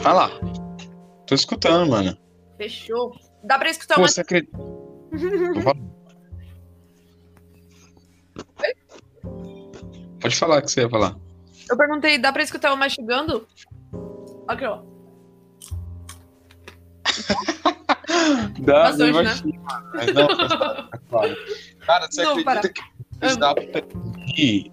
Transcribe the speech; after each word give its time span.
Fala. 0.00 0.30
Tô 1.26 1.34
escutando, 1.34 1.90
mano. 1.90 2.16
Fechou. 2.56 3.12
Dá 3.44 3.58
pra 3.58 3.70
escutar 3.70 3.94
Pô, 3.96 4.02
uma. 4.02 4.08
você 4.08 4.20
acredita? 4.20 4.56
Pode 10.20 10.36
falar 10.36 10.58
o 10.58 10.62
que 10.62 10.70
você 10.70 10.82
ia 10.82 10.88
falar. 10.88 11.16
Eu 11.68 11.76
perguntei, 11.76 12.18
dá 12.18 12.32
pra 12.32 12.42
escutar 12.42 12.70
eu 12.70 12.76
mastigando? 12.76 13.46
Aqui, 14.46 14.64
ó. 14.64 14.82
Dá, 18.60 18.84
Bastante, 18.84 19.16
eu 19.16 19.22
né? 19.24 19.34
Mas 19.94 20.14
não, 20.14 20.22
é 20.22 20.98
claro. 21.08 21.36
Cara, 21.80 22.06
você 22.10 22.22
Não, 22.22 22.44
para. 22.44 22.60
acredita 22.60 22.82
que 23.20 23.36
dá 23.38 23.54
pra 23.54 23.64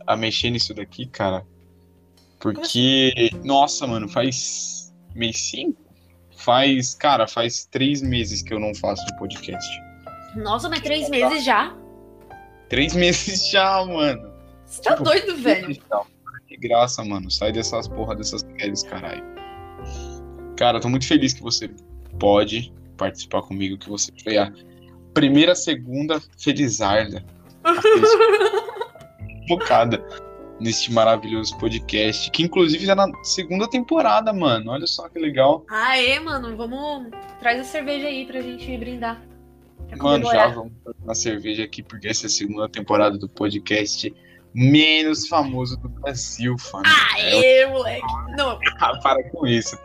a 0.05 0.15
mexer 0.15 0.49
nisso 0.51 0.73
daqui, 0.73 1.05
cara? 1.07 1.45
Porque, 2.39 3.31
nossa, 3.43 3.87
mano, 3.87 4.07
faz 4.07 4.78
mês 5.19 5.37
cinco? 5.49 5.79
Faz, 6.37 6.95
cara, 6.95 7.27
faz 7.27 7.65
três 7.65 8.01
meses 8.01 8.41
que 8.41 8.53
eu 8.53 8.59
não 8.59 8.73
faço 8.73 9.03
um 9.13 9.17
podcast. 9.17 9.81
Nossa, 10.35 10.69
mas 10.69 10.79
três 10.81 11.09
meses 11.09 11.43
já? 11.43 11.75
Três 12.69 12.95
meses 12.95 13.49
já, 13.49 13.85
mano. 13.85 14.31
Você 14.65 14.81
tá 14.81 14.91
Tipo, 14.91 15.03
doido, 15.03 15.35
velho? 15.37 15.77
Que 16.47 16.57
graça, 16.57 17.03
mano. 17.03 17.29
Sai 17.29 17.51
dessas 17.51 17.87
porra 17.87 18.15
dessas 18.15 18.43
mulheres, 18.43 18.83
caralho. 18.83 19.23
Cara, 20.55 20.79
tô 20.79 20.89
muito 20.89 21.07
feliz 21.07 21.33
que 21.33 21.41
você 21.41 21.69
pode 22.19 22.73
participar 22.97 23.41
comigo, 23.41 23.77
que 23.77 23.89
você 23.89 24.11
foi 24.23 24.37
a 24.37 24.51
primeira 25.13 25.55
segunda 25.55 26.21
felizarda 26.37 27.23
focada 29.47 30.03
neste 30.59 30.91
maravilhoso 30.91 31.57
podcast, 31.57 32.29
que 32.31 32.43
inclusive 32.43 32.85
já 32.85 32.95
na 32.95 33.07
segunda 33.23 33.69
temporada, 33.69 34.33
mano. 34.33 34.71
Olha 34.71 34.85
só 34.87 35.07
que 35.09 35.17
legal. 35.19 35.65
Aê, 35.69 36.19
mano, 36.19 36.55
vamos. 36.57 37.09
Traz 37.39 37.59
a 37.61 37.63
cerveja 37.63 38.07
aí 38.07 38.25
pra 38.25 38.41
gente 38.41 38.77
brindar. 38.77 39.21
Pra 39.87 39.97
Mano, 39.97 40.25
já 40.25 40.47
vamos 40.49 40.73
na 41.03 41.15
cerveja 41.15 41.63
aqui, 41.63 41.81
porque 41.81 42.07
essa 42.07 42.25
é 42.25 42.27
a 42.27 42.29
segunda 42.29 42.69
temporada 42.69 43.17
do 43.17 43.27
podcast 43.27 44.13
menos 44.53 45.27
famoso 45.27 45.77
do 45.77 45.89
Brasil, 45.89 46.55
família. 46.59 46.93
Aê, 47.15 47.65
moleque. 47.65 48.05
Não, 48.37 48.59
Ah, 48.79 48.97
para 49.01 49.23
com 49.31 49.47
isso. 49.47 49.77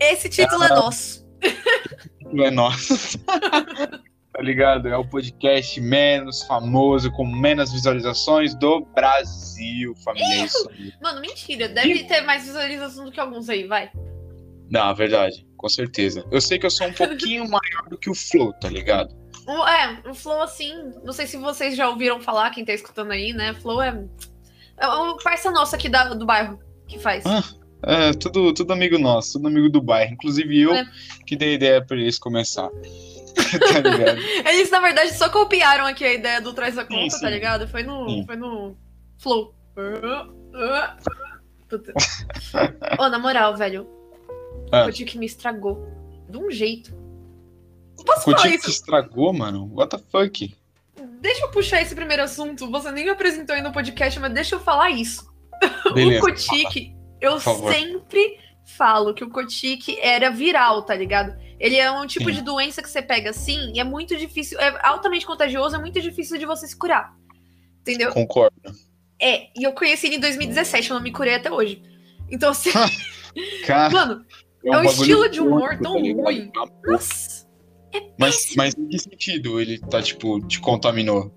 esse 0.00 0.28
título 0.28 0.64
é 0.64 0.68
nosso. 0.68 1.26
Não 2.32 2.44
é 2.44 2.50
nosso. 2.50 3.18
tá 4.32 4.40
ligado? 4.42 4.88
É 4.88 4.96
o 4.96 5.04
podcast 5.06 5.80
menos 5.80 6.42
famoso, 6.44 7.10
com 7.12 7.24
menos 7.26 7.70
visualizações 7.72 8.54
do 8.54 8.80
Brasil, 8.94 9.94
família. 10.04 10.26
É 10.42 10.44
isso. 10.44 10.70
Mano, 11.02 11.20
mentira. 11.20 11.68
Deve 11.68 12.04
ter 12.04 12.22
mais 12.22 12.44
visualização 12.44 13.04
do 13.04 13.12
que 13.12 13.20
alguns 13.20 13.48
aí, 13.48 13.66
vai. 13.66 13.90
Não, 14.70 14.90
é 14.90 14.94
verdade, 14.94 15.46
com 15.56 15.68
certeza. 15.68 16.24
Eu 16.30 16.40
sei 16.40 16.58
que 16.58 16.64
eu 16.64 16.70
sou 16.70 16.86
um 16.86 16.92
pouquinho 16.94 17.44
maior 17.50 17.88
do 17.90 17.98
que 17.98 18.08
o 18.08 18.14
Flow, 18.14 18.52
tá 18.54 18.68
ligado? 18.70 19.14
É, 19.48 20.08
o 20.08 20.14
Flow, 20.14 20.40
assim, 20.40 20.72
não 21.04 21.12
sei 21.12 21.26
se 21.26 21.36
vocês 21.36 21.76
já 21.76 21.88
ouviram 21.88 22.20
falar, 22.20 22.50
quem 22.50 22.64
tá 22.64 22.72
escutando 22.72 23.10
aí, 23.10 23.32
né? 23.32 23.52
Flow 23.54 23.82
é. 23.82 24.02
É 24.78 24.86
um 24.88 25.16
parça 25.18 25.50
nosso 25.50 25.74
aqui 25.76 25.88
da- 25.88 26.14
do 26.14 26.24
bairro 26.24 26.58
que 26.88 26.98
faz. 26.98 27.24
Ah. 27.26 27.42
É, 27.84 28.12
tudo, 28.12 28.54
tudo 28.54 28.72
amigo 28.72 28.98
nosso, 28.98 29.32
tudo 29.34 29.48
amigo 29.48 29.68
do 29.68 29.82
bairro. 29.82 30.14
Inclusive 30.14 30.58
eu 30.60 30.72
É. 30.74 30.84
que 31.26 31.36
dei 31.36 31.54
ideia 31.54 31.84
pra 31.84 31.96
eles 31.96 32.18
começar. 32.18 32.68
tá 33.72 33.80
ligado? 33.80 34.18
Eles, 34.48 34.70
na 34.70 34.80
verdade, 34.80 35.14
só 35.14 35.28
copiaram 35.28 35.86
aqui 35.86 36.04
a 36.04 36.12
ideia 36.12 36.40
do 36.40 36.52
Traz 36.52 36.76
a 36.78 36.84
Conta, 36.84 37.10
sim. 37.10 37.20
tá 37.20 37.30
ligado? 37.30 37.68
Foi 37.68 37.82
no, 37.82 38.08
Sim. 38.08 38.24
foi 38.26 38.36
no 38.36 38.76
Flow. 39.18 39.54
Puta. 41.68 41.92
Ô, 42.98 43.08
na 43.08 43.18
moral, 43.18 43.56
velho. 43.56 43.88
Ah. 44.70 44.86
O 44.86 44.92
que 44.92 45.18
me 45.18 45.26
estragou. 45.26 45.86
De 46.28 46.38
um 46.38 46.50
jeito. 46.50 46.94
Não 47.96 48.04
posso 48.04 48.30
O 48.30 48.36
falar 48.36 48.48
que 48.48 48.56
isso. 48.56 48.70
estragou, 48.70 49.32
mano? 49.32 49.70
What 49.74 49.96
the 49.96 50.02
fuck? 50.10 50.54
Deixa 51.20 51.44
eu 51.44 51.50
puxar 51.50 51.82
esse 51.82 51.94
primeiro 51.94 52.22
assunto. 52.22 52.70
Você 52.70 52.90
nem 52.90 53.04
me 53.04 53.10
apresentou 53.10 53.54
aí 53.54 53.62
no 53.62 53.72
podcast, 53.72 54.18
mas 54.18 54.32
deixa 54.32 54.54
eu 54.56 54.60
falar 54.60 54.90
isso. 54.90 55.30
Beleza. 55.94 56.18
O 56.18 56.28
Kotick, 56.28 56.94
eu 57.20 57.38
sempre 57.38 58.38
falo 58.64 59.14
que 59.14 59.24
o 59.24 59.30
Kotick 59.30 59.98
era 60.00 60.30
viral, 60.30 60.82
tá 60.82 60.94
ligado? 60.94 61.36
Ele 61.58 61.76
é 61.76 61.90
um 61.90 62.06
tipo 62.06 62.26
Sim. 62.26 62.36
de 62.36 62.42
doença 62.42 62.82
que 62.82 62.88
você 62.88 63.02
pega 63.02 63.30
assim 63.30 63.72
e 63.74 63.80
é 63.80 63.84
muito 63.84 64.16
difícil, 64.16 64.58
é 64.60 64.78
altamente 64.82 65.26
contagioso, 65.26 65.76
é 65.76 65.78
muito 65.78 66.00
difícil 66.00 66.38
de 66.38 66.46
você 66.46 66.66
se 66.66 66.76
curar. 66.76 67.14
Entendeu? 67.80 68.12
Concordo. 68.12 68.56
É, 69.20 69.48
e 69.56 69.64
eu 69.64 69.72
conheci 69.72 70.06
ele 70.06 70.16
em 70.16 70.20
2017, 70.20 70.90
eu 70.90 70.96
não 70.96 71.02
me 71.02 71.12
curei 71.12 71.34
até 71.34 71.50
hoje. 71.50 71.82
Então, 72.30 72.50
assim, 72.50 72.70
Cara, 73.66 73.90
mano, 73.90 74.24
é 74.64 74.70
um 74.70 74.72
bagulho 74.72 74.90
estilo 74.90 75.28
de 75.28 75.40
humor 75.40 75.78
tão 75.80 75.94
tá 75.94 76.00
ruim. 76.00 76.50
Nossa, 76.84 77.46
Mas, 78.18 78.54
mas 78.56 78.74
em 78.74 78.88
que 78.88 78.98
sentido 78.98 79.60
ele 79.60 79.78
tá, 79.78 80.02
tipo, 80.02 80.40
te 80.46 80.60
contaminou? 80.60 81.32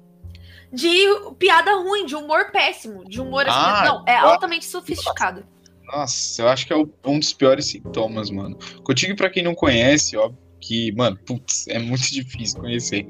de 0.75 1.06
piada 1.40 1.74
ruim, 1.75 2.06
de 2.06 2.16
humor 2.16 2.52
péssimo, 2.52 3.06
de 3.06 3.22
humor 3.22 3.47
assim, 3.47 3.57
Ah, 3.57 3.84
não, 3.86 4.03
é 4.06 4.16
ah. 4.16 4.34
altamente 4.34 4.66
sofisticado. 4.66 5.46
Nossa, 5.88 6.41
eu 6.41 6.47
acho 6.50 6.66
que 6.68 6.73
é 6.73 6.75
um 7.06 7.19
dos 7.19 7.34
piores 7.34 7.66
sintomas, 7.66 8.29
mano. 8.29 8.57
Contigo, 8.84 9.16
pra 9.16 9.29
quem 9.29 9.44
não 9.44 9.53
conhece, 9.56 10.18
ó, 10.18 10.31
que, 10.59 10.91
mano, 10.94 11.18
putz, 11.25 11.68
é 11.68 11.79
muito 11.79 12.03
difícil 12.12 12.59
conhecer. 12.59 13.07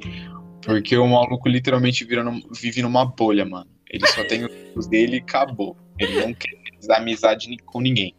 Porque 0.61 0.97
o 0.97 1.07
maluco 1.07 1.47
literalmente 1.47 2.05
num- 2.05 2.41
vive 2.51 2.81
numa 2.81 3.05
bolha, 3.05 3.45
mano. 3.45 3.69
Ele 3.89 4.05
só 4.07 4.23
tem 4.25 4.47
os 4.75 4.87
dele 4.87 5.17
e 5.17 5.19
acabou. 5.19 5.77
Ele 5.99 6.19
não 6.19 6.33
quer 6.33 6.49
dar 6.87 6.97
amizade 6.97 7.55
com 7.65 7.79
ninguém. 7.79 8.15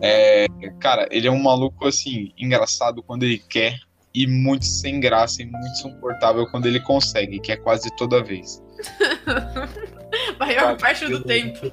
É, 0.00 0.46
cara, 0.80 1.08
ele 1.10 1.28
é 1.28 1.30
um 1.30 1.42
maluco, 1.42 1.86
assim, 1.86 2.32
engraçado 2.38 3.02
quando 3.02 3.24
ele 3.24 3.38
quer 3.38 3.78
e 4.14 4.26
muito 4.26 4.64
sem 4.64 4.98
graça 4.98 5.42
e 5.42 5.44
muito 5.44 5.66
insuportável 5.66 6.46
quando 6.50 6.66
ele 6.66 6.80
consegue, 6.80 7.38
que 7.38 7.52
é 7.52 7.56
quase 7.56 7.94
toda 7.96 8.22
vez. 8.24 8.62
Maior 10.38 10.76
parte 10.78 11.06
do 11.06 11.22
tempo. 11.22 11.70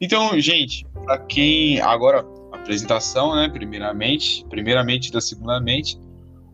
Então, 0.00 0.38
gente, 0.40 0.86
pra 1.04 1.18
quem 1.18 1.80
agora 1.80 2.24
apresentação, 2.52 3.34
né? 3.34 3.48
Primeiramente, 3.48 4.44
primeiramente 4.48 5.10
da 5.10 5.20
segundamente, 5.20 5.98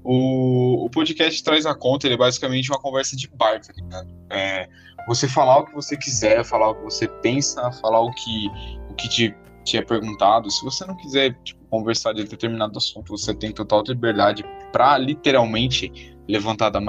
o, 0.03 0.85
o 0.85 0.91
podcast 0.91 1.43
traz 1.43 1.67
a 1.67 1.75
conta. 1.75 2.07
Ele 2.07 2.15
é 2.15 2.19
basicamente 2.19 2.71
uma 2.71 2.81
conversa 2.81 3.17
de 3.17 3.29
bar, 3.29 3.61
tá 3.61 3.73
ligado? 3.77 4.09
É, 4.31 4.69
você 5.09 5.29
falar 5.29 5.59
o 5.59 5.67
que 5.67 5.75
você 5.75 5.97
quiser, 5.97 6.45
falar 6.45 6.71
o 6.71 6.75
que 6.77 6.85
você 6.85 7.09
pensa, 7.09 7.71
falar 7.73 8.01
o 8.01 8.11
que 8.13 8.49
o 8.91 8.95
que 8.95 9.09
te, 9.09 9.35
é 9.77 9.83
perguntado. 9.83 10.51
Se 10.51 10.65
você 10.65 10.85
não 10.87 10.97
quiser 10.97 11.35
tipo, 11.43 11.65
conversar 11.67 12.13
de 12.13 12.25
determinado 12.25 12.79
assunto, 12.79 13.17
você 13.17 13.35
tem 13.35 13.51
total 13.51 13.83
liberdade 13.87 14.45
pra 14.73 14.97
literalmente 14.97 16.17
levantar 16.29 16.71
da, 16.71 16.81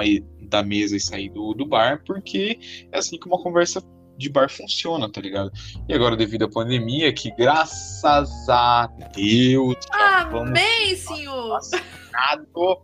da 0.41 0.63
mesa 0.63 0.95
e 0.95 0.99
sair 0.99 1.29
do, 1.29 1.53
do 1.53 1.65
bar, 1.65 2.03
porque 2.05 2.59
é 2.91 2.99
assim 2.99 3.17
que 3.17 3.27
uma 3.27 3.41
conversa 3.41 3.81
de 4.17 4.29
bar 4.29 4.49
funciona, 4.49 5.11
tá 5.11 5.21
ligado? 5.21 5.51
E 5.87 5.93
agora, 5.93 6.15
devido 6.15 6.45
à 6.45 6.49
pandemia, 6.49 7.13
que 7.13 7.31
graças 7.31 8.49
a 8.49 8.87
Deus 9.13 9.75
Amém, 9.91 10.95
senhor! 10.95 11.49
vacinado. 11.49 12.81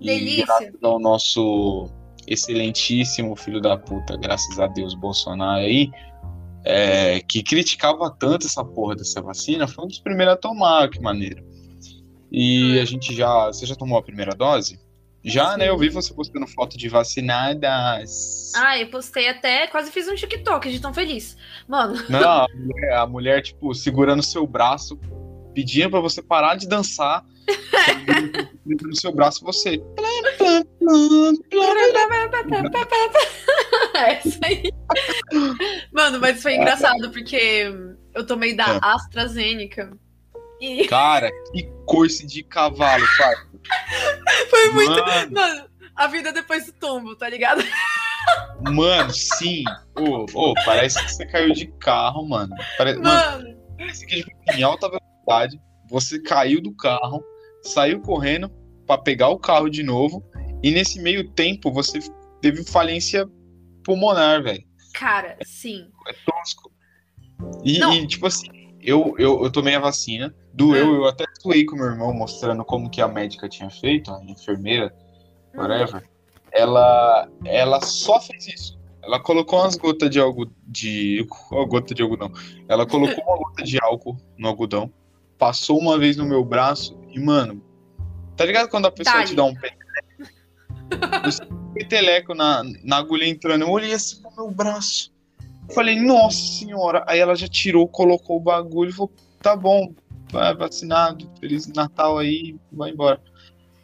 E 0.00 0.06
Delícia. 0.06 0.46
graças 0.46 0.82
ao 0.82 0.98
nosso 0.98 1.88
excelentíssimo 2.26 3.34
filho 3.36 3.60
da 3.60 3.76
puta, 3.76 4.16
graças 4.16 4.58
a 4.58 4.66
Deus, 4.66 4.94
Bolsonaro 4.94 5.60
aí, 5.60 5.90
é, 6.64 7.20
que 7.20 7.42
criticava 7.42 8.10
tanto 8.10 8.46
essa 8.46 8.64
porra 8.64 8.94
dessa 8.94 9.20
vacina, 9.20 9.66
foi 9.66 9.84
um 9.84 9.88
dos 9.88 9.98
primeiros 9.98 10.34
a 10.34 10.36
tomar, 10.36 10.88
que 10.88 11.00
maneiro. 11.00 11.44
E 12.30 12.78
a 12.80 12.84
gente 12.84 13.14
já. 13.14 13.46
Você 13.46 13.66
já 13.66 13.74
tomou 13.74 13.98
a 13.98 14.02
primeira 14.02 14.34
dose? 14.34 14.80
Já, 15.24 15.56
né? 15.56 15.68
Eu 15.68 15.78
vi 15.78 15.88
você 15.88 16.12
postando 16.12 16.46
foto 16.46 16.76
de 16.76 16.88
vacinadas. 16.88 18.52
Ah, 18.56 18.78
eu 18.78 18.88
postei 18.88 19.28
até, 19.28 19.66
quase 19.68 19.90
fiz 19.92 20.08
um 20.08 20.14
TikTok 20.14 20.70
de 20.70 20.80
tão 20.80 20.92
feliz. 20.92 21.36
Mano, 21.68 21.94
Não, 22.08 22.20
a 22.42 22.46
mulher, 22.54 22.92
a 22.94 23.06
mulher, 23.06 23.42
tipo, 23.42 23.72
segurando 23.74 24.22
seu 24.22 24.46
braço, 24.46 24.98
pedindo 25.54 25.90
pra 25.90 26.00
você 26.00 26.20
parar 26.20 26.56
de 26.56 26.66
dançar. 26.66 27.24
no 28.66 28.96
seu 28.96 29.12
braço, 29.12 29.44
você. 29.44 29.80
é 33.94 34.20
isso 34.26 34.38
aí. 34.42 34.62
Mano, 35.92 36.20
mas 36.20 36.42
foi 36.42 36.56
engraçado 36.56 37.10
porque 37.10 37.72
eu 38.14 38.26
tomei 38.26 38.54
da 38.54 38.74
É. 38.74 38.78
AstraZeneca. 38.82 39.96
E 40.62 40.86
Cara, 40.86 41.28
que 41.52 41.68
coice 41.86 42.24
de 42.24 42.44
cavalo, 42.44 43.04
pai. 43.18 43.34
foi 44.48 44.70
muito. 44.70 44.92
Mano, 44.92 45.32
Mano, 45.32 45.68
a 45.96 46.06
vida 46.06 46.32
depois 46.32 46.66
do 46.66 46.72
tombo, 46.74 47.16
tá 47.16 47.28
ligado? 47.28 47.64
mano, 48.72 49.12
sim. 49.12 49.64
Ô, 49.98 50.24
ô, 50.32 50.54
parece 50.64 51.04
que 51.04 51.12
você 51.12 51.26
caiu 51.26 51.52
de 51.52 51.66
carro, 51.80 52.28
mano. 52.28 52.54
Pare... 52.78 52.94
Mano, 52.94 53.42
Mano, 53.42 53.56
parece 53.76 54.06
que 54.06 54.24
em 54.54 54.62
alta 54.62 54.88
velocidade, 54.88 55.60
você 55.90 56.22
caiu 56.22 56.62
do 56.62 56.72
carro, 56.76 57.24
saiu 57.64 58.00
correndo 58.00 58.48
pra 58.86 58.96
pegar 58.96 59.30
o 59.30 59.40
carro 59.40 59.68
de 59.68 59.82
novo, 59.82 60.24
e 60.62 60.70
nesse 60.70 61.00
meio 61.02 61.28
tempo 61.30 61.72
você 61.72 61.98
teve 62.40 62.62
falência 62.62 63.28
pulmonar, 63.84 64.44
velho. 64.44 64.62
cara, 64.94 65.36
sim. 65.44 65.88
É 66.06 66.12
tosco. 66.24 66.70
E, 67.64 67.82
e, 67.82 68.06
tipo 68.06 68.28
assim, 68.28 68.46
eu, 68.80 69.16
eu, 69.18 69.42
eu 69.42 69.50
tomei 69.50 69.74
a 69.74 69.80
vacina, 69.80 70.32
doeu, 70.52 70.94
eu 70.94 71.06
até 71.06 71.24
suei 71.40 71.64
com 71.64 71.76
meu 71.76 71.86
irmão, 71.86 72.12
mostrando 72.12 72.64
como 72.64 72.90
que 72.90 73.00
a 73.00 73.08
médica 73.08 73.48
tinha 73.48 73.70
feito, 73.70 74.12
a 74.12 74.22
enfermeira, 74.24 74.94
whatever. 75.54 76.08
Ela, 76.52 77.28
ela 77.44 77.80
só 77.80 78.20
fez 78.20 78.46
isso. 78.46 78.78
Ela 79.02 79.18
colocou 79.18 79.60
umas 79.60 79.76
gotas 79.76 80.10
de 80.10 80.20
algodão. 80.20 80.54
De. 80.66 81.26
Oh, 81.50 81.66
gota 81.66 81.94
de 81.94 82.02
algodão. 82.02 82.30
Ela 82.68 82.86
colocou 82.86 83.22
uma 83.24 83.36
gota 83.36 83.62
de 83.62 83.78
álcool 83.82 84.16
no 84.38 84.48
algodão, 84.48 84.92
passou 85.38 85.78
uma 85.78 85.98
vez 85.98 86.16
no 86.16 86.24
meu 86.24 86.44
braço 86.44 86.98
e, 87.10 87.18
mano, 87.18 87.62
tá 88.36 88.44
ligado 88.44 88.68
quando 88.68 88.86
a 88.86 88.92
pessoa 88.92 89.16
Dale. 89.16 89.28
te 89.28 89.34
dá 89.34 89.44
um 89.44 89.54
peteleco? 89.54 89.82
Eu 91.40 91.56
um 91.56 91.72
peteleco 91.72 92.34
na, 92.34 92.62
na 92.84 92.96
agulha 92.98 93.26
entrando. 93.26 93.62
Eu 93.62 93.70
olhei 93.70 93.92
assim 93.92 94.20
pro 94.22 94.34
meu 94.36 94.50
braço. 94.50 95.12
Falei, 95.74 96.00
nossa 96.00 96.38
senhora. 96.38 97.04
Aí 97.06 97.18
ela 97.18 97.34
já 97.34 97.48
tirou, 97.48 97.88
colocou 97.88 98.36
o 98.36 98.40
bagulho 98.40 98.90
e 98.90 98.92
falou: 98.92 99.12
tá 99.42 99.56
bom, 99.56 99.92
vacinado, 100.32 101.30
Feliz 101.38 101.66
Natal 101.68 102.18
aí, 102.18 102.56
vai 102.72 102.90
embora. 102.90 103.20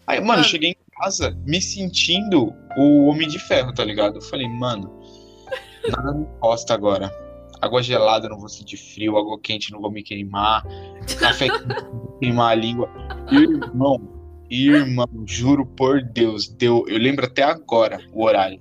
Aí, 0.06 0.20
mano, 0.20 0.40
eu 0.40 0.44
cheguei 0.44 0.70
em 0.70 1.00
casa 1.00 1.36
me 1.46 1.60
sentindo 1.60 2.52
o 2.76 3.06
Homem 3.06 3.28
de 3.28 3.38
Ferro, 3.38 3.72
tá 3.74 3.84
ligado? 3.84 4.16
Eu 4.16 4.22
falei, 4.22 4.48
mano, 4.48 4.90
nada 5.90 6.12
me 6.12 6.22
encosta 6.24 6.74
agora. 6.74 7.12
Água 7.60 7.82
gelada, 7.82 8.28
não 8.28 8.38
vou 8.38 8.48
sentir 8.48 8.76
frio, 8.76 9.18
água 9.18 9.38
quente, 9.40 9.72
não 9.72 9.80
vou 9.80 9.90
me 9.90 10.02
queimar, 10.02 10.64
café 11.18 11.48
quente, 11.48 11.66
não 11.66 11.98
vou 11.98 12.18
queimar 12.18 12.52
a 12.52 12.54
língua. 12.54 12.88
Irmão, 13.30 14.00
irmão, 14.48 15.08
juro 15.26 15.66
por 15.66 16.02
Deus, 16.02 16.48
deu. 16.48 16.84
Eu 16.88 16.98
lembro 16.98 17.26
até 17.26 17.42
agora 17.42 18.00
o 18.12 18.24
horário. 18.24 18.60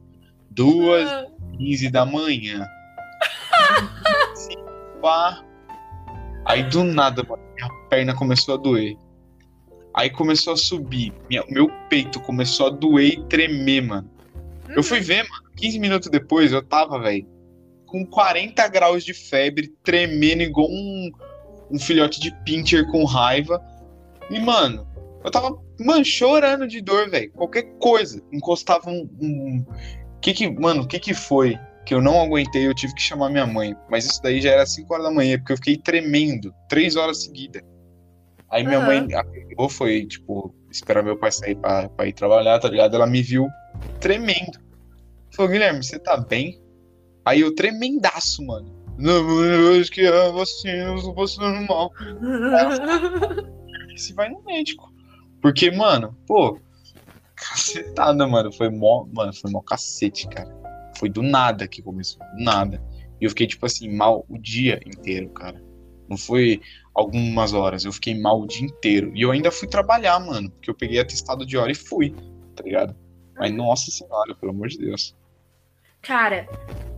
Duas 0.50 1.07
Ah, 1.07 1.25
15 1.57 1.92
da 1.92 2.06
manhã. 2.06 2.66
Assim, 4.34 4.57
pá. 5.01 5.46
Aí 6.47 6.63
do 6.63 6.83
nada, 6.83 7.23
mano, 7.27 7.44
minha 7.55 7.69
perna 7.89 8.15
começou 8.15 8.55
a 8.55 8.57
doer. 8.57 8.95
Aí 9.94 10.09
começou 10.09 10.53
a 10.53 10.57
subir. 10.57 11.11
Minha- 11.29 11.44
meu 11.49 11.69
peito 11.89 12.21
começou 12.21 12.67
a 12.67 12.69
doer 12.69 13.13
e 13.19 13.23
tremer, 13.25 13.81
mano. 13.81 14.09
Eu 14.69 14.81
fui 14.81 15.01
ver, 15.01 15.27
mano, 15.27 15.44
15 15.57 15.77
minutos 15.77 16.09
depois 16.09 16.53
eu 16.53 16.63
tava, 16.63 16.99
velho, 16.99 17.27
com 17.85 18.05
40 18.05 18.65
graus 18.69 19.03
de 19.03 19.13
febre, 19.13 19.73
tremendo 19.83 20.41
igual 20.44 20.67
um, 20.69 21.11
um 21.71 21.79
filhote 21.79 22.19
de 22.19 22.31
pincher 22.45 22.85
com 22.91 23.03
raiva. 23.03 23.61
E, 24.29 24.39
mano, 24.39 24.88
eu 25.25 25.31
tava, 25.31 25.57
mano, 25.79 26.05
chorando 26.05 26.65
de 26.65 26.79
dor, 26.79 27.09
velho. 27.09 27.31
Qualquer 27.31 27.63
coisa. 27.79 28.21
Encostava 28.31 28.89
um. 28.89 29.09
um... 29.19 29.65
Que 30.21 30.33
que, 30.33 30.50
mano, 30.50 30.83
o 30.83 30.88
que 30.88 31.00
que 31.00 31.13
foi? 31.13 31.57
Que 31.88 31.94
eu 31.94 32.01
não 32.01 32.22
aguentei, 32.22 32.68
eu 32.68 32.75
tive 32.75 32.94
que 32.94 33.01
chamar 33.01 33.30
minha 33.30 33.48
mãe. 33.48 33.74
Mas 33.89 34.06
isso 34.06 34.22
daí 34.22 34.42
já 34.42 34.51
era 34.51 34.66
5 34.66 34.94
horas 34.94 35.06
da 35.06 35.12
manhã, 35.12 35.38
porque 35.38 35.54
eu 35.54 35.57
fiquei 35.57 35.78
tremendo, 35.78 36.54
3 36.68 36.98
horas 36.98 37.24
seguidas. 37.24 37.62
Aí 38.51 38.62
minha 38.66 38.80
Aham. 38.80 38.86
mãe 38.86 39.07
ou 39.56 39.69
foi, 39.69 40.06
tipo, 40.06 40.54
esperar 40.69 41.01
meu 41.01 41.18
pai 41.18 41.31
sair 41.31 41.56
pra, 41.56 41.88
pra 41.88 42.06
ir 42.06 42.12
trabalhar, 42.12 42.60
tá 42.60 42.69
ligado? 42.69 42.94
Ela 42.94 43.07
me 43.07 43.22
viu 43.22 43.48
tremendo. 44.01 44.60
Falou, 45.34 45.50
Guilherme, 45.50 45.81
você 45.81 45.98
tá 45.98 46.18
bem? 46.18 46.62
Aí 47.24 47.39
eu 47.39 47.56
tremendaço, 47.56 48.45
mano. 48.45 48.68
Não, 48.98 49.44
eu 49.45 49.80
acho 49.80 49.89
que 49.89 50.06
a 50.06 50.30
vacina, 50.30 50.89
eu 50.89 51.01
tô 51.01 51.13
passando 51.13 51.66
mal. 51.68 51.89
Se 53.95 54.13
vai 54.13 54.28
no 54.28 54.44
médico. 54.44 54.92
Porque, 55.42 55.72
mano, 55.72 56.18
pô, 56.28 56.60
cacetada, 57.34 58.28
mano. 58.28 58.51
Foi 58.51 58.69
mó, 58.69 59.06
mano, 59.13 59.34
foi 59.34 59.50
mó 59.51 59.62
cacete, 59.62 60.28
cara. 60.28 60.56
Foi 60.97 61.09
do 61.09 61.21
nada 61.21 61.67
que 61.67 61.81
começou, 61.81 62.19
do 62.35 62.44
nada. 62.44 62.81
E 63.19 63.25
eu 63.25 63.29
fiquei, 63.29 63.47
tipo 63.47 63.65
assim, 63.65 63.89
mal 63.89 64.25
o 64.29 64.38
dia 64.38 64.79
inteiro, 64.85 65.29
cara. 65.29 65.61
Não 66.09 66.17
foi 66.17 66.61
algumas 66.94 67.53
horas, 67.53 67.83
eu 67.83 67.91
fiquei 67.91 68.19
mal 68.19 68.41
o 68.41 68.47
dia 68.47 68.65
inteiro. 68.65 69.11
E 69.15 69.21
eu 69.21 69.31
ainda 69.31 69.51
fui 69.51 69.67
trabalhar, 69.67 70.19
mano. 70.19 70.49
Porque 70.49 70.69
eu 70.69 70.75
peguei 70.75 70.99
atestado 70.99 71.45
de 71.45 71.57
hora 71.57 71.71
e 71.71 71.75
fui, 71.75 72.15
tá 72.55 72.63
ligado? 72.63 72.95
Mas, 73.35 73.53
nossa 73.53 73.91
senhora, 73.91 74.33
pelo 74.35 74.51
amor 74.51 74.67
de 74.67 74.77
Deus. 74.77 75.15
Cara, 76.01 76.47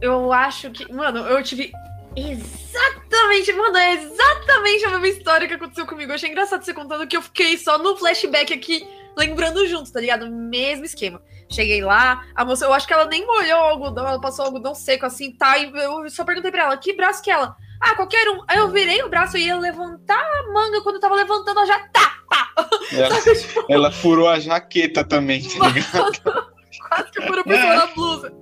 eu 0.01 0.31
acho 0.31 0.69
que. 0.71 0.91
Mano, 0.91 1.19
eu 1.19 1.41
tive 1.43 1.71
exatamente. 2.15 3.51
Mano, 3.53 3.77
é 3.77 3.93
exatamente 3.95 4.85
a 4.85 4.89
mesma 4.91 5.07
história 5.07 5.47
que 5.47 5.53
aconteceu 5.53 5.85
comigo. 5.85 6.11
Eu 6.11 6.15
achei 6.15 6.29
engraçado 6.29 6.63
você 6.63 6.73
contando 6.73 7.07
que 7.07 7.17
eu 7.17 7.21
fiquei 7.21 7.57
só 7.57 7.77
no 7.77 7.97
flashback 7.97 8.53
aqui, 8.53 8.87
lembrando 9.17 9.65
junto, 9.67 9.91
tá 9.91 9.99
ligado? 9.99 10.29
Mesmo 10.29 10.85
esquema. 10.85 11.21
Cheguei 11.49 11.81
lá, 11.81 12.25
a 12.35 12.45
moça, 12.45 12.65
eu 12.65 12.73
acho 12.73 12.87
que 12.87 12.93
ela 12.93 13.05
nem 13.05 13.25
molhou 13.25 13.59
o 13.59 13.63
algodão, 13.63 14.07
ela 14.07 14.21
passou 14.21 14.45
o 14.45 14.47
algodão 14.47 14.75
seco 14.75 15.05
assim, 15.05 15.31
tá? 15.31 15.57
E 15.57 15.71
eu 15.73 16.09
só 16.09 16.23
perguntei 16.23 16.51
pra 16.51 16.63
ela, 16.63 16.77
que 16.77 16.93
braço 16.93 17.23
que 17.23 17.31
é 17.31 17.33
ela? 17.33 17.55
Ah, 17.81 17.95
qualquer 17.95 18.27
um. 18.29 18.43
Aí 18.47 18.57
eu 18.57 18.69
virei 18.69 19.01
o 19.03 19.09
braço 19.09 19.37
e 19.37 19.45
ia 19.45 19.57
levantar 19.57 20.19
a 20.19 20.53
manga. 20.53 20.81
Quando 20.81 20.95
eu 20.95 21.01
tava 21.01 21.15
levantando, 21.15 21.57
ela 21.59 21.65
já 21.65 21.79
tá, 21.87 22.11
pá! 22.29 22.49
Ela, 22.91 23.21
Sabe, 23.21 23.39
tipo, 23.39 23.65
ela 23.69 23.91
furou 23.91 24.27
a 24.27 24.39
jaqueta 24.39 25.03
também, 25.03 25.41
tá 25.41 25.69
ligado? 25.69 26.49
quase 26.89 27.11
que 27.11 27.21
por 27.21 27.43
pessoa 27.43 27.75
na 27.75 27.85
blusa. 27.87 28.33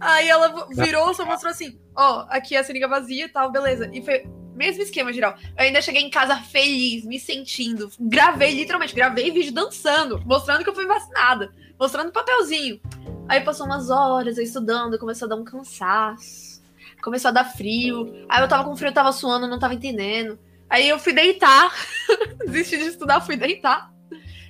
Aí 0.00 0.28
ela 0.28 0.66
virou, 0.70 1.12
só 1.14 1.24
mostrou 1.24 1.50
assim: 1.50 1.80
ó, 1.96 2.26
aqui 2.28 2.54
é 2.54 2.60
a 2.60 2.64
seringa 2.64 2.86
vazia 2.86 3.24
e 3.24 3.28
tal, 3.28 3.50
beleza. 3.50 3.90
E 3.92 4.02
foi 4.02 4.24
mesmo 4.58 4.82
esquema, 4.82 5.12
geral. 5.12 5.36
Eu 5.56 5.64
ainda 5.64 5.80
cheguei 5.80 6.02
em 6.02 6.10
casa 6.10 6.36
feliz, 6.36 7.04
me 7.06 7.18
sentindo. 7.18 7.90
Gravei, 7.98 8.52
literalmente, 8.52 8.94
gravei 8.94 9.30
vídeo 9.30 9.52
dançando, 9.52 10.20
mostrando 10.26 10.64
que 10.64 10.68
eu 10.68 10.74
fui 10.74 10.84
vacinada, 10.84 11.54
mostrando 11.78 12.12
papelzinho. 12.12 12.80
Aí 13.28 13.40
passou 13.40 13.66
umas 13.66 13.88
horas 13.88 14.36
eu 14.36 14.44
estudando, 14.44 14.98
começou 14.98 15.26
a 15.26 15.28
dar 15.28 15.36
um 15.36 15.44
cansaço. 15.44 16.60
Começou 17.00 17.28
a 17.28 17.32
dar 17.32 17.44
frio. 17.44 18.26
Aí 18.28 18.42
eu 18.42 18.48
tava 18.48 18.64
com 18.64 18.76
frio, 18.76 18.88
eu 18.88 18.94
tava 18.94 19.12
suando, 19.12 19.46
não 19.46 19.58
tava 19.58 19.74
entendendo. 19.74 20.36
Aí 20.68 20.88
eu 20.88 20.98
fui 20.98 21.12
deitar. 21.12 21.72
Desisti 22.44 22.76
de 22.78 22.86
estudar, 22.86 23.20
fui 23.20 23.36
deitar 23.36 23.90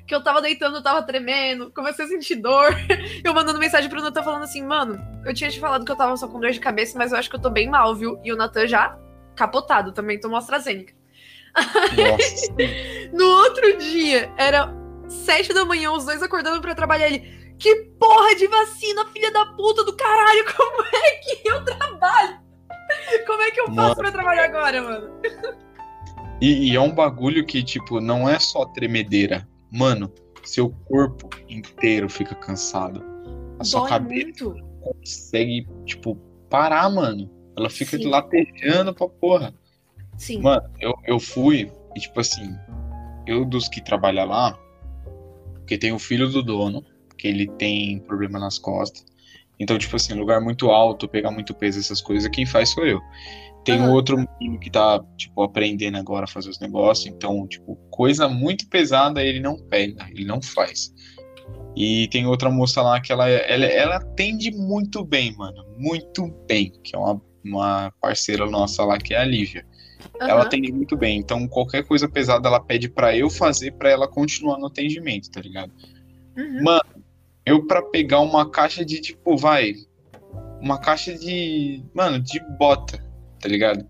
que 0.08 0.14
eu 0.14 0.22
tava 0.22 0.40
deitando, 0.40 0.76
eu 0.76 0.82
tava 0.82 1.02
tremendo, 1.02 1.70
comecei 1.70 2.06
a 2.06 2.08
sentir 2.08 2.37
dor. 2.37 2.75
Eu 3.22 3.34
mandando 3.34 3.58
mensagem 3.58 3.90
pro 3.90 4.00
Natan 4.00 4.22
falando 4.22 4.44
assim, 4.44 4.64
mano, 4.64 4.99
eu 5.26 5.34
tinha 5.34 5.50
te 5.50 5.61
falado 5.61 5.84
que 5.84 5.93
eu 5.93 5.96
tava 5.96 6.16
só 6.16 6.26
com 6.26 6.40
dor 6.40 6.50
de 6.50 6.61
cabeça, 6.61 6.96
mas 6.96 7.12
eu 7.12 7.19
acho 7.19 7.28
que 7.28 7.37
eu 7.37 7.40
tô 7.40 7.50
bem 7.50 7.69
mal, 7.69 7.94
viu? 7.94 8.19
E 8.25 8.32
o 8.32 8.37
Natan 8.37 8.66
já 8.66 8.99
capotado, 9.38 9.93
também 9.93 10.19
tomou 10.19 10.37
AstraZeneca. 10.37 10.93
Nossa. 11.56 12.49
No 13.12 13.25
outro 13.25 13.79
dia, 13.79 14.31
era 14.37 14.70
sete 15.08 15.55
da 15.55 15.64
manhã, 15.64 15.90
os 15.93 16.05
dois 16.05 16.23
acordando 16.23 16.61
pra 16.61 16.75
trabalhar. 16.75 17.06
Ele, 17.06 17.55
que 17.58 17.75
porra 17.99 18.35
de 18.37 18.46
vacina, 18.46 19.06
filha 19.06 19.32
da 19.32 19.46
puta 19.46 19.82
do 19.82 19.96
caralho, 19.96 20.44
como 20.55 20.82
é 20.82 21.11
que 21.12 21.49
eu 21.49 21.64
trabalho? 21.64 22.38
Como 23.26 23.43
é 23.43 23.50
que 23.50 23.61
eu 23.61 23.73
faço 23.75 23.96
pra 23.96 24.12
trabalhar 24.12 24.44
agora, 24.44 24.82
mano? 24.82 25.11
E, 26.40 26.71
e 26.71 26.76
é 26.76 26.80
um 26.80 26.95
bagulho 26.95 27.45
que, 27.47 27.62
tipo, 27.62 28.00
não 28.00 28.28
é 28.28 28.38
só 28.38 28.66
tremedeira. 28.66 29.49
Mano, 29.71 30.12
seu 30.45 30.71
corpo 30.87 31.30
inteiro 31.49 32.09
fica 32.09 32.35
cansado. 32.35 33.02
A 33.59 33.64
sua 33.64 33.80
Dói 33.80 33.88
cabeça 33.88 34.45
muito. 34.45 34.54
consegue, 34.83 35.66
tipo, 35.85 36.16
parar, 36.49 36.88
mano. 36.90 37.30
Ela 37.58 37.68
fica 37.68 37.98
Sim. 37.98 38.08
latejando 38.08 38.94
pra 38.94 39.08
porra. 39.08 39.52
Sim. 40.16 40.40
Mano, 40.40 40.62
eu, 40.80 40.94
eu 41.04 41.18
fui, 41.18 41.70
e 41.96 42.00
tipo 42.00 42.20
assim, 42.20 42.56
eu 43.26 43.44
dos 43.44 43.68
que 43.68 43.80
trabalham 43.80 44.26
lá, 44.26 44.56
porque 45.54 45.76
tem 45.76 45.92
o 45.92 45.98
filho 45.98 46.28
do 46.28 46.40
dono, 46.40 46.84
que 47.16 47.26
ele 47.26 47.48
tem 47.58 47.98
problema 47.98 48.38
nas 48.38 48.58
costas. 48.58 49.04
Então, 49.58 49.76
tipo 49.76 49.96
assim, 49.96 50.14
lugar 50.14 50.40
muito 50.40 50.70
alto, 50.70 51.08
pegar 51.08 51.32
muito 51.32 51.52
peso, 51.52 51.80
essas 51.80 52.00
coisas, 52.00 52.30
quem 52.30 52.46
faz 52.46 52.70
sou 52.70 52.86
eu. 52.86 53.00
Tem 53.64 53.80
Aham. 53.80 53.88
um 53.88 53.92
outro 53.92 54.16
menino 54.16 54.60
que 54.60 54.70
tá, 54.70 55.04
tipo, 55.16 55.42
aprendendo 55.42 55.98
agora 55.98 56.24
a 56.24 56.28
fazer 56.28 56.48
os 56.48 56.60
negócios, 56.60 57.06
então, 57.06 57.44
tipo, 57.48 57.74
coisa 57.90 58.28
muito 58.28 58.68
pesada 58.68 59.20
ele 59.22 59.40
não 59.40 59.58
pega, 59.58 60.06
ele 60.10 60.24
não 60.24 60.40
faz. 60.40 60.94
E 61.74 62.06
tem 62.08 62.24
outra 62.24 62.50
moça 62.50 62.80
lá 62.82 63.00
que 63.00 63.12
ela, 63.12 63.28
ela, 63.28 63.66
ela 63.66 63.96
atende 63.96 64.52
muito 64.52 65.04
bem, 65.04 65.34
mano, 65.36 65.64
muito 65.76 66.28
bem, 66.46 66.72
que 66.84 66.94
é 66.94 66.98
uma, 66.98 67.20
uma 67.45 67.92
parceira 68.00 68.47
nossa 68.47 68.85
lá, 68.85 68.99
que 68.99 69.14
é 69.14 69.18
a 69.18 69.25
Lívia. 69.25 69.66
Ela 70.21 70.35
Aham. 70.35 70.42
atende 70.42 70.73
muito 70.73 70.97
bem. 70.97 71.18
Então, 71.18 71.47
qualquer 71.47 71.85
coisa 71.85 72.09
pesada 72.09 72.49
ela 72.49 72.61
pede 72.61 72.88
pra 72.88 73.16
eu 73.16 73.30
fazer 73.30 73.73
pra 73.73 73.90
ela 73.90 74.09
continuar 74.09 74.59
no 74.59 74.66
atendimento, 74.66 75.30
tá 75.30 75.40
ligado? 75.40 75.73
Uhum. 76.37 76.62
Mano, 76.62 77.04
eu 77.47 77.66
pra 77.66 77.83
pegar 77.83 78.21
uma 78.21 78.49
caixa 78.50 78.85
de 78.85 79.00
tipo, 79.00 79.37
vai, 79.37 79.75
uma 80.61 80.78
caixa 80.78 81.14
de, 81.14 81.83
mano, 81.95 82.21
de 82.21 82.40
bota, 82.59 83.02
tá 83.40 83.49
ligado? 83.49 83.87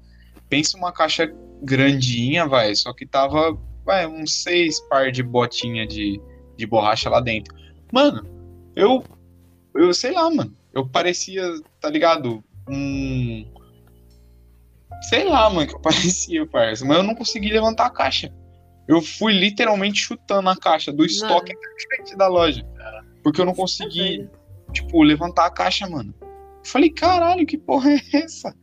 Pensa 0.48 0.76
uma 0.76 0.92
caixa 0.92 1.32
grandinha, 1.62 2.46
vai, 2.46 2.74
só 2.74 2.92
que 2.92 3.06
tava, 3.06 3.58
vai, 3.84 4.06
uns 4.06 4.42
seis 4.42 4.80
par 4.88 5.10
de 5.10 5.22
botinha 5.22 5.86
de, 5.86 6.20
de 6.56 6.66
borracha 6.66 7.10
lá 7.10 7.20
dentro. 7.20 7.54
Mano, 7.92 8.24
eu, 8.76 9.02
eu 9.74 9.92
sei 9.92 10.12
lá, 10.12 10.30
mano, 10.30 10.54
eu 10.72 10.86
parecia, 10.86 11.42
tá 11.80 11.90
ligado? 11.90 12.44
Um 12.68 13.46
sei 15.02 15.24
lá, 15.24 15.48
mano, 15.50 15.66
que 15.66 15.78
parecia, 15.80 16.46
parça. 16.46 16.84
Mas 16.84 16.96
eu 16.96 17.02
não 17.02 17.14
consegui 17.14 17.50
levantar 17.50 17.86
a 17.86 17.90
caixa. 17.90 18.32
Eu 18.86 19.02
fui 19.02 19.32
literalmente 19.32 20.00
chutando 20.00 20.48
a 20.48 20.56
caixa 20.56 20.92
do 20.92 21.04
estoque 21.04 21.54
frente 21.88 22.16
da 22.16 22.26
loja. 22.26 22.66
Porque 23.22 23.40
eu 23.40 23.44
não 23.44 23.54
consegui, 23.54 24.18
doido. 24.18 24.30
tipo, 24.72 25.02
levantar 25.02 25.46
a 25.46 25.50
caixa, 25.50 25.88
mano. 25.88 26.14
Eu 26.22 26.64
falei, 26.64 26.90
caralho, 26.90 27.46
que 27.46 27.58
porra 27.58 27.90
é 27.90 28.00
essa? 28.14 28.54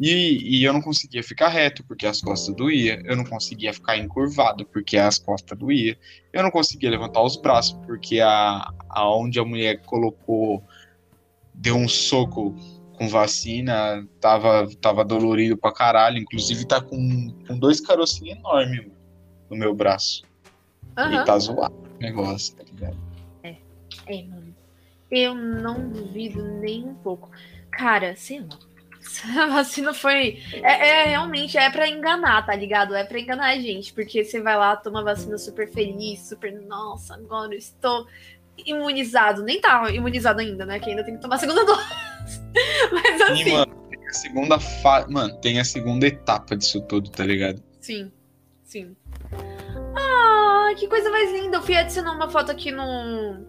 E, 0.00 0.58
e 0.58 0.64
eu 0.64 0.72
não 0.72 0.80
conseguia 0.80 1.22
ficar 1.22 1.48
reto, 1.48 1.84
porque 1.84 2.06
as 2.06 2.20
costas 2.20 2.54
doía. 2.54 3.00
Eu 3.04 3.16
não 3.16 3.24
conseguia 3.24 3.72
ficar 3.72 3.96
encurvado, 3.96 4.64
porque 4.66 4.96
as 4.96 5.18
costas 5.18 5.56
doía. 5.56 5.96
Eu 6.32 6.42
não 6.42 6.50
conseguia 6.50 6.90
levantar 6.90 7.22
os 7.22 7.36
braços, 7.36 7.78
porque 7.86 8.20
a, 8.20 8.72
a 8.88 9.08
onde 9.08 9.38
a 9.38 9.44
mulher 9.44 9.82
colocou, 9.84 10.64
deu 11.54 11.76
um 11.76 11.88
soco 11.88 12.56
com 12.98 13.08
vacina, 13.08 14.06
tava, 14.20 14.68
tava 14.80 15.04
dolorido 15.04 15.56
pra 15.56 15.72
caralho. 15.72 16.18
Inclusive 16.18 16.66
tá 16.66 16.80
com, 16.80 17.32
com 17.46 17.58
dois 17.58 17.80
carocinhos 17.80 18.36
enormes 18.36 18.80
mano, 18.80 18.92
no 19.48 19.56
meu 19.56 19.72
braço. 19.72 20.24
Aham. 20.96 21.22
E 21.22 21.24
tá 21.24 21.38
zoado 21.38 21.74
o 21.74 22.02
negócio, 22.02 22.56
tá 22.56 22.64
ligado? 22.64 22.98
É, 23.44 24.22
mano. 24.24 24.54
Eu 25.10 25.34
não 25.34 25.88
duvido 25.88 26.42
nem 26.42 26.84
um 26.84 26.94
pouco. 26.94 27.30
Cara, 27.70 28.16
sei 28.16 28.40
lá. 28.40 28.58
A 29.42 29.46
vacina 29.46 29.94
foi. 29.94 30.42
É, 30.52 30.88
é, 30.88 31.04
realmente 31.06 31.56
é 31.56 31.70
pra 31.70 31.88
enganar, 31.88 32.44
tá 32.44 32.54
ligado? 32.54 32.94
É 32.94 33.04
pra 33.04 33.18
enganar 33.18 33.50
a 33.50 33.58
gente. 33.58 33.92
Porque 33.92 34.24
você 34.24 34.40
vai 34.40 34.56
lá, 34.56 34.76
toma 34.76 35.02
vacina 35.02 35.38
super 35.38 35.70
feliz, 35.70 36.28
super. 36.28 36.52
Nossa, 36.66 37.14
agora 37.14 37.54
eu 37.54 37.58
estou 37.58 38.06
imunizado. 38.66 39.42
Nem 39.42 39.60
tá 39.60 39.90
imunizado 39.90 40.40
ainda, 40.40 40.66
né? 40.66 40.78
Que 40.78 40.90
ainda 40.90 41.04
tem 41.04 41.14
que 41.14 41.22
tomar 41.22 41.36
a 41.36 41.38
segunda 41.38 41.64
dose. 41.66 42.17
Mas 42.92 43.20
assim. 43.22 43.42
E, 43.48 43.52
mano, 43.52 43.74
tem 43.90 44.06
a 44.08 44.12
segunda 44.12 44.58
fa... 44.60 45.06
Mano, 45.08 45.36
tem 45.40 45.60
a 45.60 45.64
segunda 45.64 46.06
etapa 46.06 46.56
disso 46.56 46.80
tudo, 46.82 47.10
tá 47.10 47.24
ligado? 47.24 47.62
Sim, 47.80 48.10
sim. 48.64 48.96
Ah, 49.96 50.72
que 50.76 50.86
coisa 50.88 51.10
mais 51.10 51.30
linda. 51.32 51.56
Eu 51.58 51.62
fui 51.62 51.76
adicionar 51.76 52.12
uma 52.12 52.28
foto 52.30 52.50
aqui 52.50 52.70
no. 52.70 53.44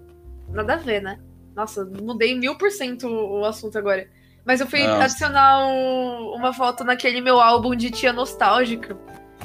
Nada 0.49 0.73
a 0.73 0.77
ver, 0.77 1.01
né? 1.01 1.19
Nossa, 1.55 1.85
mudei 1.85 2.37
mil 2.37 2.57
por 2.57 2.71
cento 2.71 3.07
o 3.07 3.45
assunto 3.45 3.77
agora. 3.77 4.07
Mas 4.45 4.61
eu 4.61 4.67
fui 4.67 4.81
Nossa. 4.85 5.03
adicionar 5.05 5.65
um- 5.67 6.33
uma 6.35 6.53
foto 6.53 6.83
naquele 6.83 7.21
meu 7.21 7.39
álbum 7.39 7.75
de 7.75 7.91
tia 7.91 8.13
nostálgica. 8.13 8.95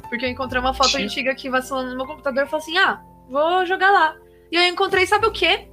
Porque 0.09 0.25
eu 0.25 0.31
encontrei 0.31 0.61
uma 0.61 0.73
foto 0.73 0.91
Tia- 0.91 1.05
antiga 1.05 1.33
aqui 1.33 1.49
vacilando 1.51 1.91
no 1.91 1.97
meu 1.97 2.07
computador 2.07 2.45
e 2.45 2.47
falei 2.49 2.65
assim: 2.65 2.79
ah, 2.79 3.03
vou 3.29 3.67
jogar 3.67 3.91
lá. 3.91 4.17
E 4.51 4.57
eu 4.57 4.63
encontrei, 4.63 5.07
sabe 5.07 5.27
o 5.27 5.33
quê? 5.33 5.69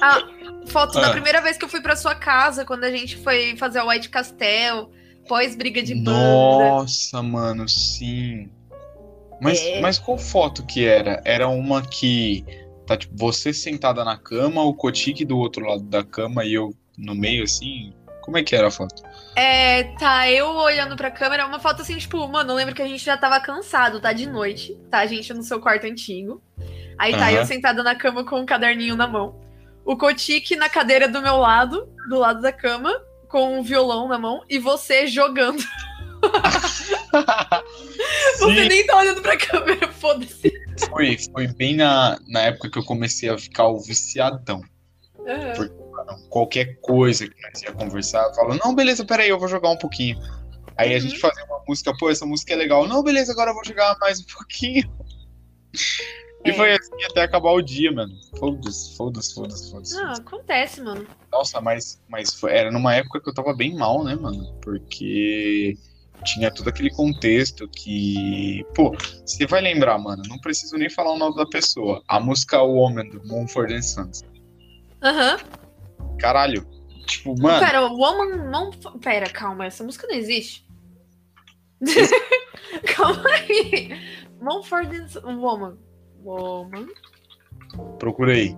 A 0.00 0.22
foto 0.66 1.00
da 1.00 1.08
Ah. 1.08 1.10
primeira 1.10 1.40
vez 1.40 1.56
que 1.56 1.64
eu 1.64 1.68
fui 1.68 1.80
pra 1.80 1.96
sua 1.96 2.14
casa, 2.14 2.64
quando 2.64 2.84
a 2.84 2.90
gente 2.90 3.16
foi 3.16 3.56
fazer 3.56 3.80
o 3.80 3.88
White 3.88 4.08
Castle, 4.08 4.90
pós-briga 5.28 5.82
de 5.82 5.94
banda. 5.94 6.10
Nossa, 6.18 7.22
mano, 7.22 7.68
sim. 7.68 8.48
Mas, 9.40 9.60
É. 9.60 9.80
mas 9.80 9.98
qual 9.98 10.18
foto 10.18 10.64
que 10.66 10.84
era? 10.86 11.20
Era 11.24 11.48
uma 11.48 11.82
que 11.82 12.44
tá 12.86 12.96
tipo 12.96 13.14
você 13.16 13.52
sentada 13.52 14.04
na 14.04 14.16
cama, 14.16 14.62
o 14.62 14.74
Kotik 14.74 15.24
do 15.24 15.38
outro 15.38 15.64
lado 15.66 15.82
da 15.82 16.02
cama 16.04 16.44
e 16.44 16.54
eu 16.54 16.74
no 16.98 17.14
meio 17.14 17.44
assim? 17.44 17.92
Como 18.22 18.36
é 18.36 18.42
que 18.42 18.54
era 18.54 18.68
a 18.68 18.70
foto? 18.70 19.02
É, 19.34 19.84
tá, 19.98 20.30
eu 20.30 20.46
olhando 20.48 20.94
pra 20.94 21.10
câmera, 21.10 21.46
uma 21.46 21.58
foto 21.58 21.80
assim, 21.82 21.96
tipo, 21.96 22.28
mano, 22.28 22.50
eu 22.50 22.54
lembro 22.56 22.74
que 22.74 22.82
a 22.82 22.86
gente 22.86 23.02
já 23.02 23.16
tava 23.16 23.40
cansado, 23.40 23.98
tá 24.00 24.12
de 24.12 24.26
noite, 24.26 24.76
tá? 24.90 24.98
A 24.98 25.06
gente 25.06 25.32
no 25.32 25.42
seu 25.42 25.58
quarto 25.58 25.86
antigo. 25.86 26.42
Aí 26.98 27.12
tá 27.12 27.32
eu 27.32 27.46
sentada 27.46 27.82
na 27.82 27.94
cama 27.94 28.24
com 28.26 28.38
um 28.40 28.44
caderninho 28.46 28.94
na 28.94 29.06
mão. 29.06 29.34
O 29.84 29.96
Kotik 29.96 30.54
na 30.56 30.68
cadeira 30.68 31.08
do 31.08 31.20
meu 31.22 31.36
lado, 31.36 31.88
do 32.08 32.18
lado 32.18 32.40
da 32.40 32.52
cama, 32.52 32.92
com 33.28 33.58
um 33.58 33.62
violão 33.62 34.08
na 34.08 34.18
mão, 34.18 34.42
e 34.48 34.58
você 34.58 35.06
jogando. 35.06 35.62
Você 38.38 38.68
nem 38.68 38.86
tá 38.86 38.96
olhando 38.98 39.22
pra 39.22 39.36
câmera, 39.36 39.90
foda-se. 39.92 40.52
foi, 40.90 41.16
foi 41.32 41.46
bem 41.48 41.76
na, 41.76 42.18
na 42.28 42.40
época 42.42 42.70
que 42.70 42.78
eu 42.78 42.84
comecei 42.84 43.28
a 43.28 43.36
ficar 43.38 43.68
o 43.68 43.78
viciadão. 43.80 44.62
Aham. 45.26 45.68
Qualquer 46.28 46.80
coisa 46.80 47.28
que 47.28 47.42
nós 47.42 47.62
ia 47.62 47.72
conversar, 47.72 48.22
eu 48.26 48.34
falo, 48.34 48.58
não, 48.62 48.74
beleza, 48.74 49.04
peraí, 49.04 49.28
eu 49.28 49.38
vou 49.38 49.48
jogar 49.48 49.70
um 49.70 49.76
pouquinho. 49.76 50.18
Aí 50.76 50.92
a 50.92 50.94
Uhum. 50.94 51.00
gente 51.00 51.18
fazia 51.18 51.44
uma 51.44 51.62
música, 51.68 51.92
pô, 51.98 52.10
essa 52.10 52.24
música 52.24 52.52
é 52.54 52.56
legal. 52.56 52.86
Não, 52.88 53.02
beleza, 53.02 53.32
agora 53.32 53.50
eu 53.50 53.54
vou 53.54 53.64
jogar 53.64 53.96
mais 54.00 54.20
um 54.20 54.24
pouquinho. 54.24 54.90
E 56.44 56.50
É. 56.50 56.52
foi 56.54 56.72
assim 56.72 57.04
até 57.10 57.22
acabar 57.22 57.50
o 57.52 57.60
dia, 57.60 57.92
mano. 57.92 58.14
Foda-se, 58.38 58.96
foda-se, 58.96 59.34
foda-se, 59.34 59.70
foda-se. 59.70 59.94
Não, 59.94 60.12
acontece, 60.12 60.80
mano. 60.80 61.06
Nossa, 61.30 61.60
mas, 61.60 62.00
mas 62.08 62.32
foi- 62.34 62.52
era 62.52 62.70
numa 62.70 62.94
época 62.94 63.20
que 63.20 63.28
eu 63.28 63.34
tava 63.34 63.52
bem 63.54 63.74
mal, 63.76 64.02
né, 64.02 64.14
mano? 64.14 64.54
Porque 64.62 65.76
tinha 66.24 66.50
todo 66.50 66.68
aquele 66.68 66.90
contexto 66.90 67.68
que. 67.68 68.64
Pô, 68.74 68.94
você 69.24 69.46
vai 69.46 69.60
lembrar, 69.60 69.98
mano, 69.98 70.22
não 70.28 70.38
preciso 70.38 70.76
nem 70.76 70.88
falar 70.88 71.12
o 71.12 71.18
nome 71.18 71.36
da 71.36 71.46
pessoa. 71.46 72.02
A 72.08 72.18
música 72.18 72.62
Woman 72.62 73.08
do 73.10 73.22
Mumford 73.26 73.82
Sons. 73.82 74.22
Aham. 75.02 75.38
Caralho. 76.18 76.66
Tipo, 77.06 77.34
mano. 77.40 77.60
Pera, 77.66 77.82
Woman. 77.86 78.70
Pera, 79.02 79.28
calma, 79.30 79.66
essa 79.66 79.82
música 79.84 80.06
não 80.06 80.14
existe. 80.14 80.66
calma 82.96 83.28
aí. 83.30 83.90
Mumford 84.40 84.94
and 84.96 85.36
Woman. 85.36 85.76
Woman. 86.24 86.88
Procurei. 87.98 88.56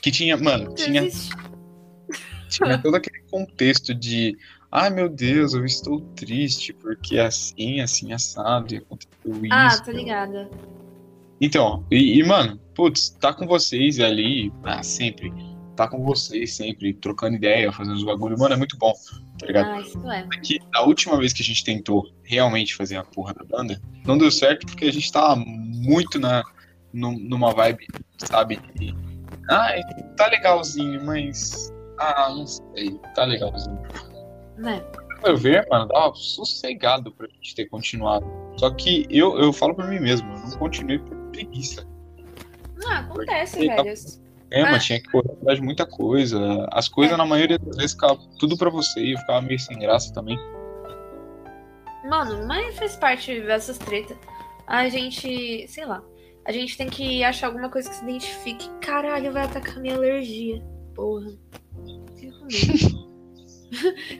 Que 0.00 0.10
tinha, 0.10 0.36
mano, 0.36 0.74
tinha, 0.74 1.08
tinha 2.48 2.78
todo 2.82 2.94
aquele 2.94 3.22
contexto 3.30 3.94
de. 3.94 4.36
Ai 4.70 4.90
meu 4.90 5.08
Deus, 5.08 5.54
eu 5.54 5.64
estou 5.64 6.00
triste 6.14 6.72
porque 6.72 7.18
assim, 7.18 7.80
assim, 7.80 8.12
assado, 8.12 8.74
e 8.74 8.78
aconteceu 8.78 9.44
isso. 9.44 9.52
Ah, 9.52 9.82
tô 9.82 9.90
ligada. 9.90 10.50
Então, 11.40 11.86
e, 11.90 12.18
e, 12.18 12.24
mano, 12.24 12.58
putz, 12.74 13.10
tá 13.10 13.32
com 13.32 13.46
vocês 13.46 14.00
ali, 14.00 14.52
ah, 14.64 14.82
sempre. 14.82 15.32
Tá 15.78 15.86
com 15.86 16.02
vocês 16.02 16.56
sempre, 16.56 16.92
trocando 16.92 17.36
ideia, 17.36 17.70
fazendo 17.70 17.94
os 17.94 18.02
bagulho, 18.02 18.36
mano, 18.36 18.52
é 18.52 18.56
muito 18.56 18.76
bom, 18.76 18.92
tá 19.38 19.46
ligado? 19.46 19.70
Ah, 19.70 19.80
isso 19.80 20.10
é. 20.10 20.26
a 20.74 20.82
última 20.82 21.16
vez 21.16 21.32
que 21.32 21.40
a 21.40 21.44
gente 21.44 21.62
tentou 21.62 22.10
realmente 22.24 22.74
fazer 22.74 22.96
a 22.96 23.04
porra 23.04 23.32
da 23.32 23.44
banda, 23.44 23.80
não 24.04 24.18
deu 24.18 24.28
certo 24.28 24.66
porque 24.66 24.86
a 24.86 24.92
gente 24.92 25.12
tava 25.12 25.36
muito 25.36 26.18
na, 26.18 26.42
num- 26.92 27.16
numa 27.16 27.52
vibe, 27.54 27.86
sabe? 28.18 28.58
de, 28.74 28.92
ah, 29.48 29.68
tá 30.16 30.26
legalzinho, 30.26 31.04
mas. 31.04 31.72
Ah, 31.96 32.28
não 32.36 32.44
sei, 32.44 32.98
tá 33.14 33.24
legalzinho. 33.24 33.78
Né? 34.56 34.80
Pra 35.20 35.30
eu 35.30 35.36
ver, 35.36 35.64
mano, 35.70 35.86
dava 35.86 36.12
sossegado 36.16 37.12
pra 37.12 37.28
gente 37.28 37.54
ter 37.54 37.66
continuado. 37.66 38.26
Só 38.56 38.68
que 38.74 39.06
eu, 39.08 39.38
eu 39.38 39.52
falo 39.52 39.76
por 39.76 39.86
mim 39.86 40.00
mesmo, 40.00 40.28
eu 40.28 40.38
não 40.40 40.58
continuei 40.58 40.98
por 40.98 41.16
preguiça. 41.30 41.86
Ah, 42.84 42.98
acontece, 42.98 43.60
velho. 43.64 43.94
É, 44.50 44.62
mas 44.62 44.84
tinha 44.84 45.00
que 45.00 45.10
correr 45.10 45.30
atrás 45.32 45.58
de 45.58 45.64
muita 45.64 45.84
coisa. 45.86 46.66
As 46.72 46.88
coisas, 46.88 47.14
É. 47.14 47.16
na 47.18 47.26
maioria 47.26 47.58
das 47.58 47.76
vezes, 47.76 47.92
ficavam 47.92 48.18
tudo 48.38 48.56
pra 48.56 48.70
você 48.70 49.00
e 49.00 49.12
eu 49.12 49.18
ficava 49.18 49.40
meio 49.42 49.58
sem 49.58 49.78
graça 49.78 50.12
também. 50.12 50.38
Mano, 52.08 52.46
mas 52.46 52.78
faz 52.78 52.96
parte 52.96 53.40
dessas 53.42 53.76
tretas. 53.78 54.16
A 54.66 54.88
gente, 54.88 55.66
sei 55.68 55.84
lá, 55.84 56.02
a 56.46 56.52
gente 56.52 56.76
tem 56.76 56.88
que 56.88 57.22
achar 57.22 57.48
alguma 57.48 57.68
coisa 57.68 57.88
que 57.90 57.96
se 57.96 58.02
identifique. 58.04 58.70
Caralho, 58.80 59.32
vai 59.32 59.44
atacar 59.44 59.78
minha 59.80 59.94
alergia. 59.96 60.62
Porra. 60.94 61.26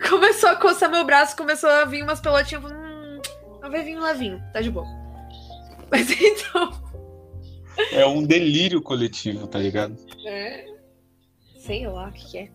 Começou 0.09 0.51
a 0.51 0.57
coçar 0.57 0.91
meu 0.91 1.05
braço, 1.05 1.35
começou 1.37 1.71
a 1.71 1.85
vir 1.87 2.03
umas 2.03 2.21
pelotinhas. 2.21 2.65
Hum, 2.65 3.21
vai 3.63 3.83
vir 3.83 3.97
um 3.97 4.03
levinho, 4.03 4.43
tá 4.53 4.61
de 4.61 4.71
boa. 4.71 4.87
Mas 5.91 6.11
então. 6.11 6.71
É 7.93 8.07
um 8.07 8.23
delírio 8.23 8.83
coletivo, 8.83 9.47
tá 9.47 9.59
ligado? 9.59 9.97
É. 10.27 10.67
Sei 11.59 11.87
lá 11.87 12.09
o 12.09 12.13
que, 12.13 12.39
é. 12.39 12.49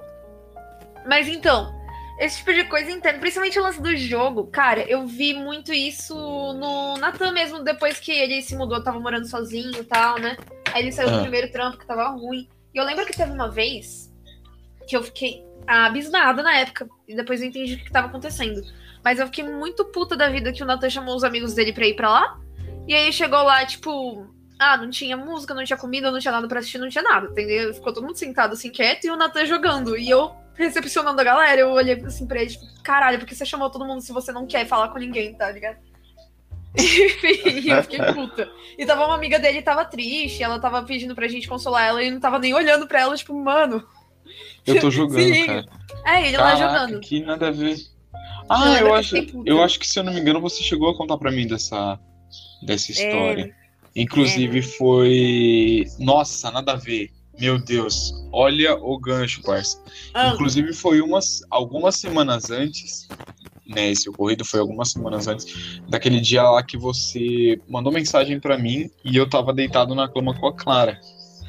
Mas 1.07 1.27
então, 1.27 1.73
esse 2.19 2.37
tipo 2.37 2.53
de 2.53 2.63
coisa 2.65 2.91
interna, 2.91 3.19
principalmente 3.19 3.59
o 3.59 3.63
lance 3.63 3.81
do 3.81 3.95
jogo, 3.95 4.47
cara, 4.47 4.81
eu 4.89 5.05
vi 5.05 5.33
muito 5.33 5.73
isso 5.73 6.15
no 6.15 6.97
Natan 6.97 7.31
mesmo, 7.31 7.63
depois 7.63 7.99
que 7.99 8.11
ele 8.11 8.41
se 8.41 8.55
mudou, 8.55 8.83
tava 8.83 8.99
morando 8.99 9.27
sozinho 9.27 9.71
e 9.79 9.83
tal, 9.83 10.17
né? 10.19 10.37
Aí 10.73 10.81
ele 10.83 10.91
saiu 10.91 11.09
do 11.09 11.17
Ah. 11.17 11.21
primeiro 11.21 11.51
trampo 11.51 11.77
que 11.77 11.85
tava 11.85 12.07
ruim. 12.09 12.47
E 12.73 12.77
eu 12.77 12.83
lembro 12.85 13.05
que 13.05 13.15
teve 13.15 13.31
uma 13.31 13.49
vez 13.49 14.11
que 14.87 14.95
eu 14.97 15.03
fiquei 15.03 15.43
abismada 15.67 16.41
na 16.41 16.57
época. 16.57 16.89
E 17.07 17.15
depois 17.15 17.41
eu 17.41 17.47
entendi 17.47 17.75
o 17.75 17.77
que 17.77 17.85
que 17.85 17.91
tava 17.91 18.07
acontecendo. 18.07 18.61
Mas 19.03 19.19
eu 19.19 19.25
fiquei 19.27 19.43
muito 19.43 19.85
puta 19.85 20.15
da 20.15 20.29
vida 20.29 20.51
que 20.51 20.63
o 20.63 20.65
Natan 20.65 20.89
chamou 20.89 21.15
os 21.15 21.23
amigos 21.23 21.53
dele 21.53 21.71
pra 21.73 21.85
ir 21.85 21.95
pra 21.95 22.09
lá. 22.09 22.39
E 22.87 22.93
aí 22.93 23.11
chegou 23.13 23.41
lá, 23.43 23.65
tipo, 23.65 24.25
ah, 24.72 24.77
não 24.77 24.89
tinha 24.89 25.17
música, 25.17 25.53
não 25.53 25.63
tinha 25.63 25.77
comida, 25.77 26.12
não 26.12 26.20
tinha 26.20 26.32
nada 26.32 26.48
pra 26.48 26.60
assistir, 26.60 26.77
não 26.77 26.89
tinha 26.89 27.03
nada, 27.03 27.27
entendeu? 27.27 27.74
Ficou 27.74 27.91
todo 27.93 28.05
mundo 28.05 28.15
sentado 28.17 28.53
assim, 28.53 28.70
quieto, 28.70 29.05
e 29.05 29.10
o 29.10 29.15
Natan 29.15 29.46
jogando. 29.46 29.98
E 29.98 30.10
eu, 30.10 30.32
recepcionando 30.55 31.20
a 31.20 31.24
galera, 31.24 31.62
eu 31.62 31.72
olhei 31.72 31.96
assim 32.05 32.25
pra 32.27 32.41
ele, 32.41 32.51
tipo, 32.51 32.65
caralho, 32.84 33.20
por 33.20 33.27
que 33.27 33.36
você 33.36 33.46
chamou 33.46 33.70
todo 33.70 33.86
mundo 33.86 34.01
se 34.01 34.12
você 34.12 34.32
não 34.32 34.46
quer 34.48 34.65
falar 34.65 34.89
com 34.89 35.00
ninguém, 35.00 35.34
tá 35.34 35.51
ligado? 35.51 35.77
e 36.75 37.70
eu 37.70 37.84
fiquei 37.84 38.00
puta. 38.13 38.50
E 38.77 38.86
tava 38.86 39.05
uma 39.05 39.15
amiga 39.15 39.38
dele, 39.38 39.62
tava 39.62 39.86
triste, 39.86 40.41
ela 40.41 40.60
tava 40.60 40.82
pedindo 40.84 41.13
pra 41.13 41.27
gente 41.27 41.48
consolar 41.48 41.88
ela, 41.88 42.03
e 42.03 42.10
não 42.10 42.20
tava 42.20 42.39
nem 42.39 42.53
olhando 42.53 42.88
pra 42.88 43.01
ela, 43.01 43.15
tipo, 43.15 43.34
mano. 43.34 43.84
Eu 44.65 44.79
tô 44.79 44.89
jogando, 44.89 45.46
cara. 45.46 45.65
É, 46.05 46.27
ele 46.27 46.38
lá 46.38 46.51
Caraca, 46.58 46.79
jogando. 46.79 47.00
que 47.01 47.22
nada 47.22 47.50
a 47.50 47.51
ver. 47.51 47.77
Ah, 48.50 48.79
eu 48.79 48.93
acho, 48.93 49.15
eu 49.46 49.62
acho 49.62 49.79
que, 49.79 49.88
se 49.88 50.00
eu 50.00 50.03
não 50.03 50.13
me 50.13 50.20
engano, 50.20 50.41
você 50.41 50.62
chegou 50.63 50.89
a 50.89 50.98
contar 50.98 51.17
pra 51.17 51.32
mim 51.32 51.48
dessa, 51.48 52.00
dessa 52.62 52.91
É. 52.91 52.93
história. 52.93 53.55
Inclusive 53.95 54.62
foi. 54.62 55.85
Nossa, 56.00 56.51
nada 56.51 56.73
a 56.73 56.75
ver. 56.75 57.12
Meu 57.39 57.57
Deus, 57.57 58.13
olha 58.31 58.75
o 58.75 58.97
gancho, 59.00 59.41
parça. 59.41 59.81
Ah, 60.13 60.29
Inclusive 60.29 60.71
foi 60.73 61.01
umas 61.01 61.41
algumas 61.50 61.95
semanas 61.95 62.51
antes, 62.51 63.07
né? 63.67 63.89
Esse 63.89 64.07
ocorrido 64.07 64.45
foi 64.45 64.59
algumas 64.59 64.91
semanas 64.91 65.27
antes 65.27 65.81
daquele 65.89 66.19
dia 66.21 66.43
lá 66.43 66.62
que 66.62 66.77
você 66.77 67.59
mandou 67.67 67.91
mensagem 67.91 68.39
pra 68.39 68.57
mim 68.57 68.89
e 69.03 69.17
eu 69.17 69.27
tava 69.27 69.51
deitado 69.51 69.95
na 69.95 70.07
cama 70.07 70.38
com 70.39 70.47
a 70.47 70.53
Clara. 70.53 71.00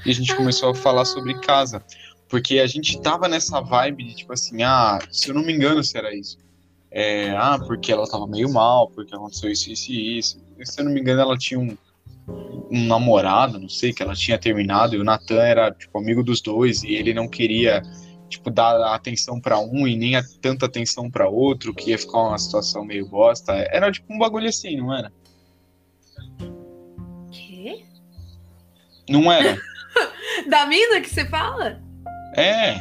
E 0.07 0.11
a 0.11 0.15
gente 0.15 0.35
começou 0.35 0.71
a 0.71 0.75
falar 0.75 1.05
sobre 1.05 1.39
casa. 1.41 1.83
Porque 2.29 2.59
a 2.59 2.67
gente 2.67 3.01
tava 3.01 3.29
nessa 3.29 3.61
vibe 3.61 4.05
de 4.05 4.15
tipo 4.15 4.33
assim, 4.33 4.63
ah, 4.63 4.99
se 5.11 5.29
eu 5.29 5.35
não 5.35 5.43
me 5.43 5.53
engano, 5.53 5.85
se 5.85 5.97
era 5.97 6.15
isso. 6.15 6.39
É, 6.91 7.31
ah, 7.31 7.59
porque 7.59 7.93
ela 7.93 8.09
tava 8.09 8.27
meio 8.27 8.53
mal, 8.53 8.89
porque 8.89 9.15
aconteceu 9.15 9.51
isso, 9.51 9.71
isso 9.71 9.93
e 9.93 10.19
isso. 10.19 10.43
E, 10.59 10.67
se 10.67 10.81
eu 10.81 10.85
não 10.85 10.93
me 10.93 11.01
engano, 11.01 11.21
ela 11.21 11.37
tinha 11.37 11.61
um, 11.61 11.77
um 12.27 12.87
namorado, 12.87 13.59
não 13.59 13.69
sei, 13.69 13.93
que 13.93 14.03
ela 14.03 14.15
tinha 14.15 14.39
terminado, 14.39 14.95
e 14.95 14.99
o 14.99 15.05
Natan 15.05 15.43
era, 15.43 15.71
tipo, 15.71 15.99
amigo 15.99 16.23
dos 16.23 16.41
dois, 16.41 16.83
e 16.83 16.95
ele 16.95 17.13
não 17.13 17.29
queria, 17.29 17.83
tipo, 18.29 18.51
dar 18.51 18.95
atenção 18.95 19.41
pra 19.41 19.59
um 19.59 19.87
e 19.87 19.97
nem 19.97 20.15
tanta 20.41 20.67
atenção 20.67 21.11
pra 21.11 21.29
outro, 21.29 21.75
que 21.75 21.91
ia 21.91 21.99
ficar 21.99 22.19
uma 22.19 22.39
situação 22.39 22.85
meio 22.85 23.07
bosta. 23.09 23.53
Era 23.71 23.91
tipo 23.93 24.13
um 24.13 24.19
bagulho 24.19 24.49
assim, 24.49 24.77
não 24.77 24.93
era? 24.97 25.13
quê? 27.31 27.85
Não 29.09 29.31
era? 29.31 29.57
Da 30.49 30.67
mina 30.67 31.01
que 31.01 31.09
você 31.09 31.25
fala? 31.27 31.81
É, 32.37 32.75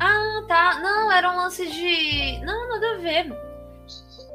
Ah, 0.00 0.44
tá. 0.48 0.80
Não, 0.80 1.12
era 1.12 1.32
um 1.32 1.36
lance 1.36 1.64
de. 1.64 2.44
Não, 2.44 2.68
nada 2.68 2.90
a 2.90 2.98
ver. 2.98 3.32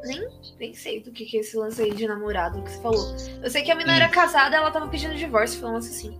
Nem 0.05 0.27
pensei 0.61 1.01
do 1.01 1.11
que, 1.11 1.25
que 1.25 1.37
é 1.37 1.39
esse 1.39 1.57
lance 1.57 1.81
aí 1.81 1.91
de 1.91 2.07
namorado 2.07 2.61
que 2.61 2.69
você 2.71 2.79
falou. 2.83 3.15
Eu 3.41 3.49
sei 3.49 3.63
que 3.63 3.71
a 3.71 3.75
Hum. 3.75 3.81
era 3.89 4.07
casada 4.09 4.55
ela 4.55 4.69
tava 4.69 4.87
pedindo 4.87 5.15
divórcio, 5.15 5.59
foi 5.59 5.69
um 5.69 5.73
lance 5.73 5.89
assim. 5.89 6.19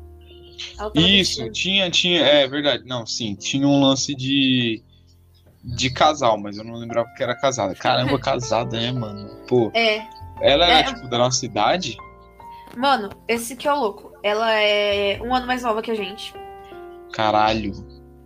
Isso, 0.95 1.37
pedindo- 1.37 1.53
tinha, 1.53 1.91
tinha, 1.91 2.21
é 2.25 2.47
verdade, 2.47 2.83
não, 2.85 3.05
sim, 3.05 3.35
tinha 3.35 3.67
um 3.67 3.79
lance 3.79 4.15
de, 4.15 4.81
de 5.63 5.91
casal, 5.91 6.39
mas 6.39 6.57
eu 6.57 6.63
não 6.63 6.73
lembrava 6.73 7.07
que 7.15 7.21
era 7.21 7.35
casada. 7.35 7.75
Caramba, 7.75 8.17
casada, 8.19 8.79
né, 8.79 8.91
mano? 8.91 9.29
Pô, 9.47 9.71
É. 9.75 10.07
ela 10.41 10.65
era, 10.67 10.79
É. 10.79 10.83
tipo, 10.93 11.07
da 11.07 11.19
nossa 11.19 11.45
idade? 11.45 11.95
Mano, 12.75 13.09
esse 13.27 13.55
que 13.55 13.67
é 13.67 13.73
o 13.73 13.79
louco. 13.79 14.11
Ela 14.23 14.51
é 14.53 15.19
um 15.21 15.35
ano 15.35 15.45
mais 15.45 15.61
nova 15.61 15.81
que 15.83 15.91
a 15.91 15.95
gente. 15.95 16.33
Caralho. 17.13 17.73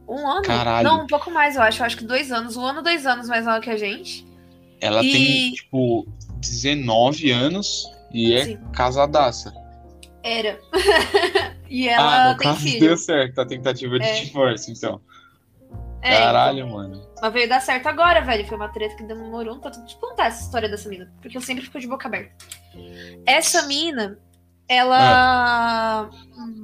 Um 0.08 0.26
ano? 0.30 0.44
Caralho. 0.44 0.88
Não, 0.88 1.04
um 1.04 1.08
pouco 1.08 1.30
mais, 1.32 1.56
eu 1.56 1.62
acho. 1.64 1.82
Eu 1.82 1.86
acho 1.88 1.98
que 1.98 2.06
dois 2.06 2.32
anos. 2.32 2.56
Um 2.56 2.64
ano, 2.66 2.82
dois 2.84 3.06
anos 3.06 3.28
mais 3.28 3.46
nova 3.46 3.60
que 3.60 3.70
a 3.72 3.76
gente. 3.78 4.26
Ela 4.82 5.04
E- 5.04 5.12
tem, 5.12 5.52
tipo, 5.54 6.08
19 6.40 7.32
anos 7.32 7.86
e 8.12 8.34
é 8.34 8.46
Sim. 8.46 8.60
casadaça. 8.74 9.54
Era. 10.24 10.60
e 11.70 11.88
ah, 11.90 11.94
ela 11.94 12.32
no 12.34 12.38
tem 12.40 12.48
caso 12.48 12.60
filho. 12.62 12.80
deu 12.80 12.98
certo 12.98 13.40
a 13.42 13.46
tentativa 13.46 14.00
de 14.00 14.06
É. 14.06 14.22
divórcio, 14.24 14.74
então. 14.74 15.00
É, 16.02 16.18
Caralho, 16.18 16.68
mano. 16.70 16.96
então. 16.98 17.12
Mas 17.22 17.34
veio 17.34 17.50
dar 17.50 17.60
certo 17.62 17.88
agora, 17.88 18.22
velho. 18.22 18.46
Foi 18.48 18.58
uma 18.58 18.70
treta 18.70 18.96
que 18.96 19.04
demorou 19.04 19.56
um 19.56 19.60
tanto. 19.60 19.80
Eu 19.80 19.98
contar 20.00 20.28
essa 20.28 20.44
história 20.44 20.70
dessa 20.70 20.88
mina. 20.88 21.12
Porque 21.22 21.36
eu 21.36 21.42
sempre 21.42 21.64
fico 21.66 21.80
de 21.80 21.88
boca 21.88 22.08
aberta. 22.08 22.32
Essa 23.26 23.64
mina, 23.64 24.20
ela 24.68 26.10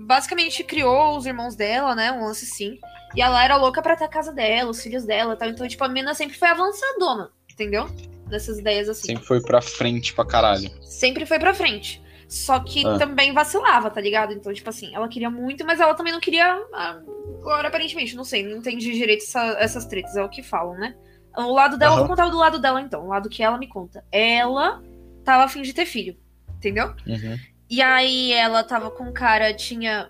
basicamente 0.06 0.64
criou 0.64 1.18
os 1.18 1.26
irmãos 1.26 1.56
dela, 1.56 1.96
né? 1.96 2.12
Um 2.12 2.26
lance 2.26 2.46
assim. 2.46 2.78
E 3.16 3.22
ela 3.22 3.44
era 3.44 3.58
louca 3.58 3.82
pra 3.82 3.96
ter 3.96 4.04
a 4.06 4.08
casa 4.10 4.32
dela, 4.32 4.70
os 4.70 4.82
filhos 4.82 5.06
dela 5.06 5.34
e 5.34 5.38
tal. 5.38 5.50
Então, 5.50 5.68
tipo, 5.68 5.84
a 5.84 5.90
mina 5.90 6.14
sempre 6.14 6.38
foi 6.38 6.48
avançadona, 6.48 7.30
entendeu? 7.62 7.88
Nessas 8.28 8.60
ideias 8.60 8.88
assim. 8.90 9.08
Sempre 9.08 9.26
foi 9.26 9.42
pra 9.42 9.62
frente 9.62 10.14
pra 10.14 10.26
caralho. 10.26 10.70
sempre 10.84 11.26
foi 11.26 11.38
pra 11.38 11.54
frente. 11.54 12.02
Só 12.28 12.60
que 12.60 12.86
Ah. 12.88 12.98
também 12.98 13.34
vacilava, 13.34 13.90
tá 13.90 14.00
ligado? 14.00 14.32
Então, 14.34 14.54
tipo 14.54 14.70
assim, 14.70 14.96
ela 14.96 15.08
queria 15.10 15.30
muito, 15.30 15.66
mas 15.66 15.82
ela 15.82 15.94
também 15.94 16.14
não 16.14 16.20
queria. 16.22 16.62
Agora, 16.74 17.68
aparentemente, 17.68 18.16
não 18.16 18.24
sei, 18.24 18.42
não 18.44 18.58
entendi 18.60 18.94
direito 18.94 19.24
essa- 19.24 19.58
essas 19.60 19.86
tretas, 19.86 20.16
é 20.16 20.24
o 20.24 20.30
que 20.30 20.42
falam, 20.42 20.76
né? 20.76 20.96
O 21.38 21.54
lado 21.54 21.78
dela, 21.78 21.96
eu 21.96 22.00
vou 22.00 22.08
contar 22.08 22.28
o 22.28 22.32
do 22.32 22.38
lado 22.38 22.60
dela 22.60 22.82
então, 22.82 23.04
o 23.06 23.08
lado 23.10 23.28
que 23.30 23.44
ela 23.44 23.58
me 23.58 23.68
conta. 23.68 24.04
Ela 24.12 24.82
tava 25.26 25.44
afim 25.44 25.62
de 25.62 25.74
ter 25.74 25.86
filho, 25.86 26.16
entendeu? 26.56 26.94
Uhum. 27.06 27.38
E 27.70 27.82
aí 27.82 28.32
ela 28.34 28.64
tava 28.64 28.92
com 28.92 29.06
um 29.06 29.14
cara, 29.14 29.54
tinha, 29.54 30.10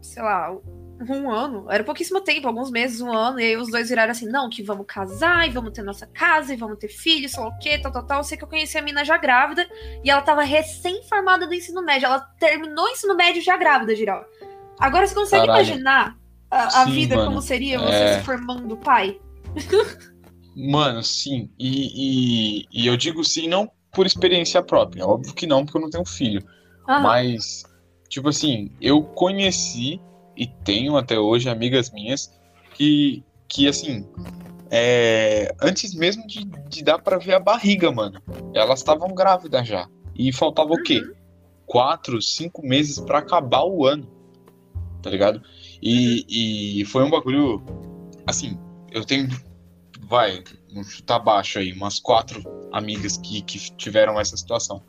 sei 0.00 0.22
lá, 0.22 0.56
um 1.00 1.30
ano, 1.30 1.66
era 1.70 1.82
pouquíssimo 1.82 2.20
tempo, 2.20 2.46
alguns 2.46 2.70
meses, 2.70 3.00
um 3.00 3.12
ano, 3.12 3.40
e 3.40 3.44
aí 3.44 3.56
os 3.56 3.68
dois 3.70 3.88
viraram 3.88 4.12
assim, 4.12 4.26
não, 4.28 4.48
que 4.48 4.62
vamos 4.62 4.86
casar, 4.86 5.46
e 5.46 5.50
vamos 5.50 5.72
ter 5.72 5.82
nossa 5.82 6.06
casa, 6.06 6.54
e 6.54 6.56
vamos 6.56 6.78
ter 6.78 6.88
filhos, 6.88 7.32
sei 7.32 7.42
lá 7.42 7.48
o 7.48 7.58
quê, 7.58 7.78
tal, 7.78 7.90
tal, 7.92 8.06
tal. 8.06 8.18
Eu 8.20 8.24
sei 8.24 8.38
que 8.38 8.44
eu 8.44 8.48
conheci 8.48 8.78
a 8.78 8.82
mina 8.82 9.04
já 9.04 9.16
grávida, 9.16 9.68
e 10.04 10.10
ela 10.10 10.22
tava 10.22 10.42
recém-formada 10.42 11.46
do 11.46 11.54
ensino 11.54 11.82
médio, 11.82 12.06
ela 12.06 12.20
terminou 12.38 12.84
o 12.84 12.88
ensino 12.88 13.14
médio 13.16 13.42
já 13.42 13.56
grávida, 13.56 13.94
Giral. 13.96 14.24
Agora 14.78 15.06
você 15.06 15.14
consegue 15.14 15.46
Caralho. 15.46 15.66
imaginar 15.66 16.16
a, 16.50 16.82
a 16.82 16.84
Sim, 16.86 16.92
vida 16.92 17.16
mano. 17.16 17.28
como 17.28 17.42
seria 17.42 17.78
você 17.78 17.94
É. 17.94 18.18
se 18.18 18.24
formando 18.24 18.76
pai? 18.76 19.18
Mano, 20.56 21.02
sim. 21.02 21.50
E, 21.58 22.60
e, 22.62 22.66
e 22.72 22.86
eu 22.86 22.96
digo 22.96 23.24
sim, 23.24 23.48
não 23.48 23.70
por 23.92 24.06
experiência 24.06 24.62
própria. 24.62 25.06
Óbvio 25.06 25.34
que 25.34 25.46
não, 25.46 25.64
porque 25.64 25.78
eu 25.78 25.82
não 25.82 25.90
tenho 25.90 26.04
filho. 26.04 26.44
Mas, 26.86 27.64
tipo 28.08 28.28
assim, 28.28 28.70
eu 28.80 29.02
conheci 29.02 30.00
e 30.36 30.46
tenho 30.46 30.96
até 30.96 31.18
hoje 31.18 31.48
amigas 31.48 31.90
minhas 31.90 32.30
que, 32.74 33.22
que 33.48 33.68
assim, 33.68 34.06
é, 34.70 35.54
antes 35.62 35.94
mesmo 35.94 36.26
de, 36.26 36.44
de 36.68 36.82
dar 36.82 36.98
pra 36.98 37.18
ver 37.18 37.34
a 37.34 37.40
barriga, 37.40 37.92
mano, 37.92 38.20
elas 38.54 38.80
estavam 38.80 39.14
grávidas 39.14 39.66
já. 39.66 39.88
E 40.16 40.32
faltava 40.32 40.72
o 40.72 40.82
quê? 40.82 41.02
Quatro, 41.66 42.20
cinco 42.20 42.66
meses 42.66 42.98
pra 42.98 43.18
acabar 43.18 43.64
o 43.64 43.86
ano, 43.86 44.08
tá 45.02 45.10
ligado? 45.10 45.42
E, 45.82 46.80
e 46.80 46.84
foi 46.86 47.04
um 47.04 47.10
bagulho, 47.10 47.62
assim, 48.26 48.58
eu 48.90 49.04
tenho, 49.04 49.28
vai, 50.08 50.42
vamos 50.72 50.90
chutar 50.90 51.18
baixo 51.18 51.58
aí, 51.58 51.72
umas 51.72 52.00
quatro 52.00 52.42
amigas 52.72 53.16
que, 53.16 53.42
que 53.42 53.58
tiveram 53.76 54.18
essa 54.18 54.36
situação. 54.36 54.82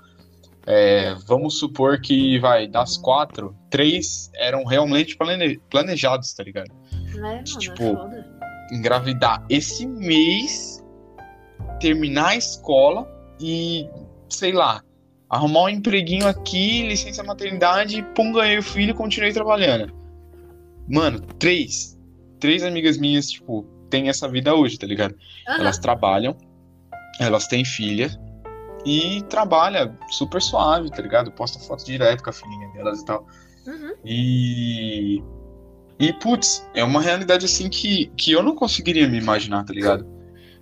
É, 0.67 1.13
vamos 1.28 1.60
supor 1.60 2.01
que, 2.01 2.39
vai, 2.39 2.67
das 2.67 2.97
quatro, 2.97 3.56
três 3.69 4.32
eram 4.34 4.65
realmente 4.65 5.15
plane- 5.15 5.60
planejados, 5.69 6.34
tá 6.34 6.43
ligado? 6.43 6.71
Né, 7.13 7.19
mano, 7.21 7.43
tipo, 7.43 7.84
é. 7.84 8.25
Engravidar 8.71 9.45
esse 9.47 9.86
mês, 9.86 10.84
terminar 11.80 12.30
a 12.30 12.36
escola 12.36 13.08
e, 13.39 13.88
sei 14.28 14.54
lá, 14.54 14.82
arrumar 15.30 15.63
um 15.63 15.69
empreguinho 15.69 16.28
aqui, 16.28 16.88
licença 16.88 17.23
maternidade, 17.23 18.01
pum, 18.15 18.32
ganhei 18.32 18.58
o 18.58 18.63
filho 18.63 18.89
e 18.89 18.93
continuei 18.95 19.32
trabalhando. 19.32 19.93
Mano, 20.89 21.19
três. 21.39 21.95
Três 22.39 22.63
amigas 22.63 22.97
minhas, 22.97 23.30
tipo, 23.30 23.63
têm 23.89 24.10
essa 24.10 24.28
vida 24.28 24.54
hoje, 24.56 24.80
tá 24.80 24.88
ligado? 24.88 25.15
Aham. 25.47 25.60
Elas 25.60 25.78
trabalham, 25.78 26.36
elas 27.19 27.47
têm 27.47 27.63
filha 27.63 28.10
e 28.86 29.21
trabalha 29.24 29.98
super 30.12 30.41
suave, 30.41 30.89
tá 30.89 31.02
ligado? 31.02 31.32
Posta 31.32 31.60
foto 31.60 31.84
direto 31.86 32.24
com 32.24 32.30
a 32.30 32.34
filhinha 32.34 32.69
delas 32.69 33.02
e 33.02 33.06
tal. 33.06 33.28
Uhum. 33.67 33.93
E. 34.06 35.24
E, 35.98 36.12
putz, 36.13 36.67
é 36.74 36.84
uma 36.84 37.02
realidade 37.02 37.45
assim 37.45 37.69
que, 37.69 38.08
que 38.17 38.32
eu 38.34 38.43
não 38.43 38.54
conseguiria 38.54 39.08
me 39.08 39.17
imaginar, 39.17 39.63
tá 39.63 39.74
ligado? 39.74 40.06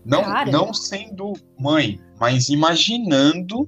Não, 0.05 0.23
Cara. 0.23 0.51
não 0.51 0.73
sendo 0.73 1.33
mãe, 1.59 1.99
mas 2.19 2.49
imaginando, 2.49 3.67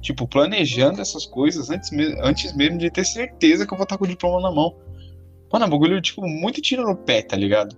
tipo, 0.00 0.26
planejando 0.26 1.00
essas 1.00 1.24
coisas 1.24 1.70
antes, 1.70 1.90
me- 1.92 2.18
antes 2.20 2.52
mesmo 2.56 2.78
de 2.78 2.90
ter 2.90 3.04
certeza 3.04 3.64
que 3.66 3.72
eu 3.72 3.78
vou 3.78 3.84
estar 3.84 3.96
com 3.96 4.04
o 4.04 4.08
diploma 4.08 4.40
na 4.40 4.52
mão. 4.54 4.74
Mano, 5.52 5.64
é 5.64 5.68
um 5.68 5.70
bagulho, 5.70 6.00
tipo, 6.00 6.26
muito 6.26 6.60
tiro 6.60 6.82
no 6.82 6.96
pé, 6.96 7.22
tá 7.22 7.36
ligado? 7.36 7.76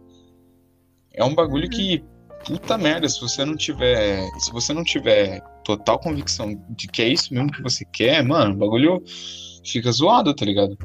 É 1.13 1.23
um 1.23 1.35
bagulho 1.35 1.69
que, 1.69 2.03
puta 2.47 2.79
merda, 2.79 3.07
se 3.07 3.21
você 3.21 3.45
não 3.45 3.55
tiver. 3.57 4.23
Se 4.39 4.51
você 4.51 4.73
não 4.73 4.83
tiver 4.83 5.43
total 5.67 5.99
convicção 5.99 6.55
de 6.71 6.87
que 6.87 7.03
é 7.03 7.09
isso 7.09 7.35
mesmo 7.35 7.51
que 7.51 7.61
você 7.61 7.85
quer, 7.85 8.23
mano, 8.23 8.55
o 8.55 8.57
bagulho 8.57 9.03
fica 9.65 9.91
zoado, 9.91 10.33
tá 10.35 10.45
ligado? 10.45 10.79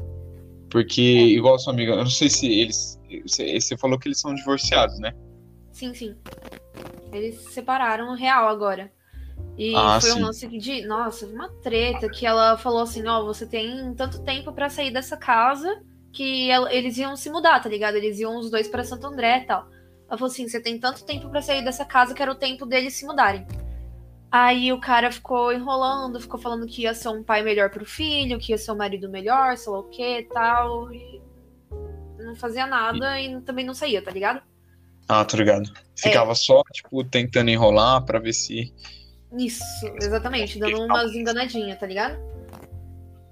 Porque, 0.68 1.00
igual 1.02 1.54
a 1.54 1.58
sua 1.58 1.72
amiga, 1.72 1.92
eu 1.92 1.98
não 1.98 2.06
sei 2.06 2.28
se 2.28 2.46
eles. 2.46 2.98
Você 3.26 3.76
falou 3.76 3.98
que 3.98 4.08
eles 4.08 4.18
são 4.18 4.34
divorciados, 4.34 4.98
né? 4.98 5.12
Sim, 5.70 5.94
sim. 5.94 6.16
Eles 7.12 7.36
se 7.36 7.52
separaram 7.52 8.14
real 8.16 8.48
agora. 8.48 8.90
E 9.56 9.74
Ah, 9.76 10.00
foi 10.00 10.10
sim. 10.10 10.18
um 10.18 10.22
lance 10.24 10.48
de, 10.48 10.86
nossa, 10.86 11.26
uma 11.26 11.48
treta 11.62 12.08
que 12.08 12.24
ela 12.24 12.56
falou 12.56 12.80
assim, 12.80 13.06
ó, 13.06 13.22
você 13.22 13.46
tem 13.46 13.94
tanto 13.94 14.22
tempo 14.22 14.50
pra 14.52 14.70
sair 14.70 14.90
dessa 14.90 15.16
casa 15.16 15.68
que 16.10 16.50
ela- 16.50 16.72
eles 16.72 16.96
iam 16.96 17.14
se 17.16 17.30
mudar, 17.30 17.60
tá 17.60 17.68
ligado? 17.68 17.96
Eles 17.96 18.18
iam 18.18 18.38
os 18.38 18.50
dois 18.50 18.66
pra 18.66 18.82
Santo 18.82 19.06
André 19.06 19.42
e 19.42 19.46
tal. 19.46 19.68
Ela 20.08 20.18
falou 20.18 20.32
assim, 20.32 20.48
você 20.48 20.60
tem 20.60 20.78
tanto 20.78 21.04
tempo 21.04 21.28
pra 21.28 21.42
sair 21.42 21.62
dessa 21.62 21.84
casa 21.84 22.14
que 22.14 22.22
era 22.22 22.32
o 22.32 22.34
tempo 22.34 22.64
deles 22.64 22.94
se 22.94 23.04
mudarem. 23.04 23.46
Aí 24.32 24.72
o 24.72 24.80
cara 24.80 25.12
ficou 25.12 25.52
enrolando, 25.52 26.18
ficou 26.18 26.40
falando 26.40 26.66
que 26.66 26.82
ia 26.82 26.94
ser 26.94 27.10
um 27.10 27.22
pai 27.22 27.42
melhor 27.42 27.68
pro 27.68 27.84
filho, 27.84 28.38
que 28.38 28.52
ia 28.52 28.56
ser 28.56 28.72
um 28.72 28.76
marido 28.76 29.10
melhor, 29.10 29.58
sei 29.58 29.70
lá 29.70 29.78
o 29.78 29.90
que 29.90 30.20
e 30.20 30.24
tal. 30.24 30.90
E 30.90 31.20
não 32.18 32.34
fazia 32.34 32.66
nada 32.66 33.20
e 33.20 33.38
também 33.42 33.66
não 33.66 33.74
saía, 33.74 34.00
tá 34.02 34.10
ligado? 34.10 34.40
Ah, 35.06 35.22
tô 35.22 35.36
ligado. 35.36 35.70
Ficava 35.94 36.34
só, 36.34 36.62
tipo, 36.72 37.04
tentando 37.04 37.50
enrolar 37.50 38.02
pra 38.06 38.18
ver 38.18 38.32
se. 38.32 38.72
Isso, 39.38 39.64
exatamente, 40.00 40.58
dando 40.58 40.82
umas 40.82 41.12
enganadinhas, 41.12 41.78
tá 41.78 41.86
ligado? 41.86 42.18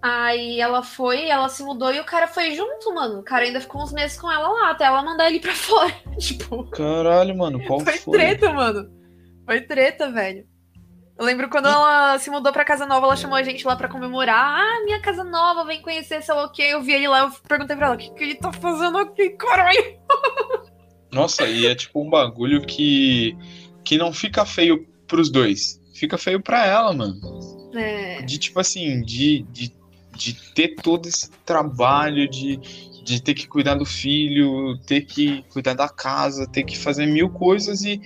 Aí 0.02 0.60
ela 0.60 0.82
foi, 0.82 1.28
ela 1.28 1.48
se 1.48 1.62
mudou 1.62 1.92
e 1.94 2.00
o 2.00 2.04
cara 2.04 2.26
foi 2.26 2.54
junto, 2.54 2.94
mano. 2.94 3.20
O 3.20 3.22
cara 3.22 3.44
ainda 3.44 3.60
ficou 3.60 3.82
uns 3.82 3.92
meses 3.92 4.18
com 4.20 4.30
ela 4.30 4.48
lá, 4.48 4.70
até 4.70 4.84
ela 4.84 5.02
mandar 5.02 5.30
ele 5.30 5.40
pra 5.40 5.52
fora. 5.56 5.94
tipo. 6.18 6.64
Caralho, 6.70 7.36
mano, 7.38 7.64
qual 7.66 7.80
foi? 7.80 7.96
Foi 7.96 8.18
treta, 8.18 8.52
mano. 8.52 8.90
Foi 9.46 9.62
treta, 9.62 10.10
velho. 10.10 10.49
Eu 11.20 11.26
lembro 11.26 11.50
quando 11.50 11.68
ela 11.68 12.18
se 12.18 12.30
mudou 12.30 12.50
pra 12.50 12.64
casa 12.64 12.87
nova, 12.87 13.04
ela 13.04 13.14
chamou 13.14 13.37
a 13.37 13.42
gente 13.42 13.66
lá 13.66 13.76
pra 13.76 13.90
comemorar. 13.90 14.59
Ah, 14.59 14.83
minha 14.87 14.98
casa 15.02 15.22
nova, 15.22 15.66
vem 15.66 15.83
conhecer, 15.83 16.22
sei 16.22 16.35
lá 16.35 16.46
o 16.46 16.50
quê. 16.50 16.62
Eu 16.62 16.83
vi 16.83 16.92
ele 16.92 17.06
lá, 17.06 17.24
eu 17.24 17.30
perguntei 17.46 17.76
pra 17.76 17.88
ela, 17.88 17.94
o 17.94 17.98
que, 17.98 18.11
que 18.14 18.24
ele 18.24 18.37
tá 18.37 18.50
fazendo 18.50 18.96
aqui, 18.96 19.28
caralho? 19.37 19.98
Nossa, 21.12 21.46
e 21.46 21.66
é 21.66 21.74
tipo 21.74 22.02
um 22.02 22.09
bagulho 22.09 22.62
que, 22.62 23.37
que 23.85 23.98
não 23.98 24.14
fica 24.14 24.46
feio 24.46 24.88
pros 25.06 25.30
dois. 25.30 25.78
Fica 25.94 26.16
feio 26.16 26.40
pra 26.40 26.64
ela, 26.64 26.90
mano. 26.94 27.20
É. 27.74 28.22
De 28.22 28.38
tipo 28.38 28.59
assim, 28.59 29.02
de, 29.02 29.42
de, 29.50 29.74
de 30.16 30.33
ter 30.54 30.76
todo 30.76 31.06
esse 31.06 31.30
trabalho, 31.44 32.30
de, 32.30 32.56
de 33.04 33.22
ter 33.22 33.35
que 33.35 33.46
cuidar 33.46 33.74
do 33.74 33.85
filho, 33.85 34.78
ter 34.87 35.02
que 35.02 35.42
cuidar 35.50 35.74
da 35.74 35.88
casa, 35.90 36.48
ter 36.50 36.62
que 36.62 36.78
fazer 36.78 37.04
mil 37.04 37.28
coisas 37.28 37.83
e, 37.83 38.00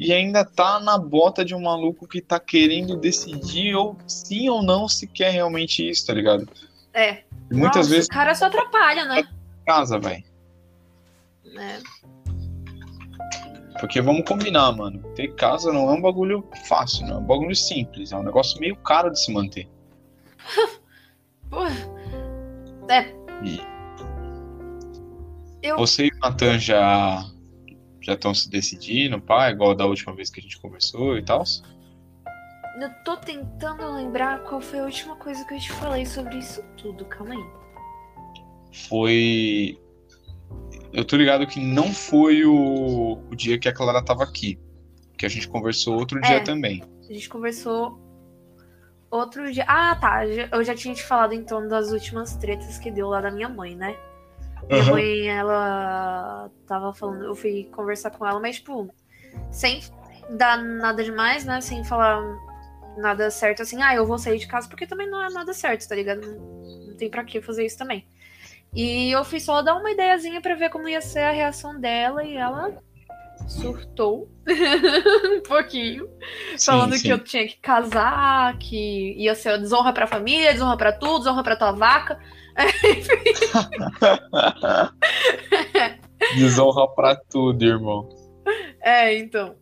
e 0.00 0.14
ainda 0.14 0.46
tá 0.46 0.80
na 0.80 0.96
bota 0.96 1.44
de 1.44 1.54
um 1.54 1.60
maluco 1.60 2.08
que 2.08 2.22
tá 2.22 2.40
querendo 2.40 2.96
decidir 2.96 3.74
ou 3.74 3.94
sim 4.06 4.48
ou 4.48 4.62
não 4.62 4.88
se 4.88 5.06
quer 5.06 5.30
realmente 5.30 5.86
isso, 5.86 6.06
tá 6.06 6.14
ligado? 6.14 6.48
É. 6.94 7.18
E 7.50 7.54
muitas 7.54 7.76
Nossa, 7.76 7.90
vezes 7.90 8.06
O 8.06 8.08
cara 8.10 8.34
só 8.34 8.46
atrapalha, 8.46 9.04
né? 9.04 9.22
casa, 9.66 9.98
velho. 9.98 10.24
É. 11.54 11.78
Porque 13.78 14.00
vamos 14.00 14.26
combinar, 14.26 14.72
mano. 14.72 15.02
Ter 15.14 15.34
casa 15.34 15.70
não 15.70 15.90
é 15.90 15.92
um 15.92 16.00
bagulho 16.00 16.48
fácil, 16.66 17.06
não 17.06 17.16
é 17.16 17.18
um 17.18 17.26
bagulho 17.26 17.54
simples. 17.54 18.10
É 18.10 18.16
um 18.16 18.22
negócio 18.22 18.58
meio 18.58 18.76
caro 18.76 19.10
de 19.10 19.22
se 19.22 19.30
manter. 19.30 19.68
Pô. 21.50 21.66
É. 22.88 23.14
E 23.44 23.60
Eu 25.62 25.76
você 25.76 26.06
e 26.06 26.08
o 26.08 26.18
Natan 26.20 26.58
já 26.58 27.22
já 28.00 28.14
estão 28.14 28.32
se 28.34 28.48
decidindo, 28.50 29.20
pá, 29.20 29.50
igual 29.50 29.74
da 29.74 29.86
última 29.86 30.14
vez 30.14 30.30
que 30.30 30.40
a 30.40 30.42
gente 30.42 30.60
conversou 30.60 31.16
e 31.18 31.22
tal. 31.22 31.44
Eu 32.80 32.90
tô 33.04 33.16
tentando 33.16 33.92
lembrar 33.92 34.42
qual 34.44 34.60
foi 34.60 34.78
a 34.78 34.84
última 34.84 35.16
coisa 35.16 35.44
que 35.44 35.54
eu 35.54 35.58
te 35.58 35.70
falei 35.72 36.06
sobre 36.06 36.38
isso 36.38 36.62
tudo. 36.76 37.04
Calma 37.04 37.34
aí. 37.34 37.44
Foi. 38.88 39.78
Eu 40.92 41.04
tô 41.04 41.16
ligado 41.16 41.46
que 41.46 41.60
não 41.60 41.92
foi 41.92 42.44
o, 42.44 43.18
o 43.30 43.36
dia 43.36 43.58
que 43.58 43.68
a 43.68 43.72
Clara 43.74 44.02
tava 44.04 44.22
aqui. 44.24 44.58
Que 45.18 45.26
a 45.26 45.28
gente 45.28 45.46
conversou 45.48 45.98
outro 45.98 46.20
dia 46.20 46.36
É. 46.36 46.40
também. 46.40 46.82
A 47.08 47.12
gente 47.12 47.28
conversou 47.28 47.98
outro 49.10 49.52
dia. 49.52 49.64
Ah, 49.68 49.94
tá. 49.96 50.24
Eu 50.26 50.64
já 50.64 50.74
tinha 50.74 50.94
te 50.94 51.02
falado 51.02 51.34
então 51.34 51.66
das 51.68 51.90
últimas 51.92 52.36
tretas 52.36 52.78
que 52.78 52.90
deu 52.90 53.08
lá 53.08 53.20
da 53.20 53.30
minha 53.30 53.48
mãe, 53.48 53.74
né? 53.76 53.94
Minha 54.70 54.82
Aham. 54.82 54.92
mãe, 54.92 55.28
ela 55.28 56.48
tava 56.64 56.94
falando, 56.94 57.24
eu 57.24 57.34
fui 57.34 57.68
conversar 57.72 58.10
com 58.12 58.24
ela, 58.24 58.38
mas, 58.38 58.56
tipo, 58.56 58.88
sem 59.50 59.82
dar 60.30 60.62
nada 60.62 61.02
demais, 61.02 61.44
né? 61.44 61.60
Sem 61.60 61.82
falar 61.82 62.22
nada 62.96 63.30
certo 63.30 63.62
assim, 63.62 63.82
ah, 63.82 63.94
eu 63.94 64.06
vou 64.06 64.16
sair 64.16 64.38
de 64.38 64.46
casa, 64.46 64.68
porque 64.68 64.86
também 64.86 65.10
não 65.10 65.20
é 65.22 65.28
nada 65.30 65.52
certo, 65.52 65.88
tá 65.88 65.94
ligado? 65.96 66.20
Não, 66.20 66.94
tem 66.96 67.10
pra 67.10 67.24
que 67.24 67.40
fazer 67.42 67.66
isso 67.66 67.78
também. 67.78 68.06
E 68.72 69.10
eu 69.10 69.24
fui 69.24 69.40
só 69.40 69.60
dar 69.60 69.74
uma 69.74 69.90
ideiazinha 69.90 70.40
pra 70.40 70.54
ver 70.54 70.70
como 70.70 70.88
ia 70.88 71.00
ser 71.00 71.20
a 71.20 71.32
reação 71.32 71.80
dela 71.80 72.22
e 72.24 72.36
ela 72.36 72.72
surtou 73.48 74.30
um 74.46 75.42
pouquinho, 75.42 76.08
falando 76.64 76.96
sim. 76.96 77.02
que 77.02 77.12
eu 77.12 77.18
tinha 77.18 77.48
que 77.48 77.56
casar, 77.56 78.56
que 78.58 79.14
ia 79.18 79.34
ser 79.34 79.58
desonra 79.58 79.92
pra 79.92 80.06
família, 80.06 80.52
desonra 80.52 80.76
pra 80.76 80.92
tudo, 80.92 81.18
desonra 81.18 81.42
pra 81.42 81.56
tua 81.56 81.72
vaca. 81.72 82.20
Desonra 86.36 86.88
pra 86.88 87.16
tudo, 87.16 87.64
irmão. 87.64 88.08
É, 88.82 89.16
então. 89.16 89.54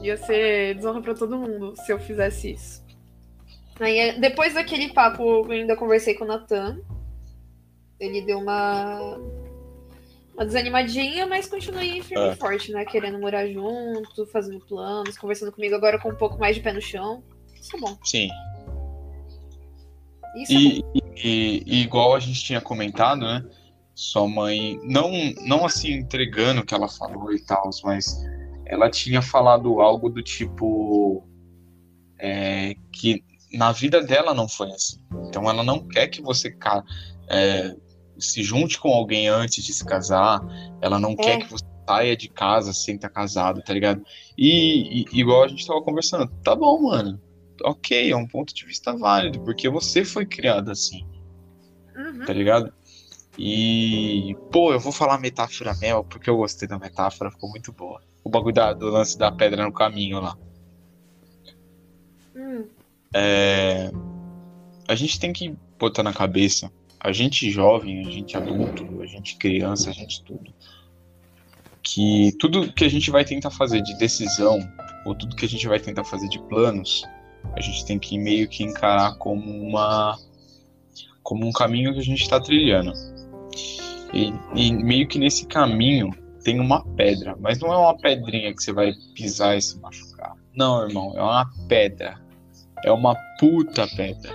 Ia 0.00 0.16
ser 0.16 0.74
desonra 0.76 1.00
pra 1.00 1.14
todo 1.14 1.38
mundo 1.38 1.74
se 1.76 1.92
eu 1.92 1.98
fizesse 1.98 2.52
isso. 2.52 2.82
Aí, 3.80 4.18
depois 4.20 4.54
daquele 4.54 4.92
papo, 4.92 5.22
eu 5.22 5.50
ainda 5.50 5.76
conversei 5.76 6.14
com 6.14 6.24
o 6.24 6.28
Natan. 6.28 6.80
Ele 7.98 8.22
deu 8.22 8.38
uma. 8.38 9.18
Uma 10.34 10.46
desanimadinha, 10.46 11.26
mas 11.26 11.46
continuei 11.46 12.00
firme 12.02 12.24
É. 12.24 12.32
e 12.32 12.36
forte, 12.36 12.72
né? 12.72 12.84
Querendo 12.86 13.18
morar 13.18 13.46
junto, 13.48 14.24
fazendo 14.26 14.64
planos, 14.64 15.18
conversando 15.18 15.52
comigo 15.52 15.74
agora 15.74 15.98
com 15.98 16.08
um 16.08 16.16
pouco 16.16 16.38
mais 16.38 16.56
de 16.56 16.62
pé 16.62 16.72
no 16.72 16.80
chão. 16.80 17.22
Isso 17.60 17.76
é 17.76 17.80
bom. 17.80 17.98
Sim. 18.02 18.30
Isso 20.36 20.52
é 20.52 20.80
bom. 20.80 21.01
E, 21.16 21.62
e- 21.66 21.82
igual 21.82 22.14
a 22.14 22.20
gente 22.20 22.42
tinha 22.42 22.60
comentado, 22.60 23.20
né? 23.20 23.44
Sua 23.94 24.26
mãe, 24.26 24.78
não, 24.84 25.10
não 25.46 25.64
assim 25.66 25.92
entregando 25.92 26.62
o 26.62 26.64
que 26.64 26.74
ela 26.74 26.88
falou 26.88 27.32
e 27.32 27.44
tal, 27.44 27.68
mas 27.84 28.16
ela 28.66 28.90
tinha 28.90 29.20
falado 29.20 29.80
algo 29.80 30.08
do 30.08 30.22
tipo 30.22 31.26
é, 32.18 32.74
que 32.90 33.22
na 33.52 33.70
vida 33.72 34.02
dela 34.02 34.32
não 34.32 34.48
foi 34.48 34.70
assim. 34.70 34.98
Então 35.28 35.48
ela 35.48 35.62
não 35.62 35.86
quer 35.86 36.08
que 36.08 36.22
você 36.22 36.56
é, 37.28 37.76
se 38.18 38.42
junte 38.42 38.78
com 38.80 38.88
alguém 38.88 39.28
antes 39.28 39.62
de 39.64 39.72
se 39.74 39.84
casar. 39.84 40.40
Ela 40.80 40.98
não 40.98 41.14
quer 41.14 41.36
que 41.36 41.50
você 41.50 41.64
saia 41.86 42.16
de 42.16 42.28
casa 42.28 42.72
sem 42.72 42.94
estar 42.94 43.10
casado, 43.10 43.62
tá 43.62 43.72
ligado? 43.74 44.02
E, 44.38 45.04
e 45.12 45.20
igual 45.20 45.44
a 45.44 45.48
gente 45.48 45.66
tava 45.66 45.82
conversando, 45.82 46.28
tá 46.42 46.54
bom, 46.54 46.82
mano. 46.82 47.20
Ok, 47.62 48.10
é 48.10 48.16
um 48.16 48.26
ponto 48.26 48.54
de 48.54 48.64
vista 48.66 48.96
válido, 48.96 49.40
porque 49.40 49.68
você 49.68 50.04
foi 50.04 50.26
criado 50.26 50.70
assim, 50.70 51.04
Uhum. 51.96 52.24
tá 52.24 52.32
ligado? 52.32 52.72
E, 53.38 54.34
pô, 54.50 54.72
eu 54.72 54.80
vou 54.80 54.92
falar 54.92 55.18
metáfora 55.18 55.74
mel, 55.76 56.04
porque 56.04 56.28
eu 56.28 56.36
gostei 56.36 56.68
da 56.68 56.78
metáfora, 56.78 57.30
ficou 57.30 57.50
muito 57.50 57.72
boa. 57.72 58.00
O 58.24 58.30
bagulho 58.30 58.54
da- 58.54 58.72
do 58.72 58.86
lance 58.90 59.16
da 59.18 59.30
pedra 59.32 59.64
no 59.64 59.72
caminho 59.72 60.20
lá. 60.20 60.36
Hum, 62.34 62.66
É, 63.14 63.90
a 64.88 64.94
gente 64.94 65.20
tem 65.20 65.32
que 65.32 65.54
botar 65.78 66.02
na 66.02 66.12
cabeça, 66.12 66.72
a 67.00 67.12
gente 67.12 67.50
jovem, 67.50 68.00
a 68.00 68.10
gente 68.10 68.36
adulto, 68.36 69.02
a 69.02 69.06
gente 69.06 69.36
criança, 69.36 69.90
a 69.90 69.92
gente 69.92 70.22
tudo, 70.24 70.54
que 71.82 72.32
tudo 72.38 72.72
que 72.72 72.84
a 72.84 72.88
gente 72.88 73.10
vai 73.10 73.24
tentar 73.24 73.50
fazer 73.50 73.82
de 73.82 73.96
decisão, 73.98 74.58
ou 75.04 75.14
tudo 75.14 75.36
que 75.36 75.44
a 75.44 75.48
gente 75.48 75.66
vai 75.66 75.80
tentar 75.80 76.04
fazer 76.04 76.28
de 76.28 76.38
planos, 76.48 77.02
a 77.56 77.60
gente 77.60 77.84
tem 77.84 77.98
que 77.98 78.18
meio 78.18 78.48
que 78.48 78.62
encarar 78.64 79.16
como 79.18 79.44
uma 79.44 80.18
como 81.22 81.46
um 81.46 81.52
caminho 81.52 81.92
que 81.92 82.00
a 82.00 82.04
gente 82.04 82.22
está 82.22 82.40
trilhando. 82.40 82.92
E, 84.12 84.32
e 84.54 84.72
meio 84.72 85.06
que 85.06 85.18
nesse 85.18 85.46
caminho 85.46 86.10
tem 86.42 86.60
uma 86.60 86.84
pedra, 86.96 87.36
mas 87.40 87.58
não 87.60 87.72
é 87.72 87.76
uma 87.76 87.96
pedrinha 87.96 88.52
que 88.52 88.62
você 88.62 88.72
vai 88.72 88.92
pisar 89.14 89.56
e 89.56 89.62
se 89.62 89.78
machucar. 89.80 90.34
Não, 90.54 90.82
irmão, 90.82 91.12
é 91.16 91.22
uma 91.22 91.48
pedra. 91.68 92.20
É 92.84 92.90
uma 92.90 93.14
puta 93.38 93.86
pedra. 93.96 94.32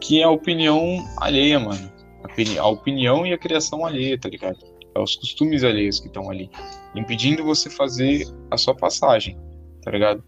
Que 0.00 0.20
é 0.20 0.24
a 0.24 0.30
opinião 0.30 1.04
alheia, 1.18 1.58
mano. 1.58 1.90
A 2.22 2.60
A 2.60 2.66
opinião 2.66 3.26
e 3.26 3.32
a 3.32 3.38
criação 3.38 3.84
alheia, 3.84 4.18
tá 4.18 4.28
ligado? 4.28 4.58
É 4.94 5.00
os 5.00 5.16
costumes 5.16 5.64
alheios 5.64 5.98
que 5.98 6.06
estão 6.06 6.30
ali. 6.30 6.50
Impedindo 6.94 7.42
você 7.44 7.70
fazer 7.70 8.26
a 8.50 8.56
sua 8.56 8.74
passagem, 8.74 9.38
tá 9.82 9.90
ligado? 9.90 10.22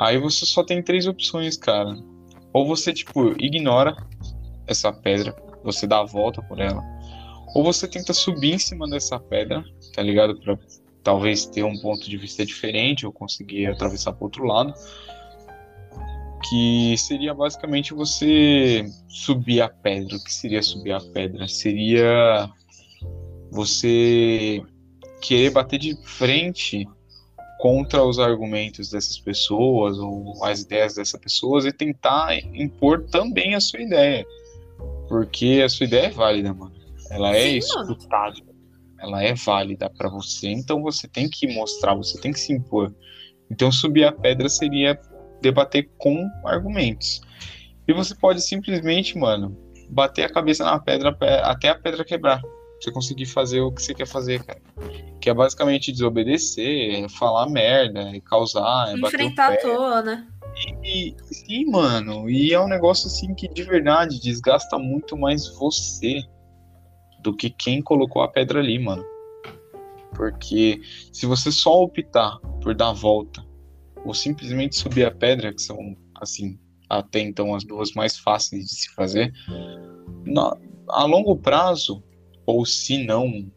Aí 0.00 0.16
você 0.16 0.46
só 0.46 0.64
tem 0.64 0.82
três 0.82 1.06
opções, 1.06 1.58
cara. 1.58 1.94
Ou 2.54 2.66
você, 2.66 2.90
tipo, 2.90 3.32
ignora 3.38 3.94
essa 4.66 4.90
pedra, 4.90 5.36
você 5.62 5.86
dá 5.86 6.00
a 6.00 6.04
volta 6.04 6.40
por 6.40 6.58
ela. 6.58 6.82
Ou 7.54 7.62
você 7.62 7.86
tenta 7.86 8.14
subir 8.14 8.54
em 8.54 8.58
cima 8.58 8.88
dessa 8.88 9.20
pedra, 9.20 9.62
tá 9.94 10.02
ligado? 10.02 10.40
Pra 10.40 10.58
talvez 11.02 11.44
ter 11.44 11.64
um 11.64 11.78
ponto 11.78 12.08
de 12.08 12.16
vista 12.16 12.46
diferente 12.46 13.04
ou 13.04 13.12
conseguir 13.12 13.66
atravessar 13.66 14.14
pro 14.14 14.24
outro 14.24 14.44
lado. 14.46 14.72
Que 16.48 16.96
seria 16.96 17.34
basicamente 17.34 17.92
você 17.92 18.86
subir 19.06 19.60
a 19.60 19.68
pedra. 19.68 20.16
O 20.16 20.24
que 20.24 20.32
seria 20.32 20.62
subir 20.62 20.92
a 20.92 21.00
pedra? 21.00 21.46
Seria 21.46 22.48
você 23.50 24.62
querer 25.20 25.50
bater 25.50 25.78
de 25.78 25.94
frente 26.06 26.88
contra 27.60 28.02
os 28.02 28.18
argumentos 28.18 28.90
dessas 28.90 29.18
pessoas 29.18 29.98
ou 29.98 30.44
as 30.44 30.62
ideias 30.62 30.94
dessas 30.94 31.20
pessoas 31.20 31.64
e 31.64 31.72
tentar 31.72 32.36
impor 32.54 33.04
também 33.10 33.54
a 33.54 33.60
sua 33.60 33.80
ideia. 33.80 34.24
Porque 35.08 35.60
a 35.64 35.68
sua 35.68 35.84
ideia 35.86 36.06
é 36.06 36.10
válida, 36.10 36.54
mano. 36.54 36.72
Ela 37.10 37.36
é 37.36 37.60
Sim, 37.60 37.68
mano. 37.74 37.92
escutável. 37.92 38.44
Ela 38.98 39.22
é 39.22 39.34
válida 39.34 39.90
pra 39.90 40.08
você. 40.08 40.48
Então 40.48 40.82
você 40.82 41.08
tem 41.08 41.28
que 41.28 41.46
mostrar, 41.54 41.94
você 41.94 42.18
tem 42.20 42.32
que 42.32 42.40
se 42.40 42.52
impor. 42.52 42.94
Então 43.50 43.70
subir 43.72 44.04
a 44.04 44.12
pedra 44.12 44.48
seria 44.48 44.98
debater 45.42 45.90
com 45.98 46.28
argumentos. 46.44 47.20
E 47.88 47.92
você 47.92 48.14
pode 48.14 48.40
simplesmente, 48.40 49.18
mano, 49.18 49.56
bater 49.88 50.24
a 50.24 50.32
cabeça 50.32 50.64
na 50.64 50.78
pedra 50.78 51.12
pe- 51.12 51.26
até 51.42 51.68
a 51.70 51.74
pedra 51.74 52.04
quebrar. 52.04 52.40
Você 52.80 52.90
conseguir 52.90 53.26
fazer 53.26 53.60
o 53.60 53.70
que 53.70 53.82
você 53.82 53.94
quer 53.94 54.06
fazer, 54.06 54.42
cara. 54.42 54.60
Que 55.20 55.28
é 55.28 55.34
basicamente 55.34 55.92
desobedecer, 55.92 57.08
falar 57.10 57.48
merda, 57.50 58.10
causar, 58.24 58.88
é 58.88 58.98
bater 58.98 59.20
o 59.20 59.22
Enfrentar 59.22 59.46
à 59.46 59.50
pé. 59.50 59.56
toa, 59.58 60.02
né? 60.02 60.26
E 60.82 61.14
sim, 61.30 61.66
mano. 61.66 62.28
E 62.28 62.52
é 62.52 62.60
um 62.60 62.68
negócio 62.68 63.06
assim 63.06 63.34
que 63.34 63.48
de 63.48 63.62
verdade 63.62 64.20
desgasta 64.20 64.78
muito 64.78 65.16
mais 65.16 65.46
você 65.56 66.20
do 67.22 67.36
que 67.36 67.50
quem 67.50 67.82
colocou 67.82 68.22
a 68.22 68.28
pedra 68.28 68.60
ali, 68.60 68.78
mano. 68.78 69.04
Porque 70.14 70.80
se 71.12 71.26
você 71.26 71.52
só 71.52 71.82
optar 71.82 72.38
por 72.62 72.74
dar 72.74 72.90
a 72.90 72.94
volta 72.94 73.44
ou 74.04 74.14
simplesmente 74.14 74.76
subir 74.76 75.04
a 75.04 75.10
pedra, 75.10 75.52
que 75.52 75.62
são 75.62 75.96
assim, 76.14 76.58
até 76.88 77.20
então 77.20 77.54
as 77.54 77.64
duas 77.64 77.92
mais 77.92 78.18
fáceis 78.18 78.66
de 78.66 78.74
se 78.74 78.94
fazer, 78.94 79.32
na, 80.24 80.56
a 80.88 81.04
longo 81.04 81.36
prazo, 81.36 82.02
ou 82.50 82.66
se 82.66 82.98
não 83.04 83.50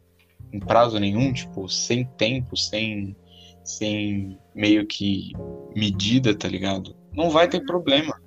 em 0.52 0.60
prazo 0.60 0.98
nenhum, 0.98 1.32
tipo, 1.32 1.68
sem 1.68 2.04
tempo, 2.04 2.56
sem, 2.56 3.16
sem 3.64 4.38
meio 4.54 4.86
que 4.86 5.32
medida, 5.74 6.34
tá 6.34 6.46
ligado? 6.46 6.94
Não 7.12 7.28
vai 7.28 7.48
ter 7.48 7.64
problema. 7.64 8.20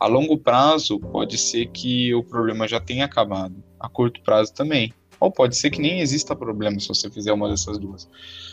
A 0.00 0.06
longo 0.06 0.38
prazo, 0.38 0.98
pode 0.98 1.36
ser 1.36 1.66
que 1.66 2.14
o 2.14 2.24
problema 2.24 2.66
já 2.66 2.80
tenha 2.80 3.04
acabado. 3.04 3.62
A 3.78 3.88
curto 3.88 4.22
prazo 4.22 4.52
também. 4.54 4.92
Ou 5.20 5.30
pode 5.30 5.56
ser 5.56 5.70
que 5.70 5.80
nem 5.80 6.00
exista 6.00 6.34
problema 6.34 6.80
se 6.80 6.88
você 6.88 7.10
fizer 7.10 7.32
uma 7.32 7.48
dessas 7.48 7.78
duas. 7.78 8.08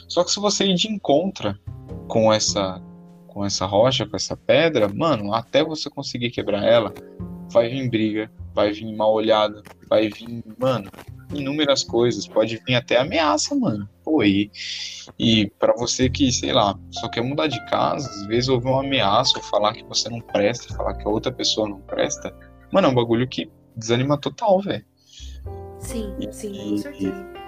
Só 0.08 0.24
que 0.24 0.32
se 0.32 0.40
você 0.40 0.66
ir 0.66 0.76
de 0.76 0.88
encontra 0.88 1.60
com 2.08 2.32
essa 2.32 2.82
com 3.28 3.46
essa 3.46 3.66
rocha, 3.66 4.08
com 4.08 4.16
essa 4.16 4.36
pedra, 4.36 4.90
mano, 4.90 5.34
até 5.34 5.64
você 5.64 5.88
conseguir 5.90 6.32
quebrar 6.32 6.64
ela, 6.64 6.92
vai 7.52 7.70
vir 7.70 7.88
briga, 7.88 8.32
vai 8.54 8.72
vir 8.72 8.92
mal 8.96 9.14
olhada, 9.14 9.62
vai 9.88 10.10
vir, 10.10 10.44
mano, 10.58 10.90
inúmeras 11.34 11.84
coisas, 11.84 12.28
pode 12.28 12.62
vir 12.66 12.76
até 12.76 12.98
ameaça, 12.98 13.56
mano. 13.56 13.88
Pô, 14.04 14.24
e, 14.24 14.52
e 15.18 15.50
para 15.60 15.74
você 15.74 16.10
que, 16.10 16.32
sei 16.32 16.52
lá, 16.54 16.78
só 16.92 17.08
quer 17.10 17.22
mudar 17.22 17.48
de 17.48 17.64
casa, 17.66 18.10
às 18.10 18.28
vezes 18.28 18.50
ouvir 18.50 18.68
uma 18.68 18.82
ameaça 18.82 19.38
ou 19.38 19.44
falar 19.44 19.74
que 19.74 19.84
você 19.84 20.10
não 20.10 20.22
presta, 20.22 20.74
falar 20.74 20.96
que 20.96 21.08
a 21.08 21.12
outra 21.12 21.32
pessoa 21.32 21.68
não 21.68 21.80
presta, 21.82 22.36
mano, 22.72 22.88
é 22.88 22.92
um 22.92 22.96
bagulho 22.96 23.28
que 23.28 23.50
desanima 23.76 24.18
total, 24.18 24.62
velho. 24.62 24.86
Sim, 25.80 26.14
sim, 26.32 26.54
com 26.54 26.78
certeza. 26.78 27.40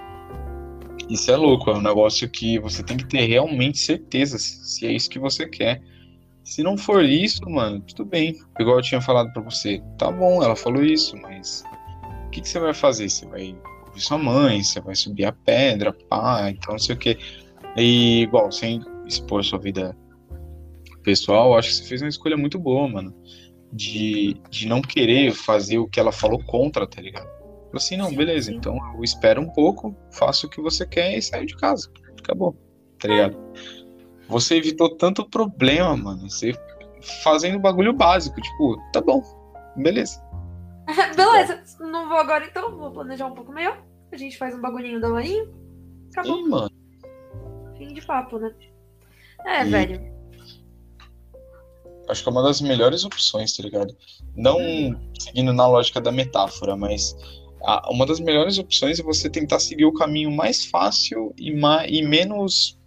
Isso 1.08 1.30
é 1.30 1.36
louco, 1.36 1.70
é 1.70 1.74
um 1.74 1.82
negócio 1.82 2.28
que 2.28 2.58
você 2.58 2.82
tem 2.82 2.96
que 2.96 3.06
ter 3.06 3.26
realmente 3.26 3.78
certeza 3.78 4.38
se 4.38 4.86
é 4.86 4.92
isso 4.92 5.10
que 5.10 5.18
você 5.18 5.46
quer. 5.46 5.82
Se 6.44 6.62
não 6.62 6.76
for 6.76 7.04
isso, 7.04 7.40
mano, 7.48 7.80
tudo 7.82 8.04
bem. 8.04 8.40
Igual 8.58 8.78
eu 8.78 8.82
tinha 8.82 9.00
falado 9.00 9.32
para 9.32 9.42
você, 9.42 9.82
tá 9.98 10.10
bom, 10.10 10.42
ela 10.42 10.56
falou 10.56 10.82
isso, 10.82 11.16
mas 11.18 11.64
o 12.26 12.30
que, 12.30 12.40
que 12.40 12.48
você 12.48 12.58
vai 12.58 12.74
fazer? 12.74 13.08
Você 13.08 13.26
vai 13.26 13.54
ouvir 13.92 14.00
sua 14.00 14.18
mãe, 14.18 14.62
você 14.62 14.80
vai 14.80 14.94
subir 14.94 15.26
a 15.26 15.32
pedra, 15.32 15.92
pá, 15.92 16.50
então 16.50 16.72
não 16.72 16.78
sei 16.78 16.94
o 16.94 16.98
que. 16.98 17.18
E, 17.76 18.22
igual, 18.22 18.50
sem 18.50 18.82
expor 19.06 19.44
sua 19.44 19.58
vida 19.58 19.96
pessoal, 21.02 21.56
acho 21.56 21.68
que 21.68 21.74
você 21.76 21.84
fez 21.84 22.02
uma 22.02 22.08
escolha 22.08 22.36
muito 22.36 22.58
boa, 22.58 22.88
mano. 22.88 23.14
De, 23.72 24.36
de 24.50 24.68
não 24.68 24.82
querer 24.82 25.32
fazer 25.32 25.78
o 25.78 25.88
que 25.88 25.98
ela 25.98 26.12
falou 26.12 26.42
contra, 26.44 26.86
tá 26.86 27.00
ligado? 27.00 27.28
Assim, 27.72 27.96
não, 27.96 28.14
beleza, 28.14 28.50
sim. 28.50 28.56
então 28.58 28.76
eu 28.94 29.02
espero 29.02 29.40
um 29.40 29.48
pouco, 29.48 29.96
faço 30.10 30.46
o 30.46 30.50
que 30.50 30.60
você 30.60 30.86
quer 30.86 31.16
e 31.16 31.22
saio 31.22 31.46
de 31.46 31.56
casa. 31.56 31.90
Acabou, 32.18 32.54
tá 32.98 33.08
ligado? 33.08 33.36
Você 34.28 34.56
evitou 34.56 34.94
tanto 34.96 35.28
problema, 35.28 35.96
mano. 35.96 36.28
Você 36.28 36.52
fazendo 37.22 37.58
bagulho 37.58 37.94
básico, 37.94 38.40
tipo, 38.40 38.76
tá 38.92 39.00
bom, 39.00 39.22
beleza. 39.76 40.22
beleza, 41.16 41.62
não 41.80 42.08
vou 42.08 42.18
agora 42.18 42.44
então, 42.46 42.76
vou 42.76 42.90
planejar 42.90 43.26
um 43.26 43.34
pouco 43.34 43.52
melhor. 43.52 43.82
A 44.10 44.16
gente 44.16 44.36
faz 44.36 44.54
um 44.54 44.60
bagulhinho 44.60 45.00
da 45.00 45.08
maninho. 45.08 45.52
Acabou. 46.10 46.48
Mano. 46.48 46.70
Fim 47.78 47.94
de 47.94 48.02
papo, 48.02 48.38
né? 48.38 48.54
É, 49.44 49.64
e... 49.64 49.70
velho. 49.70 50.12
Acho 52.08 52.22
que 52.22 52.28
é 52.28 52.32
uma 52.32 52.42
das 52.42 52.60
melhores 52.60 53.04
opções, 53.04 53.56
tá 53.56 53.62
ligado? 53.62 53.96
Não 54.34 54.58
seguindo 55.18 55.52
na 55.52 55.66
lógica 55.66 56.00
da 56.00 56.10
metáfora, 56.10 56.76
mas 56.76 57.16
uma 57.88 58.04
das 58.04 58.18
melhores 58.18 58.58
opções 58.58 58.98
é 58.98 59.02
você 59.02 59.30
tentar 59.30 59.60
seguir 59.60 59.84
o 59.84 59.94
caminho 59.94 60.30
mais 60.30 60.66
fácil 60.66 61.32
e, 61.38 61.54
ma 61.54 61.86
e 61.86 62.02
menos 62.02 62.78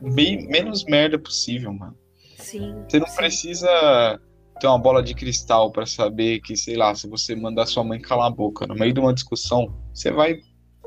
bem, 0.00 0.46
menos 0.48 0.84
merda 0.84 1.18
possível, 1.18 1.72
mano. 1.72 1.96
Sim. 2.36 2.74
Você 2.88 2.98
não 2.98 3.06
sim. 3.06 3.16
precisa 3.16 4.20
ter 4.62 4.68
uma 4.68 4.78
bola 4.78 5.02
de 5.02 5.12
cristal 5.12 5.72
para 5.72 5.84
saber 5.84 6.40
que, 6.40 6.56
sei 6.56 6.76
lá, 6.76 6.94
se 6.94 7.08
você 7.08 7.34
mandar 7.34 7.66
sua 7.66 7.82
mãe 7.82 8.00
calar 8.00 8.28
a 8.28 8.30
boca 8.30 8.64
no 8.64 8.76
meio 8.76 8.92
de 8.92 9.00
uma 9.00 9.12
discussão, 9.12 9.74
você 9.92 10.12
vai 10.12 10.38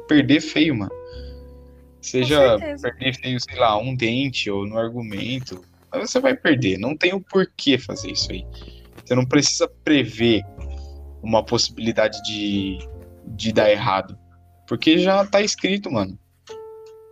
perder 0.08 0.40
feio, 0.40 0.74
mano. 0.74 0.92
Seja 2.02 2.58
perder 2.82 3.20
feio, 3.20 3.38
sei 3.42 3.60
lá, 3.60 3.78
um 3.78 3.94
dente 3.94 4.50
ou 4.50 4.66
no 4.66 4.78
argumento, 4.78 5.62
mas 5.92 6.10
você 6.10 6.22
vai 6.22 6.38
perder. 6.38 6.78
Não 6.78 6.96
tem 6.96 7.14
o 7.14 7.20
porquê 7.20 7.78
fazer 7.78 8.12
isso 8.12 8.32
aí. 8.32 8.46
Você 9.04 9.14
não 9.14 9.26
precisa 9.26 9.68
prever 9.84 10.42
uma 11.22 11.44
possibilidade 11.44 12.24
de 12.24 12.78
de 13.28 13.52
dar 13.52 13.70
errado. 13.70 14.18
Porque 14.68 15.00
já 15.00 15.26
tá 15.26 15.42
escrito, 15.42 15.92
mano. 15.92 16.18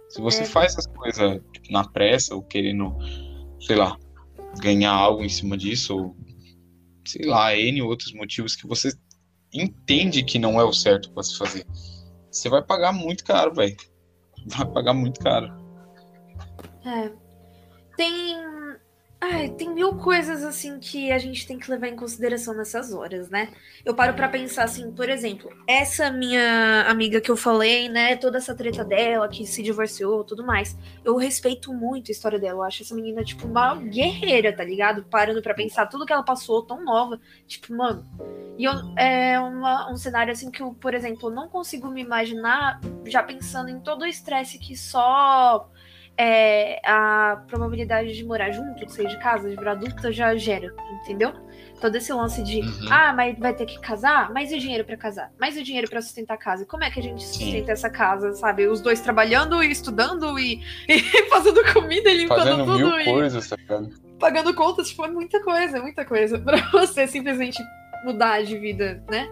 Se 0.07 0.21
você 0.21 0.43
é. 0.43 0.45
faz 0.45 0.77
as 0.77 0.87
coisas 0.87 1.41
na 1.69 1.83
pressa 1.83 2.33
ou 2.33 2.41
querendo, 2.41 2.95
sei 3.59 3.75
lá, 3.75 3.97
ganhar 4.59 4.91
algo 4.91 5.23
em 5.23 5.29
cima 5.29 5.57
disso, 5.57 5.97
ou 5.97 6.22
sei 7.05 7.25
lá, 7.25 7.55
N 7.55 7.81
outros 7.81 8.13
motivos 8.13 8.55
que 8.55 8.67
você 8.67 8.93
entende 9.53 10.23
que 10.23 10.39
não 10.39 10.59
é 10.59 10.63
o 10.63 10.73
certo 10.73 11.11
para 11.11 11.23
se 11.23 11.37
fazer, 11.37 11.65
você 12.31 12.49
vai 12.49 12.63
pagar 12.63 12.91
muito 12.91 13.23
caro, 13.23 13.53
velho. 13.53 13.77
Vai 14.47 14.65
pagar 14.65 14.93
muito 14.93 15.19
caro. 15.19 15.47
É. 16.85 17.11
Tem 17.95 18.35
Ai, 19.25 19.47
tem 19.51 19.73
mil 19.73 19.95
coisas 19.95 20.43
assim 20.43 20.77
que 20.79 21.09
a 21.09 21.17
gente 21.17 21.47
tem 21.47 21.57
que 21.57 21.71
levar 21.71 21.87
em 21.87 21.95
consideração 21.95 22.53
nessas 22.53 22.91
horas, 22.91 23.29
né? 23.29 23.53
Eu 23.85 23.95
paro 23.95 24.13
para 24.13 24.27
pensar 24.27 24.65
assim, 24.65 24.91
por 24.91 25.07
exemplo, 25.07 25.49
essa 25.65 26.11
minha 26.11 26.81
amiga 26.89 27.21
que 27.21 27.31
eu 27.31 27.37
falei, 27.37 27.87
né, 27.87 28.17
toda 28.17 28.37
essa 28.37 28.53
treta 28.53 28.83
dela 28.83 29.29
que 29.29 29.45
se 29.45 29.63
divorciou, 29.63 30.25
tudo 30.25 30.45
mais. 30.45 30.77
Eu 31.05 31.15
respeito 31.15 31.73
muito 31.73 32.09
a 32.09 32.11
história 32.11 32.37
dela. 32.37 32.59
Eu 32.59 32.63
acho 32.63 32.83
essa 32.83 32.93
menina 32.93 33.23
tipo 33.23 33.47
uma 33.47 33.75
guerreira, 33.75 34.51
tá 34.53 34.65
ligado? 34.65 35.05
Parando 35.05 35.41
para 35.41 35.53
pensar 35.53 35.85
tudo 35.85 36.05
que 36.05 36.11
ela 36.11 36.23
passou, 36.23 36.61
tão 36.61 36.83
nova, 36.83 37.17
tipo, 37.47 37.73
mano. 37.73 38.05
E 38.57 38.65
eu, 38.65 38.73
é 38.97 39.39
uma, 39.39 39.89
um 39.89 39.95
cenário 39.95 40.33
assim 40.33 40.51
que 40.51 40.61
eu, 40.61 40.73
por 40.73 40.93
exemplo, 40.93 41.29
não 41.29 41.47
consigo 41.47 41.87
me 41.87 42.01
imaginar 42.01 42.81
já 43.05 43.23
pensando 43.23 43.69
em 43.69 43.79
todo 43.79 44.01
o 44.01 44.05
estresse 44.05 44.59
que 44.59 44.75
só 44.75 45.71
é, 46.17 46.79
a 46.85 47.43
probabilidade 47.47 48.13
de 48.15 48.23
morar 48.23 48.51
junto, 48.51 48.85
de 48.85 48.91
sair 48.91 49.07
de 49.07 49.19
casa, 49.19 49.49
de 49.49 49.55
virar 49.55 49.71
adulta, 49.71 50.11
já 50.11 50.35
gera, 50.35 50.73
entendeu? 51.01 51.33
Todo 51.81 51.95
esse 51.95 52.13
lance 52.13 52.43
de, 52.43 52.61
uhum. 52.61 52.87
ah, 52.91 53.13
mas 53.13 53.37
vai 53.37 53.53
ter 53.53 53.65
que 53.65 53.79
casar? 53.81 54.31
Mas 54.31 54.51
e 54.51 54.55
o 54.55 54.59
dinheiro 54.59 54.85
para 54.85 54.95
casar? 54.95 55.31
Mas 55.39 55.57
e 55.57 55.61
o 55.61 55.63
dinheiro 55.63 55.89
para 55.89 56.01
sustentar 56.01 56.35
a 56.35 56.37
casa? 56.37 56.65
Como 56.65 56.83
é 56.83 56.91
que 56.91 56.99
a 56.99 57.03
gente 57.03 57.23
sustenta 57.23 57.65
Sim. 57.65 57.71
essa 57.71 57.89
casa, 57.89 58.31
sabe? 58.33 58.67
Os 58.67 58.79
dois 58.79 59.01
trabalhando 59.01 59.63
e 59.63 59.71
estudando 59.71 60.37
e, 60.39 60.61
e 60.87 61.29
fazendo 61.29 61.61
comida 61.73 62.09
e 62.09 62.17
limpando 62.17 62.39
Fazendo 62.39 62.65
tudo. 62.65 62.77
Mil 62.77 62.99
e 62.99 63.05
coisas, 63.05 63.49
tá 63.49 63.57
Pagando 64.19 64.53
contas, 64.53 64.89
tipo, 64.89 65.03
é 65.03 65.09
muita 65.09 65.43
coisa, 65.43 65.81
muita 65.81 66.05
coisa. 66.05 66.39
Pra 66.39 66.57
você 66.71 67.07
simplesmente 67.07 67.61
mudar 68.05 68.43
de 68.43 68.57
vida, 68.57 69.03
né? 69.09 69.27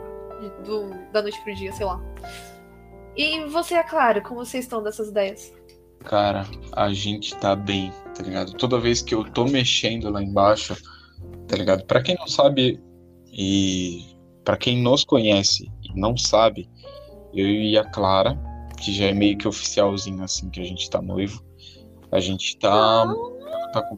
Do, 0.65 0.89
da 1.11 1.21
noite 1.21 1.39
pro 1.43 1.53
dia, 1.53 1.71
sei 1.71 1.85
lá. 1.85 2.01
E 3.15 3.45
você, 3.45 3.75
é 3.75 3.83
claro, 3.83 4.21
como 4.21 4.43
vocês 4.43 4.63
estão 4.63 4.81
dessas 4.81 5.09
ideias? 5.09 5.53
Cara, 6.03 6.45
a 6.73 6.91
gente 6.91 7.35
tá 7.37 7.55
bem, 7.55 7.91
tá 8.15 8.23
ligado? 8.23 8.53
Toda 8.53 8.79
vez 8.79 9.01
que 9.01 9.13
eu 9.13 9.23
tô 9.23 9.45
mexendo 9.45 10.09
lá 10.09 10.21
embaixo, 10.21 10.75
tá 11.47 11.55
ligado? 11.55 11.85
Pra 11.85 12.01
quem 12.01 12.15
não 12.15 12.27
sabe 12.27 12.81
e 13.31 14.15
para 14.43 14.57
quem 14.57 14.81
nos 14.81 15.03
conhece 15.03 15.71
e 15.83 15.99
não 15.99 16.17
sabe, 16.17 16.69
eu 17.33 17.47
e 17.47 17.77
a 17.77 17.83
Clara, 17.83 18.37
que 18.77 18.91
já 18.93 19.05
é 19.05 19.13
meio 19.13 19.37
que 19.37 19.47
oficialzinho 19.47 20.23
assim 20.23 20.49
que 20.49 20.59
a 20.59 20.63
gente 20.63 20.89
tá 20.89 21.01
noivo, 21.01 21.43
a 22.11 22.19
gente 22.19 22.57
tá. 22.57 23.05
Não, 23.05 23.71
tá 23.71 23.81
com. 23.83 23.97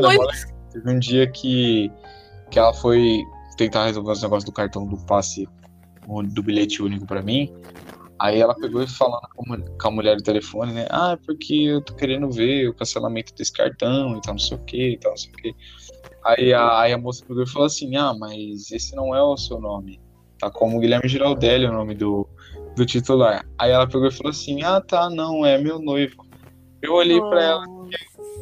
Noivo. 0.00 0.26
Teve 0.72 0.90
um 0.90 0.98
dia 0.98 1.30
que, 1.30 1.90
que 2.50 2.58
ela 2.58 2.74
foi 2.74 3.22
tentar 3.56 3.86
resolver 3.86 4.12
os 4.12 4.22
negócios 4.22 4.44
do 4.44 4.52
cartão 4.52 4.86
do 4.86 4.96
passe 5.06 5.48
do 6.32 6.42
bilhete 6.42 6.82
único 6.82 7.06
para 7.06 7.22
mim. 7.22 7.52
Aí 8.18 8.40
ela 8.40 8.54
pegou 8.54 8.82
e 8.82 8.88
falou 8.88 9.20
com 9.36 9.88
a 9.88 9.90
mulher 9.90 10.16
do 10.16 10.22
telefone, 10.22 10.72
né? 10.72 10.86
Ah, 10.90 11.16
porque 11.24 11.54
eu 11.54 11.80
tô 11.80 11.94
querendo 11.94 12.28
ver 12.30 12.68
o 12.68 12.74
cancelamento 12.74 13.32
desse 13.34 13.52
cartão 13.52 14.16
e 14.16 14.20
tal, 14.20 14.34
não 14.34 14.38
sei 14.38 14.56
o 14.56 14.64
que, 14.64 14.90
e 14.90 14.98
tal, 14.98 15.12
não 15.12 15.16
sei 15.16 15.30
o 15.30 15.34
que. 15.34 15.54
Aí 16.24 16.52
a, 16.52 16.80
aí 16.80 16.92
a 16.92 16.98
moça 16.98 17.24
pegou 17.24 17.44
e 17.44 17.48
falou 17.48 17.66
assim: 17.66 17.96
Ah, 17.96 18.12
mas 18.12 18.72
esse 18.72 18.94
não 18.96 19.14
é 19.14 19.22
o 19.22 19.36
seu 19.36 19.60
nome. 19.60 20.00
Tá 20.38 20.50
como 20.50 20.80
Guilherme 20.80 21.08
Giraldelli 21.08 21.66
o 21.66 21.72
nome 21.72 21.94
do, 21.94 22.28
do 22.76 22.84
titular. 22.84 23.46
Aí 23.58 23.70
ela 23.70 23.86
pegou 23.86 24.08
e 24.08 24.12
falou 24.12 24.30
assim: 24.30 24.62
Ah, 24.62 24.80
tá, 24.80 25.08
não, 25.08 25.46
é 25.46 25.56
meu 25.56 25.78
noivo. 25.78 26.26
Eu 26.82 26.94
olhei 26.94 27.18
Nossa. 27.20 27.30
pra 27.30 27.42
ela 27.42 27.64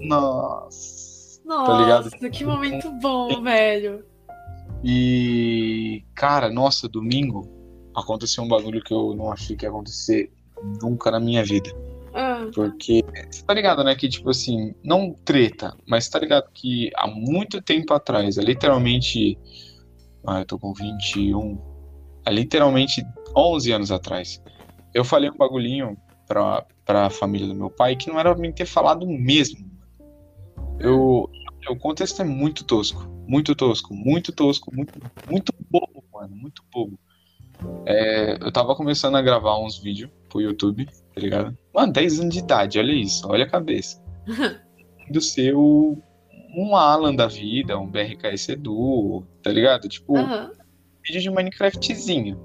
e 0.01 0.07
nossa. 0.09 1.41
Nossa, 1.45 2.11
tá 2.11 2.29
que 2.29 2.45
momento 2.45 2.91
bom, 3.01 3.43
velho. 3.43 4.05
E, 4.83 6.05
cara, 6.15 6.51
nossa, 6.51 6.89
domingo 6.89 7.56
aconteceu 7.97 8.45
um 8.45 8.49
bagulho 8.49 8.83
que 8.83 8.93
eu 8.93 9.15
não 9.15 9.33
achei 9.33 9.57
que 9.57 9.65
ia 9.65 9.71
acontecer 9.71 10.31
nunca 10.83 11.11
na 11.11 11.19
minha 11.19 11.43
vida. 11.43 11.71
Ah. 12.15 12.47
Porque 12.55 13.03
você 13.31 13.43
tá 13.43 13.55
ligado, 13.55 13.83
né? 13.83 13.95
Que, 13.95 14.09
tipo 14.09 14.31
assim, 14.31 14.75
não 14.85 15.13
treta, 15.25 15.77
mas 15.87 16.09
tá 16.09 16.19
ligado 16.19 16.51
que 16.53 16.91
há 16.95 17.07
muito 17.07 17.61
tempo 17.63 17.93
atrás, 17.95 18.37
é 18.37 18.43
literalmente. 18.43 19.39
Ah, 20.27 20.41
eu 20.41 20.47
tô 20.47 20.59
com 20.59 20.73
21. 20.73 21.59
É 22.27 22.33
literalmente 22.33 23.05
11 23.35 23.73
anos 23.73 23.93
atrás. 23.93 24.43
Eu 24.93 25.05
falei 25.05 25.31
um 25.31 25.37
bagulhinho 25.37 25.97
pra, 26.27 26.67
pra 26.85 27.11
família 27.11 27.47
do 27.47 27.55
meu 27.55 27.71
pai 27.71 27.97
que 27.97 28.09
não 28.09 28.19
era 28.19 28.33
pra 28.33 28.41
mim 28.41 28.53
ter 28.53 28.67
falado 28.67 29.07
mesmo. 29.07 29.71
Eu, 30.79 31.31
o 31.69 31.77
contexto 31.77 32.23
é 32.23 32.25
muito 32.25 32.65
tosco. 32.65 33.07
Muito 33.29 33.55
tosco, 33.55 33.95
muito 33.95 34.33
tosco, 34.33 34.75
muito, 34.75 34.99
muito 35.31 35.53
bobo, 35.71 36.05
mano. 36.13 36.35
Muito 36.35 36.63
bobo. 36.73 36.99
É, 37.85 38.37
eu 38.41 38.53
tava 38.53 38.75
começando 38.75 39.17
a 39.17 39.23
gravar 39.23 39.59
uns 39.59 39.79
vídeos 39.79 40.11
pro 40.29 40.41
YouTube, 40.41 40.87
tá 40.87 41.21
ligado? 41.21 41.57
Mano, 41.75 41.93
10 41.93 42.21
anos 42.21 42.35
de 42.35 42.41
idade, 42.41 42.79
olha 42.79 42.93
isso, 42.93 43.29
olha 43.29 43.45
a 43.45 43.49
cabeça. 43.49 44.03
Do 45.11 45.21
seu 45.21 45.97
um 46.57 46.75
Alan 46.75 47.15
da 47.15 47.27
vida, 47.27 47.79
um 47.79 47.87
BRKS 47.87 48.53
Edu, 48.53 49.23
tá 49.43 49.53
ligado? 49.53 49.89
Tipo, 49.89 50.17
Aham. 50.17 50.51
vídeo 51.05 51.21
de 51.21 51.31
Minecraftzinho. 51.31 52.41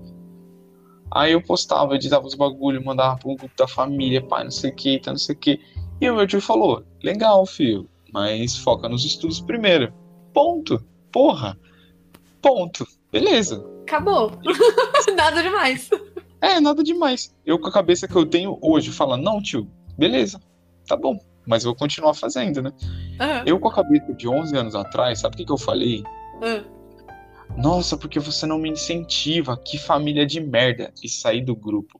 Aí 1.10 1.32
eu 1.32 1.42
postava, 1.42 1.96
editava 1.96 2.28
os 2.28 2.36
bagulho, 2.36 2.84
mandava 2.84 3.18
pro 3.18 3.36
grupo 3.36 3.56
da 3.58 3.68
família, 3.68 4.22
pai, 4.22 4.44
não 4.44 4.52
sei 4.52 4.72
o 4.72 4.76
que, 4.76 5.00
tá, 5.00 5.12
não 5.12 5.18
sei 5.18 5.36
o 5.36 5.38
que. 5.38 5.60
E 6.00 6.10
o 6.10 6.16
meu 6.16 6.28
tio 6.28 6.42
falou, 6.42 6.84
legal, 7.02 7.46
filho, 7.46 7.90
mas 8.14 8.58
foca 8.58 8.90
nos 8.90 9.06
estudos 9.06 9.40
primeiro. 9.40 9.94
Ponto. 10.34 10.84
Porra. 11.12 11.58
Ponto. 12.42 12.86
Beleza. 13.12 13.64
Acabou. 13.82 14.32
Nada 15.16 15.42
demais. 15.42 15.90
É, 16.42 16.60
nada 16.60 16.84
demais. 16.84 17.36
Eu 17.46 17.60
com 17.60 17.68
a 17.68 17.72
cabeça 17.72 18.08
que 18.08 18.16
eu 18.16 18.26
tenho 18.26 18.58
hoje, 18.62 18.92
falando, 18.92 19.24
não, 19.24 19.40
tio, 19.40 19.70
beleza, 19.96 20.42
tá 20.88 20.98
bom. 20.98 21.20
Mas 21.46 21.64
eu 21.64 21.70
vou 21.72 21.78
continuar 21.78 22.16
fazendo, 22.16 22.62
né? 22.64 22.72
Aham. 23.20 23.44
Eu 23.46 23.60
com 23.60 23.68
a 23.68 23.74
cabeça 23.74 24.12
de 24.14 24.28
11 24.28 24.56
anos 24.58 24.76
atrás, 24.76 25.20
sabe 25.20 25.36
o 25.36 25.38
que, 25.38 25.46
que 25.46 25.52
eu 25.52 25.58
falei? 25.58 26.04
Ah. 26.42 26.64
Nossa, 27.58 27.98
porque 27.98 28.20
você 28.20 28.46
não 28.46 28.58
me 28.58 28.70
incentiva, 28.70 29.58
que 29.58 29.78
família 29.78 30.26
de 30.26 30.40
merda. 30.40 30.92
E 31.04 31.10
sair 31.10 31.42
do 31.42 31.56
grupo. 31.56 32.00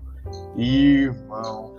Irmão, 0.56 1.76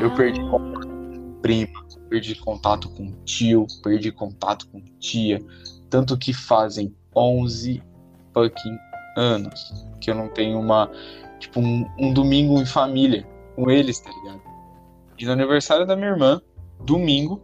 eu 0.00 0.14
perdi 0.14 0.40
Não. 0.40 0.50
contato 0.50 0.88
com 0.88 1.40
prima, 1.40 1.86
perdi 2.08 2.34
contato 2.34 2.88
com 2.90 3.12
tio, 3.24 3.66
perdi 3.82 4.12
contato 4.12 4.68
com 4.68 4.80
tia. 4.98 5.40
Tanto 5.88 6.16
que 6.18 6.32
fazem 6.32 6.94
11 7.14 7.82
fucking 8.32 8.76
anos 9.16 9.72
que 10.00 10.10
eu 10.10 10.14
não 10.14 10.28
tenho 10.28 10.58
uma. 10.58 10.90
Tipo, 11.38 11.60
um, 11.60 11.86
um 11.98 12.12
domingo 12.12 12.60
em 12.60 12.66
família 12.66 13.26
com 13.54 13.70
eles, 13.70 14.00
tá 14.00 14.10
ligado? 14.10 14.42
E 15.18 15.24
no 15.24 15.32
aniversário 15.32 15.86
da 15.86 15.94
minha 15.94 16.10
irmã, 16.10 16.40
domingo, 16.80 17.40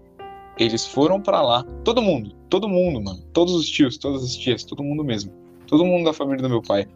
eles 0.58 0.86
foram 0.86 1.20
pra 1.20 1.42
lá. 1.42 1.64
Todo 1.84 2.02
mundo, 2.02 2.34
todo 2.48 2.68
mundo, 2.68 3.02
mano. 3.02 3.22
Todos 3.32 3.54
os 3.54 3.68
tios, 3.68 3.96
todas 3.96 4.22
as 4.22 4.36
tias, 4.36 4.64
todo 4.64 4.82
mundo 4.82 5.04
mesmo. 5.04 5.32
Todo 5.66 5.84
mundo 5.84 6.04
da 6.04 6.12
família 6.12 6.42
do 6.42 6.48
meu 6.48 6.62
pai. 6.62 6.86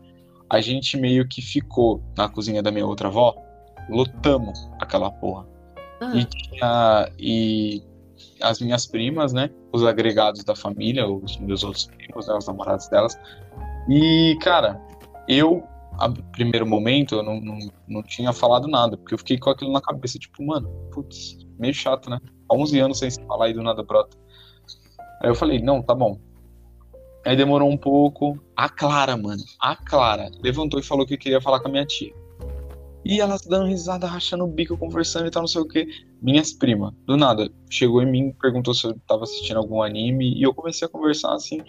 A 0.50 0.60
gente 0.60 0.96
meio 0.96 1.26
que 1.26 1.40
ficou 1.40 2.02
na 2.16 2.28
cozinha 2.28 2.62
da 2.62 2.70
minha 2.70 2.86
outra 2.86 3.08
avó, 3.08 3.34
lotamos 3.88 4.68
aquela 4.80 5.10
porra. 5.10 5.46
Ah. 6.00 6.12
E 6.14 6.24
tinha. 6.24 7.12
E 7.18 7.82
as 8.40 8.60
minhas 8.60 8.86
primas, 8.86 9.32
né? 9.32 9.50
Os 9.72 9.84
agregados 9.84 10.44
da 10.44 10.54
família, 10.54 11.06
os 11.06 11.38
meus 11.38 11.64
outros 11.64 11.86
primos, 11.86 12.26
né, 12.26 12.34
os 12.34 12.46
namorados 12.46 12.88
delas. 12.88 13.18
E, 13.88 14.36
cara, 14.40 14.80
eu, 15.28 15.62
a 15.98 16.08
primeiro 16.32 16.66
momento, 16.66 17.16
eu 17.16 17.22
não, 17.22 17.40
não, 17.40 17.58
não 17.86 18.02
tinha 18.02 18.32
falado 18.32 18.66
nada, 18.66 18.96
porque 18.96 19.14
eu 19.14 19.18
fiquei 19.18 19.38
com 19.38 19.50
aquilo 19.50 19.72
na 19.72 19.80
cabeça, 19.80 20.18
tipo, 20.18 20.44
mano, 20.44 20.68
putz, 20.92 21.36
meio 21.58 21.74
chato, 21.74 22.08
né? 22.08 22.18
Há 22.48 22.54
11 22.54 22.78
anos 22.80 22.98
sem 22.98 23.10
se 23.10 23.24
falar 23.26 23.50
e 23.50 23.54
do 23.54 23.62
nada 23.62 23.82
brota. 23.82 24.16
Aí 25.22 25.30
eu 25.30 25.34
falei, 25.34 25.60
não, 25.60 25.82
tá 25.82 25.94
bom. 25.94 26.18
Aí 27.24 27.36
demorou 27.36 27.70
um 27.70 27.76
pouco. 27.76 28.38
A 28.54 28.68
Clara, 28.68 29.16
mano, 29.16 29.42
a 29.60 29.74
Clara 29.74 30.30
levantou 30.42 30.78
e 30.78 30.82
falou 30.82 31.06
que 31.06 31.16
queria 31.16 31.40
falar 31.40 31.60
com 31.60 31.68
a 31.68 31.70
minha 31.70 31.86
tia. 31.86 32.12
E 33.04 33.20
ela 33.20 33.36
dando 33.46 33.66
risada, 33.66 34.06
rachando 34.06 34.44
o 34.44 34.48
bico, 34.48 34.76
conversando 34.78 35.26
e 35.26 35.30
tal, 35.30 35.42
não 35.42 35.48
sei 35.48 35.60
o 35.60 35.68
que. 35.68 35.86
Minhas 36.24 36.54
primas, 36.54 36.94
do 37.06 37.18
nada, 37.18 37.50
chegou 37.68 38.00
em 38.00 38.10
mim, 38.10 38.32
perguntou 38.40 38.72
se 38.72 38.86
eu 38.86 38.98
tava 39.06 39.24
assistindo 39.24 39.58
algum 39.58 39.82
anime, 39.82 40.32
e 40.34 40.42
eu 40.42 40.54
comecei 40.54 40.86
a 40.86 40.90
conversar 40.90 41.34
assim. 41.34 41.60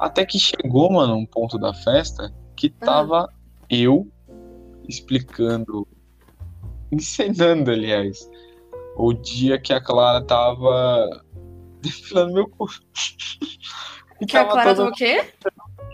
Até 0.00 0.24
que 0.24 0.38
chegou, 0.38 0.90
mano, 0.90 1.14
um 1.16 1.26
ponto 1.26 1.58
da 1.58 1.74
festa 1.74 2.34
que 2.56 2.70
tava 2.70 3.28
eu 3.68 4.10
explicando, 4.88 5.86
encenando, 6.90 7.70
aliás, 7.70 8.26
o 8.96 9.12
dia 9.12 9.60
que 9.60 9.74
a 9.74 9.82
Clara 9.82 10.22
tava 10.24 11.22
defilando 11.82 12.32
meu. 12.32 12.50
E 14.18 14.26
Que 14.26 14.36
a 14.36 14.44
Clara 14.46 14.74
do 14.74 14.92
quê? 14.92 15.32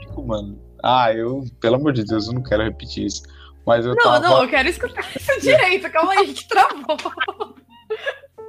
bico, 0.01 0.27
mano. 0.27 0.61
Ah, 0.83 1.13
eu, 1.13 1.45
pelo 1.61 1.77
amor 1.77 1.93
de 1.93 2.05
Deus, 2.05 2.27
eu 2.29 2.35
não 2.35 2.43
quero 2.43 2.63
repetir 2.65 3.07
isso. 3.07 3.23
Mas 3.65 3.85
eu 3.87 3.95
Não, 3.95 4.03
tava. 4.03 4.19
não, 4.21 4.43
eu 4.43 4.49
quero 4.49 4.69
escutar 4.69 5.05
isso 5.17 5.41
direito. 5.41 5.89
Calma 5.91 6.13
aí, 6.13 6.33
que 6.35 6.47
travou. 6.49 6.97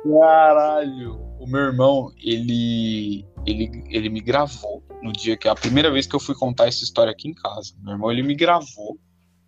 Caralho! 0.03 1.19
O 1.39 1.45
meu 1.45 1.61
irmão, 1.61 2.11
ele, 2.17 3.25
ele, 3.45 3.83
ele 3.89 4.09
me 4.09 4.21
gravou 4.21 4.83
no 5.01 5.11
dia 5.11 5.37
que 5.37 5.47
a 5.47 5.55
primeira 5.55 5.91
vez 5.91 6.07
que 6.07 6.15
eu 6.15 6.19
fui 6.19 6.35
contar 6.35 6.67
essa 6.67 6.83
história 6.83 7.11
aqui 7.11 7.29
em 7.29 7.33
casa. 7.33 7.73
Meu 7.81 7.93
irmão, 7.93 8.11
ele 8.11 8.23
me 8.23 8.35
gravou. 8.35 8.97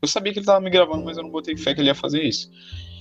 Eu 0.02 0.08
sabia 0.08 0.32
que 0.32 0.40
ele 0.40 0.46
tava 0.46 0.62
me 0.62 0.70
gravando, 0.70 1.04
mas 1.04 1.18
eu 1.18 1.24
não 1.24 1.32
botei 1.32 1.58
fé 1.58 1.74
que 1.74 1.82
ele 1.82 1.90
ia 1.90 1.96
fazer 1.96 2.24
isso. 2.24 2.50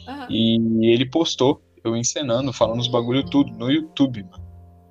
Aham. 0.06 0.26
E 0.30 0.86
ele 0.86 1.06
postou, 1.06 1.62
eu 1.84 1.96
encenando, 1.96 2.52
falando 2.52 2.80
os 2.80 2.88
bagulho 2.88 3.24
tudo 3.24 3.52
no 3.52 3.70
YouTube, 3.70 4.24
mano. 4.24 4.44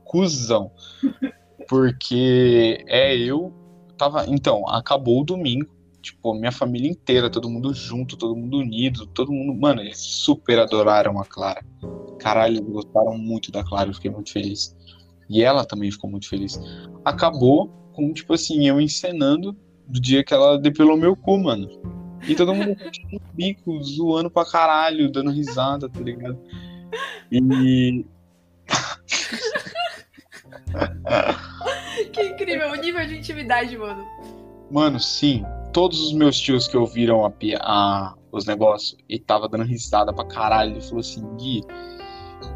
Cusão. 0.05 0.71
Porque 1.67 2.83
é 2.87 3.15
eu. 3.17 3.53
Tava. 3.97 4.25
Então, 4.27 4.67
acabou 4.69 5.21
o 5.21 5.25
domingo. 5.25 5.76
Tipo, 6.07 6.33
minha 6.33 6.53
família 6.53 6.89
inteira, 6.89 7.29
todo 7.29 7.49
mundo 7.49 7.73
junto, 7.73 8.15
todo 8.15 8.33
mundo 8.33 8.59
unido, 8.59 9.05
todo 9.07 9.29
mundo. 9.29 9.53
Mano, 9.59 9.81
eles 9.81 9.97
super 9.97 10.57
adoraram 10.57 11.19
a 11.19 11.25
Clara. 11.25 11.61
Caralho, 12.17 12.59
eles 12.59 12.69
gostaram 12.69 13.17
muito 13.17 13.51
da 13.51 13.61
Clara, 13.61 13.89
eu 13.89 13.93
fiquei 13.93 14.09
muito 14.09 14.31
feliz. 14.31 14.73
E 15.29 15.43
ela 15.43 15.65
também 15.65 15.91
ficou 15.91 16.09
muito 16.09 16.29
feliz. 16.29 16.57
Acabou 17.03 17.67
com, 17.91 18.13
tipo 18.13 18.33
assim, 18.33 18.65
eu 18.69 18.79
encenando 18.79 19.53
do 19.85 19.99
dia 19.99 20.23
que 20.23 20.33
ela 20.33 20.57
depilou 20.57 20.95
meu 20.95 21.13
cu, 21.13 21.37
mano. 21.37 21.67
E 22.25 22.33
todo 22.35 22.55
mundo 22.55 22.73
no 23.11 23.19
bico, 23.33 23.83
zoando 23.83 24.31
pra 24.31 24.45
caralho, 24.45 25.11
dando 25.11 25.29
risada, 25.29 25.89
tá 25.89 25.99
ligado? 25.99 26.39
E. 27.29 28.05
Que 32.13 32.23
incrível, 32.23 32.71
o 32.71 32.75
nível 32.75 33.05
de 33.05 33.17
intimidade, 33.17 33.77
mano. 33.77 34.05
Mano, 34.71 34.99
sim. 34.99 35.43
Todos 35.73 35.99
os 36.01 36.13
meus 36.13 36.37
tios 36.39 36.67
que 36.67 36.75
ouviram 36.77 37.25
a, 37.25 37.31
a- 37.61 38.13
os 38.31 38.45
negócios 38.45 38.97
e 39.07 39.17
tava 39.19 39.47
dando 39.47 39.63
risada 39.63 40.13
pra 40.13 40.25
caralho, 40.25 40.73
ele 40.73 40.81
falou 40.81 40.99
assim: 40.99 41.23
Gui, 41.37 41.61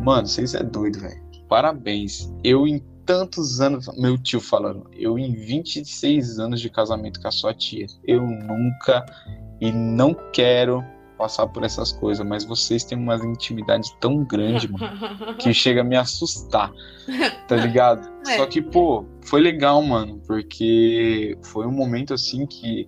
mano, 0.02 0.28
vocês 0.28 0.54
é 0.54 0.64
doido, 0.64 1.00
velho. 1.00 1.22
Parabéns. 1.48 2.32
Eu 2.44 2.68
em 2.68 2.80
tantos 3.06 3.60
anos, 3.62 3.88
meu 3.98 4.18
tio 4.18 4.40
falando, 4.40 4.90
eu 4.94 5.18
em 5.18 5.34
26 5.34 6.40
anos 6.40 6.62
de 6.62 6.70
casamento 6.70 7.20
com 7.22 7.28
a 7.28 7.32
sua 7.32 7.54
tia, 7.54 7.86
eu 8.06 8.22
nunca 8.22 9.06
e 9.60 9.72
não 9.72 10.14
quero 10.34 10.84
passar 11.22 11.46
por 11.48 11.64
essas 11.64 11.92
coisas, 11.92 12.26
mas 12.26 12.44
vocês 12.44 12.84
têm 12.84 12.98
uma 12.98 13.16
intimidade 13.18 13.96
tão 14.00 14.24
grande, 14.26 14.68
mano. 14.72 15.36
que 15.38 15.54
chega 15.54 15.82
a 15.82 15.84
me 15.84 15.96
assustar, 15.96 16.72
tá 17.48 17.56
ligado? 17.56 18.10
É. 18.28 18.38
Só 18.38 18.46
que, 18.46 18.62
pô, 18.62 19.04
foi 19.26 19.42
legal, 19.42 19.82
mano, 19.82 20.22
porque 20.28 21.36
foi 21.44 21.66
um 21.66 21.72
momento 21.72 22.14
assim 22.14 22.46
que. 22.46 22.88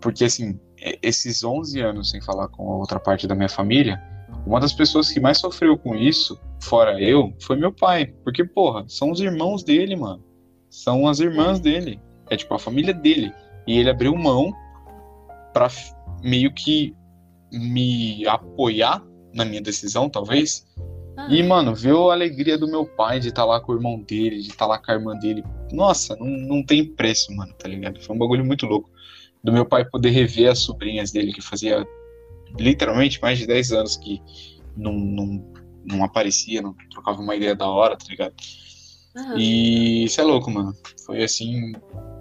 Porque, 0.00 0.24
assim, 0.24 0.58
esses 1.02 1.44
11 1.44 1.78
anos 1.80 2.10
sem 2.10 2.22
falar 2.22 2.48
com 2.48 2.72
a 2.72 2.76
outra 2.76 2.98
parte 2.98 3.26
da 3.26 3.34
minha 3.34 3.50
família, 3.50 4.00
uma 4.46 4.58
das 4.58 4.72
pessoas 4.72 5.10
que 5.10 5.20
mais 5.20 5.36
sofreu 5.38 5.76
com 5.76 5.94
isso, 5.94 6.40
fora 6.62 6.98
eu, 6.98 7.34
foi 7.42 7.56
meu 7.56 7.70
pai. 7.70 8.06
Porque, 8.24 8.42
porra, 8.44 8.84
são 8.88 9.10
os 9.10 9.20
irmãos 9.20 9.62
dele, 9.62 9.94
mano. 9.94 10.24
São 10.70 11.06
as 11.06 11.20
irmãs 11.20 11.60
dele. 11.60 12.00
É 12.30 12.36
tipo 12.36 12.54
a 12.54 12.58
família 12.58 12.94
dele. 12.94 13.30
E 13.66 13.76
ele 13.78 13.90
abriu 13.90 14.16
mão 14.16 14.50
pra 15.52 15.66
f- 15.66 15.92
meio 16.22 16.50
que 16.54 16.94
me 17.52 18.26
apoiar 18.26 19.02
na 19.34 19.44
minha 19.44 19.60
decisão, 19.60 20.08
talvez. 20.08 20.66
E, 21.28 21.42
mano, 21.42 21.74
ver 21.74 21.94
a 21.94 22.12
alegria 22.12 22.56
do 22.56 22.66
meu 22.66 22.86
pai 22.86 23.20
de 23.20 23.28
estar 23.28 23.44
lá 23.44 23.60
com 23.60 23.72
o 23.72 23.74
irmão 23.74 24.00
dele, 24.00 24.40
de 24.40 24.48
estar 24.48 24.66
lá 24.66 24.78
com 24.78 24.90
a 24.90 24.94
irmã 24.94 25.14
dele. 25.18 25.44
Nossa, 25.70 26.16
não, 26.16 26.26
não 26.26 26.62
tem 26.64 26.84
preço, 26.84 27.34
mano, 27.36 27.52
tá 27.54 27.68
ligado? 27.68 28.00
Foi 28.02 28.16
um 28.16 28.18
bagulho 28.18 28.44
muito 28.44 28.66
louco. 28.66 28.90
Do 29.44 29.52
meu 29.52 29.66
pai 29.66 29.84
poder 29.84 30.10
rever 30.10 30.50
as 30.50 30.60
sobrinhas 30.60 31.12
dele, 31.12 31.32
que 31.32 31.40
fazia 31.42 31.86
literalmente 32.58 33.20
mais 33.20 33.38
de 33.38 33.46
10 33.46 33.72
anos 33.72 33.96
que 33.96 34.20
não, 34.76 34.92
não, 34.92 35.52
não 35.84 36.04
aparecia, 36.04 36.62
não 36.62 36.74
trocava 36.90 37.20
uma 37.20 37.36
ideia 37.36 37.54
da 37.54 37.68
hora, 37.68 37.96
tá 37.96 38.06
ligado? 38.08 38.34
E 39.36 40.04
isso 40.04 40.20
é 40.20 40.24
louco, 40.24 40.50
mano. 40.50 40.72
Foi 41.04 41.22
assim. 41.22 41.72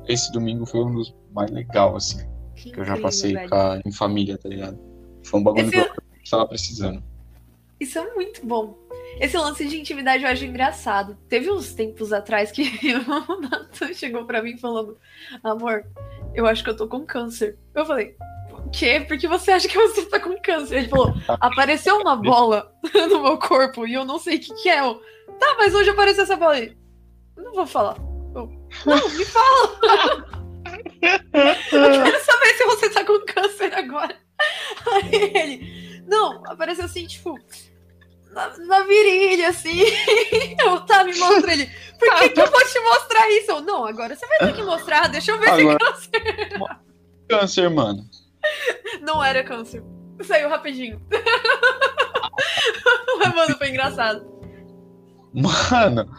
Esse 0.07 0.32
domingo 0.32 0.65
foi 0.65 0.84
um 0.84 0.93
dos 0.95 1.13
mais 1.34 1.49
legais, 1.51 1.95
assim, 1.95 2.27
Que 2.55 2.71
que 2.71 2.80
eu 2.80 2.86
já 2.86 2.97
passei 2.97 3.34
velho. 3.34 3.49
com 3.49 3.55
a- 3.55 3.82
em 3.86 3.91
família, 3.91 4.38
tá 4.38 4.49
ligado? 4.49 4.77
Foi 5.30 5.39
um 5.39 5.43
bagulho 5.43 5.63
Esse- 5.67 5.71
que 5.71 5.77
eu 5.80 6.03
estava 6.23 6.47
precisando. 6.47 7.03
Isso 7.80 7.97
é 7.97 8.13
muito 8.13 8.45
bom. 8.45 8.77
Esse 9.21 9.38
lance 9.38 9.65
de 9.65 9.80
intimidade 9.80 10.23
eu 10.23 10.30
acho 10.30 10.43
engraçado. 10.43 11.17
Teve 11.30 11.49
uns 11.51 11.73
tempos 11.73 12.11
atrás 12.11 12.51
que 12.51 12.63
o 13.07 13.41
Nathan 13.41 13.93
chegou 13.93 14.25
pra 14.25 14.41
mim 14.41 14.57
falando: 14.57 14.97
Amor, 15.43 15.86
eu 16.34 16.45
acho 16.45 16.63
que 16.63 16.69
eu 16.69 16.75
tô 16.75 16.88
com 16.88 17.05
câncer. 17.05 17.57
Eu 17.73 17.86
falei: 17.86 18.15
O 18.51 18.69
quê? 18.69 18.99
Por 19.07 19.17
que 19.17 19.27
você 19.27 19.51
acha 19.51 19.67
que 19.67 19.77
você 19.77 20.05
tá 20.05 20.19
com 20.19 20.36
câncer? 20.41 20.80
Ele 20.80 20.89
falou: 20.89 21.13
Apareceu 21.39 21.97
uma 21.97 22.15
bola 22.15 22.73
no 23.09 23.21
meu 23.23 23.38
corpo 23.38 23.88
e 23.88 23.93
eu 23.93 24.03
não 24.03 24.19
sei 24.19 24.38
o 24.38 24.39
que, 24.39 24.53
que 24.55 24.69
é. 24.69 24.80
Eu, 24.82 24.95
tá, 25.39 25.55
mas 25.57 25.73
hoje 25.73 25.89
apareceu 25.89 26.23
essa 26.23 26.36
bola 26.36 26.53
aí. 26.55 26.75
Não 27.38 27.53
vou 27.53 27.67
falar. 27.67 27.97
Eu, 28.36 28.49
não, 28.86 29.09
me 29.09 29.25
fala. 29.25 30.25
eu 31.01 32.03
quero 32.03 32.25
saber 32.25 32.53
se 32.57 32.65
você 32.65 32.89
tá 32.89 33.05
com 33.05 33.19
câncer 33.25 33.73
agora. 33.73 34.15
Aí 34.91 35.13
ele: 35.13 36.03
Não, 36.07 36.41
apareceu 36.45 36.85
assim, 36.85 37.05
tipo 37.05 37.37
na, 38.31 38.57
na 38.57 38.83
virilha, 38.83 39.49
assim. 39.49 39.79
Eu, 40.59 40.81
tá, 40.81 41.03
me 41.03 41.17
mostra 41.17 41.53
ele. 41.53 41.69
Por 41.97 42.19
que, 42.19 42.29
que 42.29 42.39
eu 42.39 42.49
vou 42.49 42.65
te 42.65 42.79
mostrar 42.79 43.29
isso? 43.31 43.51
Eu, 43.51 43.61
não, 43.61 43.85
agora 43.85 44.15
você 44.15 44.25
vai 44.25 44.37
ter 44.39 44.53
que 44.53 44.63
mostrar, 44.63 45.09
deixa 45.09 45.31
eu 45.31 45.39
ver 45.39 45.49
agora... 45.49 45.77
se 45.97 46.09
é 46.13 46.45
câncer. 46.45 46.77
Câncer, 47.27 47.69
mano. 47.69 48.05
Não 49.01 49.23
era 49.23 49.43
câncer. 49.43 49.83
Saiu 50.23 50.47
rapidinho. 50.47 51.01
Mas, 53.19 53.35
mano, 53.35 53.57
foi 53.57 53.69
engraçado. 53.69 54.25
Mano, 55.33 56.09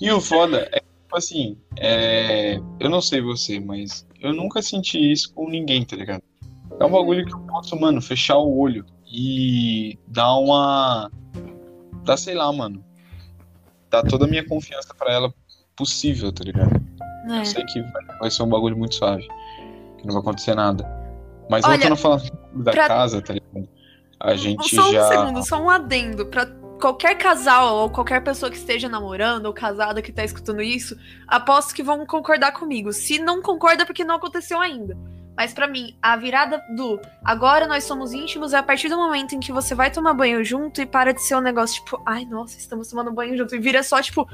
e 0.00 0.10
o 0.10 0.20
foda 0.20 0.68
é 0.72 0.80
tipo 0.80 1.16
assim, 1.16 1.56
é... 1.76 2.56
eu 2.80 2.90
não 2.90 3.00
sei 3.00 3.20
você, 3.20 3.58
mas 3.58 4.06
eu 4.20 4.34
nunca 4.34 4.60
senti 4.60 5.10
isso 5.10 5.32
com 5.32 5.48
ninguém, 5.48 5.84
tá 5.84 5.96
ligado? 5.96 6.22
É 6.80 6.84
um 6.84 6.90
bagulho 6.90 7.26
que 7.26 7.34
eu 7.34 7.40
posso, 7.40 7.78
mano, 7.78 8.00
fechar 8.00 8.36
o 8.36 8.56
olho 8.56 8.84
e 9.06 9.98
dar 10.06 10.36
uma 10.36 11.10
dá, 12.04 12.16
sei 12.16 12.34
lá, 12.34 12.52
mano. 12.52 12.84
Dá 13.90 14.02
toda 14.02 14.26
a 14.26 14.28
minha 14.28 14.46
confiança 14.46 14.94
para 14.94 15.12
ela 15.12 15.34
possível, 15.76 16.32
tá 16.32 16.44
ligado? 16.44 16.80
É. 17.30 17.40
Eu 17.40 17.44
sei 17.44 17.64
que 17.64 17.82
vai, 18.20 18.30
ser 18.30 18.42
um 18.42 18.48
bagulho 18.48 18.76
muito 18.76 18.94
suave. 18.94 19.26
Que 19.98 20.06
não 20.06 20.14
vai 20.14 20.22
acontecer 20.22 20.54
nada. 20.54 20.86
Mas 21.50 21.64
Olha, 21.64 21.74
voltando 21.74 21.92
a 21.92 21.96
falar 21.96 22.22
da 22.54 22.72
pra... 22.72 22.88
casa, 22.88 23.22
tá 23.22 23.34
ligado? 23.34 23.68
A 24.20 24.34
gente 24.34 24.74
só 24.74 24.92
já. 24.92 25.02
Só 25.02 25.08
um 25.08 25.26
segundo, 25.26 25.46
só 25.46 25.62
um 25.62 25.70
adendo. 25.70 26.26
Pra 26.26 26.46
qualquer 26.80 27.16
casal 27.16 27.76
ou 27.76 27.90
qualquer 27.90 28.22
pessoa 28.22 28.50
que 28.50 28.56
esteja 28.56 28.88
namorando 28.88 29.46
ou 29.46 29.52
casada 29.52 30.02
que 30.02 30.12
tá 30.12 30.24
escutando 30.24 30.62
isso, 30.62 30.96
aposto 31.26 31.74
que 31.74 31.82
vão 31.82 32.04
concordar 32.06 32.52
comigo. 32.52 32.92
Se 32.92 33.18
não 33.18 33.42
concorda, 33.42 33.82
é 33.82 33.86
porque 33.86 34.04
não 34.04 34.16
aconteceu 34.16 34.60
ainda. 34.60 34.96
Mas 35.38 35.54
para 35.54 35.68
mim, 35.68 35.96
a 36.02 36.16
virada 36.16 36.60
do 36.74 37.00
agora 37.24 37.68
nós 37.68 37.84
somos 37.84 38.12
íntimos 38.12 38.52
é 38.52 38.56
a 38.56 38.62
partir 38.62 38.88
do 38.88 38.96
momento 38.96 39.36
em 39.36 39.38
que 39.38 39.52
você 39.52 39.72
vai 39.72 39.88
tomar 39.88 40.12
banho 40.12 40.44
junto 40.44 40.82
e 40.82 40.86
para 40.86 41.14
de 41.14 41.22
ser 41.22 41.36
um 41.36 41.40
negócio 41.40 41.76
tipo, 41.76 42.02
ai, 42.04 42.24
nossa, 42.24 42.58
estamos 42.58 42.88
tomando 42.88 43.12
banho 43.12 43.38
junto. 43.38 43.54
E 43.54 43.58
vira 43.60 43.84
só, 43.84 44.02
tipo, 44.02 44.28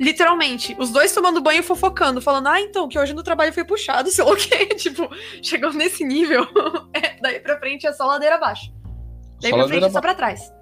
literalmente, 0.00 0.74
os 0.76 0.90
dois 0.90 1.14
tomando 1.14 1.40
banho 1.40 1.62
fofocando, 1.62 2.20
falando, 2.20 2.48
ah, 2.48 2.60
então, 2.60 2.88
que 2.88 2.98
hoje 2.98 3.14
no 3.14 3.22
trabalho 3.22 3.52
foi 3.52 3.62
puxado, 3.62 4.10
sei 4.10 4.24
lá 4.24 4.32
o 4.32 4.36
quê. 4.36 4.66
Tipo, 4.74 5.08
chegou 5.40 5.72
nesse 5.72 6.04
nível. 6.04 6.44
é, 6.92 7.20
daí 7.22 7.38
pra 7.38 7.56
frente 7.60 7.86
é 7.86 7.92
só 7.92 8.04
ladeira 8.04 8.34
abaixo. 8.34 8.72
Daí 9.40 9.52
só 9.52 9.56
pra 9.56 9.68
frente 9.68 9.84
é 9.84 9.90
só 9.90 10.00
pra 10.00 10.14
trás. 10.16 10.52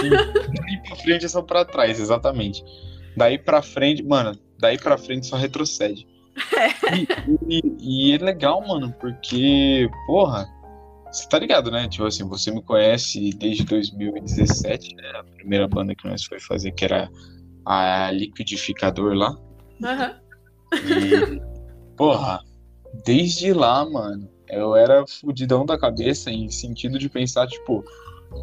Sim, 0.00 0.10
daí 0.10 0.82
pra 0.84 0.96
frente 0.96 1.26
é 1.26 1.28
só 1.28 1.42
pra 1.42 1.64
trás, 1.64 2.00
exatamente. 2.00 2.64
Daí 3.16 3.38
pra 3.38 3.62
frente, 3.62 4.02
mano, 4.02 4.36
daí 4.58 4.76
pra 4.76 4.98
frente 4.98 5.28
só 5.28 5.36
retrocede. 5.36 6.08
E, 7.48 7.58
e, 7.58 8.10
e, 8.10 8.14
é 8.14 8.18
legal, 8.18 8.66
mano, 8.66 8.92
porque, 9.00 9.88
porra, 10.06 10.46
você 11.10 11.28
tá 11.28 11.38
ligado, 11.38 11.70
né? 11.70 11.88
Tipo 11.88 12.06
assim, 12.06 12.26
você 12.28 12.50
me 12.50 12.62
conhece 12.62 13.30
desde 13.30 13.64
2017, 13.64 14.94
né? 14.94 15.12
A 15.16 15.24
primeira 15.24 15.66
banda 15.66 15.94
que 15.94 16.06
nós 16.06 16.24
foi 16.24 16.38
fazer, 16.40 16.72
que 16.72 16.84
era 16.84 17.10
a 17.64 18.10
Liquidificador 18.10 19.14
lá. 19.14 19.30
Uhum. 19.80 20.18
E, 20.74 21.40
porra, 21.96 22.40
desde 23.04 23.52
lá, 23.52 23.88
mano, 23.88 24.28
eu 24.48 24.74
era 24.76 25.06
fudidão 25.06 25.64
da 25.64 25.78
cabeça 25.78 26.30
em 26.30 26.48
sentido 26.50 26.98
de 26.98 27.08
pensar, 27.08 27.46
tipo, 27.46 27.84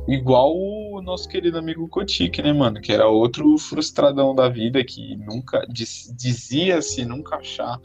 igual 0.07 0.55
o 0.55 1.01
nosso 1.01 1.27
querido 1.27 1.57
amigo 1.57 1.87
Kotik, 1.87 2.41
né, 2.41 2.53
mano? 2.53 2.81
Que 2.81 2.93
era 2.93 3.07
outro 3.07 3.57
frustradão 3.57 4.33
da 4.35 4.49
vida 4.49 4.83
que 4.83 5.15
nunca 5.17 5.65
diz, 5.69 6.13
dizia-se 6.15 7.05
nunca 7.05 7.37
achar 7.37 7.79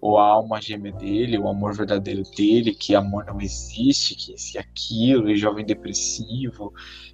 ou 0.00 0.16
a 0.16 0.26
alma 0.26 0.60
gêmea 0.60 0.92
dele, 0.92 1.38
o 1.38 1.46
amor 1.48 1.74
verdadeiro 1.74 2.22
dele, 2.34 2.74
que 2.74 2.94
amor 2.94 3.26
não 3.26 3.40
existe, 3.40 4.14
que 4.14 4.32
esse 4.32 4.56
aquilo, 4.56 5.30
e 5.30 5.36
jovem 5.36 5.64
depressivo. 5.64 6.72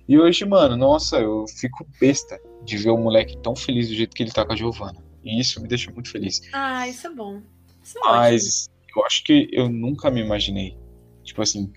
E 0.08 0.16
hoje, 0.18 0.44
mano, 0.44 0.76
nossa, 0.76 1.18
eu 1.18 1.44
fico 1.48 1.86
besta 2.00 2.40
de 2.64 2.76
ver 2.76 2.90
o 2.90 2.96
moleque 2.96 3.36
tão 3.38 3.56
feliz 3.56 3.88
do 3.88 3.94
jeito 3.94 4.14
que 4.14 4.22
ele 4.22 4.30
tá 4.30 4.46
com 4.46 4.52
a 4.52 4.56
Giovana. 4.56 5.04
E 5.24 5.40
isso 5.40 5.60
me 5.60 5.66
deixa 5.66 5.90
muito 5.90 6.10
feliz. 6.10 6.40
Ah, 6.52 6.86
isso 6.86 7.08
é 7.08 7.10
bom. 7.10 7.42
Isso 7.82 7.98
é 7.98 8.00
Mas 8.02 8.68
ótimo. 8.68 9.00
eu 9.00 9.06
acho 9.06 9.24
que 9.24 9.48
eu 9.52 9.68
nunca 9.68 10.08
me 10.08 10.20
imaginei, 10.20 10.78
tipo 11.24 11.42
assim, 11.42 11.72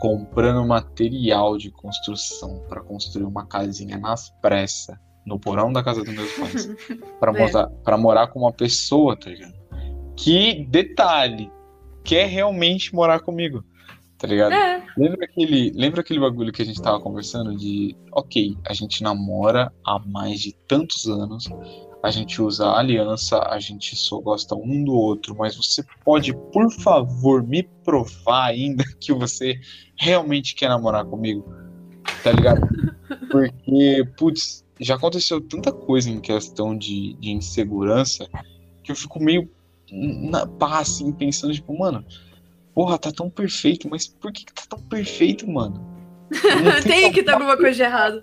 comprando 0.00 0.66
material 0.66 1.56
de 1.56 1.70
construção 1.70 2.62
para 2.68 2.82
construir 2.82 3.24
uma 3.24 3.46
casinha 3.46 3.96
nas 3.98 4.30
pressas 4.40 4.96
no 5.26 5.38
porão 5.38 5.72
da 5.72 5.82
casa 5.82 6.04
dos 6.04 6.14
meus 6.14 6.32
pais 6.32 6.68
para 7.18 7.96
é. 7.96 7.96
morar 7.96 8.26
com 8.28 8.40
uma 8.40 8.52
pessoa, 8.52 9.16
tá 9.16 9.30
ligado? 9.30 9.54
Que 10.16 10.64
detalhe, 10.66 11.50
quer 12.04 12.26
realmente 12.26 12.94
morar 12.94 13.20
comigo, 13.20 13.64
tá 14.18 14.26
ligado? 14.26 14.52
É. 14.52 14.84
Lembra 14.96 15.24
aquele, 15.24 15.72
lembra 15.74 16.00
aquele 16.02 16.20
bagulho 16.20 16.52
que 16.52 16.62
a 16.62 16.64
gente 16.64 16.80
tava 16.80 17.00
conversando 17.00 17.56
de, 17.56 17.96
ok, 18.12 18.56
a 18.68 18.74
gente 18.74 19.02
namora 19.02 19.72
há 19.84 19.98
mais 19.98 20.40
de 20.40 20.54
tantos 20.68 21.06
anos, 21.08 21.48
a 22.04 22.10
gente 22.10 22.42
usa 22.42 22.66
aliança, 22.66 23.38
a 23.48 23.58
gente 23.58 23.96
só 23.96 24.20
gosta 24.20 24.54
um 24.54 24.84
do 24.84 24.92
outro, 24.92 25.34
mas 25.34 25.56
você 25.56 25.82
pode, 26.04 26.34
por 26.52 26.70
favor, 26.70 27.42
me 27.42 27.62
provar 27.82 28.48
ainda 28.48 28.84
que 29.00 29.10
você 29.10 29.58
realmente 29.96 30.54
quer 30.54 30.68
namorar 30.68 31.06
comigo? 31.06 31.50
Tá 32.22 32.30
ligado? 32.30 32.68
Porque, 33.30 34.06
putz, 34.18 34.62
já 34.78 34.96
aconteceu 34.96 35.40
tanta 35.40 35.72
coisa 35.72 36.10
em 36.10 36.20
questão 36.20 36.76
de, 36.76 37.14
de 37.14 37.30
insegurança 37.30 38.28
que 38.82 38.92
eu 38.92 38.96
fico 38.96 39.18
meio 39.18 39.50
na 39.90 40.46
paz, 40.46 40.90
assim, 40.90 41.10
pensando, 41.10 41.54
tipo, 41.54 41.74
mano, 41.78 42.04
porra, 42.74 42.98
tá 42.98 43.10
tão 43.10 43.30
perfeito, 43.30 43.88
mas 43.88 44.06
por 44.06 44.30
que, 44.30 44.44
que 44.44 44.52
tá 44.52 44.64
tão 44.68 44.78
perfeito, 44.78 45.50
mano? 45.50 45.82
Tem 46.84 47.10
que 47.10 47.22
ter 47.22 47.30
alguma 47.30 47.56
coisa 47.56 47.76
de 47.76 47.82
errado. 47.82 48.22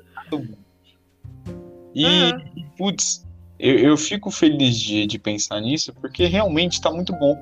E, 1.95 2.05
uhum. 2.05 2.69
putz, 2.77 3.25
eu, 3.61 3.77
eu 3.77 3.97
fico 3.97 4.31
feliz 4.31 4.75
de, 4.79 5.05
de 5.05 5.19
pensar 5.19 5.61
nisso, 5.61 5.93
porque 5.93 6.25
realmente 6.25 6.81
tá 6.81 6.89
muito 6.89 7.13
bom. 7.13 7.37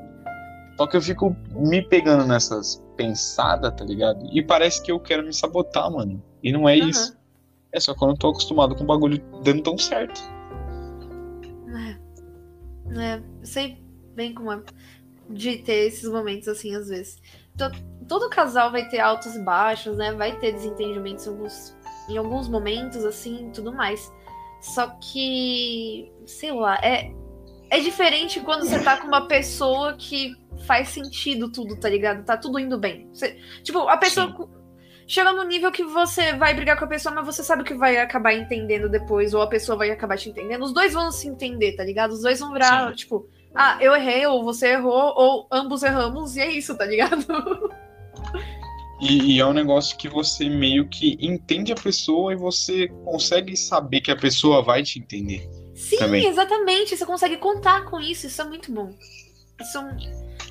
Só 0.75 0.85
que 0.85 0.97
eu 0.97 1.01
fico 1.01 1.33
me 1.51 1.81
pegando 1.81 2.25
nessas 2.25 2.83
pensadas, 2.97 3.73
tá 3.73 3.85
ligado? 3.85 4.27
E 4.33 4.43
parece 4.43 4.81
que 4.81 4.91
eu 4.91 4.99
quero 4.99 5.23
me 5.23 5.33
sabotar, 5.33 5.89
mano. 5.89 6.21
E 6.43 6.51
não 6.51 6.67
é 6.67 6.75
uhum. 6.75 6.89
isso. 6.89 7.17
É 7.71 7.79
só 7.79 7.95
quando 7.95 8.11
eu 8.11 8.17
tô 8.17 8.29
acostumado 8.29 8.75
com 8.75 8.83
o 8.83 8.87
bagulho 8.87 9.23
dando 9.43 9.63
tão 9.63 9.77
certo. 9.77 10.21
É. 11.73 11.99
É, 13.01 13.23
sei 13.43 13.81
bem 14.13 14.33
como 14.33 14.51
é 14.51 14.61
de 15.29 15.57
ter 15.59 15.87
esses 15.87 16.09
momentos 16.09 16.49
assim, 16.49 16.75
às 16.75 16.89
vezes. 16.89 17.21
Todo, 17.57 17.77
todo 18.07 18.29
casal 18.29 18.71
vai 18.71 18.89
ter 18.89 18.99
altos 18.99 19.35
e 19.35 19.39
baixos, 19.39 19.95
né? 19.95 20.11
Vai 20.11 20.37
ter 20.37 20.51
desentendimentos 20.51 21.25
em 21.25 21.29
alguns, 21.29 21.77
em 22.09 22.17
alguns 22.17 22.49
momentos, 22.49 23.05
assim, 23.05 23.51
tudo 23.53 23.71
mais. 23.71 24.11
Só 24.61 24.87
que, 25.01 26.11
sei 26.25 26.51
lá, 26.51 26.75
é, 26.83 27.11
é 27.69 27.79
diferente 27.79 28.39
quando 28.41 28.65
você 28.65 28.79
tá 28.79 28.97
com 28.97 29.07
uma 29.07 29.27
pessoa 29.27 29.93
que 29.93 30.33
faz 30.65 30.89
sentido 30.89 31.51
tudo, 31.51 31.77
tá 31.77 31.89
ligado? 31.89 32.25
Tá 32.25 32.35
tudo 32.35 32.59
indo 32.59 32.77
bem. 32.77 33.07
Você, 33.13 33.37
tipo, 33.63 33.87
a 33.87 33.97
pessoa 33.97 34.27
Sim. 34.35 34.49
chega 35.07 35.31
no 35.31 35.43
nível 35.43 35.71
que 35.71 35.83
você 35.83 36.33
vai 36.33 36.53
brigar 36.53 36.77
com 36.77 36.85
a 36.85 36.89
pessoa, 36.89 37.15
mas 37.15 37.25
você 37.25 37.43
sabe 37.43 37.63
que 37.63 37.73
vai 37.73 37.97
acabar 37.97 38.33
entendendo 38.33 38.89
depois, 38.89 39.33
ou 39.33 39.41
a 39.41 39.47
pessoa 39.47 39.77
vai 39.77 39.91
acabar 39.91 40.17
te 40.17 40.29
entendendo. 40.29 40.63
Os 40.63 40.73
dois 40.73 40.93
vão 40.93 41.11
se 41.11 41.27
entender, 41.27 41.75
tá 41.75 41.83
ligado? 41.83 42.11
Os 42.11 42.21
dois 42.21 42.39
vão 42.39 42.51
virar, 42.51 42.89
Sim. 42.89 42.95
tipo, 42.95 43.29
ah, 43.55 43.77
eu 43.79 43.95
errei, 43.95 44.25
ou 44.25 44.43
você 44.43 44.73
errou, 44.73 45.13
ou 45.15 45.47
ambos 45.51 45.83
erramos, 45.83 46.35
e 46.35 46.41
é 46.41 46.51
isso, 46.51 46.77
tá 46.77 46.85
ligado? 46.85 47.25
E, 49.01 49.35
e, 49.35 49.39
é 49.39 49.45
um 49.45 49.53
negócio 49.53 49.97
que 49.97 50.09
você 50.09 50.49
meio 50.49 50.87
que 50.89 51.17
entende 51.21 51.71
a 51.71 51.75
pessoa 51.75 52.33
e 52.33 52.35
você 52.35 52.89
consegue 53.05 53.55
saber 53.55 54.01
que 54.01 54.11
a 54.11 54.15
pessoa 54.15 54.61
vai 54.61 54.83
te 54.83 54.99
entender. 54.99 55.49
Sim, 55.73 55.97
também. 55.97 56.25
exatamente. 56.25 56.97
Você 56.97 57.05
consegue 57.05 57.37
contar 57.37 57.85
com 57.85 57.99
isso. 57.99 58.27
Isso 58.27 58.41
é 58.41 58.45
muito 58.45 58.71
bom. 58.73 58.93
Isso 59.61 59.77
é 59.77 59.81
um, 59.81 59.97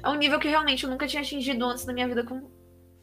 é 0.04 0.08
um 0.08 0.14
nível 0.14 0.40
que 0.40 0.48
realmente 0.48 0.84
eu 0.84 0.90
nunca 0.90 1.06
tinha 1.06 1.22
atingido 1.22 1.64
antes 1.66 1.84
na 1.84 1.92
minha 1.92 2.08
vida 2.08 2.24
com 2.24 2.50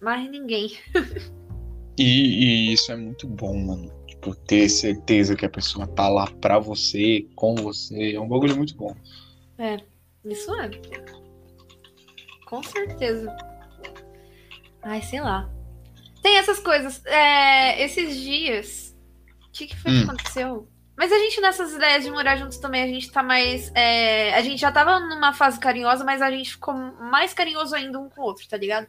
mais 0.01 0.29
ninguém. 0.29 0.71
e, 1.97 2.03
e 2.03 2.73
isso 2.73 2.91
é 2.91 2.95
muito 2.95 3.27
bom, 3.27 3.55
mano. 3.55 3.91
Tipo, 4.07 4.35
ter 4.35 4.67
certeza 4.67 5.35
que 5.35 5.45
a 5.45 5.49
pessoa 5.49 5.85
tá 5.85 6.09
lá 6.09 6.25
pra 6.41 6.57
você, 6.57 7.27
com 7.35 7.53
você. 7.53 8.13
É 8.15 8.19
um 8.19 8.27
bagulho 8.27 8.57
muito 8.57 8.75
bom. 8.75 8.95
É, 9.59 9.77
isso 10.25 10.51
é. 10.55 10.71
Com 12.47 12.63
certeza. 12.63 13.54
Ai, 14.85 15.01
sei 15.01 15.19
lá. 15.19 15.49
Tem 16.21 16.37
essas 16.37 16.59
coisas. 16.59 17.03
É, 17.05 17.83
esses 17.83 18.15
dias 18.17 18.95
que, 19.51 19.67
que 19.67 19.75
foi 19.75 19.91
que 19.91 19.97
Hum. 19.99 20.03
aconteceu? 20.03 20.67
Mas 20.97 21.11
a 21.11 21.17
gente, 21.19 21.41
nessas 21.41 21.73
ideias 21.73 22.03
de 22.05 22.09
morar 22.11 22.37
juntos 22.37 22.57
também, 22.57 22.81
a 22.83 22.87
gente 22.87 23.11
tá 23.11 23.21
mais. 23.21 23.69
é, 23.75 24.33
a 24.33 24.41
gente 24.41 24.59
já 24.61 24.71
tava 24.71 24.97
numa 24.99 25.33
fase 25.33 25.59
carinhosa, 25.59 26.05
mas 26.05 26.21
a 26.21 26.31
gente 26.31 26.51
ficou 26.51 26.73
mais 26.73 27.33
carinhoso 27.33 27.75
ainda 27.75 27.99
um 27.99 28.07
com 28.09 28.21
o 28.21 28.23
outro, 28.23 28.47
tá 28.47 28.55
ligado? 28.55 28.87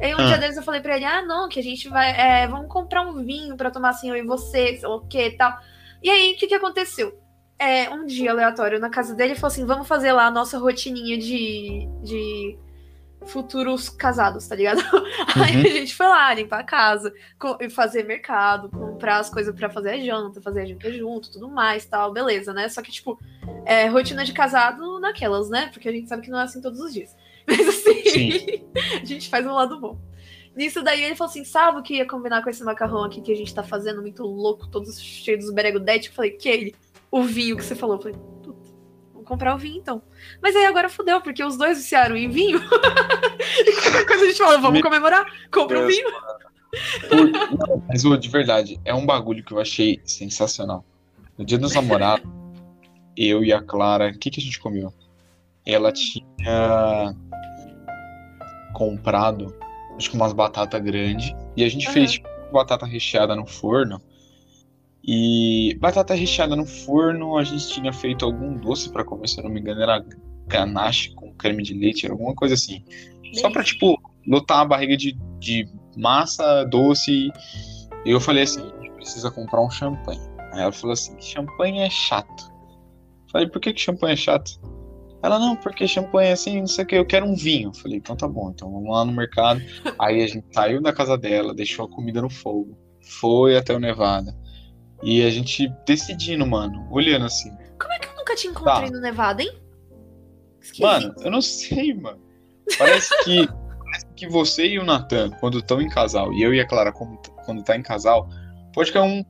Aí 0.00 0.14
um 0.14 0.18
Ah. 0.20 0.26
dia 0.28 0.38
deles 0.38 0.56
eu 0.56 0.62
falei 0.62 0.80
pra 0.80 0.96
ele: 0.96 1.04
ah, 1.04 1.20
não, 1.22 1.48
que 1.50 1.60
a 1.60 1.62
gente 1.62 1.88
vai. 1.90 2.10
é, 2.18 2.46
vamos 2.48 2.68
comprar 2.68 3.02
um 3.02 3.22
vinho 3.22 3.54
pra 3.56 3.70
tomar 3.70 3.90
assim, 3.90 4.08
eu 4.08 4.16
e 4.16 4.22
você, 4.22 4.80
o 4.86 5.00
que 5.00 5.26
e 5.26 5.36
tal. 5.36 5.58
E 6.02 6.08
aí, 6.08 6.32
o 6.32 6.36
que, 6.38 6.46
que 6.46 6.54
aconteceu? 6.54 7.18
É, 7.58 7.88
um 7.90 8.06
dia 8.06 8.30
aleatório 8.32 8.80
na 8.80 8.88
casa 8.90 9.14
dele, 9.14 9.32
ele 9.32 9.38
falou 9.38 9.52
assim: 9.52 9.66
vamos 9.66 9.86
fazer 9.86 10.12
lá 10.12 10.26
a 10.26 10.30
nossa 10.30 10.58
rotininha 10.58 11.18
de. 11.18 11.86
de 12.02 12.58
futuros 13.26 13.88
casados, 13.88 14.46
tá 14.46 14.54
ligado? 14.54 14.80
Aí 15.36 15.56
Uhum. 15.56 15.62
a 15.62 15.68
gente 15.68 15.94
foi 15.94 16.06
lá 16.06 16.32
limpar 16.34 16.60
a 16.60 16.64
casa, 16.64 17.12
fazer 17.70 18.04
mercado, 18.04 18.68
comprar 18.68 19.18
as 19.18 19.30
coisas 19.30 19.54
pra 19.54 19.70
fazer 19.70 19.90
a 19.90 19.98
janta, 19.98 20.40
fazer 20.40 20.60
a 20.62 20.64
janta 20.66 20.92
junto, 20.92 21.30
tudo 21.32 21.48
mais, 21.48 21.84
tal, 21.84 22.12
beleza, 22.12 22.52
né? 22.52 22.68
Só 22.68 22.82
que, 22.82 22.90
tipo, 22.90 23.18
é 23.64 23.86
rotina 23.86 24.24
de 24.24 24.32
casado 24.32 24.98
naquelas, 25.00 25.48
né? 25.48 25.70
Porque 25.72 25.88
a 25.88 25.92
gente 25.92 26.08
sabe 26.08 26.22
que 26.22 26.30
não 26.30 26.40
é 26.40 26.44
assim 26.44 26.60
todos 26.60 26.80
os 26.80 26.92
dias. 26.92 27.14
Mas 27.46 27.68
assim, 27.68 28.04
Sim. 28.04 28.64
a 29.02 29.04
gente 29.04 29.28
faz 29.28 29.44
um 29.46 29.52
lado 29.52 29.78
bom. 29.80 29.98
Nisso 30.54 30.82
daí 30.82 31.02
ele 31.02 31.16
falou 31.16 31.30
assim: 31.30 31.44
sabe 31.44 31.78
o 31.78 31.82
que 31.82 31.94
ia 31.96 32.06
combinar 32.06 32.42
com 32.42 32.50
esse 32.50 32.62
macarrão 32.62 33.04
aqui 33.04 33.20
que 33.20 33.32
a 33.32 33.36
gente 33.36 33.54
tá 33.54 33.62
fazendo, 33.62 34.02
muito 34.02 34.22
louco, 34.22 34.68
todos 34.68 35.00
cheios 35.00 35.44
dos 35.44 35.54
beregodete? 35.54 36.08
Eu 36.08 36.14
falei, 36.14 36.32
que 36.32 36.48
ele? 36.48 36.74
O 37.10 37.22
vinho 37.22 37.56
que 37.56 37.64
você 37.64 37.74
falou. 37.74 37.96
Eu 37.96 38.02
falei, 38.02 38.18
comprar 39.32 39.54
o 39.54 39.58
vinho 39.58 39.78
então. 39.78 40.02
Mas 40.42 40.54
aí 40.54 40.66
agora 40.66 40.90
fudeu, 40.90 41.20
porque 41.22 41.42
os 41.42 41.56
dois 41.56 41.78
viciaram 41.78 42.14
em 42.14 42.28
vinho. 42.28 42.60
e 43.66 43.72
qualquer 43.80 44.06
coisa 44.06 44.24
a 44.24 44.26
gente 44.26 44.38
fala, 44.38 44.58
vamos 44.58 44.74
Me- 44.74 44.82
comemorar, 44.82 45.24
compra 45.50 45.82
o 45.82 45.86
vinho. 45.86 46.06
Não, 47.10 47.82
Mas, 47.88 48.04
ô, 48.04 48.14
de 48.16 48.28
verdade, 48.28 48.78
é 48.84 48.94
um 48.94 49.06
bagulho 49.06 49.42
que 49.42 49.52
eu 49.52 49.58
achei 49.58 50.00
sensacional. 50.04 50.84
No 51.38 51.46
dia 51.46 51.56
dos 51.58 51.74
namorados, 51.74 52.28
eu 53.16 53.42
e 53.42 53.52
a 53.52 53.62
Clara, 53.62 54.10
o 54.10 54.18
que, 54.18 54.30
que 54.30 54.40
a 54.40 54.42
gente 54.42 54.60
comeu? 54.60 54.92
Ela 55.64 55.90
tinha 55.92 57.14
comprado, 58.74 59.54
acho 59.96 60.10
que 60.10 60.16
umas 60.16 60.32
batatas 60.32 60.82
grandes, 60.82 61.34
e 61.56 61.64
a 61.64 61.68
gente 61.68 61.86
Aham. 61.86 61.94
fez 61.94 62.12
tipo, 62.12 62.28
batata 62.52 62.84
recheada 62.84 63.34
no 63.34 63.46
forno. 63.46 64.00
E 65.04 65.76
batata 65.80 66.14
recheada 66.14 66.54
no 66.54 66.64
forno, 66.64 67.36
a 67.36 67.44
gente 67.44 67.68
tinha 67.68 67.92
feito 67.92 68.24
algum 68.24 68.56
doce 68.56 68.90
pra 68.90 69.04
comer, 69.04 69.28
se 69.28 69.38
eu 69.38 69.44
não 69.44 69.50
me 69.50 69.60
engano, 69.60 69.82
era 69.82 70.04
ganache 70.46 71.12
com 71.14 71.34
creme 71.34 71.62
de 71.62 71.74
leite, 71.74 72.06
alguma 72.06 72.34
coisa 72.34 72.54
assim. 72.54 72.84
Só 73.34 73.50
pra, 73.50 73.64
tipo, 73.64 74.00
lotar 74.26 74.60
a 74.60 74.64
barriga 74.64 74.96
de, 74.96 75.16
de 75.38 75.68
massa, 75.96 76.64
doce. 76.64 77.30
E 78.04 78.10
eu 78.10 78.20
falei 78.20 78.44
assim, 78.44 78.60
a 78.60 78.82
gente 78.82 78.92
precisa 78.92 79.30
comprar 79.30 79.62
um 79.62 79.70
champanhe. 79.70 80.20
Aí 80.52 80.60
ela 80.60 80.72
falou 80.72 80.92
assim, 80.92 81.20
champanhe 81.20 81.80
é 81.80 81.90
chato. 81.90 82.52
Falei, 83.30 83.48
por 83.48 83.60
que, 83.60 83.72
que 83.72 83.80
champanhe 83.80 84.12
é 84.12 84.16
chato? 84.16 84.60
Ela, 85.22 85.38
não, 85.38 85.56
porque 85.56 85.86
champanhe 85.86 86.30
é 86.30 86.32
assim, 86.32 86.60
não 86.60 86.66
sei 86.66 86.84
o 86.84 86.86
que, 86.86 86.96
eu 86.96 87.06
quero 87.06 87.24
um 87.24 87.34
vinho. 87.34 87.72
Falei, 87.72 87.98
então 87.98 88.16
tá 88.16 88.28
bom, 88.28 88.50
então 88.50 88.70
vamos 88.70 88.90
lá 88.90 89.04
no 89.04 89.12
mercado. 89.12 89.60
Aí 89.98 90.22
a 90.22 90.26
gente 90.26 90.44
saiu 90.52 90.82
da 90.82 90.92
casa 90.92 91.16
dela, 91.16 91.54
deixou 91.54 91.86
a 91.86 91.88
comida 91.88 92.20
no 92.20 92.28
fogo, 92.28 92.76
foi 93.20 93.56
até 93.56 93.74
o 93.74 93.80
Nevada. 93.80 94.36
E 95.02 95.22
a 95.24 95.30
gente 95.30 95.68
decidindo, 95.86 96.46
mano, 96.46 96.86
olhando 96.90 97.24
assim. 97.26 97.50
Como 97.80 97.92
é 97.92 97.98
que 97.98 98.08
eu 98.08 98.14
nunca 98.16 98.34
te 98.36 98.46
encontrei 98.46 98.88
Tá. 98.88 98.90
no 98.90 99.00
Nevada, 99.00 99.42
hein? 99.42 99.52
Esquisito. 100.60 100.82
Mano, 100.86 101.14
eu 101.22 101.30
não 101.30 101.42
sei, 101.42 101.92
mano. 101.94 102.20
Parece 102.78 103.24
que, 103.24 103.46
parece 103.46 104.06
que 104.14 104.28
você 104.28 104.66
e 104.68 104.78
o 104.78 104.84
Natan, 104.84 105.30
quando 105.40 105.58
estão 105.58 105.80
em 105.82 105.88
casal, 105.88 106.32
e 106.32 106.42
eu 106.42 106.54
e 106.54 106.60
a 106.60 106.66
Clara, 106.66 106.92
como- 106.92 107.20
quando 107.44 107.64
tá 107.64 107.76
em 107.76 107.82
casal, 107.82 108.28
pode 108.72 108.92
cair 108.92 109.02
um. 109.02 109.24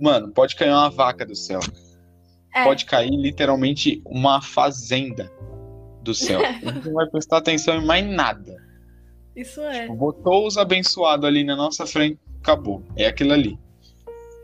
Mano, 0.00 0.30
pode 0.32 0.54
cair 0.54 0.70
uma 0.70 0.88
vaca 0.90 1.26
do 1.26 1.34
céu. 1.34 1.58
É. 2.54 2.62
Pode 2.64 2.84
cair 2.84 3.10
literalmente 3.10 4.00
uma 4.06 4.40
fazenda 4.40 5.30
do 6.02 6.14
céu. 6.14 6.40
A 6.46 6.52
gente 6.52 6.86
não 6.86 6.94
vai 6.94 7.06
prestar 7.08 7.38
atenção 7.38 7.76
em 7.76 7.84
mais 7.84 8.06
nada. 8.06 8.54
Isso 9.34 9.60
é. 9.60 9.88
Botou 9.88 10.46
os 10.46 10.56
abençoados 10.56 11.26
ali 11.26 11.42
na 11.44 11.56
nossa 11.56 11.84
frente, 11.86 12.18
acabou. 12.40 12.82
É 12.96 13.06
aquilo 13.06 13.32
ali. 13.32 13.58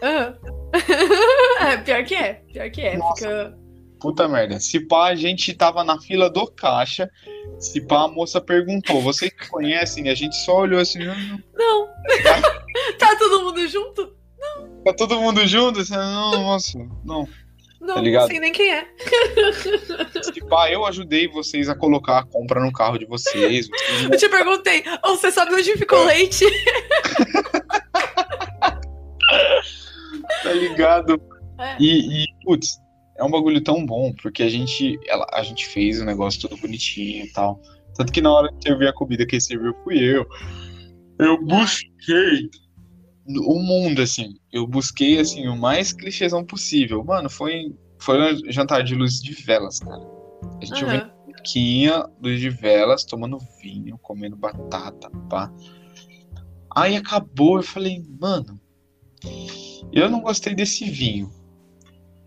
Aham. 0.02 0.36
É, 0.72 1.76
pior 1.78 2.04
que 2.04 2.14
é. 2.14 2.34
Pior 2.52 2.70
que 2.70 2.80
é. 2.80 2.96
Nossa. 2.96 3.14
Fica... 3.14 3.62
Puta 4.00 4.26
merda. 4.26 4.58
Se 4.58 4.80
pá, 4.80 5.08
a 5.08 5.14
gente 5.14 5.54
tava 5.54 5.84
na 5.84 6.00
fila 6.00 6.28
do 6.28 6.46
caixa. 6.46 7.08
Se 7.60 7.80
pá, 7.80 8.04
a 8.04 8.08
moça 8.08 8.40
perguntou: 8.40 9.00
vocês 9.00 9.32
conhecem? 9.48 10.06
E 10.06 10.10
a 10.10 10.14
gente 10.14 10.34
só 10.44 10.60
olhou 10.60 10.80
assim: 10.80 11.04
"Não, 11.04 11.14
não, 11.14 11.38
Não. 11.56 12.42
tá 12.98 13.16
todo 13.16 13.44
mundo 13.44 13.68
junto? 13.68 14.12
Tá 14.84 14.92
todo 14.92 15.20
mundo 15.20 15.46
junto? 15.46 15.80
Assim, 15.80 15.94
Não, 15.94 16.42
moça, 16.42 16.78
não. 17.04 17.28
Não, 17.80 17.94
Tá 17.94 18.00
não 18.00 18.26
sei 18.28 18.38
nem 18.38 18.52
quem 18.52 18.72
é. 18.72 18.86
Se 20.22 20.40
pá, 20.48 20.70
eu 20.70 20.86
ajudei 20.86 21.26
vocês 21.26 21.68
a 21.68 21.74
colocar 21.74 22.18
a 22.18 22.24
compra 22.24 22.60
no 22.60 22.72
carro 22.72 22.96
de 22.96 23.04
vocês. 23.06 23.68
vocês 23.68 24.04
Eu 24.04 24.16
te 24.16 24.28
perguntei, 24.28 24.84
oh, 25.04 25.16
você 25.16 25.32
sabe 25.32 25.52
onde 25.52 25.76
ficou 25.76 25.98
o 25.98 26.04
leite? 26.04 26.44
tá 30.52 30.68
ligado? 30.68 31.22
É. 31.58 31.76
E, 31.78 32.22
e, 32.22 32.26
putz, 32.44 32.78
é 33.16 33.24
um 33.24 33.30
bagulho 33.30 33.62
tão 33.62 33.84
bom, 33.84 34.12
porque 34.20 34.42
a 34.42 34.48
gente, 34.48 34.98
ela, 35.06 35.26
a 35.32 35.42
gente 35.42 35.66
fez 35.66 36.00
o 36.00 36.04
negócio 36.04 36.40
todo 36.40 36.60
bonitinho 36.60 37.24
e 37.24 37.32
tal. 37.32 37.60
Tanto 37.94 38.12
que 38.12 38.20
na 38.20 38.32
hora 38.32 38.50
de 38.52 38.62
servir 38.62 38.88
a 38.88 38.92
comida, 38.92 39.26
quem 39.26 39.38
serviu 39.38 39.74
fui 39.84 39.98
eu. 39.98 40.26
Eu 41.18 41.42
busquei 41.44 42.48
o 43.26 43.62
mundo, 43.62 44.02
assim. 44.02 44.34
Eu 44.52 44.66
busquei, 44.66 45.18
assim, 45.18 45.46
o 45.46 45.56
mais 45.56 45.92
clichêzão 45.92 46.44
possível. 46.44 47.04
Mano, 47.04 47.28
foi, 47.28 47.74
foi 47.98 48.34
um 48.34 48.50
jantar 48.50 48.82
de 48.82 48.94
luz 48.94 49.20
de 49.20 49.32
velas, 49.32 49.78
cara. 49.78 50.02
A 50.60 50.64
gente 50.64 50.84
Aham. 50.84 51.10
musiquinha, 51.26 52.06
luz 52.20 52.40
de 52.40 52.48
velas, 52.48 53.04
tomando 53.04 53.38
vinho, 53.60 53.98
comendo 53.98 54.36
batata, 54.36 55.10
pá. 55.28 55.52
Aí 56.74 56.96
acabou, 56.96 57.58
eu 57.58 57.62
falei, 57.62 58.02
mano, 58.18 58.58
eu 59.92 60.08
não 60.10 60.20
gostei 60.20 60.54
desse 60.54 60.88
vinho. 60.90 61.30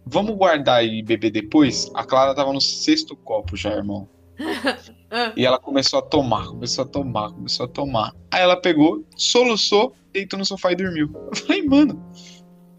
Vamos 0.05 0.35
guardar 0.35 0.85
e 0.85 1.01
beber 1.01 1.31
depois? 1.31 1.89
A 1.95 2.03
Clara 2.03 2.35
tava 2.35 2.53
no 2.53 2.61
sexto 2.61 3.15
copo 3.15 3.55
já, 3.55 3.71
irmão. 3.71 4.07
E 5.37 5.45
ela 5.45 5.57
começou 5.57 5.99
a 5.99 6.01
tomar, 6.01 6.47
começou 6.47 6.83
a 6.83 6.87
tomar, 6.87 7.31
começou 7.31 7.65
a 7.65 7.69
tomar. 7.69 8.13
Aí 8.29 8.41
ela 8.41 8.57
pegou, 8.59 9.05
soluçou, 9.15 9.95
deitou 10.11 10.37
no 10.37 10.43
sofá 10.43 10.73
e 10.73 10.75
dormiu. 10.75 11.09
Eu 11.31 11.35
falei, 11.37 11.61
mano, 11.63 12.03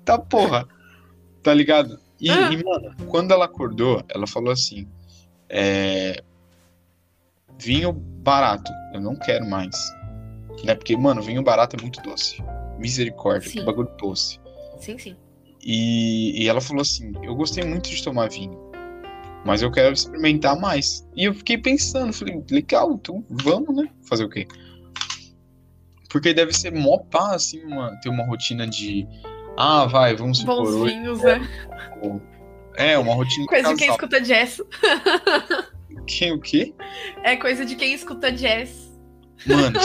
tá 0.04 0.18
porra. 0.18 0.68
Tá 1.42 1.54
ligado? 1.54 1.98
E, 2.20 2.28
Ah. 2.30 2.52
e, 2.52 2.62
mano, 2.62 2.94
quando 3.08 3.32
ela 3.32 3.46
acordou, 3.46 4.02
ela 4.08 4.26
falou 4.26 4.52
assim: 4.52 4.86
é, 5.48 6.22
vinho 7.58 7.92
barato, 7.92 8.70
eu 8.92 9.00
não 9.00 9.16
quero 9.16 9.48
mais. 9.48 9.74
Né? 10.62 10.74
Porque, 10.74 10.94
mano, 10.96 11.22
vinho 11.22 11.42
barato 11.42 11.76
é 11.76 11.80
muito 11.80 12.02
doce. 12.02 12.42
Misericórdia, 12.78 13.50
que 13.50 13.58
Sim. 13.60 13.64
bagulho 13.64 13.90
doce. 13.98 14.40
Sim, 14.78 14.98
sim. 14.98 15.16
E, 15.62 16.42
e 16.42 16.48
ela 16.48 16.60
falou 16.60 16.82
assim: 16.82 17.12
Eu 17.22 17.34
gostei 17.34 17.64
muito 17.64 17.90
de 17.90 18.02
tomar 18.02 18.28
vinho, 18.28 18.56
mas 19.44 19.62
eu 19.62 19.70
quero 19.70 19.92
experimentar 19.92 20.58
mais. 20.58 21.06
E 21.16 21.24
eu 21.24 21.34
fiquei 21.34 21.58
pensando, 21.58 22.12
falei: 22.12 22.42
Legal, 22.50 22.92
então 22.92 23.24
vamos, 23.28 23.74
né? 23.74 23.88
Fazer 24.02 24.24
o 24.24 24.28
quê? 24.28 24.46
Porque 26.08 26.32
deve 26.32 26.52
ser 26.52 26.72
mó 26.72 26.98
pá, 26.98 27.34
assim, 27.34 27.62
uma, 27.64 27.98
ter 28.00 28.08
uma 28.08 28.24
rotina 28.24 28.66
de. 28.66 29.06
Ah, 29.58 29.86
vai, 29.86 30.14
vamos 30.14 30.38
supor. 30.38 30.64
Bons 30.64 30.90
vinhos, 30.90 31.22
né? 31.22 31.40
É, 32.76 32.98
uma 32.98 33.14
rotina 33.14 33.46
Coisa 33.46 33.70
de 33.70 33.76
quem 33.76 33.90
escuta 33.90 34.20
jazz. 34.20 34.60
Quem 36.06 36.32
o 36.32 36.40
quê? 36.40 36.74
É 37.24 37.36
coisa 37.36 37.64
de 37.64 37.74
quem 37.74 37.92
escuta 37.94 38.30
jazz. 38.30 38.96
Mano, 39.46 39.80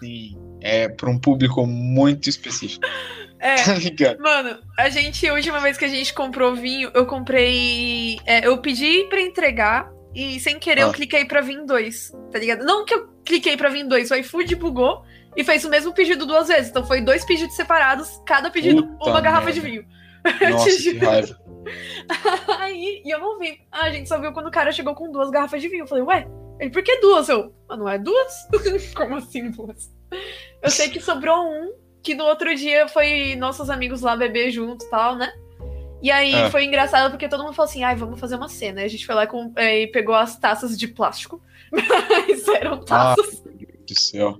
sim. 0.00 0.36
É 0.60 0.88
pra 0.88 1.08
um 1.10 1.18
público 1.18 1.66
muito 1.66 2.28
específico. 2.28 2.86
É. 3.42 3.54
Tá? 3.96 4.16
Mano, 4.22 4.58
a 4.78 4.90
gente, 4.90 5.26
a 5.26 5.32
última 5.32 5.60
vez 5.60 5.78
que 5.78 5.84
a 5.86 5.88
gente 5.88 6.12
comprou 6.12 6.54
vinho, 6.54 6.90
eu 6.92 7.06
comprei. 7.06 8.18
é, 8.26 8.46
eu 8.46 8.58
pedi 8.58 9.04
pra 9.08 9.18
entregar 9.18 9.90
e 10.14 10.38
sem 10.40 10.58
querer 10.58 10.82
eu 10.82 10.90
Ah. 10.90 10.92
cliquei 10.92 11.24
pra 11.24 11.40
vir 11.40 11.64
dois, 11.64 12.12
tá 12.30 12.38
ligado? 12.38 12.66
Não 12.66 12.84
que 12.84 12.92
eu 12.92 13.08
cliquei 13.24 13.56
pra 13.56 13.70
vir 13.70 13.84
dois, 13.88 14.10
o 14.10 14.14
iFood 14.16 14.54
bugou 14.56 15.02
e 15.34 15.42
fez 15.42 15.64
o 15.64 15.70
mesmo 15.70 15.94
pedido 15.94 16.26
duas 16.26 16.48
vezes. 16.48 16.68
Então 16.68 16.84
foi 16.84 17.00
dois 17.00 17.24
pedidos 17.24 17.56
separados, 17.56 18.20
cada 18.26 18.50
pedido 18.50 18.86
Puta 18.86 19.08
uma 19.10 19.20
garrafa 19.22 19.46
merda. 19.46 19.58
de 19.60 19.66
vinho. 19.66 19.84
Nossa, 20.50 20.68
que 20.76 20.98
raiva. 20.98 21.40
Aí, 22.58 23.02
e 23.04 23.10
eu 23.10 23.20
não 23.20 23.38
vi. 23.38 23.58
Ah, 23.72 23.84
a 23.86 23.90
gente 23.90 24.06
só 24.06 24.20
viu 24.20 24.32
quando 24.32 24.48
o 24.48 24.52
cara 24.52 24.70
chegou 24.70 24.94
com 24.94 25.10
duas 25.10 25.30
garrafas 25.30 25.62
de 25.62 25.68
vinho. 25.68 25.84
Eu 25.84 25.88
falei, 25.88 26.04
ué, 26.04 26.26
ele, 26.60 26.70
por 26.70 26.82
que 26.82 26.96
duas? 27.00 27.26
Eu, 27.30 27.54
ah, 27.70 27.76
não 27.76 27.88
é 27.88 27.98
duas? 27.98 28.34
Como 28.94 29.16
assim 29.16 29.50
duas? 29.50 29.90
Eu 30.62 30.70
sei 30.70 30.88
que 30.90 31.00
sobrou 31.00 31.44
um, 31.50 31.72
que 32.02 32.14
no 32.14 32.24
outro 32.24 32.54
dia 32.54 32.86
foi 32.88 33.34
nossos 33.36 33.70
amigos 33.70 34.00
lá 34.02 34.16
beber 34.16 34.50
junto 34.50 34.84
e 34.84 34.90
tal, 34.90 35.16
né? 35.16 35.32
E 36.02 36.10
aí 36.10 36.34
É. 36.34 36.50
foi 36.50 36.64
engraçado 36.64 37.10
porque 37.10 37.28
todo 37.28 37.42
mundo 37.44 37.54
falou 37.54 37.68
assim, 37.68 37.84
ai, 37.84 37.94
vamos 37.94 38.18
fazer 38.18 38.36
uma 38.36 38.48
cena. 38.48 38.80
Aí 38.80 38.86
a 38.86 38.88
gente 38.90 39.04
foi 39.06 39.14
lá 39.14 39.26
com, 39.26 39.52
é, 39.56 39.82
e 39.82 39.86
pegou 39.86 40.14
as 40.14 40.38
taças 40.38 40.78
de 40.78 40.88
plástico. 40.88 41.42
Mas 41.70 42.48
eram 42.48 42.74
Ah. 42.74 42.84
taças, 43.16 43.42
Meu 43.44 43.54
Deus 43.56 43.84
do 43.86 44.00
céu. 44.00 44.38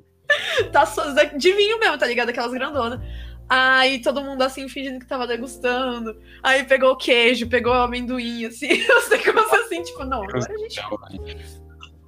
taças 0.73 1.15
de 1.37 1.53
vinho 1.53 1.79
mesmo, 1.79 1.99
tá 1.99 2.07
ligado? 2.07 2.31
Aquelas 2.31 2.53
grandonas. 2.53 3.01
Aí 3.49 4.01
todo 4.01 4.23
mundo 4.23 4.43
assim, 4.43 4.69
fingindo 4.69 5.01
que 5.01 5.07
tava 5.07 5.27
degustando. 5.27 6.17
Aí 6.43 6.63
pegou 6.65 6.93
o 6.93 6.97
queijo, 6.97 7.49
pegou 7.49 7.73
o 7.73 7.77
amendoim, 7.83 8.47
assim. 8.47 8.69
Os 8.97 9.09
negócios 9.11 9.53
assim, 9.65 9.83
tipo, 9.83 10.05
não, 10.05 10.23
agora 10.23 10.39
a 10.39 10.59
gente. 10.59 10.81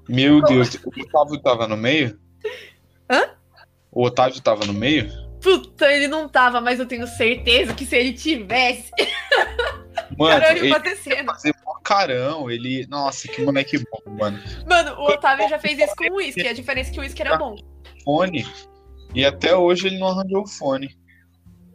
Meu 0.09 0.41
Deus, 0.43 0.75
o 0.85 0.89
Otávio 1.03 1.41
tava 1.43 1.67
no 1.69 1.77
meio? 1.77 2.19
Hã? 3.11 3.31
O 3.93 4.05
Otávio 4.05 4.41
tava 4.41 4.65
no 4.65 4.73
meio? 4.73 5.09
Puta, 5.41 5.93
ele 5.93 6.09
não 6.09 6.29
tava, 6.29 6.61
mas 6.61 6.79
eu 6.79 6.87
tenho 6.87 7.07
certeza 7.07 7.75
que 7.75 7.85
se 7.85 7.97
ele 7.97 8.13
tivesse. 8.13 8.91
Mano, 10.17 10.41
Caralho, 10.41 10.65
ele 10.65 10.97
cena. 10.97 11.33
fazer 11.33 11.55
carão, 11.83 12.51
ele. 12.51 12.87
Nossa, 12.89 13.29
que 13.29 13.43
moleque 13.43 13.79
bom, 13.79 14.13
mano. 14.13 14.39
Mano, 14.67 14.93
o 14.93 15.07
Otávio 15.07 15.49
já 15.49 15.59
fez 15.59 15.79
isso 15.79 15.95
com 15.97 16.05
o 16.11 16.17
uísque. 16.17 16.47
A 16.47 16.53
diferença 16.53 16.91
é 16.91 16.93
que 16.93 16.99
o 16.99 17.03
uísque 17.03 17.21
era 17.21 17.37
bom. 17.37 17.57
Fone. 18.05 18.47
E 19.15 19.25
até 19.25 19.55
hoje 19.55 19.89
ele 19.89 19.99
não 19.99 20.09
arranjou 20.09 20.43
o 20.43 20.47
fone. 20.47 20.97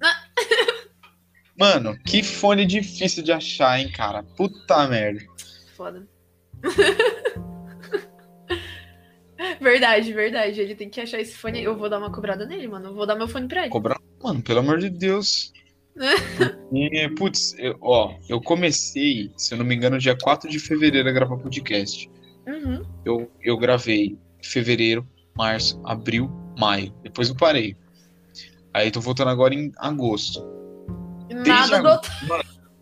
Ah. 0.04 0.24
Mano, 1.60 1.98
que 2.04 2.22
fone 2.22 2.66
difícil 2.66 3.24
de 3.24 3.32
achar, 3.32 3.80
hein, 3.80 3.92
cara. 3.92 4.24
Puta 4.24 4.88
merda. 4.88 5.22
Foda. 5.76 6.08
verdade, 9.62 10.14
verdade. 10.14 10.62
Ele 10.62 10.76
tem 10.76 10.90
que 10.90 11.02
achar 11.02 11.20
esse 11.20 11.36
fone. 11.38 11.62
Eu 11.64 11.78
vou 11.78 11.90
dar 11.90 11.98
uma 12.00 12.12
cobrada 12.12 12.46
nele, 12.46 12.68
mano. 12.68 12.88
Eu 12.90 12.94
vou 12.96 13.06
dar 13.06 13.16
meu 13.16 13.28
fone 13.28 13.48
pra 13.48 13.62
ele. 13.62 13.70
Cobrar. 13.70 13.98
Mano, 14.22 14.42
pelo 14.42 14.60
amor 14.60 14.80
de 14.80 14.90
Deus. 14.90 15.52
E, 16.72 17.10
putz, 17.18 17.56
eu- 17.58 17.78
ó, 17.82 18.14
eu 18.30 18.40
comecei, 18.42 19.32
se 19.38 19.54
eu 19.54 19.58
não 19.58 19.66
me 19.66 19.74
engano, 19.74 19.98
dia 19.98 20.16
4 20.16 20.50
de 20.50 20.60
fevereiro 20.60 21.08
a 21.10 21.12
gravar 21.12 21.38
podcast. 21.38 22.08
Uhum. 22.46 22.84
Eu, 23.06 23.32
eu 23.42 23.58
gravei 23.58 24.18
fevereiro, 24.44 25.08
março, 25.36 25.82
abril, 25.86 26.30
maio. 26.60 26.94
Depois 27.02 27.30
eu 27.30 27.36
parei. 27.36 27.76
Aí 28.74 28.92
tô 28.92 29.00
voltando 29.02 29.30
agora 29.30 29.56
em 29.56 29.72
agosto. 29.78 30.46
Nada 31.46 31.82
do. 31.82 32.02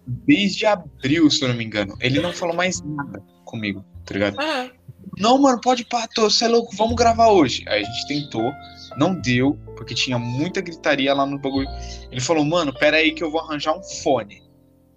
Desde 0.08 0.66
abril, 0.66 1.30
se 1.30 1.42
eu 1.44 1.48
não 1.50 1.56
me 1.56 1.64
engano. 1.64 1.96
Ele 2.02 2.20
não 2.20 2.34
falou 2.34 2.56
mais 2.56 2.82
nada 2.82 3.22
comigo, 3.46 3.86
tá 4.06 4.14
ligado? 4.14 4.40
Aham. 4.40 4.70
Não, 5.18 5.38
mano, 5.38 5.60
pode 5.62 5.86
pá, 5.86 6.08
tô, 6.14 6.30
você 6.30 6.46
é 6.46 6.48
louco, 6.48 6.76
vamos 6.76 6.96
gravar 6.96 7.30
hoje. 7.30 7.64
Aí 7.68 7.82
a 7.82 7.86
gente 7.86 8.08
tentou, 8.08 8.52
não 8.98 9.16
deu, 9.16 9.58
porque 9.76 9.94
tinha 9.94 10.20
muita 10.20 10.62
gritaria 10.62 11.14
lá 11.14 11.26
no 11.26 11.40
bagulho. 11.40 11.68
Ele 12.12 12.22
falou, 12.22 12.44
mano, 12.44 12.74
pera 12.74 12.98
aí 12.98 13.14
que 13.14 13.24
eu 13.24 13.32
vou 13.32 13.42
arranjar 13.42 13.78
um 13.78 13.84
fone. 13.84 14.44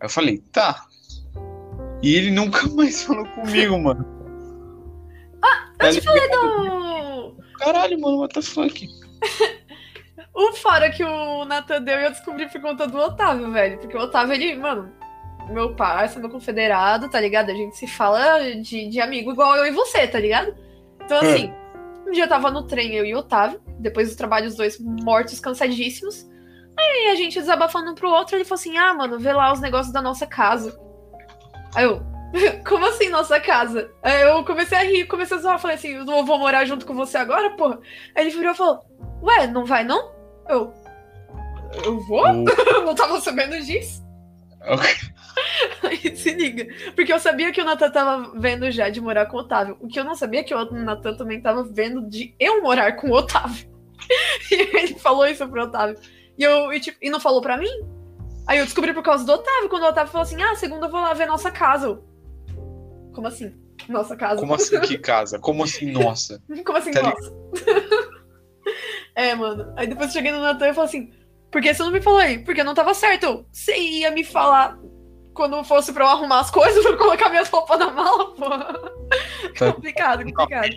Aí 0.00 0.06
eu 0.06 0.10
falei, 0.10 0.38
tá. 0.52 0.84
E 2.02 2.14
ele 2.14 2.30
nunca 2.30 2.68
mais 2.74 3.02
falou 3.02 3.26
comigo, 3.26 3.78
mano. 3.78 4.04
Ah, 5.42 5.70
Eu 5.80 5.92
te 5.92 6.00
falei 6.00 6.28
do. 6.30 7.36
Caralho, 7.58 8.00
mano, 8.00 8.18
what 8.18 8.34
the 8.34 8.42
fuck? 8.42 8.88
O 10.34 10.52
fora 10.52 10.88
que 10.88 11.02
o 11.02 11.44
Nathan 11.44 11.82
deu 11.82 11.98
eu 11.98 12.10
descobri 12.10 12.48
por 12.48 12.60
conta 12.60 12.86
do 12.86 12.96
Otávio, 12.96 13.50
velho. 13.50 13.76
Porque 13.78 13.96
o 13.96 14.00
Otávio, 14.00 14.34
ele, 14.34 14.54
mano, 14.54 14.88
meu 15.50 15.74
parça, 15.74 16.18
meu 16.18 16.28
confederado, 16.30 17.08
tá 17.08 17.20
ligado? 17.20 17.50
A 17.50 17.54
gente 17.54 17.76
se 17.76 17.86
fala 17.86 18.38
de, 18.56 18.88
de 18.88 19.00
amigo 19.00 19.32
igual 19.32 19.56
eu 19.56 19.66
e 19.66 19.70
você, 19.70 20.06
tá 20.06 20.18
ligado? 20.18 20.54
Então, 21.04 21.18
É. 21.18 21.32
assim, 21.32 21.52
um 22.06 22.10
dia 22.12 22.24
eu 22.24 22.28
tava 22.28 22.50
no 22.50 22.66
trem, 22.66 22.94
eu 22.94 23.04
e 23.04 23.14
o 23.14 23.18
Otávio, 23.18 23.60
depois 23.78 24.08
dos 24.08 24.16
trabalhos, 24.16 24.52
os 24.52 24.56
dois 24.56 24.78
mortos, 24.80 25.40
cansadíssimos. 25.40 26.26
Aí 26.78 27.08
a 27.10 27.14
gente 27.16 27.38
desabafando 27.38 27.90
um 27.90 27.94
pro 27.94 28.10
outro, 28.10 28.36
ele 28.36 28.44
falou 28.44 28.60
assim: 28.60 28.76
ah, 28.76 28.94
mano, 28.94 29.18
vê 29.18 29.32
lá 29.32 29.52
os 29.52 29.60
negócios 29.60 29.92
da 29.92 30.00
nossa 30.02 30.26
casa. 30.26 30.78
Aí 31.74 31.84
eu. 31.84 32.00
Como 32.68 32.84
assim, 32.86 33.08
nossa 33.08 33.40
casa? 33.40 33.90
Aí 34.02 34.20
eu 34.22 34.44
comecei 34.44 34.76
a 34.78 34.82
rir, 34.82 35.06
comecei 35.06 35.36
a 35.36 35.40
zoar. 35.40 35.58
Falei 35.58 35.76
assim: 35.76 35.88
eu 35.94 36.04
não 36.04 36.24
vou 36.24 36.38
morar 36.38 36.64
junto 36.66 36.86
com 36.86 36.94
você 36.94 37.16
agora, 37.18 37.50
porra? 37.56 37.80
Aí 38.14 38.24
ele 38.26 38.36
virou 38.36 38.52
e 38.52 38.56
falou: 38.56 38.84
Ué, 39.22 39.46
não 39.46 39.64
vai 39.64 39.82
não? 39.82 40.12
Eu. 40.48 40.72
Eu 41.84 41.98
vou? 42.00 42.26
Eu 42.66 42.82
não 42.86 42.94
tava 42.94 43.20
sabendo 43.20 43.58
disso. 43.60 44.02
Aí 45.82 46.14
se 46.16 46.32
liga. 46.32 46.66
Porque 46.94 47.12
eu 47.12 47.18
sabia 47.18 47.52
que 47.52 47.60
o 47.60 47.64
Natan 47.64 47.90
tava 47.90 48.32
vendo 48.38 48.70
já 48.70 48.88
de 48.88 49.00
morar 49.00 49.26
com 49.26 49.36
o 49.36 49.40
Otávio. 49.40 49.76
O 49.80 49.88
que 49.88 49.98
eu 49.98 50.04
não 50.04 50.14
sabia 50.14 50.40
é 50.40 50.42
que 50.42 50.54
o 50.54 50.72
Natan 50.72 51.14
também 51.14 51.40
tava 51.40 51.62
vendo 51.64 52.08
de 52.08 52.34
eu 52.38 52.62
morar 52.62 52.92
com 52.96 53.08
o 53.08 53.14
Otávio. 53.14 53.68
E 54.50 54.54
ele 54.54 54.94
falou 54.94 55.26
isso 55.26 55.46
pro 55.46 55.64
Otávio. 55.64 55.98
E, 56.38 56.42
eu, 56.42 56.72
e, 56.72 56.80
tipo, 56.80 56.96
e 57.02 57.10
não 57.10 57.20
falou 57.20 57.42
pra 57.42 57.58
mim? 57.58 57.68
Aí 58.46 58.58
eu 58.58 58.64
descobri 58.64 58.94
por 58.94 59.02
causa 59.02 59.22
do 59.26 59.32
Otávio, 59.32 59.68
quando 59.68 59.82
o 59.82 59.88
Otávio 59.88 60.10
falou 60.10 60.22
assim: 60.22 60.40
ah, 60.40 60.54
segunda 60.54 60.86
eu 60.86 60.90
vou 60.90 61.00
lá 61.00 61.12
ver 61.12 61.26
nossa 61.26 61.50
casa. 61.50 62.00
Como 63.12 63.26
assim? 63.26 63.54
Nossa 63.86 64.16
casa. 64.16 64.40
Como 64.40 64.54
assim 64.54 64.80
que 64.80 64.96
casa? 64.96 65.38
Como 65.38 65.62
assim, 65.64 65.90
nossa? 65.90 66.42
Como 66.64 66.78
assim, 66.78 66.90
Tá 66.92 67.02
nossa? 67.02 67.36
é, 69.14 69.34
mano. 69.34 69.72
Aí 69.76 69.86
depois 69.86 70.08
eu 70.08 70.14
cheguei 70.14 70.32
no 70.32 70.40
Natan 70.40 70.68
e 70.68 70.74
falei 70.74 70.88
assim: 70.88 71.12
por 71.50 71.62
que 71.62 71.72
você 71.72 71.82
não 71.82 71.90
me 71.90 72.00
falou 72.00 72.18
aí? 72.20 72.38
Porque 72.38 72.62
não 72.62 72.74
tava 72.74 72.94
certo. 72.94 73.46
Você 73.52 73.76
ia 73.76 74.10
me 74.10 74.24
falar 74.24 74.78
quando 75.34 75.62
fosse 75.62 75.92
pra 75.92 76.04
eu 76.04 76.08
arrumar 76.08 76.40
as 76.40 76.50
coisas, 76.50 76.82
pra 76.82 76.92
eu 76.92 76.98
colocar 76.98 77.28
minhas 77.30 77.48
roupas 77.48 77.78
na 77.78 77.90
mala, 77.90 78.34
pô. 78.34 78.46
Tá. 79.58 79.72
complicado, 79.72 80.22
complicado. 80.24 80.68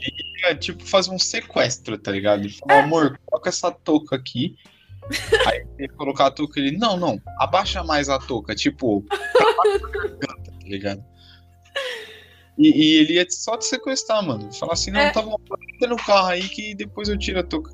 É 0.46 0.56
tipo 0.56 0.84
fazer 0.86 1.12
um 1.12 1.20
sequestro, 1.20 1.98
tá 1.98 2.12
ligado? 2.12 2.44
Ele 2.44 2.50
falou, 2.54 2.84
amor, 2.84 3.20
coloca 3.26 3.50
essa 3.50 3.70
touca 3.70 4.16
aqui. 4.16 4.56
Aí 5.48 5.66
ele 5.78 5.90
colocar 5.90 6.28
a 6.28 6.32
touca, 6.32 6.60
ele, 6.60 6.78
não, 6.78 6.96
não, 6.96 7.22
abaixa 7.40 7.84
mais 7.84 8.08
a 8.08 8.18
touca, 8.18 8.56
tipo, 8.56 9.04
tá 9.10 10.38
ligado? 10.64 11.04
E, 12.58 12.70
e 12.70 12.96
ele 13.00 13.14
ia 13.14 13.26
só 13.30 13.58
te 13.58 13.66
sequestrar, 13.66 14.24
mano. 14.26 14.52
Falar 14.54 14.74
assim, 14.74 14.92
não, 14.92 15.02
É. 15.02 15.12
tá 15.12 15.22
bom, 15.22 15.36
entra 15.76 15.90
no 15.90 15.98
carro 15.98 16.28
aí 16.28 16.48
que 16.48 16.74
depois 16.74 17.10
eu 17.10 17.18
tiro 17.18 17.40
a 17.40 17.44
touca. 17.44 17.72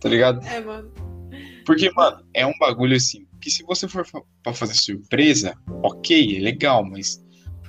Tá 0.00 0.08
ligado? 0.08 0.46
É, 0.46 0.60
mano. 0.60 0.92
Porque, 1.70 1.88
mano, 1.92 2.20
é 2.34 2.44
um 2.44 2.58
bagulho 2.58 2.96
assim, 2.96 3.24
que 3.40 3.48
se 3.48 3.62
você 3.62 3.86
for 3.86 4.04
pra 4.42 4.52
fazer 4.52 4.74
surpresa, 4.74 5.54
ok, 5.84 6.36
é 6.36 6.40
legal, 6.40 6.84
mas, 6.84 7.24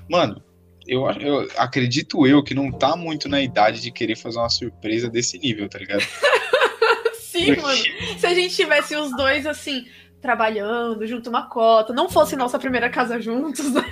mano, 0.09 0.43
eu, 0.87 1.07
eu 1.11 1.47
acredito 1.55 2.25
eu 2.25 2.43
que 2.43 2.55
não 2.55 2.71
tá 2.71 2.95
muito 2.95 3.29
na 3.29 3.39
idade 3.39 3.79
de 3.79 3.91
querer 3.91 4.15
fazer 4.15 4.39
uma 4.39 4.49
surpresa 4.49 5.07
desse 5.07 5.37
nível, 5.37 5.69
tá 5.69 5.77
ligado? 5.77 6.01
Sim, 7.13 7.57
mano. 7.57 7.83
Se 8.17 8.25
a 8.25 8.33
gente 8.33 8.55
tivesse 8.55 8.95
os 8.95 9.15
dois, 9.15 9.45
assim, 9.45 9.85
trabalhando, 10.19 11.05
junto 11.05 11.29
uma 11.29 11.47
cota, 11.47 11.93
não 11.93 12.09
fosse 12.09 12.35
nossa 12.35 12.57
primeira 12.57 12.89
casa 12.89 13.21
juntos, 13.21 13.71
né? 13.71 13.85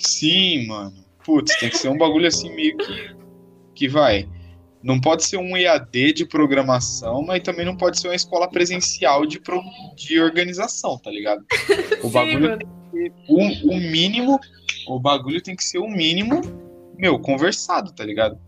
Sim, 0.00 0.66
mano. 0.66 1.04
Putz, 1.24 1.56
tem 1.60 1.70
que 1.70 1.78
ser 1.78 1.90
um 1.90 1.96
bagulho 1.96 2.26
assim 2.26 2.52
meio 2.52 2.76
que. 2.76 3.14
Que 3.72 3.88
vai. 3.88 4.28
Não 4.84 5.00
pode 5.00 5.24
ser 5.24 5.38
um 5.38 5.56
EAD 5.56 6.12
de 6.12 6.26
programação, 6.26 7.22
mas 7.22 7.42
também 7.42 7.64
não 7.64 7.74
pode 7.74 7.98
ser 7.98 8.08
uma 8.08 8.14
escola 8.14 8.46
presencial 8.48 9.24
de, 9.24 9.40
pro- 9.40 9.62
de 9.96 10.20
organização, 10.20 10.98
tá 10.98 11.10
ligado? 11.10 11.42
O 12.04 12.10
bagulho 12.10 12.58
o, 13.28 13.38
o 13.72 13.76
mínimo, 13.80 14.38
o 14.86 15.00
bagulho 15.00 15.40
tem 15.42 15.56
que 15.56 15.64
ser 15.64 15.78
o 15.78 15.88
mínimo, 15.88 16.40
meu, 16.98 17.18
conversado, 17.18 17.92
tá 17.92 18.04
ligado? 18.04 18.38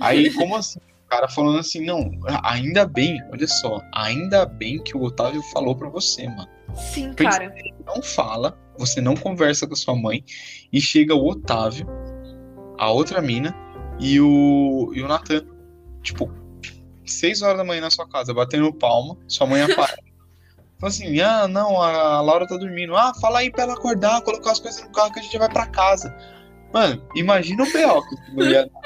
Aí, 0.00 0.32
como 0.34 0.56
assim? 0.56 0.78
O 1.04 1.08
cara 1.08 1.28
falando 1.28 1.58
assim, 1.58 1.84
não, 1.84 2.10
ainda 2.42 2.86
bem, 2.86 3.22
olha 3.30 3.46
só, 3.46 3.80
ainda 3.94 4.44
bem 4.46 4.82
que 4.82 4.96
o 4.96 5.02
Otávio 5.02 5.42
falou 5.52 5.76
pra 5.76 5.88
você, 5.88 6.26
mano. 6.26 6.48
Sim, 6.74 7.12
Pensa- 7.14 7.30
cara. 7.38 7.54
Não 7.86 8.02
fala, 8.02 8.58
você 8.78 9.00
não 9.00 9.14
conversa 9.14 9.66
com 9.66 9.74
a 9.74 9.76
sua 9.76 9.94
mãe, 9.94 10.24
e 10.72 10.80
chega 10.80 11.14
o 11.14 11.26
Otávio, 11.28 11.86
a 12.78 12.90
outra 12.90 13.20
mina, 13.22 13.54
e 14.00 14.18
o, 14.20 14.92
e 14.94 15.02
o 15.02 15.08
Natan. 15.08 15.44
Tipo, 16.08 16.30
seis 17.06 17.42
horas 17.42 17.56
da 17.58 17.64
manhã 17.64 17.80
na 17.82 17.90
sua 17.90 18.08
casa, 18.08 18.32
batendo 18.34 18.72
palma, 18.72 19.16
sua 19.26 19.46
mãe 19.46 19.62
aparece. 19.62 19.96
Fala 20.80 20.90
assim, 20.92 21.20
ah, 21.20 21.48
não, 21.48 21.82
a 21.82 22.20
Laura 22.20 22.46
tá 22.46 22.56
dormindo. 22.56 22.94
Ah, 22.96 23.12
fala 23.20 23.40
aí 23.40 23.50
pra 23.50 23.64
ela 23.64 23.72
acordar, 23.74 24.22
colocar 24.22 24.52
as 24.52 24.60
coisas 24.60 24.80
no 24.84 24.92
carro 24.92 25.12
que 25.12 25.18
a 25.18 25.22
gente 25.22 25.36
vai 25.36 25.48
pra 25.48 25.66
casa. 25.66 26.16
Mano, 26.72 27.02
imagina 27.16 27.64
o 27.64 27.72
B.O. 27.72 28.00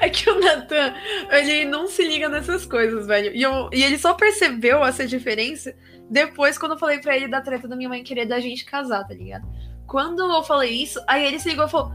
É 0.00 0.10
que 0.10 0.28
o 0.28 0.38
Nathan, 0.40 0.94
ele 1.30 1.64
não 1.64 1.86
se 1.88 2.06
liga 2.06 2.28
nessas 2.28 2.66
coisas, 2.66 3.06
velho. 3.06 3.34
E, 3.34 3.42
eu- 3.42 3.70
e 3.72 3.82
ele 3.82 3.96
só 3.98 4.12
percebeu 4.14 4.84
essa 4.84 5.06
diferença 5.06 5.74
depois 6.10 6.58
quando 6.58 6.72
eu 6.72 6.78
falei 6.78 6.98
pra 6.98 7.16
ele 7.16 7.28
da 7.28 7.40
treta 7.40 7.66
da 7.66 7.74
minha 7.74 7.88
mãe 7.88 8.04
querer 8.04 8.26
da 8.26 8.38
gente 8.40 8.64
casar, 8.64 9.04
tá 9.08 9.14
ligado? 9.14 9.46
Quando 9.86 10.20
eu 10.22 10.42
falei 10.42 10.70
isso, 10.70 11.02
aí 11.08 11.24
ele 11.24 11.38
se 11.40 11.48
ligou 11.48 11.64
e 11.66 11.70
falou: 11.70 11.92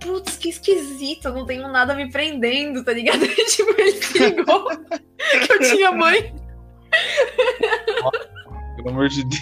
Putz, 0.00 0.36
que 0.36 0.50
esquisito, 0.50 1.26
eu 1.26 1.34
não 1.34 1.46
tenho 1.46 1.68
nada 1.68 1.94
me 1.94 2.10
prendendo, 2.10 2.84
tá 2.84 2.92
ligado? 2.92 3.26
tipo, 3.26 3.74
ele 3.80 4.36
ligou 4.36 4.68
que 4.68 5.52
eu 5.52 5.58
tinha 5.60 5.92
mãe. 5.92 6.34
Pelo 8.76 8.90
amor 8.90 9.08
de 9.08 9.24
Deus. 9.24 9.40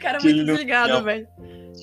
Cara, 0.00 0.18
Que 0.18 0.28
ele 0.28 0.36
muito 0.36 0.46
desligado, 0.52 1.02
velho. 1.02 1.26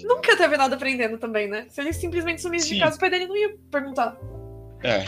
Nunca 0.04 0.36
teve 0.38 0.58
nada 0.58 0.78
prendendo 0.78 1.18
também, 1.18 1.48
né? 1.48 1.66
Se 1.70 1.82
ele 1.82 1.94
simplesmente 1.94 2.42
sumisse 2.42 2.70
de 2.70 2.76
Sim. 2.76 2.80
casa, 2.80 2.96
o 2.96 3.00
pai 3.00 3.10
dele 3.10 3.28
não 3.28 3.36
ia 3.36 3.56
perguntar. 3.70 4.18
É, 4.84 5.06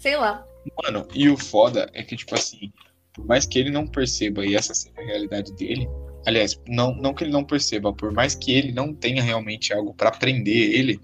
Sei 0.00 0.16
lá. 0.16 0.44
mano, 0.82 1.06
e 1.14 1.28
o 1.28 1.36
foda 1.36 1.90
é 1.92 2.02
que, 2.02 2.16
tipo 2.16 2.34
assim, 2.34 2.72
por 3.12 3.26
mais 3.26 3.44
que 3.44 3.58
ele 3.58 3.70
não 3.70 3.86
perceba 3.86 4.46
e 4.46 4.56
essa 4.56 4.72
seja 4.72 4.98
a 4.98 5.04
realidade 5.04 5.52
dele, 5.52 5.86
aliás, 6.26 6.58
não, 6.68 6.94
não 6.94 7.14
que 7.14 7.24
ele 7.24 7.32
não 7.32 7.44
perceba, 7.44 7.92
por 7.92 8.12
mais 8.12 8.34
que 8.34 8.52
ele 8.52 8.72
não 8.72 8.94
tenha 8.94 9.22
realmente 9.22 9.72
algo 9.72 9.94
pra 9.94 10.10
prender 10.10 10.74
ele, 10.74 11.00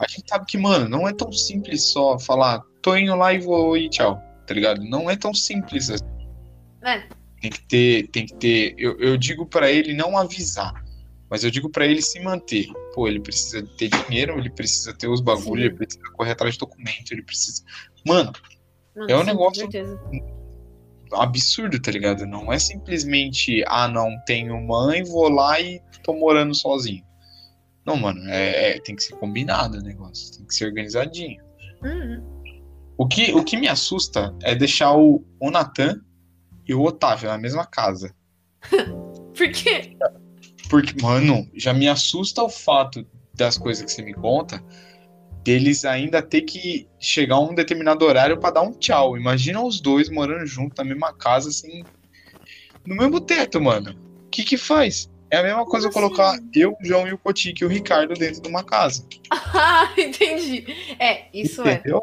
a 0.00 0.06
gente 0.08 0.24
sabe 0.28 0.46
que, 0.46 0.56
mano, 0.58 0.88
não 0.88 1.08
é 1.08 1.12
tão 1.12 1.30
simples 1.32 1.84
só 1.92 2.18
falar, 2.18 2.60
tô 2.82 2.96
indo 2.96 3.14
lá 3.14 3.32
e 3.32 3.38
vou 3.38 3.76
e 3.76 3.88
tchau, 3.88 4.20
tá 4.46 4.54
ligado? 4.54 4.82
Não 4.84 5.10
é 5.10 5.16
tão 5.16 5.34
simples 5.34 5.90
assim. 5.90 6.04
É. 6.82 7.02
Tem 7.40 7.50
que 7.50 7.62
ter, 7.68 8.08
tem 8.08 8.26
que 8.26 8.34
ter. 8.34 8.74
Eu, 8.78 8.98
eu 8.98 9.16
digo 9.16 9.46
pra 9.46 9.70
ele 9.70 9.94
não 9.94 10.16
avisar, 10.16 10.72
mas 11.30 11.42
eu 11.44 11.50
digo 11.50 11.70
pra 11.70 11.86
ele 11.86 12.02
se 12.02 12.20
manter. 12.20 12.66
Pô, 12.94 13.08
ele 13.08 13.20
precisa 13.20 13.62
ter 13.78 13.88
dinheiro, 13.88 14.38
ele 14.38 14.50
precisa 14.50 14.92
ter 14.94 15.08
os 15.08 15.20
bagulhos, 15.20 15.66
ele 15.66 15.74
precisa 15.74 16.02
correr 16.12 16.32
atrás 16.32 16.54
de 16.54 16.60
documento, 16.60 17.12
ele 17.12 17.22
precisa. 17.22 17.62
Mano, 18.06 18.32
Mano, 18.94 19.10
É 19.10 19.16
um 19.16 19.20
sim, 19.20 19.26
negócio- 19.26 19.64
Com 19.64 19.70
certeza. 19.70 20.00
Absurdo, 21.12 21.80
tá 21.80 21.90
ligado? 21.90 22.26
Não 22.26 22.52
é 22.52 22.58
simplesmente, 22.58 23.64
ah, 23.66 23.88
não, 23.88 24.16
tenho 24.26 24.60
mãe, 24.60 25.02
vou 25.04 25.28
lá 25.28 25.60
e 25.60 25.80
tô 26.02 26.14
morando 26.14 26.54
sozinho. 26.54 27.04
Não, 27.84 27.96
mano, 27.96 28.20
é, 28.28 28.76
é- 28.76 28.80
tem 28.80 28.94
que 28.94 29.02
ser 29.02 29.16
combinado 29.16 29.78
o 29.78 29.82
negócio, 29.82 30.36
tem 30.36 30.46
que 30.46 30.54
ser 30.54 30.66
organizadinho. 30.66 31.42
Uhum. 31.82 32.40
O 32.96 33.06
que, 33.06 33.32
o 33.32 33.42
que 33.42 33.56
me 33.56 33.66
assusta 33.66 34.34
é 34.42 34.54
deixar 34.54 34.94
o, 34.96 35.24
o 35.40 35.50
Natan 35.50 36.00
e 36.68 36.74
o 36.74 36.82
Otávio 36.82 37.30
na 37.30 37.38
mesma 37.38 37.66
casa. 37.66 38.14
Por 39.34 39.50
quê? 39.50 39.96
Porque, 40.68 41.02
mano, 41.02 41.48
já 41.54 41.72
me 41.72 41.88
assusta 41.88 42.42
o 42.42 42.48
fato 42.48 43.06
das 43.34 43.56
coisas 43.56 43.84
que 43.84 43.90
você 43.90 44.02
me 44.02 44.12
conta, 44.12 44.62
deles 45.42 45.84
ainda 45.84 46.22
ter 46.22 46.42
que 46.42 46.86
chegar 46.98 47.36
a 47.36 47.40
um 47.40 47.54
determinado 47.54 48.04
horário 48.04 48.38
pra 48.38 48.50
dar 48.50 48.62
um 48.62 48.72
tchau. 48.72 49.16
Imagina 49.16 49.62
os 49.62 49.80
dois 49.80 50.08
morando 50.08 50.46
junto 50.46 50.76
na 50.76 50.84
mesma 50.84 51.12
casa, 51.12 51.48
assim, 51.48 51.82
no 52.86 52.94
mesmo 52.94 53.20
teto, 53.20 53.60
mano. 53.60 53.96
O 54.26 54.28
que 54.30 54.44
que 54.44 54.56
faz? 54.56 55.10
É 55.30 55.38
a 55.38 55.42
mesma 55.42 55.64
coisa 55.64 55.88
eu 55.88 55.92
colocar 55.92 56.30
assim? 56.30 56.50
eu, 56.54 56.72
o 56.72 56.84
João 56.84 57.06
e 57.06 57.12
o 57.12 57.18
Cotique 57.18 57.62
e 57.62 57.66
o 57.66 57.68
Ricardo 57.68 58.14
dentro 58.14 58.42
de 58.42 58.48
uma 58.48 58.64
casa. 58.64 59.06
Ah, 59.30 59.92
entendi. 59.96 60.66
É, 60.98 61.26
isso 61.32 61.66
é. 61.66 61.74
entendeu? 61.74 62.02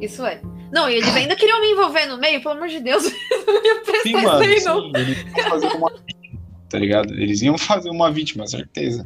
Isso 0.00 0.24
é. 0.24 0.40
Não, 0.70 0.90
e 0.90 0.96
eles 0.96 1.14
ainda 1.14 1.36
queriam 1.36 1.60
me 1.60 1.72
envolver 1.72 2.06
no 2.06 2.18
meio, 2.18 2.42
pelo 2.42 2.54
amor 2.54 2.68
de 2.68 2.80
Deus. 2.80 3.04
Eu 3.04 3.46
não 3.46 3.64
ia 3.64 3.80
prestar 3.82 4.02
Sim, 4.02 4.12
mano, 4.12 4.44
aí, 4.44 4.64
não. 4.64 4.82
sim, 4.82 4.92
eles 4.94 5.24
iam 5.24 5.48
fazer 5.48 5.66
uma 5.68 5.90
vítima, 5.90 6.38
tá 6.68 6.78
ligado? 6.78 7.14
Eles 7.14 7.42
iam 7.42 7.58
fazer 7.58 7.90
uma 7.90 8.10
vítima, 8.10 8.46
certeza. 8.46 9.04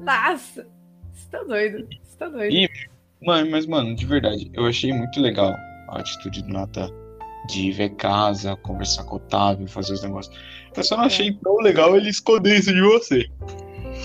Nossa. 0.00 0.68
Você 1.14 1.28
tá 1.30 1.42
doido. 1.44 1.88
Você 2.16 2.24
tá 2.24 2.28
doido. 2.28 2.52
E- 2.54 2.70
Mano, 3.22 3.50
mas, 3.50 3.64
mano, 3.66 3.96
de 3.96 4.04
verdade, 4.04 4.50
eu 4.52 4.66
achei 4.66 4.92
muito 4.92 5.18
legal 5.20 5.54
a 5.88 5.98
atitude 6.00 6.42
do 6.42 6.52
Natan 6.52 6.90
de 7.48 7.72
ver 7.72 7.90
casa, 7.90 8.54
conversar 8.56 9.04
com 9.04 9.14
o 9.14 9.16
Otávio, 9.16 9.66
fazer 9.66 9.94
os 9.94 10.02
negócios. 10.02 10.36
Eu 10.76 10.84
só 10.84 10.96
não 10.96 11.04
É. 11.04 11.06
achei 11.06 11.32
tão 11.32 11.56
legal 11.58 11.96
ele 11.96 12.10
esconder 12.10 12.58
isso 12.58 12.72
de 12.74 12.80
você. 12.82 13.26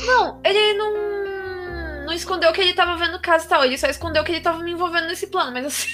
Não, 0.05 0.39
ele 0.45 0.74
não. 0.76 2.05
Não 2.05 2.14
escondeu 2.14 2.51
que 2.53 2.62
ele 2.62 2.74
tava 2.74 2.95
vendo 2.97 3.20
casa 3.22 3.45
e 3.45 3.49
tal. 3.49 3.66
Ele 3.66 3.78
só 3.78 3.88
escondeu 3.88 4.24
que 4.24 4.32
ele 4.32 4.41
tava 4.41 4.64
me 4.64 4.72
envolvendo 4.72 5.07
nesse 5.07 5.28
plano, 5.28 5.51
mas 5.51 5.66
assim. 5.66 5.89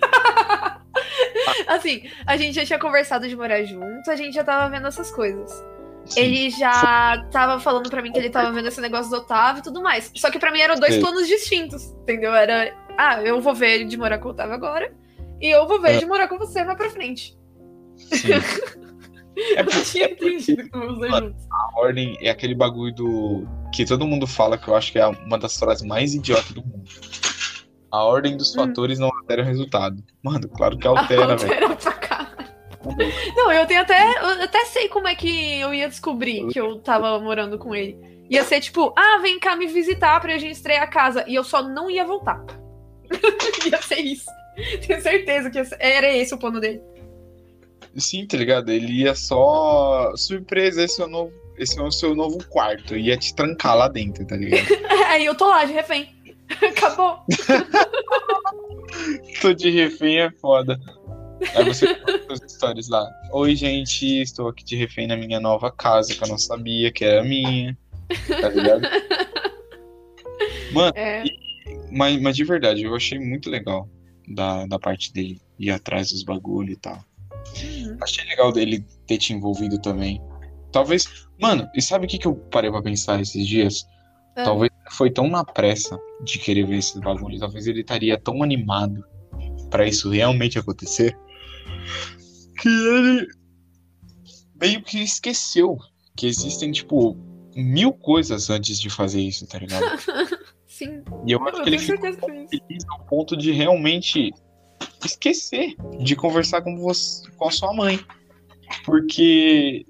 assim, 1.66 2.02
a 2.26 2.36
gente 2.36 2.54
já 2.54 2.64
tinha 2.64 2.78
conversado 2.78 3.28
de 3.28 3.36
morar 3.36 3.62
junto, 3.64 4.08
a 4.10 4.16
gente 4.16 4.34
já 4.34 4.44
tava 4.44 4.70
vendo 4.70 4.86
essas 4.86 5.10
coisas. 5.10 5.64
Sim. 6.04 6.20
Ele 6.20 6.50
já 6.50 7.24
tava 7.30 7.60
falando 7.60 7.88
pra 7.88 8.02
mim 8.02 8.10
que 8.12 8.18
ele 8.18 8.28
tava 8.30 8.50
vendo 8.52 8.68
esse 8.68 8.80
negócio 8.80 9.10
do 9.10 9.18
Otávio 9.18 9.60
e 9.60 9.62
tudo 9.62 9.80
mais. 9.82 10.10
Só 10.16 10.30
que 10.30 10.38
pra 10.38 10.50
mim 10.50 10.60
eram 10.60 10.74
dois 10.78 10.94
Sei. 10.94 11.00
planos 11.02 11.26
distintos, 11.28 11.84
entendeu? 12.02 12.34
Era, 12.34 12.74
ah, 12.98 13.22
eu 13.22 13.40
vou 13.40 13.54
ver 13.54 13.84
de 13.84 13.96
morar 13.96 14.18
com 14.18 14.28
o 14.28 14.30
Otávio 14.32 14.54
agora, 14.54 14.92
e 15.40 15.48
eu 15.50 15.66
vou 15.66 15.80
ver 15.80 15.92
É. 15.94 15.98
de 15.98 16.06
morar 16.06 16.28
com 16.28 16.38
você 16.38 16.64
mais 16.64 16.76
pra 16.76 16.90
frente. 16.90 17.36
Sim. 17.96 18.32
É 18.34 18.40
Eu 19.60 19.64
não 19.64 19.82
tinha 19.82 20.10
entendido 20.10 20.68
como 20.70 20.90
os 20.92 20.98
dois 20.98 21.10
Mano. 21.10 21.26
juntos. 21.28 21.46
A 21.50 21.80
ordem 21.80 22.18
é 22.20 22.28
aquele 22.28 22.54
bagulho 22.54 22.94
do. 22.94 23.46
que 23.72 23.86
todo 23.86 24.06
mundo 24.06 24.26
fala 24.26 24.58
que 24.58 24.68
eu 24.68 24.76
acho 24.76 24.92
que 24.92 24.98
é 24.98 25.06
uma 25.06 25.38
das 25.38 25.56
frases 25.56 25.82
mais 25.86 26.12
idiotas 26.14 26.50
do 26.52 26.60
mundo. 26.62 26.84
A 27.90 28.04
ordem 28.04 28.36
dos 28.36 28.52
Hum. 28.54 28.66
fatores 28.66 28.98
não 28.98 29.08
altera 29.08 29.40
o 29.42 29.44
resultado. 29.46 30.02
Mano, 30.22 30.46
claro 30.50 30.76
que 30.76 30.86
altera, 30.88 31.34
velho. 31.36 31.76
Não, 33.36 33.52
eu 33.52 33.66
tenho 33.66 33.80
até. 33.80 34.18
Eu 34.20 34.42
até 34.42 34.64
sei 34.66 34.88
como 34.88 35.08
é 35.08 35.14
que 35.14 35.60
eu 35.60 35.72
ia 35.72 35.88
descobrir 35.88 36.46
que 36.48 36.60
eu 36.60 36.78
tava 36.80 37.18
morando 37.18 37.58
com 37.58 37.74
ele. 37.74 37.98
Ia 38.28 38.44
ser 38.44 38.60
tipo, 38.60 38.92
ah, 38.96 39.18
vem 39.20 39.38
cá 39.38 39.54
me 39.56 39.66
visitar 39.66 40.18
pra 40.20 40.38
gente 40.38 40.52
estrear 40.52 40.82
a 40.82 40.86
casa. 40.86 41.24
E 41.28 41.34
eu 41.34 41.44
só 41.44 41.62
não 41.62 41.90
ia 41.90 42.04
voltar. 42.04 42.42
ia 43.70 43.80
ser 43.82 44.00
isso. 44.00 44.26
Tenho 44.86 45.00
certeza 45.00 45.50
que 45.50 45.60
era 45.78 46.10
esse 46.14 46.34
o 46.34 46.38
plano 46.38 46.60
dele. 46.60 46.80
Sim, 47.96 48.26
tá 48.26 48.36
ligado? 48.36 48.70
Ele 48.70 49.02
ia 49.02 49.14
só. 49.14 50.12
Surpresa, 50.16 50.82
esse 50.82 51.00
é 51.00 51.04
o 51.04 51.08
novo. 51.08 51.32
Esse 51.58 51.78
é 51.78 51.82
o 51.82 51.90
seu 51.90 52.14
novo 52.14 52.42
quarto. 52.48 52.96
Ia 52.96 53.16
te 53.16 53.34
trancar 53.34 53.76
lá 53.76 53.88
dentro, 53.88 54.26
tá 54.26 54.36
ligado? 54.36 54.66
Aí 55.08 55.24
eu 55.26 55.34
tô 55.34 55.46
lá 55.46 55.64
de 55.64 55.72
refém. 55.72 56.08
Acabou. 56.50 57.18
Tô 59.40 59.52
de 59.52 59.70
refém 59.70 60.20
é 60.20 60.30
foda. 60.30 60.78
Aí 61.54 61.64
você 61.64 61.94
conta 61.94 62.32
as 62.32 62.42
histórias 62.42 62.88
lá. 62.88 63.06
Oi, 63.32 63.54
gente, 63.56 64.22
estou 64.22 64.48
aqui 64.48 64.64
de 64.64 64.76
refém 64.76 65.06
na 65.06 65.16
minha 65.16 65.40
nova 65.40 65.70
casa, 65.70 66.14
que 66.14 66.22
eu 66.22 66.28
não 66.28 66.38
sabia 66.38 66.92
que 66.92 67.04
era 67.04 67.22
minha. 67.22 67.76
Tá 68.40 68.48
ligado? 68.48 68.82
Mano, 70.72 70.92
É. 70.96 71.22
mas, 71.90 72.20
mas 72.20 72.36
de 72.36 72.44
verdade, 72.44 72.82
eu 72.82 72.94
achei 72.94 73.18
muito 73.18 73.50
legal 73.50 73.88
da, 74.28 74.66
da 74.66 74.78
parte 74.78 75.12
dele 75.12 75.40
ir 75.58 75.70
atrás 75.70 76.10
dos 76.10 76.22
bagulho 76.22 76.72
e 76.72 76.76
tal. 76.76 76.98
Uhum. 77.62 77.96
Achei 78.00 78.24
legal 78.24 78.52
dele 78.52 78.84
ter 79.06 79.18
te 79.18 79.32
envolvido 79.32 79.80
também. 79.80 80.20
Talvez. 80.70 81.06
Mano, 81.40 81.68
e 81.74 81.82
sabe 81.82 82.06
o 82.06 82.08
que, 82.08 82.18
que 82.18 82.26
eu 82.26 82.34
parei 82.34 82.70
pra 82.70 82.80
pensar 82.82 83.20
esses 83.20 83.46
dias? 83.46 83.84
Ah. 84.36 84.44
Talvez 84.44 84.70
foi 84.92 85.10
tão 85.10 85.28
na 85.28 85.44
pressa 85.44 85.98
de 86.24 86.38
querer 86.38 86.66
ver 86.66 86.78
esses 86.78 86.98
bagulhos, 87.00 87.40
talvez 87.40 87.66
ele 87.66 87.80
estaria 87.80 88.18
tão 88.18 88.42
animado 88.42 89.04
pra 89.70 89.86
isso 89.86 90.10
realmente 90.10 90.58
acontecer 90.58 91.16
que 92.60 92.68
ele 92.68 93.26
meio 94.60 94.82
que 94.82 95.02
esqueceu 95.02 95.76
que 96.16 96.26
existem, 96.26 96.70
tipo, 96.72 97.16
mil 97.56 97.92
coisas 97.92 98.48
antes 98.50 98.80
de 98.80 98.88
fazer 98.90 99.20
isso, 99.20 99.46
tá 99.46 99.58
ligado? 99.58 99.84
Sim. 100.66 101.02
E 101.26 101.32
eu 101.32 101.38
Não, 101.38 101.48
acho 101.48 101.62
que 101.62 101.68
ele 101.68 101.78
ficou 101.78 102.12
feliz 102.12 102.84
ao 102.88 103.00
ponto 103.06 103.36
de 103.36 103.50
realmente 103.52 104.30
esquecer 105.04 105.74
de 105.98 106.14
conversar 106.16 106.62
com 106.62 106.76
você, 106.76 107.28
com 107.36 107.48
a 107.48 107.50
sua 107.50 107.72
mãe. 107.74 107.98
Porque, 108.84 109.84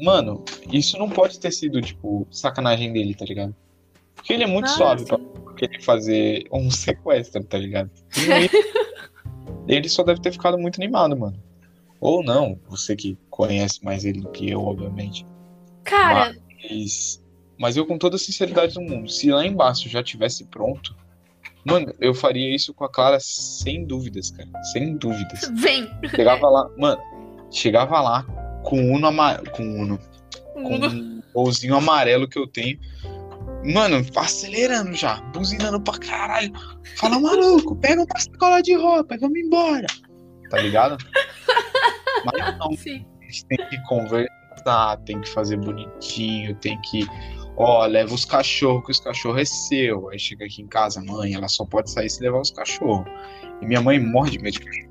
mano, 0.00 0.44
isso 0.72 0.96
não 0.98 1.08
pode 1.08 1.38
ter 1.40 1.50
sido, 1.52 1.80
tipo, 1.80 2.26
sacanagem 2.30 2.92
dele, 2.92 3.14
tá 3.14 3.24
ligado? 3.24 3.54
Porque 4.14 4.32
ele 4.32 4.44
é 4.44 4.46
muito 4.46 4.66
Ah, 4.66 4.76
suave 4.76 5.00
sim. 5.00 5.06
pra 5.06 5.18
querer 5.56 5.82
fazer 5.82 6.46
um 6.52 6.70
sequestro, 6.70 7.42
tá 7.44 7.58
ligado? 7.58 7.90
Ele 9.70 9.88
só 9.88 10.02
deve 10.02 10.20
ter 10.20 10.32
ficado 10.32 10.58
muito 10.58 10.80
animado, 10.80 11.16
mano. 11.16 11.40
Ou 12.00 12.22
não, 12.24 12.58
você 12.68 12.96
que 12.96 13.16
conhece 13.28 13.84
mais 13.84 14.04
ele 14.04 14.20
do 14.20 14.30
que 14.30 14.50
eu, 14.50 14.60
obviamente. 14.62 15.24
Cara, 15.84 16.34
Mas, 16.70 17.22
mas 17.58 17.76
eu, 17.76 17.86
com 17.86 17.98
toda 17.98 18.16
a 18.16 18.18
sinceridade 18.18 18.74
do 18.74 18.80
mundo, 18.80 19.10
se 19.10 19.30
lá 19.30 19.46
embaixo 19.46 19.88
já 19.88 20.02
tivesse 20.02 20.44
pronto, 20.46 20.96
mano, 21.64 21.94
eu 22.00 22.14
faria 22.14 22.54
isso 22.54 22.72
com 22.74 22.84
a 22.84 22.88
Clara 22.88 23.18
sem 23.20 23.84
dúvidas, 23.84 24.30
cara. 24.30 24.48
Sem 24.72 24.96
dúvidas. 24.96 25.50
vem. 25.54 25.88
Chegava 26.14 26.48
lá, 26.48 26.70
mano, 26.76 27.00
chegava 27.50 28.00
lá 28.00 28.22
com 28.64 28.80
o 28.80 28.94
Uno 28.94 29.06
amarelo. 29.06 29.50
Com 29.50 29.62
o 29.62 29.74
Uno. 29.82 29.98
Com 30.54 30.74
Uno. 30.74 30.88
um 30.88 31.22
golzinho 31.34 31.76
amarelo 31.76 32.28
que 32.28 32.38
eu 32.38 32.46
tenho. 32.46 32.78
Mano, 33.64 34.04
acelerando 34.16 34.94
já, 34.94 35.20
buzinando 35.32 35.80
pra 35.80 35.98
caralho. 35.98 36.52
Fala, 36.96 37.18
maluco, 37.18 37.76
pega 37.76 38.02
uma 38.02 38.20
sacola 38.20 38.62
de 38.62 38.74
roupa 38.74 39.14
e 39.14 39.18
vamos 39.18 39.38
embora. 39.38 39.86
Tá 40.48 40.58
ligado? 40.58 40.96
Mas 42.24 42.58
não, 42.58 42.72
Sim. 42.72 43.04
a 43.20 43.24
gente 43.24 43.44
tem 43.46 43.58
que 43.68 43.82
conversar, 43.84 44.96
tem 45.04 45.20
que 45.20 45.28
fazer 45.28 45.58
bonitinho, 45.58 46.54
tem 46.56 46.80
que. 46.82 47.06
Ó, 47.56 47.84
leva 47.84 48.14
os 48.14 48.24
cachorros, 48.24 48.84
que 48.84 48.92
os 48.92 49.00
cachorros 49.00 49.42
é 49.42 49.44
seu. 49.44 50.08
Aí 50.08 50.18
chega 50.18 50.46
aqui 50.46 50.62
em 50.62 50.66
casa, 50.66 51.02
mãe, 51.02 51.34
ela 51.34 51.48
só 51.48 51.64
pode 51.66 51.90
sair 51.90 52.08
se 52.08 52.22
levar 52.22 52.40
os 52.40 52.50
cachorros. 52.50 53.06
E 53.60 53.66
minha 53.66 53.82
mãe 53.82 54.00
morre 54.00 54.30
de 54.30 54.38
medo 54.38 54.54
de 54.54 54.60
cachorro. 54.60 54.90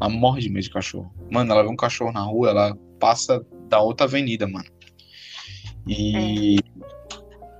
Ela 0.00 0.10
morre 0.10 0.40
de 0.42 0.50
medo 0.50 0.62
de 0.64 0.70
cachorro. 0.70 1.14
Mano, 1.30 1.52
ela 1.52 1.62
vê 1.62 1.68
um 1.68 1.76
cachorro 1.76 2.12
na 2.12 2.22
rua, 2.22 2.50
ela 2.50 2.76
passa 2.98 3.44
da 3.68 3.80
outra 3.80 4.06
avenida, 4.06 4.46
mano. 4.46 4.68
E. 5.86 6.58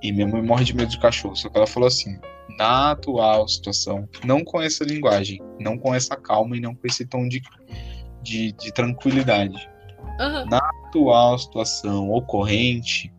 E 0.01 0.11
minha 0.11 0.27
mãe 0.27 0.41
morre 0.41 0.65
de 0.65 0.75
medo 0.75 0.89
de 0.89 0.99
cachorro. 0.99 1.35
Só 1.35 1.49
que 1.49 1.57
ela 1.57 1.67
falou 1.67 1.87
assim: 1.87 2.19
na 2.57 2.91
atual 2.91 3.47
situação, 3.47 4.07
não 4.23 4.43
com 4.43 4.61
essa 4.61 4.83
linguagem, 4.83 5.39
não 5.59 5.77
com 5.77 5.93
essa 5.93 6.15
calma 6.15 6.57
e 6.57 6.59
não 6.59 6.75
com 6.75 6.87
esse 6.87 7.05
tom 7.05 7.27
de, 7.27 7.41
de, 8.21 8.51
de 8.53 8.73
tranquilidade 8.73 9.69
Aham. 10.19 10.47
atual 10.51 11.37
situação 11.37 12.11
ocorrente, 12.11 13.11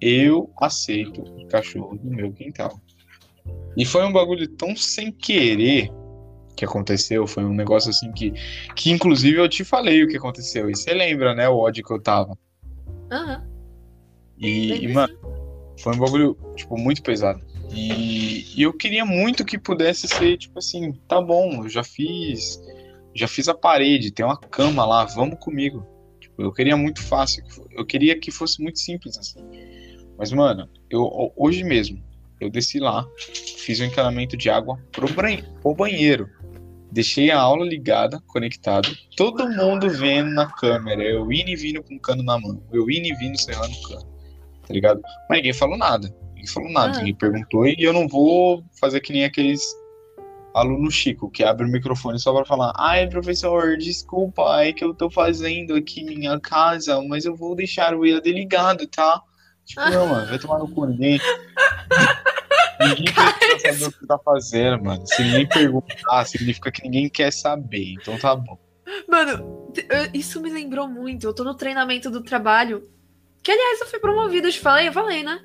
eu 0.00 0.50
aceito 0.60 1.22
o 1.22 1.46
cachorro 1.48 1.96
do 1.96 2.10
meu 2.10 2.32
quintal. 2.32 2.80
E 3.76 3.84
foi 3.84 4.04
um 4.04 4.12
bagulho 4.12 4.48
tão 4.48 4.76
sem 4.76 5.12
querer 5.12 5.90
que 6.56 6.64
aconteceu, 6.64 7.26
foi 7.26 7.44
um 7.44 7.54
negócio 7.54 7.90
assim 7.90 8.10
que, 8.10 8.32
que 8.74 8.90
inclusive 8.90 9.38
eu 9.38 9.48
te 9.48 9.62
falei 9.64 10.02
o 10.02 10.08
que 10.08 10.16
aconteceu. 10.16 10.68
E 10.68 10.76
você 10.76 10.92
lembra, 10.92 11.34
né, 11.34 11.48
o 11.48 11.56
ódio 11.56 11.84
que 11.84 11.92
eu 11.92 12.00
tava. 12.00 12.36
Aham. 13.12 13.46
E, 14.36 14.68
Lembro 14.68 14.90
e, 14.90 14.94
mano, 14.94 15.18
foi 15.78 15.94
um 15.94 15.98
bagulho, 15.98 16.36
tipo, 16.56 16.76
muito 16.78 17.02
pesado. 17.02 17.40
E, 17.72 18.46
e 18.56 18.62
eu 18.62 18.72
queria 18.72 19.04
muito 19.04 19.44
que 19.44 19.58
pudesse 19.58 20.08
ser, 20.08 20.38
tipo 20.38 20.58
assim, 20.58 20.92
tá 21.06 21.20
bom, 21.20 21.64
eu 21.64 21.68
já 21.68 21.84
fiz, 21.84 22.60
já 23.14 23.28
fiz 23.28 23.48
a 23.48 23.54
parede, 23.54 24.10
tem 24.10 24.24
uma 24.24 24.38
cama 24.38 24.84
lá, 24.84 25.04
vamos 25.04 25.38
comigo. 25.38 25.86
Tipo, 26.20 26.42
eu 26.42 26.52
queria 26.52 26.76
muito 26.76 27.02
fácil, 27.02 27.44
eu 27.70 27.84
queria 27.84 28.18
que 28.18 28.30
fosse 28.30 28.62
muito 28.62 28.78
simples 28.78 29.18
assim. 29.18 29.40
Mas, 30.16 30.32
mano, 30.32 30.68
eu 30.90 31.32
hoje 31.36 31.62
mesmo, 31.62 32.02
eu 32.40 32.50
desci 32.50 32.78
lá, 32.78 33.06
fiz 33.58 33.80
o 33.80 33.82
um 33.82 33.86
encanamento 33.86 34.36
de 34.36 34.48
água 34.48 34.78
pro, 34.90 35.06
pro 35.62 35.74
banheiro. 35.74 36.28
Deixei 36.90 37.30
a 37.30 37.38
aula 37.38 37.66
ligada, 37.66 38.18
conectado, 38.26 38.88
todo 39.14 39.48
mundo 39.50 39.90
vendo 39.90 40.30
na 40.30 40.46
câmera, 40.46 41.02
eu 41.02 41.30
indo 41.30 41.50
e 41.50 41.56
vindo 41.56 41.82
com 41.82 41.96
o 41.96 42.00
cano 42.00 42.22
na 42.22 42.38
mão, 42.40 42.62
eu 42.72 42.90
indo 42.90 43.06
e 43.06 43.14
vindo 43.14 43.38
serrando 43.38 43.74
o 43.74 43.82
cano, 43.82 44.06
tá 44.68 44.74
ligado? 44.74 45.00
Mas 45.28 45.38
ninguém 45.38 45.54
falou 45.54 45.78
nada, 45.78 46.14
ninguém 46.28 46.46
falou 46.46 46.70
nada, 46.70 46.92
ah. 46.94 46.98
ninguém 46.98 47.14
perguntou, 47.14 47.66
e 47.66 47.76
eu 47.78 47.92
não 47.92 48.06
vou 48.06 48.62
fazer 48.78 49.00
que 49.00 49.12
nem 49.12 49.24
aqueles 49.24 49.60
aluno 50.54 50.90
Chico, 50.90 51.30
que 51.30 51.44
abre 51.44 51.66
o 51.66 51.70
microfone 51.70 52.18
só 52.18 52.32
para 52.32 52.44
falar: 52.44 52.72
Ai, 52.76 53.06
professor, 53.08 53.76
desculpa, 53.76 54.62
é 54.62 54.72
que 54.72 54.84
eu 54.84 54.94
tô 54.94 55.10
fazendo 55.10 55.74
aqui 55.74 56.04
minha 56.04 56.38
casa, 56.40 57.00
mas 57.02 57.24
eu 57.24 57.34
vou 57.34 57.54
deixar 57.54 57.94
o 57.94 58.04
IAD 58.04 58.32
ligado, 58.32 58.86
tá? 58.86 59.22
Tipo, 59.64 59.82
não, 59.90 60.06
mano, 60.08 60.26
vai 60.26 60.38
tomar 60.38 60.58
no 60.58 60.68
cu, 60.68 60.86
ninguém. 60.86 61.20
Ninguém 62.80 63.12
precisa 63.12 63.72
saber 63.72 63.84
o 63.86 63.98
que 63.98 64.06
tá 64.06 64.18
fazendo, 64.18 64.84
mano. 64.84 65.04
Se 65.04 65.20
ninguém 65.20 65.48
perguntar, 65.48 66.24
significa 66.24 66.70
que 66.70 66.82
ninguém 66.84 67.08
quer 67.08 67.32
saber. 67.32 67.94
Então 68.00 68.16
tá 68.16 68.36
bom. 68.36 68.56
Mano, 69.08 69.72
isso 70.14 70.40
me 70.40 70.48
lembrou 70.48 70.86
muito. 70.86 71.26
Eu 71.26 71.34
tô 71.34 71.42
no 71.42 71.56
treinamento 71.56 72.08
do 72.08 72.22
trabalho. 72.22 72.88
Que, 73.42 73.52
aliás, 73.52 73.80
eu 73.80 73.86
fui 73.86 73.98
promovido, 73.98 74.48
eu 74.48 74.52
te 74.52 74.60
falei, 74.60 74.88
eu 74.88 74.92
falei, 74.92 75.22
né? 75.22 75.40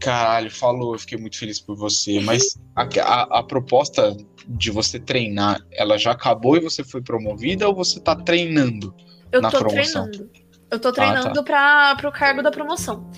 Caralho, 0.00 0.50
falou, 0.50 0.94
eu 0.94 0.98
fiquei 0.98 1.16
muito 1.16 1.38
feliz 1.38 1.60
por 1.60 1.76
você. 1.76 2.18
Mas 2.20 2.58
a, 2.74 2.82
a, 2.82 3.38
a, 3.38 3.42
proposta 3.42 4.16
de 4.48 4.70
você 4.70 4.98
treinar, 4.98 5.60
ela 5.70 5.96
já 5.96 6.10
acabou 6.10 6.56
e 6.56 6.60
você 6.60 6.82
foi 6.82 7.00
promovida 7.00 7.68
ou 7.68 7.74
você 7.74 8.00
tá 8.00 8.16
treinando 8.16 8.94
eu 9.30 9.40
na 9.40 9.50
tô 9.50 9.60
promoção? 9.60 10.10
Treinando. 10.10 10.42
Eu 10.70 10.80
tô 10.80 10.92
treinando 10.92 11.28
ah, 11.28 11.34
tá. 11.34 11.42
pra, 11.42 11.96
pro 11.96 12.12
cargo 12.12 12.42
da 12.42 12.50
promoção. 12.50 13.08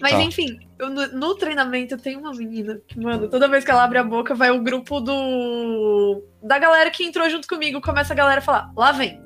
Mas 0.00 0.12
tá. 0.12 0.22
enfim, 0.22 0.58
eu, 0.78 0.90
no, 0.90 1.34
treinamento 1.36 1.96
tem 1.96 2.16
uma 2.16 2.30
menina 2.32 2.78
que, 2.86 3.00
mano, 3.00 3.28
toda 3.28 3.48
vez 3.48 3.64
que 3.64 3.70
ela 3.70 3.82
abre 3.82 3.98
a 3.98 4.04
boca, 4.04 4.34
vai 4.34 4.50
o 4.50 4.60
grupo 4.60 5.00
do. 5.00 6.22
Da 6.42 6.58
galera 6.58 6.90
que 6.90 7.04
entrou 7.04 7.28
junto 7.30 7.48
comigo, 7.48 7.80
começa 7.80 8.12
a 8.12 8.16
galera 8.16 8.38
a 8.40 8.42
falar, 8.42 8.70
lá 8.76 8.92
vem. 8.92 9.20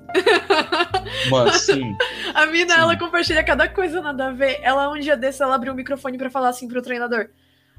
Mano, 1.28 1.52
sim. 1.58 1.96
a 2.34 2.46
mina, 2.46 2.74
sim. 2.74 2.80
ela 2.80 2.96
compartilha 2.96 3.42
cada 3.42 3.68
coisa 3.68 4.00
nada 4.00 4.28
a 4.28 4.32
ver. 4.32 4.60
Ela, 4.62 4.90
um 4.90 4.98
dia 4.98 5.16
desse, 5.16 5.42
ela 5.42 5.56
abriu 5.56 5.72
o 5.72 5.76
microfone 5.76 6.16
para 6.16 6.30
falar 6.30 6.50
assim 6.50 6.68
pro 6.68 6.82
treinador. 6.82 7.30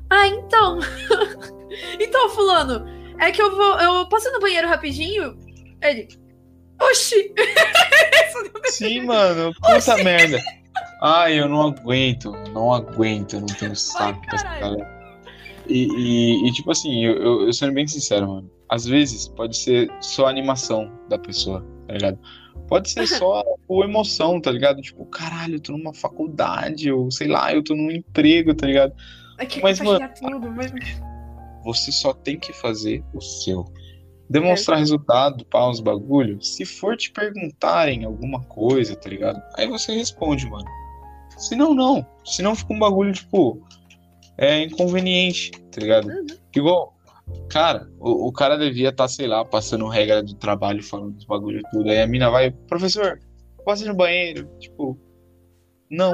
Ah, 0.09 0.27
então. 0.27 0.79
então, 1.97 2.29
fulano, 2.29 2.85
é 3.19 3.31
que 3.31 3.41
eu 3.41 3.55
vou. 3.55 3.79
Eu 3.79 4.09
passo 4.09 4.29
no 4.31 4.41
banheiro 4.41 4.67
rapidinho. 4.67 5.37
Ele. 5.81 6.09
Oxi! 6.81 7.33
Sim, 8.65 9.05
mano, 9.05 9.53
puta 9.53 9.77
Oxi. 9.77 10.03
merda. 10.03 10.39
Ai, 11.01 11.39
eu 11.39 11.49
não 11.49 11.63
aguento, 11.63 12.31
não 12.53 12.71
aguento, 12.71 13.33
eu 13.33 13.39
não 13.39 13.47
tenho 13.47 13.75
saco 13.75 14.21
pra 14.21 14.35
essa 14.35 14.59
galera. 14.59 15.01
E, 15.67 15.87
e, 15.87 16.47
e, 16.47 16.51
tipo 16.51 16.69
assim, 16.69 17.03
eu, 17.03 17.15
eu, 17.15 17.41
eu 17.47 17.53
sendo 17.53 17.73
bem 17.73 17.87
sincero, 17.87 18.27
mano. 18.27 18.51
Às 18.69 18.85
vezes 18.85 19.27
pode 19.27 19.57
ser 19.57 19.91
só 19.99 20.27
a 20.27 20.29
animação 20.29 20.91
da 21.09 21.17
pessoa, 21.17 21.65
tá 21.87 21.93
ligado? 21.93 22.19
Pode 22.67 22.89
ser 22.89 23.07
só 23.07 23.41
a 23.41 23.83
emoção, 23.83 24.39
tá 24.39 24.51
ligado? 24.51 24.79
Tipo, 24.81 25.05
caralho, 25.05 25.55
eu 25.55 25.59
tô 25.59 25.71
numa 25.71 25.93
faculdade, 25.93 26.91
ou 26.91 27.09
sei 27.09 27.27
lá, 27.27 27.51
eu 27.51 27.63
tô 27.63 27.75
num 27.75 27.89
emprego, 27.89 28.53
tá 28.53 28.67
ligado? 28.67 28.93
É 29.39 29.45
que 29.45 29.59
mas, 29.59 29.79
mano, 29.79 30.07
tudo, 30.19 30.51
mas... 30.51 30.71
você 31.63 31.91
só 31.91 32.13
tem 32.13 32.37
que 32.37 32.53
fazer 32.53 33.03
o 33.13 33.19
seu. 33.19 33.65
Demonstrar 34.29 34.77
é. 34.77 34.81
resultado 34.81 35.43
para 35.45 35.67
os 35.67 35.79
bagulhos, 35.79 36.55
se 36.55 36.63
for 36.63 36.95
te 36.95 37.11
perguntarem 37.11 38.05
alguma 38.05 38.41
coisa, 38.43 38.95
tá 38.95 39.09
ligado? 39.09 39.41
Aí 39.57 39.67
você 39.67 39.93
responde, 39.93 40.47
mano. 40.49 40.65
Se 41.41 41.55
não, 41.55 41.73
não. 41.73 42.05
Se 42.23 42.41
não 42.41 42.55
fica 42.55 42.73
um 42.73 42.79
bagulho, 42.79 43.11
tipo, 43.11 43.59
é 44.37 44.63
inconveniente, 44.63 45.51
tá 45.71 45.81
ligado? 45.81 46.07
Uhum. 46.07 46.25
Igual, 46.55 46.95
cara, 47.49 47.89
o, 47.99 48.27
o 48.27 48.31
cara 48.31 48.57
devia 48.57 48.89
estar, 48.89 49.05
tá, 49.05 49.07
sei 49.07 49.27
lá, 49.27 49.43
passando 49.43 49.87
regra 49.87 50.21
do 50.21 50.35
trabalho, 50.35 50.83
falando 50.83 51.13
dos 51.13 51.25
bagulho 51.25 51.61
tudo. 51.71 51.89
Aí 51.89 52.01
a 52.01 52.07
mina 52.07 52.29
vai, 52.29 52.51
professor, 52.51 53.19
posso 53.65 53.83
ir 53.83 53.87
no 53.87 53.95
banheiro? 53.95 54.47
Tipo, 54.59 54.97
não. 55.89 56.13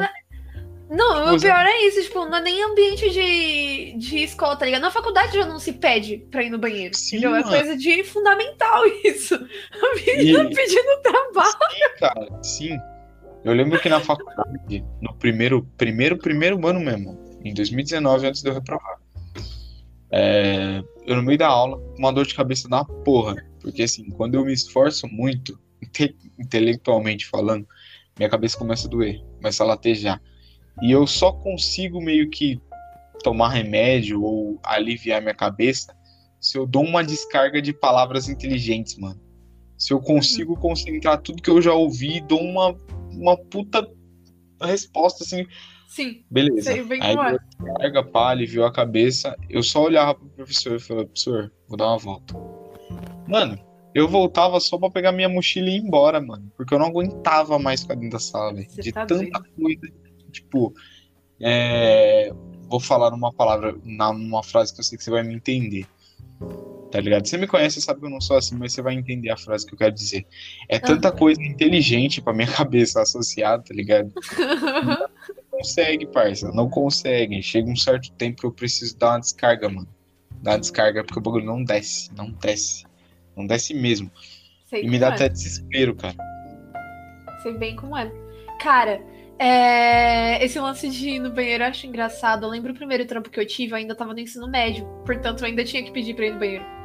Não, 0.89 1.35
o 1.35 1.39
pior 1.39 1.65
é 1.65 1.81
isso, 1.85 2.01
tipo, 2.01 2.23
não 2.25 2.37
é 2.37 2.41
nem 2.41 2.63
ambiente 2.63 3.09
de, 3.09 3.97
de 3.97 4.23
escola, 4.23 4.55
tá 4.55 4.65
ligado? 4.65 4.83
Na 4.83 4.91
faculdade 4.91 5.33
já 5.33 5.45
não 5.45 5.59
se 5.59 5.73
pede 5.73 6.25
pra 6.31 6.43
ir 6.43 6.49
no 6.49 6.57
banheiro. 6.57 6.95
Sim, 6.95 7.17
entendeu? 7.17 7.35
É 7.35 7.43
coisa 7.43 7.75
de 7.75 8.05
fundamental 8.05 8.85
isso. 9.03 9.35
A 9.35 9.95
menina 9.95 10.49
e... 10.49 10.55
pedindo 10.55 11.01
trabalho. 11.03 11.51
Sim, 11.51 11.99
cara, 11.99 12.43
sim. 12.43 12.77
Eu 13.43 13.53
lembro 13.53 13.79
que 13.79 13.89
na 13.89 13.99
faculdade, 13.99 14.83
no 15.01 15.13
primeiro, 15.15 15.63
primeiro, 15.77 16.17
primeiro 16.17 16.67
ano 16.67 16.79
mesmo, 16.79 17.17
em 17.43 17.53
2019, 17.53 18.27
antes 18.27 18.41
de 18.41 18.49
eu 18.49 18.53
reprovar, 18.53 18.97
é, 20.11 20.83
eu 21.05 21.15
no 21.15 21.23
meio 21.23 21.37
da 21.37 21.47
aula, 21.47 21.77
uma 21.97 22.11
dor 22.11 22.25
de 22.25 22.35
cabeça 22.35 22.67
da 22.67 22.83
porra. 22.83 23.35
Porque 23.61 23.83
assim, 23.83 24.09
quando 24.11 24.35
eu 24.35 24.45
me 24.45 24.53
esforço 24.53 25.07
muito, 25.07 25.59
inte 25.81 26.15
intelectualmente 26.39 27.25
falando, 27.25 27.67
minha 28.17 28.29
cabeça 28.29 28.57
começa 28.57 28.87
a 28.87 28.89
doer, 28.89 29.23
começa 29.37 29.63
a 29.63 29.67
latejar. 29.67 30.21
E 30.81 30.91
eu 30.91 31.07
só 31.07 31.31
consigo 31.31 32.01
meio 32.01 32.29
que 32.29 32.59
tomar 33.23 33.49
remédio 33.49 34.21
ou 34.21 34.59
aliviar 34.63 35.21
minha 35.21 35.33
cabeça 35.33 35.95
se 36.39 36.57
eu 36.57 36.65
dou 36.65 36.83
uma 36.83 37.03
descarga 37.03 37.61
de 37.61 37.73
palavras 37.73 38.29
inteligentes, 38.29 38.97
mano. 38.97 39.19
Se 39.77 39.93
eu 39.93 39.99
consigo 39.99 40.55
concentrar 40.55 41.21
tudo 41.21 41.41
que 41.41 41.49
eu 41.49 41.61
já 41.61 41.73
ouvi 41.73 42.21
dou 42.21 42.41
uma 42.41 42.75
uma 43.17 43.37
puta 43.37 43.87
resposta 44.61 45.23
assim. 45.23 45.45
Sim. 45.87 46.23
Beleza. 46.29 46.73
Sei 46.73 46.83
bem 46.83 47.01
Aí 47.01 47.15
eu 47.15 47.39
carga, 47.77 48.03
pá, 48.03 48.29
aliviou 48.29 48.65
a 48.65 48.71
cabeça. 48.71 49.35
Eu 49.49 49.63
só 49.63 49.83
olhava 49.83 50.15
pro 50.15 50.27
professor 50.29 50.75
e 50.75 50.79
falava, 50.79 51.05
professor, 51.07 51.51
vou 51.67 51.77
dar 51.77 51.87
uma 51.87 51.97
volta. 51.97 52.35
Mano, 53.27 53.57
eu 53.95 54.07
voltava 54.07 54.59
só 54.59 54.77
pra 54.77 54.89
pegar 54.89 55.11
minha 55.11 55.29
mochila 55.29 55.69
e 55.69 55.77
ir 55.77 55.81
embora, 55.81 56.19
mano. 56.19 56.51
Porque 56.55 56.73
eu 56.73 56.79
não 56.79 56.87
aguentava 56.87 57.57
mais 57.57 57.81
ficar 57.81 57.95
dentro 57.95 58.11
da 58.11 58.19
sala, 58.19 58.53
velho. 58.53 58.67
De 58.69 58.91
tá 58.91 59.05
tanta 59.05 59.41
coisa. 59.41 59.91
Tipo, 60.31 60.73
é... 61.39 62.31
vou 62.69 62.79
falar 62.79 63.09
numa 63.11 63.33
palavra, 63.33 63.75
numa 63.83 64.43
frase 64.43 64.73
que 64.73 64.81
eu 64.81 64.83
sei 64.83 64.97
que 64.97 65.03
você 65.03 65.09
vai 65.11 65.23
me 65.23 65.33
entender 65.33 65.87
tá 66.91 66.99
ligado? 66.99 67.27
Você 67.27 67.37
me 67.37 67.47
conhece, 67.47 67.81
sabe 67.81 67.99
que 67.99 68.05
eu 68.05 68.09
não 68.09 68.21
sou 68.21 68.37
assim, 68.37 68.55
mas 68.55 68.73
você 68.73 68.81
vai 68.81 68.93
entender 68.93 69.29
a 69.29 69.37
frase 69.37 69.65
que 69.65 69.73
eu 69.73 69.77
quero 69.77 69.93
dizer. 69.93 70.25
É 70.69 70.79
tanta 70.79 71.11
coisa 71.11 71.41
inteligente 71.41 72.21
pra 72.21 72.33
minha 72.33 72.47
cabeça 72.51 73.01
associada, 73.01 73.63
tá 73.63 73.73
ligado? 73.73 74.11
não 75.35 75.59
consegue, 75.59 76.05
parça, 76.07 76.51
não 76.51 76.69
consegue. 76.69 77.41
Chega 77.41 77.69
um 77.69 77.75
certo 77.75 78.11
tempo 78.13 78.41
que 78.41 78.47
eu 78.47 78.51
preciso 78.51 78.97
dar 78.97 79.11
uma 79.11 79.19
descarga, 79.19 79.69
mano. 79.69 79.87
Dar 80.41 80.51
uma 80.51 80.59
descarga 80.59 81.03
porque 81.03 81.19
o 81.19 81.21
bagulho 81.21 81.45
não 81.45 81.63
desce, 81.63 82.13
não 82.15 82.31
desce. 82.31 82.85
Não 83.35 83.45
desce 83.45 83.73
mesmo. 83.73 84.11
Sei 84.65 84.83
e 84.83 84.89
me 84.89 84.97
dá 84.97 85.07
é. 85.07 85.09
até 85.09 85.29
desespero, 85.29 85.95
cara. 85.95 86.15
Sei 87.43 87.53
bem 87.53 87.75
como 87.75 87.97
é. 87.97 88.11
Cara, 88.61 89.01
é... 89.39 90.43
Esse 90.43 90.59
lance 90.59 90.89
de 90.89 91.09
ir 91.09 91.19
no 91.19 91.31
banheiro 91.31 91.63
eu 91.63 91.67
acho 91.67 91.85
engraçado. 91.85 92.45
Eu 92.45 92.49
lembro 92.49 92.71
o 92.71 92.75
primeiro 92.75 93.05
trampo 93.05 93.29
que 93.29 93.39
eu 93.39 93.45
tive, 93.45 93.73
eu 93.73 93.77
ainda 93.77 93.95
tava 93.95 94.13
no 94.13 94.19
ensino 94.19 94.47
médio. 94.47 94.85
Portanto, 95.05 95.41
eu 95.41 95.47
ainda 95.47 95.63
tinha 95.63 95.83
que 95.83 95.91
pedir 95.91 96.15
pra 96.15 96.25
ir 96.25 96.33
no 96.33 96.39
banheiro. 96.39 96.76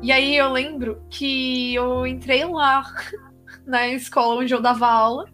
E 0.00 0.12
aí 0.12 0.36
eu 0.36 0.50
lembro 0.50 1.02
que 1.10 1.74
eu 1.74 2.06
entrei 2.06 2.44
lá 2.44 2.84
na 3.66 3.88
escola 3.88 4.40
onde 4.40 4.54
eu 4.54 4.60
dava 4.60 4.86
aula. 4.86 5.26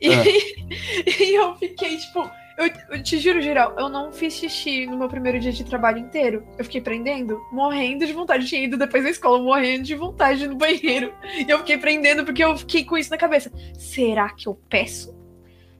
E, 0.00 0.08
é. 0.08 0.24
e 1.22 1.34
eu 1.34 1.56
fiquei, 1.56 1.96
tipo, 1.98 2.30
eu, 2.60 2.70
eu, 2.90 3.02
te 3.02 3.18
juro, 3.18 3.40
geral, 3.40 3.74
eu 3.78 3.88
não 3.88 4.12
fiz 4.12 4.34
xixi 4.34 4.86
no 4.86 4.98
meu 4.98 5.08
primeiro 5.08 5.40
dia 5.40 5.50
de 5.50 5.64
trabalho 5.64 5.98
inteiro. 5.98 6.46
Eu 6.58 6.64
fiquei 6.64 6.80
prendendo, 6.80 7.40
morrendo 7.50 8.06
de 8.06 8.12
vontade. 8.12 8.44
Eu 8.44 8.48
tinha 8.48 8.64
ido 8.64 8.76
depois 8.76 9.02
da 9.02 9.10
escola, 9.10 9.42
morrendo 9.42 9.84
de 9.84 9.94
vontade 9.94 10.46
no 10.46 10.56
banheiro. 10.56 11.12
E 11.24 11.50
eu 11.50 11.58
fiquei 11.58 11.78
prendendo 11.78 12.24
porque 12.24 12.44
eu 12.44 12.56
fiquei 12.56 12.84
com 12.84 12.98
isso 12.98 13.10
na 13.10 13.16
cabeça. 13.16 13.50
Será 13.78 14.28
que 14.30 14.46
eu 14.46 14.60
peço? 14.68 15.18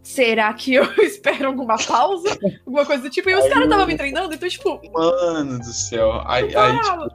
Será 0.02 0.52
que 0.54 0.72
eu 0.72 0.84
espero 1.04 1.48
alguma 1.48 1.76
pausa? 1.76 2.38
Alguma 2.66 2.86
coisa 2.86 3.02
do 3.02 3.10
tipo? 3.10 3.28
E 3.28 3.34
os 3.34 3.46
caras 3.46 3.64
estavam 3.64 3.86
me 3.86 3.96
treinando, 3.96 4.34
então, 4.34 4.48
tipo. 4.48 4.80
Mano 4.92 5.58
do 5.58 5.72
céu. 5.72 6.22
Aí, 6.26 6.56
aí 6.56 6.80
tipo, 6.80 7.08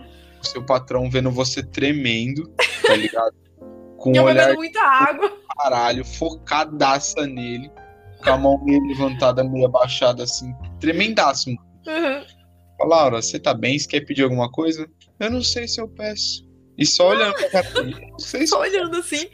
seu 0.45 0.63
patrão 0.63 1.09
vendo 1.09 1.31
você 1.31 1.63
tremendo, 1.63 2.51
tá 2.85 2.95
ligado? 2.95 3.35
Com 3.97 4.11
um 4.11 4.23
olhar 4.23 4.53
muita 4.53 4.81
água. 4.81 5.31
Caralho, 5.57 6.05
focadaça 6.05 7.25
nele, 7.25 7.71
com 8.23 8.29
a 8.29 8.37
mão 8.37 8.63
meio 8.63 8.79
levantada, 8.85 9.43
meio 9.43 9.65
abaixada, 9.65 10.23
assim, 10.23 10.53
tremendaço, 10.79 11.49
mano. 11.49 11.65
Uhum. 11.87 12.87
Laura, 12.87 13.21
você 13.21 13.39
tá 13.39 13.53
bem? 13.53 13.79
Você 13.79 13.87
quer 13.87 14.01
pedir 14.01 14.23
alguma 14.23 14.51
coisa? 14.51 14.87
Eu 15.19 15.31
não 15.31 15.41
sei 15.41 15.67
se 15.67 15.81
eu 15.81 15.87
peço. 15.87 16.45
E 16.77 16.85
só 16.85 17.09
olhando 17.09 17.33
pra 17.35 17.49
cara 17.63 17.67
Só 18.47 18.59
olhando 18.59 18.97
assim. 18.97 19.27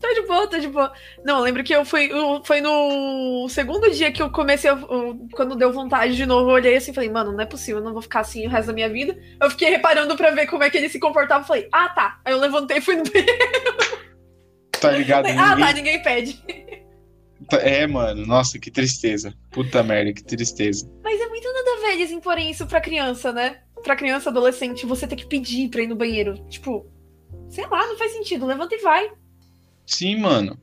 Tá 0.00 0.08
de 0.14 0.22
boa, 0.22 0.46
tá 0.46 0.58
de 0.58 0.66
boa. 0.68 0.90
Não, 1.24 1.38
eu 1.38 1.44
lembro 1.44 1.62
que 1.62 1.74
eu 1.74 1.84
fui. 1.84 2.10
eu- 2.10 2.40
Foi 2.44 2.60
no 2.62 3.46
segundo 3.50 3.90
dia 3.90 4.10
que 4.10 4.22
eu 4.22 4.30
comecei. 4.30 4.70
a- 4.70 4.72
eu- 4.90 5.28
quando 5.32 5.54
deu 5.54 5.70
vontade 5.72 6.16
de 6.16 6.24
novo, 6.24 6.48
eu 6.50 6.54
olhei 6.54 6.76
assim 6.76 6.90
e 6.90 6.94
falei, 6.94 7.10
mano, 7.10 7.32
não 7.32 7.40
é 7.40 7.46
possível, 7.46 7.80
eu 7.80 7.84
não 7.84 7.92
vou 7.92 8.00
ficar 8.00 8.20
assim 8.20 8.46
o 8.46 8.50
resto 8.50 8.68
da 8.68 8.72
minha 8.72 8.88
vida. 8.88 9.18
Eu 9.40 9.50
fiquei 9.50 9.68
reparando 9.68 10.16
pra 10.16 10.30
ver 10.30 10.46
como 10.46 10.62
é 10.64 10.70
que 10.70 10.78
ele 10.78 10.88
se 10.88 10.98
comportava. 10.98 11.44
Falei, 11.44 11.68
ah, 11.70 11.88
tá. 11.90 12.18
Aí 12.24 12.32
eu 12.32 12.38
levantei 12.38 12.78
e 12.78 12.80
fui 12.80 12.96
no 12.96 13.02
banheiro. 13.04 13.30
Tá 14.80 14.90
ligado? 14.92 15.26
Falei, 15.26 15.38
ah, 15.38 15.48
Ninguém- 15.54 15.66
tá, 15.66 15.72
ninguém 15.74 16.02
pede. 16.02 16.44
É, 17.60 17.86
mano, 17.86 18.26
nossa, 18.26 18.58
que 18.58 18.70
tristeza. 18.70 19.34
Puta 19.50 19.82
merda, 19.82 20.12
que 20.12 20.22
tristeza. 20.24 20.90
Mas 21.02 21.20
é 21.20 21.26
muito 21.26 21.52
nada 21.52 21.70
a 21.72 21.80
ver 21.80 21.92
eles 21.94 22.10
imporem 22.10 22.50
isso 22.50 22.66
pra 22.66 22.80
criança, 22.80 23.32
né? 23.32 23.58
Pra 23.82 23.96
criança, 23.96 24.30
adolescente, 24.30 24.86
você 24.86 25.06
ter 25.06 25.16
que 25.16 25.26
pedir 25.26 25.68
pra 25.68 25.82
ir 25.82 25.86
no 25.88 25.96
banheiro. 25.96 26.34
Tipo, 26.48 26.86
sei 27.48 27.66
lá, 27.66 27.86
não 27.86 27.96
faz 27.98 28.12
sentido. 28.12 28.46
Levanta 28.46 28.74
e 28.74 28.78
vai. 28.78 29.10
Sim, 29.90 30.18
mano. 30.18 30.56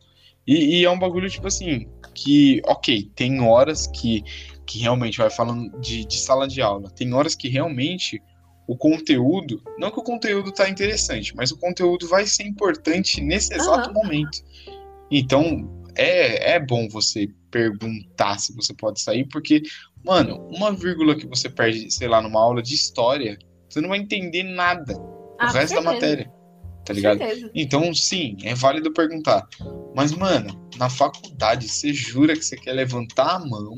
E, 0.47 0.80
e 0.80 0.86
é 0.86 0.89
um 0.89 0.97
bagulho, 0.97 1.30
tipo 1.30 1.47
assim, 1.47 1.86
que, 2.15 2.61
ok, 2.65 3.11
tem 3.13 3.41
horas 3.41 3.86
que, 3.88 4.23
que 4.65 4.80
realmente 4.80 5.17
vai 5.17 5.30
falando 5.30 5.69
de, 5.82 6.05
de 6.05 6.17
sala 6.17 6.47
de 6.47 6.61
aula. 6.61 6.89
Tem 6.91 7.13
horas 7.13 7.36
que 7.36 7.49
realmente 7.49 8.23
o 8.65 8.78
conteúdo, 8.78 9.61
não 9.78 9.91
que 9.91 9.99
o 9.99 10.03
conteúdo 10.03 10.51
tá 10.51 10.69
interessante, 10.69 11.36
mas 11.36 11.51
o 11.51 11.57
conteúdo 11.57 12.07
vai 12.07 12.25
ser 12.25 12.43
importante 12.43 13.21
nesse 13.21 13.53
exato 13.53 13.89
Aham. 13.89 13.93
momento. 13.93 14.39
Então, 15.11 15.69
é, 15.95 16.53
é 16.53 16.59
bom 16.59 16.88
você 16.88 17.28
perguntar 17.51 18.39
se 18.39 18.53
você 18.55 18.73
pode 18.73 19.01
sair, 19.01 19.28
porque, 19.28 19.61
mano, 20.05 20.38
uma 20.49 20.71
vírgula 20.71 21.15
que 21.15 21.28
você 21.28 21.49
perde, 21.49 21.91
sei 21.91 22.07
lá, 22.07 22.21
numa 22.21 22.39
aula 22.39 22.61
de 22.61 22.73
história, 22.73 23.38
você 23.69 23.82
não 23.82 23.89
vai 23.89 23.99
entender 23.99 24.43
nada. 24.43 24.93
O 24.97 25.36
Ah, 25.38 25.47
com 25.47 25.53
resto 25.53 25.75
da 25.75 25.82
matéria. 25.82 26.37
Tá 26.88 26.94
ligado? 26.94 27.18
certeza. 27.18 27.52
Então, 27.54 27.94
sim, 27.94 28.38
é 28.44 28.56
válido 28.56 28.94
perguntar. 28.94 29.46
Mas, 29.94 30.14
mano, 30.14 30.70
na 30.78 30.90
faculdade, 30.90 31.68
você 31.68 31.94
jura 31.94 32.34
que 32.34 32.44
você 32.44 32.56
quer 32.56 32.72
levantar 32.72 33.36
a 33.36 33.40
mão 33.40 33.76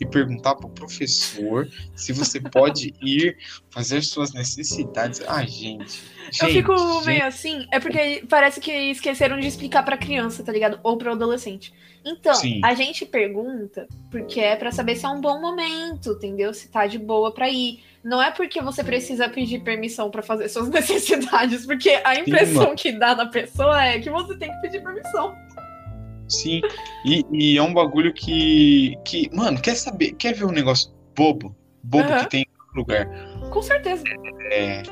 e 0.00 0.06
perguntar 0.06 0.54
pro 0.54 0.68
professor 0.68 1.68
se 1.94 2.12
você 2.12 2.40
pode 2.40 2.94
ir 3.02 3.36
fazer 3.70 4.02
suas 4.02 4.32
necessidades? 4.32 5.20
Ai, 5.26 5.46
gente. 5.46 6.02
Eu 6.40 6.48
gente, 6.48 6.52
fico 6.58 6.76
gente. 6.76 7.06
meio 7.06 7.24
assim, 7.24 7.66
é 7.72 7.80
porque 7.80 8.24
parece 8.28 8.60
que 8.60 8.70
esqueceram 8.70 9.38
de 9.40 9.46
explicar 9.46 9.82
pra 9.82 9.96
criança, 9.96 10.42
tá 10.42 10.52
ligado? 10.52 10.78
Ou 10.82 10.96
pro 10.96 11.12
adolescente. 11.12 11.72
Então, 12.04 12.34
Sim. 12.34 12.60
a 12.64 12.74
gente 12.74 13.04
pergunta 13.04 13.86
porque 14.10 14.40
é 14.40 14.56
pra 14.56 14.70
saber 14.70 14.96
se 14.96 15.04
é 15.04 15.08
um 15.08 15.20
bom 15.20 15.40
momento, 15.40 16.12
entendeu? 16.12 16.54
Se 16.54 16.68
tá 16.68 16.86
de 16.86 16.98
boa 16.98 17.32
pra 17.32 17.48
ir. 17.48 17.82
Não 18.04 18.22
é 18.22 18.30
porque 18.30 18.62
você 18.62 18.84
precisa 18.84 19.28
pedir 19.28 19.60
permissão 19.60 20.10
pra 20.10 20.22
fazer 20.22 20.48
suas 20.48 20.68
necessidades, 20.70 21.66
porque 21.66 22.00
a 22.04 22.14
impressão 22.14 22.64
mano. 22.64 22.76
que 22.76 22.92
dá 22.92 23.14
na 23.14 23.26
pessoa 23.26 23.84
é 23.84 23.98
que 23.98 24.08
você 24.08 24.36
tem 24.36 24.50
que 24.50 24.60
pedir 24.60 24.82
permissão. 24.82 25.34
Sim, 26.28 26.60
e, 27.04 27.24
e 27.32 27.56
é 27.56 27.62
um 27.62 27.72
bagulho 27.72 28.12
que, 28.12 28.96
que. 29.04 29.30
Mano, 29.34 29.60
quer 29.60 29.74
saber? 29.74 30.12
Quer 30.12 30.34
ver 30.34 30.44
um 30.44 30.52
negócio 30.52 30.92
bobo? 31.16 31.56
Bobo 31.82 32.04
Aham. 32.04 32.24
que 32.24 32.30
tem 32.30 32.42
em 32.42 32.78
lugar? 32.78 33.08
Com 33.50 33.62
certeza. 33.62 34.04
É. 34.52 34.82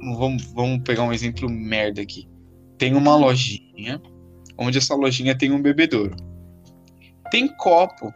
vamos, 0.00 0.44
vamos, 0.52 0.82
pegar 0.84 1.02
um 1.02 1.12
exemplo 1.12 1.50
merda 1.50 2.00
aqui. 2.00 2.28
Tem 2.78 2.94
uma 2.94 3.16
lojinha, 3.16 4.00
onde 4.56 4.78
essa 4.78 4.94
lojinha 4.94 5.36
tem 5.36 5.50
um 5.50 5.60
bebedouro. 5.60 6.14
Tem 7.30 7.48
copo, 7.56 8.12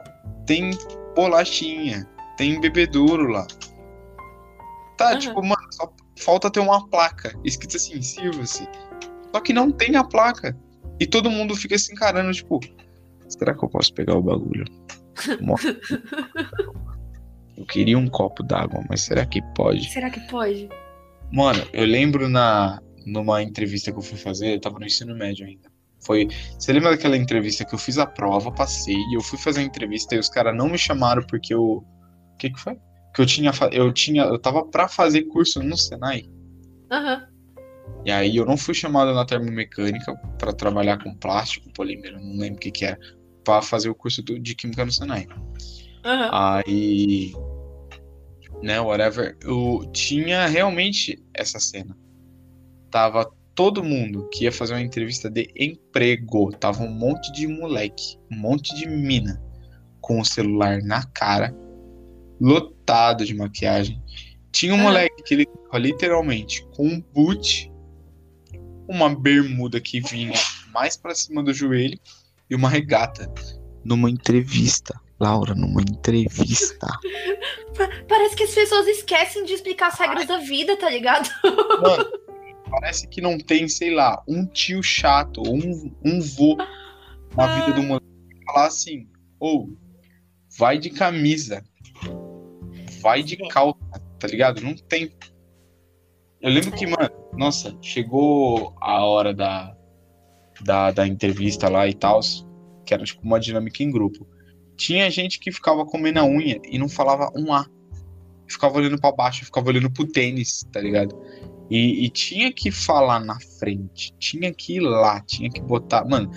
tem 0.46 0.70
bolachinha, 1.16 2.08
tem 2.36 2.60
bebedouro 2.60 3.26
lá. 3.26 3.46
Tá, 4.96 5.10
Aham. 5.10 5.18
tipo, 5.18 5.42
mano, 5.42 5.72
só 5.72 5.92
falta 6.20 6.50
ter 6.50 6.60
uma 6.60 6.88
placa 6.88 7.36
escrito 7.44 7.76
assim, 7.76 8.00
sirva-se. 8.00 8.68
Só 9.34 9.40
que 9.40 9.52
não 9.52 9.70
tem 9.70 9.96
a 9.96 10.04
placa. 10.04 10.56
E 11.02 11.06
todo 11.06 11.28
mundo 11.28 11.56
fica 11.56 11.76
se 11.76 11.92
encarando, 11.92 12.32
tipo, 12.32 12.60
será 13.28 13.52
que 13.52 13.64
eu 13.64 13.68
posso 13.68 13.92
pegar 13.92 14.14
o 14.14 14.22
bagulho? 14.22 14.64
Eu 17.56 17.66
queria 17.66 17.98
um 17.98 18.08
copo 18.08 18.44
d'água, 18.44 18.84
mas 18.88 19.00
será 19.00 19.26
que 19.26 19.42
pode? 19.54 19.90
Será 19.90 20.08
que 20.08 20.20
pode? 20.28 20.68
Mano, 21.32 21.66
eu 21.72 21.84
lembro 21.84 22.28
na 22.28 22.80
numa 23.04 23.42
entrevista 23.42 23.90
que 23.90 23.98
eu 23.98 24.02
fui 24.02 24.16
fazer, 24.16 24.54
eu 24.54 24.60
tava 24.60 24.78
no 24.78 24.86
ensino 24.86 25.14
médio 25.16 25.44
ainda. 25.44 25.68
Foi, 26.06 26.28
você 26.56 26.72
lembra 26.72 26.90
daquela 26.90 27.16
entrevista 27.16 27.64
que 27.64 27.74
eu 27.74 27.78
fiz 27.78 27.98
a 27.98 28.06
prova, 28.06 28.52
passei, 28.52 28.94
e 28.94 29.16
eu 29.16 29.20
fui 29.20 29.38
fazer 29.38 29.60
a 29.60 29.64
entrevista 29.64 30.14
e 30.14 30.18
os 30.18 30.28
caras 30.28 30.56
não 30.56 30.68
me 30.68 30.78
chamaram 30.78 31.22
porque 31.26 31.52
eu 31.52 31.62
o 31.62 32.36
que 32.38 32.48
que 32.48 32.60
foi? 32.60 32.78
Que 33.12 33.22
eu 33.22 33.26
tinha 33.26 33.50
eu 33.72 33.92
tinha 33.92 34.22
eu 34.22 34.38
tava 34.38 34.64
pra 34.64 34.86
fazer 34.86 35.22
curso 35.22 35.60
no 35.62 35.76
Senai. 35.76 36.24
Aham. 36.92 37.31
E 38.04 38.10
aí 38.10 38.36
eu 38.36 38.44
não 38.44 38.56
fui 38.56 38.74
chamado 38.74 39.14
na 39.14 39.24
termomecânica 39.24 40.14
pra 40.38 40.52
trabalhar 40.52 41.02
com 41.02 41.14
plástico, 41.14 41.72
polímero, 41.72 42.20
não 42.20 42.36
lembro 42.36 42.56
o 42.56 42.60
que 42.60 42.70
que 42.70 42.84
era, 42.84 42.98
pra 43.44 43.62
fazer 43.62 43.88
o 43.90 43.94
curso 43.94 44.22
do- 44.22 44.38
de 44.38 44.54
química 44.54 44.84
no 44.84 44.92
Senai. 44.92 45.26
Aham. 46.04 46.30
Aí, 46.66 47.32
né, 48.62 48.80
whatever, 48.80 49.36
eu 49.42 49.88
tinha 49.92 50.46
realmente 50.46 51.22
essa 51.32 51.60
cena. 51.60 51.96
Tava 52.90 53.30
todo 53.54 53.84
mundo 53.84 54.28
que 54.32 54.44
ia 54.44 54.52
fazer 54.52 54.74
uma 54.74 54.82
entrevista 54.82 55.30
de 55.30 55.48
emprego, 55.56 56.50
tava 56.52 56.82
um 56.82 56.90
monte 56.90 57.30
de 57.32 57.46
moleque, 57.46 58.18
um 58.30 58.36
monte 58.36 58.74
de 58.74 58.88
mina 58.88 59.40
com 60.00 60.20
o 60.20 60.24
celular 60.24 60.82
na 60.82 61.04
cara, 61.04 61.54
lotado 62.40 63.24
de 63.24 63.34
maquiagem. 63.34 64.02
Tinha 64.50 64.72
um 64.74 64.76
Aham. 64.76 64.84
moleque 64.84 65.22
que 65.22 65.34
ele 65.34 65.46
literalmente 65.74 66.66
com 66.76 66.86
um 66.86 67.00
boot, 67.00 67.71
uma 68.88 69.14
bermuda 69.14 69.80
que 69.80 70.00
vinha 70.00 70.34
mais 70.72 70.96
pra 70.96 71.14
cima 71.14 71.42
do 71.42 71.52
joelho 71.52 71.98
e 72.50 72.54
uma 72.54 72.68
regata 72.68 73.32
numa 73.84 74.10
entrevista. 74.10 75.00
Laura, 75.20 75.54
numa 75.54 75.80
entrevista. 75.80 76.86
Pa- 77.76 77.88
Parece 78.08 78.34
que 78.34 78.42
as 78.44 78.54
pessoas 78.54 78.86
esquecem 78.88 79.44
de 79.44 79.52
explicar 79.52 79.88
as 79.88 79.98
regras 79.98 80.26
da 80.26 80.38
vida, 80.38 80.76
tá 80.76 80.90
ligado? 80.90 81.28
Mano, 81.80 82.04
parece 82.68 83.06
que 83.06 83.20
não 83.20 83.38
tem, 83.38 83.68
sei 83.68 83.94
lá, 83.94 84.20
um 84.26 84.44
tio 84.46 84.82
chato, 84.82 85.40
ou 85.46 85.54
um, 85.54 85.94
um 86.04 86.20
vô 86.20 86.56
na 87.36 87.46
vida 87.54 87.72
do 87.72 87.82
moleque 87.84 88.06
falar 88.46 88.66
assim, 88.66 89.06
ou 89.38 89.70
vai 90.58 90.76
de 90.76 90.90
camisa, 90.90 91.62
vai 93.00 93.22
de 93.22 93.36
calça, 93.48 93.78
tá 94.18 94.26
ligado? 94.26 94.60
Não 94.60 94.74
tem. 94.74 95.12
Eu 96.42 96.50
lembro 96.50 96.72
que, 96.72 96.86
mano, 96.86 97.10
nossa, 97.34 97.76
chegou 97.80 98.74
a 98.80 99.04
hora 99.04 99.32
da, 99.32 99.76
da, 100.60 100.90
da 100.90 101.06
entrevista 101.06 101.68
lá 101.68 101.86
e 101.86 101.94
tal, 101.94 102.18
que 102.84 102.92
era 102.92 103.04
tipo 103.04 103.22
uma 103.22 103.38
dinâmica 103.38 103.82
em 103.82 103.90
grupo. 103.90 104.26
Tinha 104.76 105.08
gente 105.08 105.38
que 105.38 105.52
ficava 105.52 105.86
comendo 105.86 106.18
a 106.18 106.24
unha 106.24 106.60
e 106.64 106.78
não 106.78 106.88
falava 106.88 107.30
um 107.36 107.52
A. 107.52 107.64
Ficava 108.48 108.76
olhando 108.76 109.00
pra 109.00 109.12
baixo, 109.12 109.44
ficava 109.44 109.68
olhando 109.68 109.90
pro 109.90 110.04
tênis, 110.04 110.66
tá 110.72 110.80
ligado? 110.80 111.16
E, 111.70 112.04
e 112.04 112.10
tinha 112.10 112.52
que 112.52 112.72
falar 112.72 113.20
na 113.20 113.38
frente, 113.58 114.12
tinha 114.18 114.52
que 114.52 114.76
ir 114.76 114.80
lá, 114.80 115.20
tinha 115.20 115.48
que 115.48 115.60
botar. 115.60 116.04
Mano, 116.04 116.28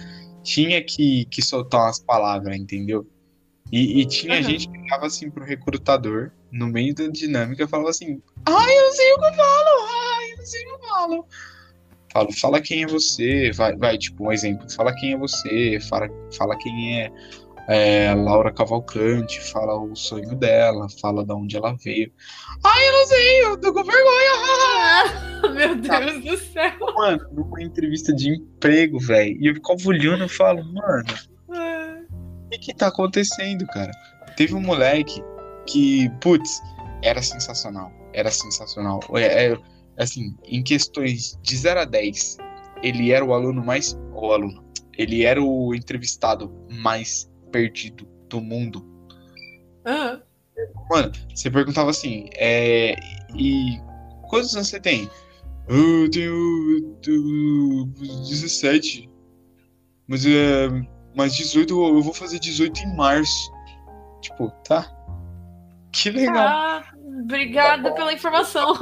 tinha 0.44 0.84
que, 0.84 1.26
que 1.26 1.42
soltar 1.42 1.82
umas 1.82 2.00
palavras, 2.00 2.56
entendeu? 2.56 3.08
E, 3.72 4.02
e 4.02 4.06
tinha 4.06 4.36
Aham. 4.36 4.44
gente 4.44 4.70
que 4.70 4.80
ficava 4.80 5.08
assim 5.08 5.32
pro 5.32 5.44
recrutador, 5.44 6.32
no 6.56 6.68
meio 6.68 6.96
da 6.96 7.08
dinâmica, 7.08 7.68
falava 7.68 7.90
assim: 7.90 8.22
Ai, 8.46 8.78
eu 8.78 8.86
não 8.86 8.94
sei 8.94 9.12
o 9.12 9.20
que 9.20 9.26
eu 9.26 9.34
falo, 9.34 9.88
ai, 9.90 10.32
eu 10.32 10.38
não 10.38 10.46
sei 10.46 10.62
o 10.62 10.66
que 10.66 10.72
eu 10.72 10.90
falo. 10.90 11.28
Falo, 12.14 12.32
fala 12.32 12.62
quem 12.62 12.84
é 12.84 12.88
você, 12.88 13.52
vai, 13.52 13.76
vai, 13.76 13.98
tipo, 13.98 14.24
um 14.24 14.32
exemplo, 14.32 14.72
fala 14.72 14.96
quem 14.96 15.14
é 15.14 15.18
você, 15.18 15.80
fala, 15.90 16.08
fala 16.38 16.58
quem 16.58 17.02
é, 17.02 17.12
é, 17.68 18.16
Laura 18.16 18.54
Cavalcante, 18.54 19.42
fala 19.52 19.78
o 19.78 19.94
sonho 19.98 20.34
dela, 20.36 20.88
fala 21.02 21.26
de 21.26 21.34
onde 21.34 21.58
ela 21.58 21.76
veio. 21.84 22.10
Ai, 22.64 22.88
eu 22.88 22.92
não 22.94 23.06
sei, 23.06 23.46
eu 23.46 23.58
tô 23.60 23.74
com 23.74 23.84
vergonha. 23.84 24.32
Ah, 25.44 25.50
meu 25.50 25.76
Deus 25.76 26.24
do 26.24 26.38
céu. 26.38 26.72
Mano, 26.96 27.28
numa 27.34 27.62
entrevista 27.62 28.14
de 28.14 28.30
emprego, 28.30 28.98
velho. 28.98 29.38
E 29.42 29.48
eu 29.48 29.56
ficava 29.56 29.80
olhando 29.86 30.24
e 30.24 30.30
falo, 30.30 30.64
mano, 30.64 31.04
Ah, 31.50 31.98
o 32.46 32.50
que 32.50 32.60
que 32.60 32.74
tá 32.74 32.88
acontecendo, 32.88 33.68
cara? 33.68 33.92
Teve 34.38 34.54
um 34.54 34.62
moleque 34.62 35.22
que, 35.66 36.10
putz, 36.22 36.62
era 37.02 37.22
sensacional. 37.22 37.92
Era 38.14 38.32
sensacional. 38.32 39.00
É, 39.14 39.52
é, 39.52 39.58
assim, 39.98 40.36
em 40.46 40.64
questões 40.64 41.38
de 41.42 41.56
0 41.56 41.82
a 41.82 41.86
10, 41.86 42.38
ele 42.82 43.12
era 43.12 43.24
o 43.24 43.34
aluno 43.34 43.64
mais. 43.64 43.98
O 44.14 44.32
aluno. 44.32 44.64
Ele 44.98 45.26
era 45.26 45.42
o 45.42 45.76
entrevistado 45.76 46.54
mais 46.72 47.30
perdido 47.52 48.08
do 48.30 48.42
mundo. 48.42 48.86
ah. 49.86 50.20
Mano, 50.90 51.12
você 51.34 51.52
perguntava 51.52 51.90
assim, 51.90 52.30
é. 52.36 52.96
E 53.36 53.78
quantos 54.30 54.56
anos 54.56 54.70
você 54.70 54.80
tem? 54.80 55.10
Eu 55.68 56.10
tenho, 56.10 56.96
tenho 57.02 57.86
17. 58.30 59.10
Mas 60.08 60.26
é. 60.26 60.70
Mas 61.16 61.36
18 61.36 61.74
eu 61.74 62.02
vou 62.02 62.14
fazer 62.14 62.40
18 62.40 62.80
em 62.80 62.96
março. 62.96 63.52
Tipo, 64.22 64.50
tá. 64.64 64.95
Que 65.96 66.10
legal. 66.12 66.36
Ah, 66.36 66.84
obrigada 67.24 67.94
pela 67.94 68.12
informação. 68.12 68.74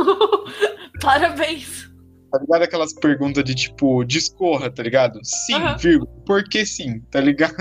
Parabéns. 0.99 1.91
tá 2.31 2.39
ligado? 2.39 2.63
Aquelas 2.63 2.93
perguntas 2.93 3.43
de 3.43 3.53
tipo, 3.53 4.03
discorra, 4.03 4.71
tá 4.71 4.81
ligado? 4.81 5.19
Sim, 5.23 5.55
uhum. 5.55 5.77
vírgula, 5.77 6.11
por 6.25 6.43
que 6.43 6.65
sim, 6.65 7.01
tá 7.11 7.21
ligado? 7.21 7.55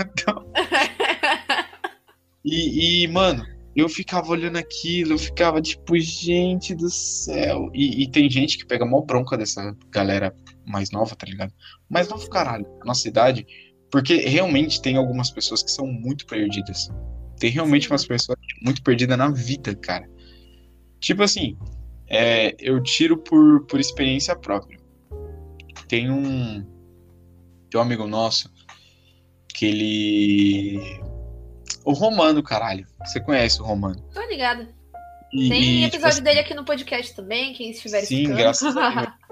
e, 2.43 3.03
e, 3.03 3.07
mano, 3.09 3.45
eu 3.75 3.87
ficava 3.87 4.31
olhando 4.31 4.57
aquilo, 4.57 5.13
eu 5.13 5.19
ficava 5.19 5.61
tipo, 5.61 5.99
gente 5.99 6.73
do 6.73 6.89
céu. 6.89 7.69
E, 7.73 8.03
e 8.03 8.11
tem 8.11 8.27
gente 8.29 8.57
que 8.57 8.65
pega 8.65 8.85
mó 8.85 9.01
bronca 9.01 9.37
dessa 9.37 9.77
galera 9.91 10.35
mais 10.65 10.89
nova, 10.89 11.15
tá 11.15 11.27
ligado? 11.27 11.53
Mais 11.87 12.09
novo, 12.09 12.27
caralho, 12.27 12.65
na 12.79 12.85
nossa 12.85 13.07
idade. 13.07 13.45
Porque 13.91 14.15
realmente 14.15 14.81
tem 14.81 14.97
algumas 14.97 15.29
pessoas 15.29 15.61
que 15.61 15.69
são 15.69 15.85
muito 15.85 16.25
perdidas. 16.25 16.89
Tem 17.39 17.49
realmente 17.49 17.89
umas 17.89 18.05
pessoas 18.05 18.37
muito 18.61 18.81
perdidas 18.83 19.17
na 19.17 19.29
vida, 19.29 19.75
cara. 19.75 20.09
Tipo 20.99 21.23
assim, 21.23 21.57
é, 22.07 22.55
eu 22.59 22.81
tiro 22.81 23.17
por, 23.17 23.65
por 23.65 23.79
experiência 23.79 24.35
própria. 24.35 24.79
Tem 25.87 26.09
um, 26.09 26.63
tem 27.69 27.79
um 27.79 27.83
amigo 27.83 28.07
nosso 28.07 28.51
que 29.53 29.65
ele. 29.65 31.01
O 31.83 31.91
Romano, 31.91 32.41
caralho. 32.41 32.87
Você 33.05 33.19
conhece 33.19 33.61
o 33.61 33.65
Romano? 33.65 34.01
Tô 34.13 34.21
ligado. 34.27 34.67
E, 35.33 35.49
Tem 35.49 35.83
episódio 35.83 36.17
tipo 36.17 36.25
dele 36.25 36.39
aqui 36.39 36.53
no 36.53 36.63
podcast 36.63 37.15
também, 37.15 37.53
quem 37.53 37.71
estiver 37.71 38.01
Sim, 38.01 38.21
escutando. 38.21 38.37
graças 38.37 38.77
a 38.77 38.89
Deus. 38.89 39.13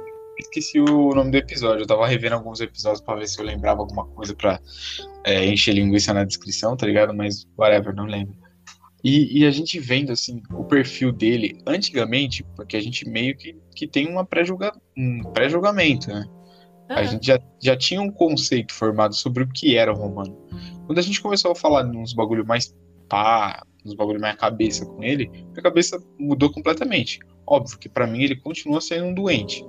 Esqueci 0.42 0.80
o 0.80 1.14
nome 1.14 1.32
do 1.32 1.38
episódio. 1.38 1.84
Eu 1.84 1.88
tava 1.88 2.08
revendo 2.08 2.36
alguns 2.36 2.60
episódios 2.60 3.00
pra 3.00 3.16
ver 3.16 3.28
se 3.28 3.40
eu 3.40 3.46
lembrava 3.46 3.80
alguma 3.82 4.06
coisa 4.08 4.36
pra 4.36 4.60
é, 5.24 5.46
encher 5.46 5.74
linguiça 5.74 6.14
na 6.14 6.24
descrição, 6.24 6.76
tá 6.76 6.86
ligado? 6.86 7.14
Mas 7.14 7.48
whatever, 7.58 7.96
não 7.96 8.06
lembro. 8.06 8.36
E, 9.04 9.40
e, 9.40 9.46
a 9.46 9.52
gente 9.52 9.80
vendo 9.80 10.12
assim 10.12 10.44
o 10.52 10.64
perfil 10.64 11.12
dele 11.12 11.60
antigamente, 11.66 12.44
porque 12.56 12.78
a 12.78 12.82
gente 12.82 13.08
meio 13.08 13.36
que, 13.36 13.56
que 13.76 13.88
tem 13.88 14.08
uma 14.08 14.24
pré-julga, 14.24 14.72
um 14.96 15.24
pré-julgamento, 15.34 16.08
né? 16.08 16.28
A 16.90 17.04
gente 17.04 17.26
já, 17.26 17.40
já 17.62 17.76
tinha 17.76 18.02
um 18.02 18.12
conceito 18.12 18.74
formado 18.74 19.16
sobre 19.16 19.44
o 19.44 19.48
que 19.48 19.78
era 19.78 19.94
o 19.94 19.96
romano. 19.96 20.38
Quando 20.86 21.00
a 21.00 21.02
gente 21.02 21.22
começou 21.22 21.52
a 21.52 21.56
falar 21.56 21.86
uns 21.86 22.14
bagulho 22.14 22.46
mais 22.46 22.76
pá, 23.08 23.64
uns 23.86 23.94
bagulho 23.94 24.20
mais 24.20 24.36
cabeça 24.36 24.86
com 24.86 25.02
ele, 25.02 25.28
minha 25.30 25.64
cabeça 25.64 25.98
mudou 26.20 26.52
completamente. 26.52 27.20
Óbvio 27.48 27.80
que 27.80 27.88
para 27.88 28.06
mim 28.06 28.24
ele 28.24 28.36
continua 28.36 28.82
sendo 28.82 29.06
um 29.06 29.14
doente, 29.14 29.66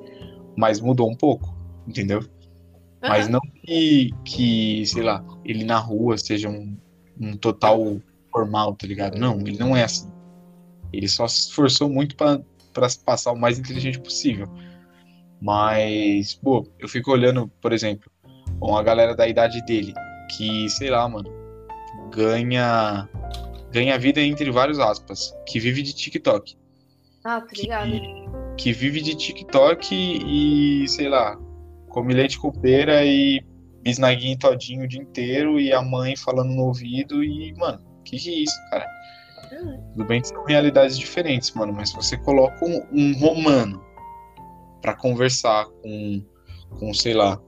mas 0.56 0.80
mudou 0.80 1.10
um 1.10 1.14
pouco, 1.14 1.54
entendeu? 1.86 2.20
Uhum. 2.20 3.08
Mas 3.08 3.28
não 3.28 3.40
que, 3.40 4.10
que, 4.24 4.86
sei 4.86 5.02
lá, 5.02 5.24
ele 5.44 5.64
na 5.64 5.78
rua 5.78 6.16
seja 6.18 6.48
um, 6.48 6.76
um 7.20 7.36
total 7.36 8.00
formal, 8.30 8.74
tá 8.74 8.86
ligado? 8.86 9.18
Não, 9.18 9.38
ele 9.40 9.58
não 9.58 9.76
é 9.76 9.84
assim. 9.84 10.10
Ele 10.92 11.08
só 11.08 11.26
se 11.26 11.40
esforçou 11.40 11.88
muito 11.88 12.16
para 12.16 12.40
passar 13.04 13.32
o 13.32 13.38
mais 13.38 13.58
inteligente 13.58 13.98
possível. 13.98 14.48
Mas, 15.40 16.34
pô, 16.34 16.66
eu 16.78 16.88
fico 16.88 17.10
olhando, 17.10 17.48
por 17.60 17.72
exemplo, 17.72 18.10
com 18.60 18.76
a 18.76 18.82
galera 18.82 19.14
da 19.14 19.26
idade 19.26 19.64
dele, 19.64 19.92
que, 20.36 20.68
sei 20.70 20.90
lá, 20.90 21.08
mano, 21.08 21.28
ganha 22.14 23.08
ganha 23.72 23.98
vida 23.98 24.20
entre 24.20 24.50
vários 24.50 24.78
aspas, 24.78 25.34
que 25.46 25.58
vive 25.58 25.82
de 25.82 25.94
TikTok. 25.94 26.56
Ah, 27.24 27.40
tá 27.40 27.52
ligado. 27.56 27.90
Que, 27.90 28.26
que 28.56 28.72
vive 28.72 29.00
de 29.00 29.14
TikTok 29.14 29.94
e, 29.94 30.86
sei 30.88 31.08
lá, 31.08 31.38
come 31.88 32.14
leite 32.14 32.38
com 32.38 32.50
pera 32.50 33.04
e 33.04 33.44
bisnaguinho 33.82 34.38
todinho 34.38 34.84
o 34.84 34.88
dia 34.88 35.00
inteiro 35.00 35.58
e 35.58 35.72
a 35.72 35.82
mãe 35.82 36.16
falando 36.16 36.50
no 36.50 36.64
ouvido 36.64 37.22
e, 37.22 37.52
mano, 37.54 37.80
que 38.04 38.16
que 38.16 38.30
é 38.30 38.38
isso, 38.42 38.56
cara? 38.70 38.86
Tudo 39.92 40.04
bem 40.06 40.20
que 40.20 40.28
são 40.28 40.44
realidades 40.44 40.98
diferentes, 40.98 41.52
mano, 41.52 41.72
mas 41.72 41.90
se 41.90 41.96
você 41.96 42.16
coloca 42.16 42.64
um, 42.64 42.86
um 42.92 43.18
romano 43.18 43.82
para 44.80 44.94
conversar 44.94 45.66
com, 45.82 46.24
com, 46.78 46.94
sei 46.94 47.14
lá, 47.14 47.40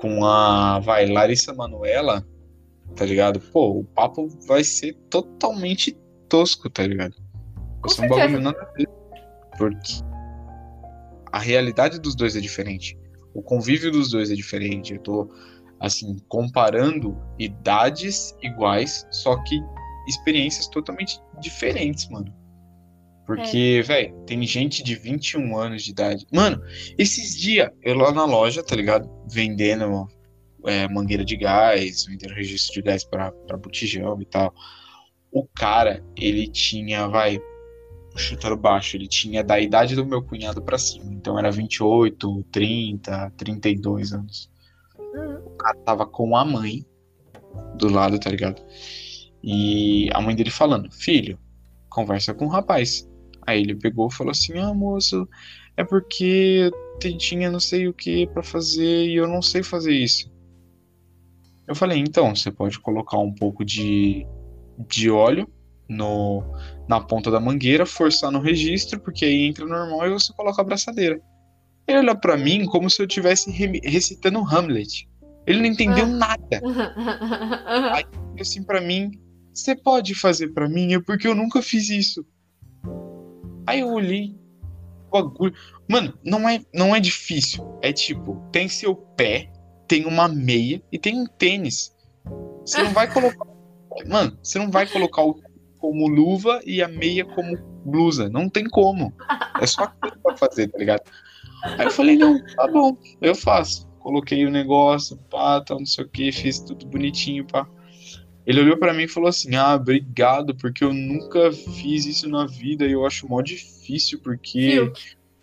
com 0.00 0.24
a, 0.24 0.80
vai, 0.80 1.06
Larissa 1.06 1.52
Manuela, 1.52 2.26
tá 2.94 3.04
ligado? 3.04 3.40
Pô, 3.40 3.80
o 3.80 3.84
papo 3.84 4.28
vai 4.46 4.64
ser 4.64 4.94
totalmente 5.10 5.96
tosco, 6.28 6.70
tá 6.70 6.82
ligado? 6.86 7.14
Vai 7.80 7.90
ser 7.90 8.04
um 8.04 8.08
bagulho 8.08 8.40
nada 8.40 8.62
a 8.62 8.76
ver. 8.76 8.88
Porque 9.56 10.02
a 11.32 11.38
realidade 11.38 12.00
dos 12.00 12.14
dois 12.14 12.36
é 12.36 12.40
diferente. 12.40 12.98
O 13.34 13.42
convívio 13.42 13.90
dos 13.90 14.10
dois 14.10 14.30
é 14.30 14.34
diferente. 14.34 14.94
Eu 14.94 15.00
tô, 15.00 15.30
assim, 15.80 16.16
comparando 16.28 17.16
idades 17.38 18.34
iguais, 18.42 19.06
só 19.10 19.36
que 19.42 19.60
experiências 20.08 20.66
totalmente 20.68 21.20
diferentes, 21.40 22.08
mano. 22.08 22.32
Porque, 23.26 23.80
é. 23.80 23.82
velho, 23.82 24.14
tem 24.24 24.42
gente 24.44 24.82
de 24.82 24.94
21 24.94 25.58
anos 25.58 25.82
de 25.82 25.90
idade. 25.90 26.24
Mano, 26.32 26.62
esses 26.96 27.36
dias 27.36 27.70
eu 27.82 27.96
lá 27.96 28.12
na 28.12 28.24
loja, 28.24 28.62
tá 28.62 28.76
ligado? 28.76 29.10
Vendendo 29.30 30.08
é, 30.64 30.88
mangueira 30.88 31.24
de 31.24 31.36
gás, 31.36 32.04
vendendo 32.06 32.34
registro 32.34 32.74
de 32.74 32.82
gás 32.82 33.04
para 33.04 33.32
botijão 33.58 34.20
e 34.22 34.24
tal. 34.24 34.54
O 35.32 35.44
cara, 35.44 36.04
ele 36.16 36.46
tinha, 36.46 37.08
vai, 37.08 37.38
chutando 38.16 38.56
baixo, 38.56 38.96
ele 38.96 39.06
tinha 39.06 39.44
da 39.44 39.60
idade 39.60 39.94
do 39.94 40.06
meu 40.06 40.22
cunhado 40.22 40.62
para 40.62 40.78
cima. 40.78 41.12
Então 41.12 41.38
era 41.38 41.50
28, 41.50 42.44
30, 42.50 43.32
32 43.36 44.12
anos. 44.12 44.50
O 45.44 45.50
cara 45.56 45.76
tava 45.78 46.06
com 46.06 46.36
a 46.36 46.44
mãe 46.44 46.84
do 47.76 47.88
lado, 47.88 48.18
tá 48.18 48.30
ligado? 48.30 48.62
E 49.42 50.08
a 50.12 50.20
mãe 50.20 50.34
dele 50.34 50.50
falando: 50.50 50.90
Filho, 50.92 51.38
conversa 51.88 52.34
com 52.34 52.46
o 52.46 52.50
rapaz. 52.50 53.08
Aí 53.46 53.60
ele 53.60 53.74
pegou 53.74 54.08
e 54.08 54.14
falou 54.14 54.30
assim: 54.30 54.58
Ah, 54.58 54.74
moço, 54.74 55.28
é 55.76 55.84
porque 55.84 56.70
tinha 57.18 57.50
não 57.50 57.60
sei 57.60 57.86
o 57.86 57.94
que 57.94 58.26
para 58.26 58.42
fazer 58.42 59.06
e 59.06 59.16
eu 59.16 59.28
não 59.28 59.42
sei 59.42 59.62
fazer 59.62 59.92
isso. 59.92 60.30
Eu 61.66 61.74
falei, 61.74 61.98
então, 61.98 62.34
você 62.34 62.50
pode 62.50 62.78
colocar 62.78 63.18
um 63.18 63.32
pouco 63.32 63.64
de, 63.64 64.24
de 64.88 65.10
óleo 65.10 65.48
no, 65.88 66.42
na 66.88 67.00
ponta 67.00 67.30
da 67.30 67.40
mangueira, 67.40 67.86
forçar 67.86 68.30
no 68.30 68.40
registro, 68.40 69.00
porque 69.00 69.24
aí 69.24 69.44
entra 69.44 69.66
normal 69.66 70.06
e 70.06 70.10
você 70.10 70.32
coloca 70.32 70.60
a 70.60 70.64
abraçadeira. 70.64 71.20
Ele 71.86 71.98
olhou 71.98 72.16
para 72.16 72.36
mim 72.36 72.66
como 72.66 72.90
se 72.90 73.00
eu 73.00 73.06
estivesse 73.06 73.50
recitando 73.50 74.40
Hamlet. 74.40 75.08
Ele 75.46 75.60
não 75.60 75.66
entendeu 75.66 76.04
ah. 76.04 76.08
nada. 76.08 76.60
Aí 77.94 78.04
assim 78.40 78.64
para 78.64 78.80
mim, 78.80 79.12
você 79.54 79.76
pode 79.76 80.14
fazer 80.14 80.48
para 80.48 80.68
mim? 80.68 80.94
É 80.94 81.00
porque 81.00 81.28
eu 81.28 81.34
nunca 81.34 81.62
fiz 81.62 81.88
isso. 81.88 82.26
Aí 83.66 83.80
eu 83.80 83.88
olhei, 83.88 84.36
bagulho. 85.10 85.54
Mano, 85.88 86.18
não 86.24 86.48
é, 86.48 86.60
não 86.74 86.94
é 86.94 87.00
difícil. 87.00 87.78
É 87.80 87.92
tipo, 87.92 88.42
tem 88.50 88.68
seu 88.68 88.94
pé, 88.94 89.50
tem 89.86 90.04
uma 90.04 90.28
meia 90.28 90.82
e 90.90 90.98
tem 90.98 91.20
um 91.20 91.26
tênis. 91.26 91.94
Você 92.60 92.82
não 92.82 92.92
vai 92.92 93.12
colocar. 93.12 93.46
Mano, 94.06 94.36
você 94.42 94.58
não 94.58 94.70
vai 94.70 94.86
colocar 94.86 95.22
o 95.22 95.34
como 95.78 96.08
luva 96.08 96.60
e 96.64 96.82
a 96.82 96.88
meia 96.88 97.24
como 97.24 97.56
blusa. 97.84 98.28
Não 98.28 98.48
tem 98.48 98.64
como. 98.64 99.12
É 99.60 99.66
só 99.66 99.84
aquilo 99.84 100.20
pra 100.22 100.36
fazer, 100.36 100.68
tá 100.68 100.78
ligado? 100.78 101.02
Aí 101.78 101.86
eu 101.86 101.90
falei, 101.90 102.16
não, 102.16 102.38
tá 102.54 102.68
bom, 102.68 102.96
eu 103.20 103.34
faço. 103.34 103.86
Coloquei 104.00 104.46
o 104.46 104.50
negócio, 104.50 105.16
pá, 105.30 105.60
tal, 105.60 105.78
não 105.78 105.86
sei 105.86 106.04
o 106.04 106.08
que, 106.08 106.30
fiz 106.30 106.60
tudo 106.60 106.86
bonitinho, 106.86 107.44
pá. 107.44 107.66
Ele 108.46 108.60
olhou 108.60 108.76
para 108.76 108.94
mim 108.94 109.02
e 109.02 109.08
falou 109.08 109.28
assim: 109.28 109.56
Ah, 109.56 109.74
obrigado, 109.74 110.54
porque 110.54 110.84
eu 110.84 110.94
nunca 110.94 111.50
fiz 111.50 112.06
isso 112.06 112.28
na 112.28 112.46
vida 112.46 112.86
e 112.86 112.92
eu 112.92 113.04
acho 113.04 113.28
mó 113.28 113.42
difícil, 113.42 114.20
porque. 114.22 114.92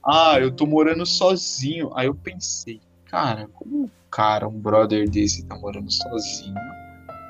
Ah, 0.06 0.38
eu 0.40 0.52
tô 0.52 0.66
morando 0.66 1.06
sozinho. 1.06 1.92
Aí 1.96 2.08
eu 2.08 2.16
pensei, 2.16 2.80
cara, 3.06 3.48
como 3.54 3.92
cara, 4.10 4.48
um 4.48 4.60
brother 4.60 5.10
desse 5.10 5.46
tá 5.46 5.58
morando 5.58 5.92
sozinho. 5.92 6.56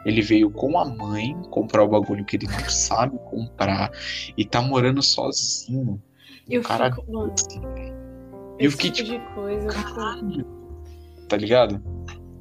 Ele 0.06 0.22
veio 0.22 0.50
com 0.50 0.78
a 0.78 0.86
mãe 0.86 1.36
comprar 1.50 1.84
o 1.84 1.88
bagulho 1.88 2.26
que 2.26 2.36
ele 2.36 2.48
não 2.48 2.70
sabe 2.70 3.18
comprar 3.30 3.92
e 4.38 4.46
tá 4.46 4.62
morando 4.62 5.02
sozinho. 5.02 6.02
Eu 6.50 6.62
cara 6.62 6.92
fico, 6.92 7.12
mano, 7.12 7.34
eu 8.60 8.72
fiquei 8.72 8.92
tipo, 8.92 9.12
de 9.12 9.20
coisa, 9.34 9.68
caralho, 9.68 10.46
tá 11.28 11.38
ligado? 11.38 11.82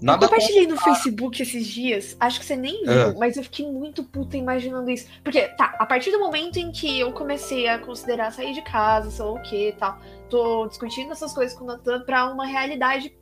Nada 0.03 0.25
eu 0.25 0.29
compartilhei 0.29 0.67
no 0.67 0.77
Facebook 0.77 1.41
esses 1.41 1.65
dias, 1.65 2.17
acho 2.19 2.41
que 2.41 2.45
você 2.45 2.57
nem 2.57 2.83
viu, 2.83 2.93
é. 2.93 3.15
mas 3.15 3.37
eu 3.37 3.45
fiquei 3.45 3.71
muito 3.71 4.03
puta 4.03 4.37
imaginando 4.37 4.91
isso. 4.91 5.07
Porque, 5.23 5.43
tá, 5.51 5.77
a 5.79 5.87
partir 5.87 6.11
do 6.11 6.19
momento 6.19 6.57
em 6.57 6.73
que 6.73 6.99
eu 6.99 7.13
comecei 7.13 7.69
a 7.69 7.79
considerar 7.79 8.33
sair 8.33 8.53
de 8.53 8.63
casa, 8.63 9.13
sei 9.13 9.25
lá 9.25 9.31
o 9.31 9.43
que 9.43 9.69
e 9.69 9.73
tal, 9.73 10.01
tô 10.29 10.67
discutindo 10.67 11.13
essas 11.13 11.33
coisas 11.33 11.57
com 11.57 11.63
o 11.63 11.69
Natan 11.69 12.03
pra 12.03 12.27
uma 12.33 12.45
realidade 12.45 13.15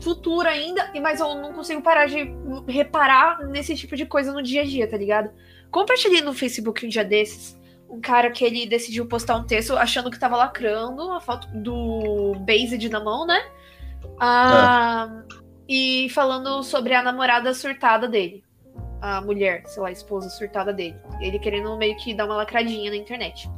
futuro 0.00 0.48
ainda, 0.48 0.90
mas 1.00 1.20
eu 1.20 1.34
não 1.36 1.52
consigo 1.52 1.82
parar 1.82 2.06
de 2.06 2.30
reparar 2.68 3.46
nesse 3.46 3.74
tipo 3.74 3.96
de 3.96 4.06
coisa 4.06 4.32
no 4.32 4.42
dia 4.42 4.62
a 4.62 4.64
dia, 4.64 4.88
tá 4.88 4.96
ligado? 4.96 5.30
Compartilhei 5.70 6.20
no 6.20 6.32
Facebook 6.32 6.84
um 6.84 6.88
dia 6.88 7.04
desses 7.04 7.56
um 7.94 8.00
cara 8.00 8.30
que 8.30 8.44
ele 8.44 8.66
decidiu 8.66 9.06
postar 9.06 9.36
um 9.36 9.44
texto 9.44 9.76
achando 9.76 10.10
que 10.10 10.18
tava 10.18 10.36
lacrando 10.36 11.12
a 11.12 11.20
foto 11.20 11.46
do 11.48 12.34
Based 12.40 12.88
na 12.88 13.00
mão, 13.00 13.26
né? 13.26 13.40
Ah, 14.18 15.22
é. 15.30 15.44
E 15.68 16.08
falando 16.10 16.62
sobre 16.62 16.94
a 16.94 17.02
namorada 17.02 17.54
surtada 17.54 18.08
dele. 18.08 18.44
A 19.00 19.20
mulher, 19.20 19.62
sei 19.66 19.82
lá, 19.82 19.88
a 19.88 19.92
esposa 19.92 20.28
surtada 20.30 20.72
dele. 20.72 20.96
Ele 21.20 21.38
querendo 21.38 21.76
meio 21.76 21.96
que 21.96 22.14
dar 22.14 22.24
uma 22.24 22.36
lacradinha 22.36 22.90
na 22.90 22.96
internet. 22.96 23.48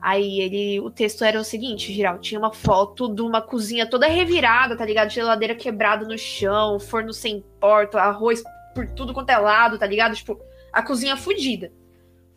Aí 0.00 0.40
ele, 0.40 0.80
o 0.80 0.90
texto 0.90 1.24
era 1.24 1.40
o 1.40 1.44
seguinte, 1.44 1.92
geral, 1.92 2.18
tinha 2.18 2.38
uma 2.38 2.52
foto 2.52 3.12
de 3.12 3.20
uma 3.20 3.42
cozinha 3.42 3.84
toda 3.84 4.06
revirada, 4.06 4.76
tá 4.76 4.84
ligado? 4.84 5.10
Geladeira 5.10 5.54
quebrada 5.54 6.06
no 6.06 6.16
chão, 6.16 6.78
forno 6.78 7.12
sem 7.12 7.44
porta, 7.60 8.00
arroz 8.00 8.42
por 8.74 8.86
tudo 8.88 9.12
quanto 9.12 9.30
é 9.30 9.38
lado, 9.38 9.76
tá 9.78 9.86
ligado? 9.86 10.14
Tipo, 10.14 10.38
a 10.72 10.82
cozinha 10.82 11.16
fudida. 11.16 11.72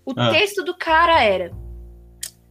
O 0.04 0.14
Ah. 0.18 0.32
texto 0.32 0.64
do 0.64 0.76
cara 0.76 1.22
era 1.24 1.52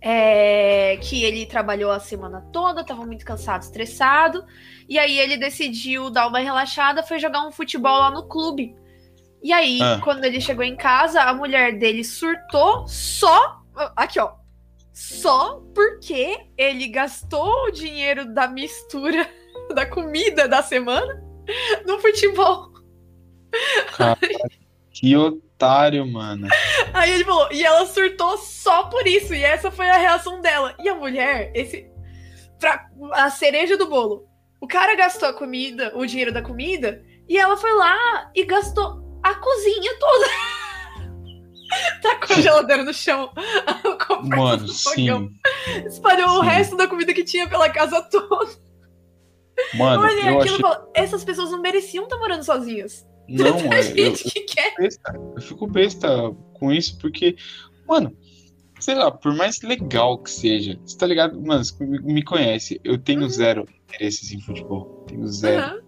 é, 0.03 0.97
que 1.03 1.25
ele 1.25 1.45
trabalhou 1.45 1.91
a 1.91 2.01
semana 2.01 2.41
toda, 2.53 2.83
tava 2.85 3.05
muito 3.05 3.25
cansado, 3.25 3.63
estressado, 3.63 4.45
e 4.89 4.99
aí 4.99 5.19
ele 5.19 5.37
decidiu 5.37 6.09
dar 6.09 6.27
uma 6.27 6.39
relaxada, 6.39 7.03
foi 7.03 7.19
jogar 7.19 7.47
um 7.47 7.53
futebol 7.53 7.99
lá 7.99 8.11
no 8.11 8.23
clube. 8.27 8.75
E 9.43 9.53
aí, 9.53 9.79
Ah. 9.83 10.01
quando 10.03 10.25
ele 10.25 10.41
chegou 10.41 10.65
em 10.65 10.77
casa, 10.77 11.21
a 11.23 11.35
mulher 11.35 11.79
dele 11.79 12.03
surtou 12.05 12.87
só. 12.87 13.61
Aqui, 13.97 14.19
ó. 14.19 14.33
Só 15.01 15.63
porque 15.75 16.39
ele 16.59 16.87
gastou 16.89 17.65
o 17.65 17.71
dinheiro 17.71 18.35
da 18.35 18.47
mistura 18.47 19.27
da 19.75 19.87
comida 19.87 20.47
da 20.47 20.63
semana 20.63 21.25
no 21.87 21.99
futebol. 22.01 22.71
Que 24.93 25.17
otário, 25.17 26.07
mano. 26.07 26.49
Aí 26.93 27.13
ele 27.13 27.25
falou, 27.25 27.51
e 27.51 27.65
ela 27.65 27.87
surtou 27.87 28.37
só 28.37 28.85
por 28.85 29.07
isso, 29.07 29.33
e 29.33 29.43
essa 29.43 29.71
foi 29.71 29.89
a 29.89 29.97
reação 29.97 30.43
dela. 30.43 30.77
E 30.79 30.87
a 30.87 30.95
mulher, 30.95 31.51
esse. 31.55 31.91
Pra, 32.59 32.87
a 33.13 33.31
cereja 33.31 33.79
do 33.79 33.89
bolo. 33.89 34.29
O 34.61 34.69
cara 34.69 34.95
gastou 34.97 35.31
a 35.31 35.35
comida, 35.35 35.93
o 35.97 36.05
dinheiro 36.05 36.31
da 36.31 36.43
comida, 36.43 37.03
e 37.27 37.39
ela 37.39 37.57
foi 37.57 37.73
lá 37.73 38.31
e 38.35 38.45
gastou 38.45 39.19
a 39.23 39.35
cozinha 39.35 39.99
toda. 39.99 40.27
tá 42.03 42.17
com 42.27 42.33
a 42.35 42.41
geladeira 42.41 42.85
no 42.85 42.93
chão. 42.95 43.31
Mano, 44.25 44.69
sim. 44.69 45.31
Espalhou 45.87 46.39
o 46.39 46.43
Sim. 46.43 46.49
resto 46.49 46.77
da 46.77 46.87
comida 46.87 47.13
que 47.15 47.25
tinha 47.25 47.49
pela 47.49 47.71
casa 47.71 48.03
toda. 48.03 48.51
Mano, 49.75 50.03
Olha, 50.03 50.31
eu 50.31 50.41
achei. 50.41 50.59
falo, 50.59 50.89
essas 50.95 51.25
pessoas 51.25 51.51
não 51.51 51.61
mereciam 51.61 52.05
estar 52.05 52.19
morando 52.19 52.43
sozinhas. 52.45 53.07
Não, 53.29 53.57
Tem 53.59 53.73
é, 53.75 53.91
eu, 53.93 54.17
gente 54.17 54.25
que 54.33 54.41
quer. 54.41 54.75
besta. 54.77 55.13
Eu 55.37 55.41
fico 55.41 55.65
besta 55.69 56.09
com 56.55 56.73
isso, 56.73 56.99
porque, 56.99 57.37
mano, 57.87 58.13
sei 58.81 58.97
lá, 58.97 59.09
por 59.09 59.33
mais 59.37 59.61
legal 59.63 60.19
que 60.19 60.31
seja, 60.31 60.77
você 60.85 60.99
tá 60.99 61.07
ligado? 61.07 61.41
Mano, 61.41 61.65
você 61.65 61.85
me 61.85 62.25
conhece, 62.25 62.81
eu 62.83 62.99
tenho 62.99 63.23
Uhum. 63.23 63.29
zero 63.29 63.69
interesses 63.85 64.33
em 64.33 64.41
futebol. 64.41 65.05
Tenho 65.07 65.25
zero 65.29 65.63
Aham. 65.63 65.81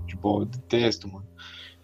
futebol, 0.00 0.40
eu 0.40 0.46
detesto, 0.46 1.08
mano. 1.08 1.28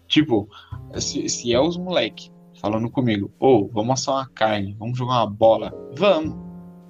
Tipo, 0.07 0.49
se, 0.97 1.29
se 1.29 1.53
é 1.53 1.59
os 1.59 1.77
moleque 1.77 2.31
falando 2.61 2.89
comigo, 2.89 3.31
ô, 3.39 3.67
vamos 3.67 4.01
assar 4.01 4.15
uma 4.15 4.29
carne, 4.29 4.75
vamos 4.79 4.97
jogar 4.97 5.23
uma 5.23 5.27
bola, 5.29 5.73
vamos. 5.97 6.35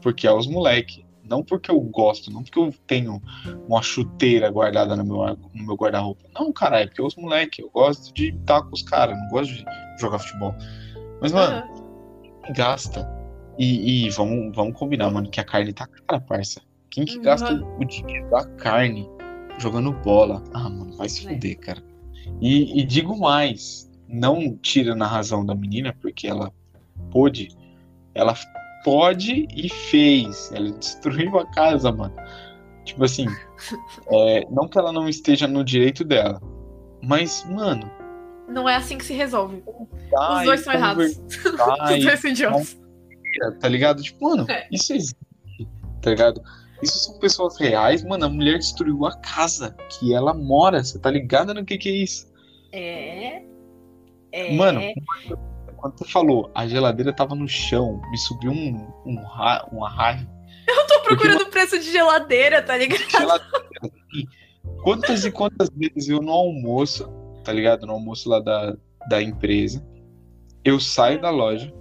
Porque 0.02 0.28
é 0.28 0.32
os 0.34 0.48
moleque. 0.48 1.04
Não 1.28 1.44
porque 1.44 1.72
eu 1.72 1.80
gosto, 1.82 2.32
não 2.32 2.44
porque 2.44 2.60
eu 2.60 2.72
tenho 2.86 3.20
uma 3.68 3.82
chuteira 3.82 4.48
guardada 4.52 4.96
no 4.96 5.04
meu, 5.04 5.36
no 5.56 5.66
meu 5.66 5.76
guarda-roupa. 5.76 6.22
Não, 6.36 6.54
cara, 6.54 6.82
é 6.82 6.86
porque 6.86 7.02
os 7.02 7.16
moleque, 7.16 7.64
eu 7.64 7.70
gosto 7.72 8.14
de 8.14 8.30
estar 8.30 8.62
com 8.62 8.70
os 8.76 8.84
caras, 8.84 9.18
não 9.18 9.28
gosto 9.30 9.52
de 9.52 9.66
jogar 10.00 10.20
futebol. 10.20 10.54
Mas, 11.20 11.32
mano, 11.32 11.56
aham. 11.58 12.54
gasta. 12.54 13.10
E, 13.58 14.06
e 14.06 14.10
vamos, 14.12 14.56
vamos 14.56 14.78
combinar, 14.78 15.10
mano, 15.10 15.28
que 15.30 15.40
a 15.40 15.44
carne 15.44 15.74
tá 15.74 15.88
cara, 15.88 16.22
parça. 16.22 16.62
Quem 16.92 17.06
que 17.06 17.16
Uhum. 17.18 17.24
gasta 17.24 17.54
o 17.56 17.86
dinheiro 17.86 18.30
da 18.30 18.46
carne 18.58 19.10
jogando 19.58 19.92
bola? 19.94 20.44
Ah, 20.54 20.70
mano, 20.70 20.96
vai 20.96 21.10
se 21.10 21.26
É. 21.26 21.34
fuder, 21.34 21.58
cara. 21.60 21.82
E, 22.40 22.80
e 22.80 22.84
digo 22.86 23.18
mais, 23.18 23.90
não 24.16 24.58
tira 24.58 24.96
na 24.96 25.08
razão 25.08 25.46
da 25.46 25.54
menina, 25.56 25.96
porque 26.02 26.28
ela 26.28 26.52
pôde, 27.12 27.50
ela 28.14 28.36
pode 28.84 29.48
e 29.56 29.70
fez. 29.70 30.52
Ela 30.54 30.72
destruiu 30.72 31.38
a 31.40 31.46
casa, 31.52 31.92
mano. 31.92 32.16
Tipo 32.84 33.04
assim, 33.04 33.26
é, 34.12 34.46
não 34.50 34.68
que 34.68 34.78
ela 34.78 34.92
não 34.92 35.10
esteja 35.10 35.48
no 35.48 35.64
direito 35.64 36.04
dela, 36.04 36.42
mas, 37.02 37.44
mano, 37.50 37.90
Não 38.48 38.70
é 38.70 38.76
assim 38.76 38.98
que 38.98 39.06
se 39.06 39.14
resolve. 39.14 39.64
Os 39.66 40.44
dois 40.46 40.62
são 40.62 40.74
errados. 40.74 41.18
Os 41.18 42.04
dois 42.04 42.20
são 42.20 42.30
idiotas. 42.30 42.78
tá 43.60 43.68
ligado? 43.68 44.02
Tipo, 44.04 44.30
mano, 44.30 44.46
É. 44.50 44.68
isso 44.72 44.94
existe, 44.94 45.18
tá 46.02 46.12
ligado? 46.12 46.42
Isso 46.84 47.00
são 47.00 47.18
pessoas 47.20 47.58
reais, 47.60 48.04
mano. 48.04 48.26
A 48.26 48.30
mulher 48.30 48.60
destruiu 48.60 49.06
a 49.06 49.18
casa 49.18 49.76
que 49.90 50.14
ela 50.14 50.34
mora. 50.34 50.84
Você 50.84 51.00
tá 51.00 51.10
ligada 51.10 51.54
no 51.54 51.66
que 51.66 51.78
que 51.78 51.90
é 51.90 51.92
isso? 52.04 52.28
É. 52.72 53.44
É. 54.36 54.54
Mano, 54.54 54.82
quando 55.78 55.98
você 55.98 56.12
falou, 56.12 56.52
a 56.54 56.68
geladeira 56.68 57.14
tava 57.14 57.34
no 57.34 57.48
chão, 57.48 58.02
me 58.12 58.18
subiu 58.18 58.52
um, 58.52 58.86
um 59.06 59.16
ra 59.24 59.66
uma 59.72 59.90
raiva. 59.90 60.30
tô 60.90 61.00
procurando 61.04 61.44
o 61.44 61.50
preço 61.50 61.80
de 61.80 61.90
geladeira, 61.90 62.62
tá 62.62 62.76
ligado? 62.76 63.10
Geladeira, 63.10 63.94
quantas 64.84 65.24
e 65.24 65.32
quantas 65.32 65.70
vezes 65.70 66.10
eu 66.10 66.22
no 66.22 66.34
almoço, 66.34 67.10
tá 67.46 67.54
ligado? 67.54 67.88
No 67.88 67.94
almoço 67.94 68.28
lá 68.28 68.42
da, 68.42 68.76
da 69.08 69.24
empresa, 69.24 69.82
eu 70.66 70.82
saio 70.82 71.22
da 71.22 71.30
loja 71.30 71.74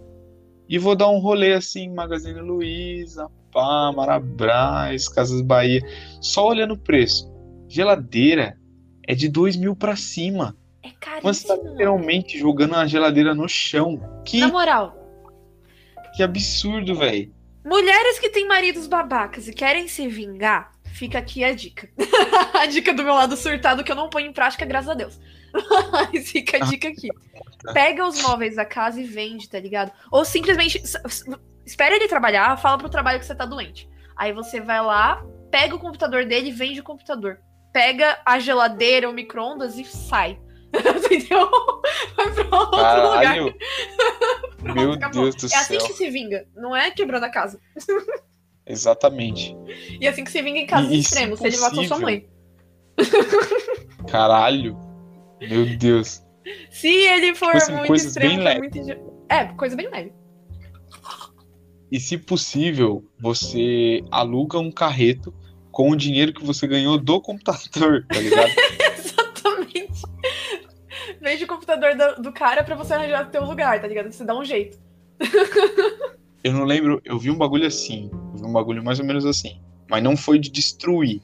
e 0.68 0.78
vou 0.78 0.94
dar 0.94 1.08
um 1.08 1.18
rolê 1.18 1.54
assim, 1.54 1.92
Magazine 1.92 2.38
Luiza, 2.38 3.28
pá, 3.50 3.90
Marabras, 3.90 5.08
Casas 5.08 5.40
Bahia, 5.40 5.82
só 6.20 6.46
olhando 6.46 6.74
o 6.74 6.78
preço. 6.78 7.28
Geladeira 7.68 8.56
é 9.08 9.12
de 9.12 9.28
dois 9.28 9.56
mil 9.56 9.74
pra 9.74 9.96
cima. 9.96 10.56
É 10.84 11.20
Mas 11.22 11.38
você 11.38 11.46
tá 11.46 11.54
caríssimo. 11.54 11.72
literalmente 11.72 12.38
jogando 12.38 12.74
a 12.74 12.86
geladeira 12.86 13.34
no 13.34 13.48
chão. 13.48 14.22
Que, 14.24 14.40
Na 14.40 14.48
moral, 14.48 14.94
que 16.14 16.22
absurdo, 16.22 16.94
velho. 16.94 17.32
mulheres 17.64 18.18
que 18.18 18.28
têm 18.28 18.46
maridos 18.46 18.86
babacas 18.86 19.48
e 19.48 19.52
querem 19.52 19.88
se 19.88 20.06
vingar, 20.06 20.72
fica 20.92 21.18
aqui 21.18 21.42
a 21.42 21.54
dica. 21.54 21.88
a 22.54 22.66
dica 22.66 22.92
do 22.92 23.02
meu 23.02 23.14
lado 23.14 23.36
surtado 23.36 23.82
que 23.82 23.90
eu 23.90 23.96
não 23.96 24.10
ponho 24.10 24.28
em 24.28 24.32
prática, 24.32 24.64
graças 24.66 24.90
a 24.90 24.94
Deus. 24.94 25.18
Mas 25.90 26.30
fica 26.30 26.58
a 26.58 26.60
dica 26.68 26.88
aqui. 26.88 27.08
Pega 27.72 28.06
os 28.06 28.20
móveis 28.22 28.56
da 28.56 28.64
casa 28.64 29.00
e 29.00 29.04
vende, 29.04 29.48
tá 29.48 29.58
ligado? 29.58 29.90
Ou 30.10 30.24
simplesmente 30.24 30.82
espera 31.64 31.96
ele 31.96 32.08
trabalhar, 32.08 32.58
fala 32.58 32.76
pro 32.76 32.90
trabalho 32.90 33.18
que 33.18 33.24
você 33.24 33.34
tá 33.34 33.46
doente. 33.46 33.88
Aí 34.16 34.32
você 34.32 34.60
vai 34.60 34.82
lá, 34.82 35.24
pega 35.50 35.74
o 35.74 35.78
computador 35.78 36.26
dele 36.26 36.48
e 36.50 36.52
vende 36.52 36.80
o 36.80 36.84
computador. 36.84 37.38
Pega 37.72 38.18
a 38.24 38.38
geladeira, 38.38 39.08
o 39.08 39.12
micro-ondas 39.12 39.78
e 39.78 39.84
sai. 39.84 40.38
Entendeu? 41.04 41.48
Vai 42.16 42.32
pra 42.34 42.58
outro 42.58 42.76
lugar. 42.76 43.22
Caralho. 43.22 43.54
Meu 44.74 44.92
acabou. 44.92 45.22
Deus 45.30 45.34
do 45.36 45.46
É 45.46 45.56
assim 45.56 45.78
céu. 45.78 45.86
que 45.86 45.92
se 45.94 46.10
vinga, 46.10 46.46
não 46.56 46.74
é 46.74 46.90
quebrando 46.90 47.24
a 47.24 47.28
casa. 47.30 47.60
Exatamente. 48.66 49.54
E 50.00 50.06
é 50.06 50.10
assim 50.10 50.24
que 50.24 50.30
se 50.30 50.40
vinga 50.42 50.58
em 50.58 50.66
casos 50.66 50.90
E- 50.90 50.98
extremos, 51.00 51.38
se 51.38 51.46
ele 51.46 51.56
matou 51.58 51.84
sua 51.84 51.98
mãe. 51.98 52.26
Caralho. 54.08 54.76
Meu 55.40 55.66
Deus. 55.76 56.22
Se 56.70 56.88
ele 56.88 57.34
for 57.34 57.46
Tipo 57.52 57.56
assim, 57.58 57.72
muito 57.72 57.86
coisas 57.88 58.06
extremo, 58.08 58.28
bem 58.36 58.38
for 58.38 58.44
leves. 58.62 58.86
muito 58.86 59.24
É, 59.30 59.44
coisa 59.54 59.76
bem 59.76 59.88
leve. 59.90 60.12
E 61.92 62.00
se 62.00 62.18
possível, 62.18 63.04
você 63.20 64.02
aluga 64.10 64.58
um 64.58 64.70
carreto 64.72 65.32
com 65.70 65.90
o 65.90 65.96
dinheiro 65.96 66.32
que 66.32 66.44
você 66.44 66.66
ganhou 66.66 66.98
do 66.98 67.20
computador, 67.20 68.06
tá 68.08 68.18
ligado? 68.18 68.50
Exatamente. 68.98 70.02
Vende 71.20 71.44
o 71.44 71.46
computador 71.46 71.94
do, 71.96 72.22
do 72.22 72.32
cara 72.32 72.62
pra 72.62 72.74
você 72.74 72.94
arranjar 72.94 73.30
teu 73.30 73.44
lugar, 73.44 73.80
tá 73.80 73.86
ligado? 73.86 74.10
Você 74.10 74.24
dá 74.24 74.36
um 74.36 74.44
jeito. 74.44 74.78
Eu 76.44 76.52
não 76.52 76.64
lembro, 76.64 77.00
eu 77.06 77.18
vi 77.18 77.30
um 77.30 77.38
bagulho 77.38 77.66
assim. 77.66 78.10
Eu 78.12 78.38
vi 78.38 78.44
um 78.44 78.52
bagulho 78.52 78.84
mais 78.84 79.00
ou 79.00 79.06
menos 79.06 79.24
assim. 79.24 79.62
Mas 79.88 80.02
não 80.02 80.14
foi 80.14 80.38
de 80.38 80.50
destruir. 80.50 81.22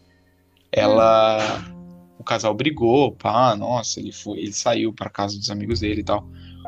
Ela. 0.72 1.62
O 2.18 2.24
casal 2.24 2.54
brigou, 2.54 3.12
pá, 3.12 3.54
nossa, 3.54 4.00
ele 4.00 4.12
foi, 4.12 4.38
ele 4.38 4.52
saiu 4.52 4.92
pra 4.92 5.10
casa 5.10 5.36
dos 5.36 5.50
amigos 5.50 5.80
dele 5.80 6.00
e 6.00 6.04
tal. 6.04 6.26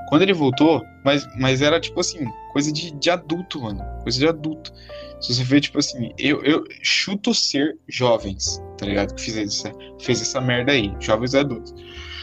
Quando 0.09 0.23
ele 0.23 0.35
voltou, 0.35 0.83
mas, 1.05 1.27
mas 1.39 1.63
era 1.63 1.81
tipo 1.81 2.01
assim, 2.01 2.27
coisa 2.53 2.71
de, 2.71 2.91
de 2.91 3.11
adulto, 3.11 3.61
mano. 3.61 3.83
Coisa 4.03 4.19
de 4.19 4.29
adulto. 4.29 4.73
Se 5.21 5.35
você 5.35 5.45
vê, 5.45 5.61
tipo 5.61 5.79
assim, 5.79 6.13
eu, 6.19 6.43
eu 6.43 6.65
chuto 6.83 7.33
ser 7.33 7.79
jovens, 7.89 8.63
tá 8.77 8.85
ligado? 8.85 9.15
Que 9.15 9.23
fez 9.23 9.37
essa, 9.37 9.73
fez 10.01 10.21
essa 10.21 10.41
merda 10.41 10.73
aí, 10.73 10.93
jovens 11.01 11.35
adultos. 11.35 11.75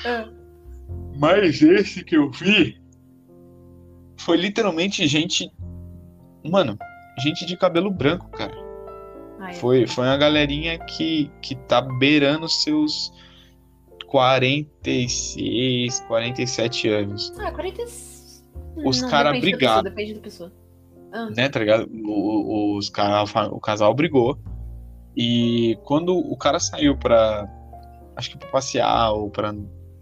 Ah. 0.05 0.27
Mas 1.19 1.61
esse 1.61 2.03
que 2.03 2.15
eu 2.15 2.31
vi 2.31 2.79
foi 4.19 4.37
literalmente 4.37 5.05
gente. 5.07 5.51
Mano, 6.49 6.77
gente 7.19 7.45
de 7.45 7.57
cabelo 7.57 7.91
branco, 7.91 8.29
cara. 8.29 8.53
Ai, 9.39 9.53
Foi, 9.55 9.85
foi 9.87 10.05
uma 10.05 10.17
galerinha 10.17 10.77
que, 10.79 11.29
que 11.41 11.55
tá 11.55 11.81
beirando 11.81 12.47
seus 12.47 13.11
46, 14.07 15.99
47 16.07 16.87
anos, 16.89 17.33
Ah, 17.39 17.51
40. 17.51 17.83
Os 18.85 19.01
Não, 19.01 19.09
cara 19.09 19.31
depende 19.31 19.51
da 19.51 19.57
brigaram. 19.57 19.83
Depende 19.83 20.13
da 20.13 20.21
pessoa. 20.21 20.51
Ah, 21.11 21.29
né, 21.35 21.49
tá 21.49 21.59
ligado? 21.59 21.89
O, 22.05 22.73
o- 22.73 22.77
os 22.77 22.89
cara, 22.89 23.23
o 23.51 23.59
casal 23.59 23.93
brigou. 23.93 24.37
E 25.17 25.77
quando 25.83 26.15
o 26.17 26.37
cara 26.37 26.59
saiu 26.59 26.95
pra. 26.97 27.47
Acho 28.15 28.31
que 28.31 28.37
pra 28.37 28.47
passear 28.49 29.11
ou 29.13 29.29
pra 29.29 29.53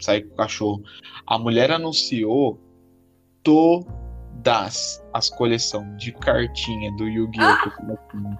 sair 0.03 0.23
com 0.23 0.33
o 0.33 0.37
cachorro, 0.37 0.83
a 1.25 1.37
mulher 1.37 1.71
anunciou 1.71 2.59
das 4.43 5.03
as 5.13 5.29
coleção 5.29 5.95
de 5.97 6.11
cartinha 6.11 6.91
do 6.97 7.07
Yu-Gi-Oh! 7.07 8.37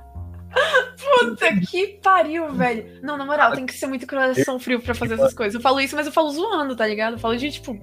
Puta 0.98 1.56
que 1.70 2.00
pariu, 2.02 2.52
velho. 2.54 3.00
Não, 3.02 3.18
na 3.18 3.26
moral, 3.26 3.54
tem 3.54 3.66
que 3.66 3.74
ser 3.74 3.88
muito 3.88 4.08
coração 4.08 4.60
frio 4.60 4.82
pra 4.82 4.94
fazer 4.94 5.14
essas 5.14 5.34
coisas. 5.34 5.56
Eu 5.56 5.62
falo 5.62 5.80
isso, 5.80 5.96
mas 5.96 6.06
eu 6.06 6.12
falo 6.12 6.30
zoando, 6.32 6.76
tá 6.76 6.86
ligado? 6.86 7.14
Eu 7.14 7.20
falo 7.20 7.38
de, 7.38 7.52
tipo, 7.52 7.80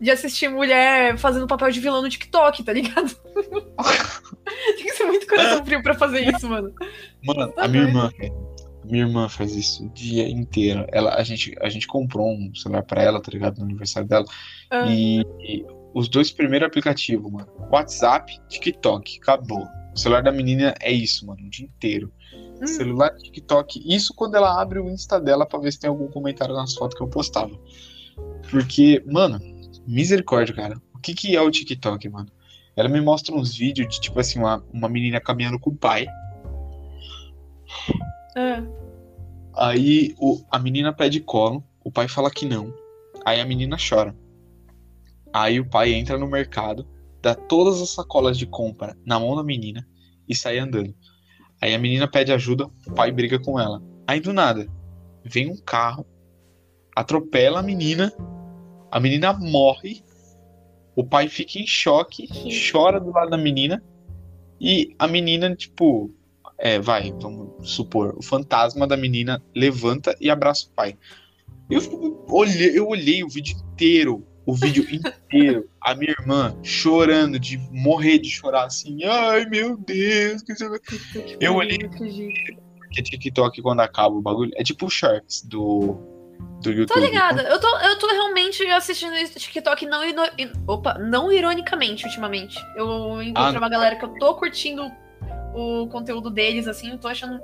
de 0.00 0.10
assistir 0.10 0.48
mulher 0.48 1.18
fazendo 1.18 1.46
papel 1.46 1.70
de 1.70 1.80
vilão 1.80 2.02
no 2.02 2.08
TikTok, 2.08 2.62
tá 2.62 2.72
ligado? 2.72 3.14
tem 4.76 4.84
que 4.84 4.92
ser 4.92 5.04
muito 5.04 5.26
coração 5.26 5.64
frio 5.64 5.82
pra 5.82 5.94
fazer 5.94 6.20
isso, 6.34 6.48
mano. 6.48 6.72
Mano, 7.24 7.52
a 7.56 7.68
minha 7.68 7.84
irmã, 7.84 8.10
minha 8.84 9.04
irmã 9.04 9.28
faz 9.28 9.54
isso 9.54 9.86
o 9.86 9.88
dia 9.90 10.28
inteiro. 10.28 10.86
Ela, 10.92 11.14
a, 11.14 11.22
gente, 11.22 11.54
a 11.60 11.68
gente 11.68 11.86
comprou 11.86 12.30
um 12.30 12.54
celular 12.54 12.82
pra 12.82 13.02
ela, 13.02 13.20
tá 13.20 13.30
ligado? 13.30 13.58
No 13.58 13.64
aniversário 13.64 14.08
dela. 14.08 14.24
Ah. 14.70 14.86
E, 14.88 15.20
e 15.40 15.64
os 15.94 16.08
dois 16.08 16.30
primeiros 16.30 16.66
aplicativos, 16.66 17.30
mano. 17.30 17.48
WhatsApp, 17.70 18.38
TikTok. 18.48 19.18
Acabou. 19.22 19.66
O 19.94 19.98
celular 19.98 20.22
da 20.22 20.32
menina 20.32 20.74
é 20.80 20.92
isso, 20.92 21.26
mano, 21.26 21.46
o 21.46 21.50
dia 21.50 21.66
inteiro. 21.66 22.12
Hum. 22.60 22.66
Celular, 22.66 23.14
TikTok. 23.16 23.82
Isso 23.86 24.12
quando 24.14 24.34
ela 24.34 24.60
abre 24.60 24.80
o 24.80 24.90
Insta 24.90 25.20
dela 25.20 25.46
pra 25.46 25.58
ver 25.58 25.72
se 25.72 25.78
tem 25.78 25.88
algum 25.88 26.08
comentário 26.08 26.54
nas 26.54 26.74
fotos 26.74 26.96
que 26.96 27.02
eu 27.02 27.08
postava. 27.08 27.56
Porque, 28.50 29.02
mano, 29.06 29.40
misericórdia, 29.86 30.54
cara. 30.54 30.80
O 30.94 30.98
que 30.98 31.14
que 31.14 31.36
é 31.36 31.40
o 31.40 31.50
TikTok, 31.50 32.08
mano? 32.08 32.28
Ela 32.76 32.88
me 32.88 33.00
mostra 33.00 33.34
uns 33.34 33.54
vídeos 33.56 33.88
de, 33.88 34.00
tipo 34.00 34.18
assim, 34.18 34.40
uma, 34.40 34.64
uma 34.72 34.88
menina 34.88 35.20
caminhando 35.20 35.60
com 35.60 35.70
o 35.70 35.76
pai. 35.76 36.08
Ah. 38.36 38.62
Aí 39.56 40.14
o, 40.18 40.44
a 40.50 40.58
menina 40.58 40.92
pede 40.92 41.20
colo, 41.20 41.64
o 41.84 41.90
pai 41.90 42.08
fala 42.08 42.30
que 42.30 42.44
não. 42.46 42.74
Aí 43.24 43.40
a 43.40 43.44
menina 43.44 43.76
chora. 43.76 44.16
Aí 45.32 45.60
o 45.60 45.68
pai 45.68 45.92
entra 45.92 46.18
no 46.18 46.26
mercado, 46.26 46.86
dá 47.22 47.34
todas 47.34 47.80
as 47.80 47.90
sacolas 47.90 48.36
de 48.36 48.46
compra 48.46 48.96
na 49.04 49.18
mão 49.18 49.36
da 49.36 49.42
menina 49.42 49.86
e 50.28 50.34
sai 50.34 50.58
andando. 50.58 50.94
Aí 51.60 51.74
a 51.74 51.78
menina 51.78 52.08
pede 52.08 52.32
ajuda, 52.32 52.66
o 52.86 52.92
pai 52.94 53.10
briga 53.10 53.38
com 53.38 53.58
ela. 53.58 53.82
Aí 54.06 54.20
do 54.20 54.32
nada, 54.32 54.68
vem 55.24 55.50
um 55.50 55.56
carro, 55.56 56.06
atropela 56.94 57.60
a 57.60 57.62
menina, 57.62 58.12
a 58.90 59.00
menina 59.00 59.32
morre, 59.32 60.04
o 60.94 61.04
pai 61.04 61.28
fica 61.28 61.58
em 61.58 61.66
choque, 61.66 62.28
chora 62.70 63.00
do 63.00 63.10
lado 63.10 63.30
da 63.30 63.38
menina 63.38 63.82
e 64.60 64.94
a 64.98 65.06
menina, 65.06 65.54
tipo, 65.54 66.14
é, 66.58 66.78
vai, 66.78 67.12
vamos 67.20 67.70
supor, 67.70 68.14
o 68.16 68.22
fantasma 68.22 68.86
da 68.86 68.96
menina 68.96 69.42
levanta 69.54 70.16
e 70.20 70.30
abraça 70.30 70.66
o 70.66 70.70
pai. 70.70 70.96
Eu, 71.70 71.80
olhei, 72.28 72.78
eu 72.78 72.86
olhei 72.88 73.24
o 73.24 73.28
vídeo 73.28 73.56
inteiro, 73.56 74.26
o 74.46 74.54
vídeo 74.54 74.84
inteiro, 74.90 75.68
a 75.80 75.94
minha 75.94 76.14
irmã 76.18 76.54
chorando, 76.62 77.38
de 77.38 77.56
morrer 77.72 78.18
de 78.18 78.28
chorar 78.28 78.64
assim, 78.66 79.02
ai 79.04 79.46
meu 79.46 79.76
Deus, 79.76 80.42
que 80.42 80.52
Eu 81.40 81.54
olhei- 81.54 81.78
porque 81.78 83.02
TikTok 83.02 83.60
quando 83.62 83.80
acaba 83.80 84.14
o 84.14 84.20
bagulho, 84.22 84.52
é 84.56 84.62
tipo 84.62 84.86
o 84.86 84.90
Sharks 84.90 85.42
do, 85.42 85.96
do 86.62 86.70
YouTube. 86.70 86.94
Tô 86.94 87.00
ligada. 87.00 87.42
Eu 87.42 87.58
tô, 87.58 87.78
eu 87.78 87.98
tô 87.98 88.06
realmente 88.08 88.62
assistindo 88.66 89.14
esse 89.14 89.38
TikTok 89.40 89.86
não, 89.86 90.04
ino- 90.04 90.22
in- 90.38 90.52
opa, 90.68 90.98
não 90.98 91.32
ironicamente 91.32 92.04
ultimamente. 92.04 92.56
Eu 92.76 93.20
encontrei 93.22 93.56
Ah, 93.56 93.58
uma 93.58 93.68
galera 93.68 93.96
que 93.96 94.04
eu 94.04 94.14
tô 94.18 94.34
curtindo 94.34 94.88
o 95.54 95.88
conteúdo 95.88 96.30
deles, 96.30 96.66
assim, 96.66 96.90
eu 96.90 96.98
tô 96.98 97.08
achando 97.08 97.40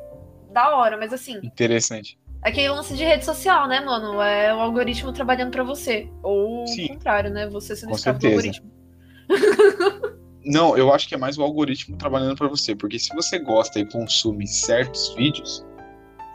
da 0.52 0.76
hora, 0.76 0.96
mas 0.96 1.12
assim, 1.12 1.38
Interessante. 1.42 2.18
aquele 2.42 2.68
lance 2.70 2.96
de 2.96 3.04
rede 3.04 3.24
social, 3.24 3.68
né, 3.68 3.80
mano? 3.80 4.20
É 4.20 4.54
o 4.54 4.58
algoritmo 4.58 5.12
trabalhando 5.12 5.52
pra 5.52 5.62
você. 5.62 6.10
Ou 6.22 6.66
Sim. 6.66 6.86
o 6.86 6.88
contrário, 6.88 7.30
né? 7.30 7.48
Você 7.48 7.76
sendo 7.76 7.92
escravo 7.92 8.18
do 8.18 8.26
algoritmo. 8.26 8.70
Não, 10.44 10.76
eu 10.76 10.92
acho 10.92 11.06
que 11.06 11.14
é 11.14 11.18
mais 11.18 11.38
o 11.38 11.42
algoritmo 11.42 11.96
trabalhando 11.96 12.34
pra 12.34 12.48
você, 12.48 12.74
porque 12.74 12.98
se 12.98 13.14
você 13.14 13.38
gosta 13.38 13.78
e 13.78 13.84
consome 13.84 14.46
certos 14.46 15.14
vídeos, 15.14 15.64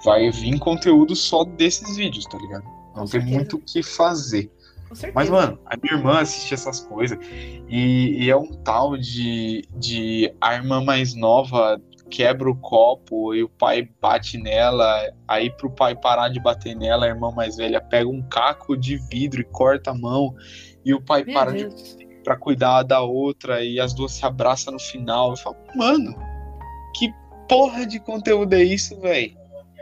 vai 0.03 0.29
vir 0.29 0.59
conteúdo 0.59 1.15
só 1.15 1.43
desses 1.43 1.97
vídeos, 1.97 2.25
tá 2.25 2.37
ligado? 2.37 2.63
Não 2.95 3.05
tem 3.05 3.19
muito 3.19 3.57
o 3.57 3.59
que 3.59 3.81
fazer. 3.83 4.49
Com 4.95 5.01
certeza. 5.01 5.13
Mas, 5.13 5.29
mano, 5.29 5.59
a 5.65 5.75
minha 5.75 5.95
irmã 5.95 6.19
assiste 6.21 6.53
essas 6.53 6.79
coisas 6.79 7.19
e, 7.67 8.23
e 8.23 8.29
é 8.29 8.35
um 8.35 8.51
tal 8.63 8.97
de, 8.97 9.67
de 9.75 10.33
a 10.39 10.55
irmã 10.55 10.81
mais 10.83 11.13
nova 11.13 11.79
quebra 12.09 12.49
o 12.49 12.55
copo 12.55 13.33
e 13.35 13.43
o 13.43 13.49
pai 13.49 13.89
bate 14.01 14.37
nela. 14.37 15.11
Aí, 15.27 15.49
pro 15.49 15.69
pai 15.69 15.95
parar 15.95 16.29
de 16.29 16.39
bater 16.39 16.75
nela, 16.75 17.05
a 17.05 17.09
irmã 17.09 17.29
mais 17.31 17.57
velha 17.57 17.81
pega 17.81 18.07
um 18.07 18.21
caco 18.29 18.77
de 18.77 18.97
vidro 19.09 19.41
e 19.41 19.43
corta 19.43 19.91
a 19.91 19.93
mão. 19.93 20.33
E 20.85 20.93
o 20.93 21.01
pai 21.01 21.25
Meu 21.25 21.33
para 21.33 21.51
de 21.51 21.67
Deus. 21.67 21.97
pra 22.23 22.37
cuidar 22.37 22.83
da 22.83 23.01
outra 23.01 23.63
e 23.65 23.79
as 23.79 23.93
duas 23.93 24.13
se 24.13 24.25
abraçam 24.25 24.73
no 24.73 24.79
final. 24.79 25.31
Eu 25.31 25.37
falo, 25.37 25.57
mano, 25.75 26.15
que 26.95 27.11
porra 27.49 27.85
de 27.85 27.99
conteúdo 27.99 28.53
é 28.53 28.63
isso, 28.63 28.97
velho? 29.01 29.35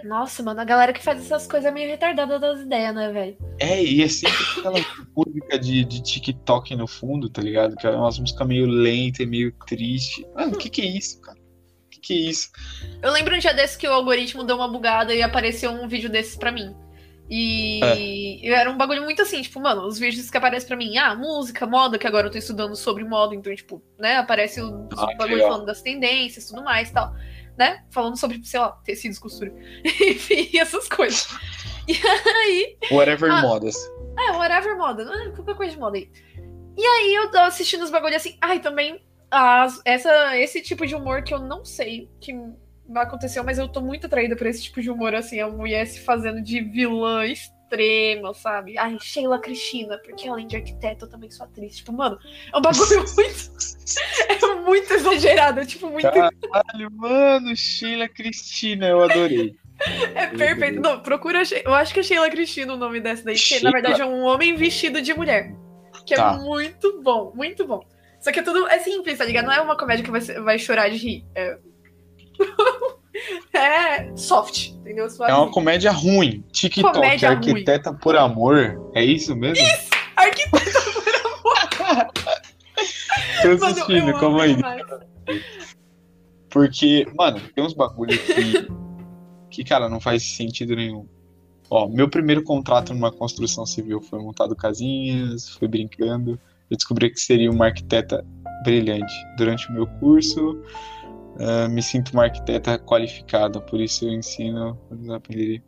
Nossa, 0.04 0.44
mano, 0.44 0.60
a 0.60 0.66
galera 0.66 0.92
que 0.94 1.02
faz 1.02 1.20
essas 1.20 1.48
coisas 1.48 1.70
é 1.70 1.72
meio 1.72 1.90
retardada 1.90 2.38
das 2.40 2.60
ideias, 2.62 2.94
né, 2.94 3.12
velho? 3.12 3.38
É, 3.60 3.84
e 3.84 4.04
é 4.04 4.08
sempre 4.08 4.38
aquela 4.60 4.80
música 5.16 5.58
de, 5.60 5.86
de 5.86 6.02
TikTok 6.04 6.76
no 6.76 6.88
fundo, 6.88 7.30
tá 7.30 7.42
ligado? 7.42 7.76
Que 7.76 7.88
é 7.88 7.92
umas 7.92 8.20
músicas 8.20 8.48
meio 8.48 8.66
lenta 8.66 9.24
e 9.24 9.26
meio 9.26 9.52
triste. 9.66 10.26
Mano, 10.36 10.54
o 10.54 10.58
que 10.58 10.70
que 10.70 10.82
é 10.82 10.86
isso, 10.86 11.22
cara? 11.22 11.38
O 11.38 11.90
que 11.90 12.00
que 12.00 12.14
é 12.14 12.30
isso? 12.30 12.50
Eu 13.02 13.12
lembro 13.12 13.36
um 13.36 13.40
dia 13.40 13.54
desse 13.54 13.78
que 13.78 13.88
o 13.88 13.94
algoritmo 13.94 14.44
deu 14.44 14.58
uma 14.58 14.68
bugada 14.68 15.14
e 15.14 15.22
apareceu 15.22 15.72
um 15.72 15.88
vídeo 15.88 16.10
desses 16.10 16.36
pra 16.36 16.52
mim. 16.52 16.76
E 17.30 18.42
era 18.44 18.70
um 18.70 18.78
bagulho 18.78 19.02
muito 19.04 19.22
assim, 19.22 19.42
tipo, 19.42 19.60
mano, 19.60 19.88
os 19.88 19.98
vídeos 19.98 20.30
que 20.30 20.38
aparecem 20.38 20.68
pra 20.68 20.76
mim, 20.78 20.98
ah, 20.98 21.16
música, 21.16 21.66
moda, 21.66 21.98
que 21.98 22.06
agora 22.06 22.28
eu 22.28 22.32
tô 22.32 22.38
estudando 22.38 22.76
sobre 22.76 23.04
moda, 23.06 23.34
então, 23.34 23.56
tipo, 23.56 23.82
né, 23.98 24.18
aparece 24.18 24.62
o 24.62 24.88
Ah, 24.98 25.06
bagulho 25.18 25.36
legal. 25.38 25.50
falando 25.52 25.66
das 25.66 25.82
tendências, 25.82 26.48
tudo 26.48 26.62
mais 26.64 26.90
e 26.90 26.94
tal, 26.94 27.16
né? 27.58 27.84
Falando 27.92 28.18
sobre, 28.18 28.44
sei 28.44 28.60
lá, 28.60 28.72
tecidos, 28.84 29.20
costura, 29.20 29.54
enfim, 29.86 30.50
essas 30.58 30.88
coisas. 30.88 31.28
E 31.88 31.94
aí, 32.28 32.78
Whatever 32.92 33.32
Ah. 33.32 33.42
modas. 33.42 33.76
é, 34.18 34.32
whatever 34.32 34.78
moda, 34.78 35.04
ah, 35.04 35.32
qualquer 35.36 35.56
coisa 35.56 35.74
de 35.74 35.80
moda 35.80 35.98
aí. 35.98 36.10
E 36.78 36.86
aí 36.86 37.14
eu 37.16 37.30
tava 37.30 37.48
assistindo 37.48 37.84
os 37.84 37.92
bagulhos 37.92 38.16
assim, 38.18 38.38
ai, 38.42 38.60
também, 38.60 39.04
as, 39.30 39.82
essa, 39.86 40.38
esse 40.38 40.62
tipo 40.62 40.86
de 40.88 40.96
humor 40.96 41.24
que 41.24 41.34
eu 41.34 41.40
não 41.40 41.64
sei 41.66 42.10
que 42.22 42.34
aconteceu, 42.96 43.44
mas 43.44 43.58
eu 43.60 43.68
tô 43.68 43.82
muito 43.82 44.08
atraída 44.08 44.36
por 44.36 44.48
esse 44.48 44.64
tipo 44.64 44.82
de 44.82 44.90
humor, 44.90 45.14
assim, 45.16 45.40
a 45.40 45.48
mulher 45.48 45.86
se 45.88 46.00
fazendo 46.02 46.42
de 46.42 46.62
vilã 46.62 47.26
extrema, 47.74 48.34
sabe? 48.34 48.78
Ai, 48.78 48.98
Sheila 49.00 49.40
Cristina, 49.40 49.98
porque 49.98 50.28
além 50.28 50.48
de 50.48 50.56
arquiteta, 50.56 51.06
eu 51.06 51.10
também 51.10 51.30
sou 51.32 51.46
atriz. 51.46 51.78
Tipo, 51.78 51.92
mano, 51.94 52.18
é 52.54 52.58
um 52.58 52.62
bagulho 52.62 53.04
muito. 53.16 53.52
é 54.30 54.56
muito 54.62 54.94
exagerado, 54.94 55.60
é 55.60 55.66
tipo, 55.66 55.90
muito. 55.90 56.10
Caralho, 56.10 56.92
mano, 56.92 57.56
Sheila 57.56 58.08
Cristina, 58.08 58.88
eu 58.88 59.04
adorei. 59.04 59.56
É 60.16 60.28
perfeito. 60.28 60.80
Não, 60.80 61.02
procura. 61.02 61.42
Eu 61.66 61.74
acho 61.74 61.94
que 61.94 62.00
é 62.00 62.04
Sheila 62.04 62.30
Cristina 62.30 62.74
o 62.74 62.78
nome 62.78 63.02
dessa 63.02 63.26
daí, 63.26 63.36
que 63.36 63.62
na 63.62 63.72
verdade 63.72 64.02
é 64.02 64.06
um 64.06 64.22
homem 64.22 64.56
vestido 64.56 65.02
de 65.02 65.14
mulher. 65.14 65.52
Que 66.06 66.16
Tá. 66.16 66.38
é 66.40 66.44
muito 66.44 67.02
bom, 67.02 67.34
muito 67.36 67.66
bom. 67.68 67.82
Só 68.22 68.32
que 68.32 68.40
é 68.40 68.44
tudo. 68.44 68.66
É 68.70 68.80
simples, 68.80 69.18
tá 69.18 69.26
ligado? 69.26 69.46
Não 69.46 69.52
é 69.52 69.60
uma 69.60 69.76
comédia 69.76 70.06
que 70.06 70.12
você 70.12 70.40
vai 70.40 70.58
chorar 70.58 70.90
de 70.90 70.96
rir. 70.98 71.26
É. 71.36 71.58
é 73.54 74.16
soft, 74.16 74.70
entendeu? 74.70 75.08
É 75.28 75.34
uma 75.34 75.52
comédia 75.52 75.92
ruim. 75.92 76.44
TikTok, 76.52 76.94
Comédia 76.96 77.30
arquiteta 77.30 77.94
por 77.94 78.16
amor. 78.16 78.92
É 78.94 79.04
isso 79.04 79.36
mesmo? 79.36 79.66
Arquiteto, 80.16 80.64
Tô 83.44 83.50
mano, 83.50 83.60
eu 83.60 83.66
assistindo, 83.66 84.10
amo 84.10 84.20
calma 84.20 84.44
aí. 84.44 84.56
Porque, 86.50 87.06
mano, 87.16 87.42
tem 87.54 87.64
uns 87.64 87.74
bagulho 87.74 88.18
que, 88.18 88.68
que, 89.50 89.64
cara, 89.64 89.90
não 89.90 90.00
faz 90.00 90.24
sentido 90.24 90.76
nenhum. 90.76 91.08
Ó, 91.70 91.88
meu 91.88 92.10
primeiro 92.10 92.44
contrato 92.44 92.94
numa 92.94 93.12
construção 93.12 93.66
civil 93.66 94.02
foi 94.02 94.20
montado 94.20 94.56
casinhas, 94.56 95.50
fui 95.50 95.68
brincando. 95.68 96.40
Eu 96.70 96.78
descobri 96.78 97.10
que 97.10 97.20
seria 97.20 97.50
uma 97.50 97.66
arquiteta 97.66 98.26
brilhante. 98.64 99.14
Durante 99.38 99.68
o 99.70 99.74
meu 99.74 99.88
curso, 100.00 100.62
ah, 101.40 101.68
me 101.68 101.82
sinto 101.82 102.12
uma 102.14 102.24
arquiteta 102.24 102.78
qualificada, 102.80 103.60
por 103.62 103.80
isso 103.82 104.06
eu 104.06 104.12
ensino. 104.14 104.78
eu 105.06 105.14
aprenderia. 105.14 105.64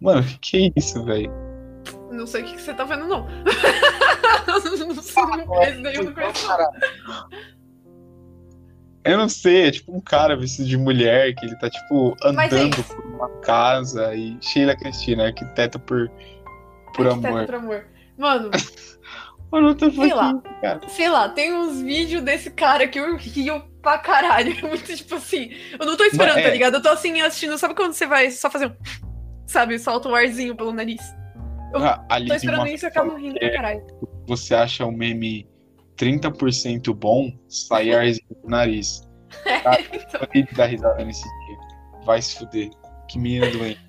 Mano, 0.00 0.20
o 0.20 0.38
que 0.40 0.66
é 0.66 0.72
isso, 0.78 1.04
velho? 1.04 1.30
Não 2.10 2.26
sei 2.26 2.42
o 2.42 2.44
que 2.46 2.54
que 2.54 2.62
você 2.62 2.72
tá 2.74 2.84
vendo, 2.84 3.06
não. 3.06 3.26
não 4.46 4.60
sei, 4.60 4.70
não- 4.86 5.62
esse 5.62 5.82
daí 5.82 5.94
eu 5.96 6.04
não 6.04 6.14
conheço. 6.14 6.46
Eu 9.04 9.16
não 9.16 9.28
sei, 9.28 9.68
é 9.68 9.70
tipo 9.70 9.94
um 9.96 10.00
cara 10.00 10.36
vestido 10.36 10.68
de 10.68 10.76
mulher 10.76 11.34
que 11.34 11.46
ele 11.46 11.56
tá, 11.56 11.70
tipo, 11.70 12.14
é 12.22 12.28
andando 12.28 12.78
isso. 12.78 12.94
por 12.94 13.04
uma 13.06 13.28
casa 13.40 14.14
e 14.14 14.36
Sheila 14.40 14.76
Cristina, 14.76 15.26
arquiteta 15.26 15.78
por, 15.78 16.10
por 16.94 17.06
Arquiteto 17.06 17.34
amor. 17.34 17.46
por 17.46 17.54
amor. 17.54 17.84
Mano, 18.18 18.50
Eu 19.50 19.90
Sei 19.92 20.12
lá. 20.14 20.32
fucking, 20.34 20.60
cara. 20.60 20.88
sei 20.88 21.08
lá, 21.08 21.28
tem 21.28 21.54
uns 21.54 21.80
vídeos 21.80 22.22
desse 22.22 22.50
cara 22.50 22.86
que 22.86 22.98
eu 23.00 23.16
rio 23.16 23.62
pra 23.80 23.98
caralho. 23.98 24.52
É 24.58 24.60
muito 24.68 24.94
tipo 24.94 25.14
assim. 25.14 25.50
Eu 25.78 25.86
não 25.86 25.96
tô 25.96 26.04
esperando, 26.04 26.34
Mas 26.34 26.44
é. 26.44 26.48
tá 26.48 26.52
ligado? 26.52 26.74
Eu 26.74 26.82
tô 26.82 26.88
assim 26.90 27.20
assistindo. 27.22 27.56
Sabe 27.56 27.74
quando 27.74 27.92
você 27.94 28.06
vai 28.06 28.30
só 28.30 28.50
fazer 28.50 28.66
um. 28.66 28.74
Sabe, 29.46 29.78
solta 29.78 30.08
o 30.10 30.14
arzinho 30.14 30.54
pelo 30.54 30.72
nariz? 30.72 31.00
Eu 31.72 31.82
Ah, 31.84 32.04
Tô 32.26 32.34
esperando 32.34 32.66
isso 32.66 32.84
e 32.84 32.88
acabo 32.88 33.14
rindo 33.16 33.38
pra 33.38 33.48
é- 33.48 33.52
caralho. 33.54 33.86
você 34.26 34.54
acha 34.54 34.84
o 34.84 34.92
meme 34.92 35.48
30% 35.96 36.92
bom, 36.94 37.32
sai 37.48 37.90
arzinho 37.92 38.26
do 38.42 38.48
nariz. 38.50 39.08
Cara, 39.62 39.80
Então, 39.92 40.20
eu 40.20 40.28
ri 40.34 40.42
de 40.42 40.54
dar 40.54 40.66
risada 40.66 41.02
nesse 41.04 41.22
dia. 41.22 41.58
Vai 42.04 42.20
se 42.20 42.36
fuder. 42.38 42.68
Que 43.08 43.18
menina 43.18 43.50
doente. 43.50 43.80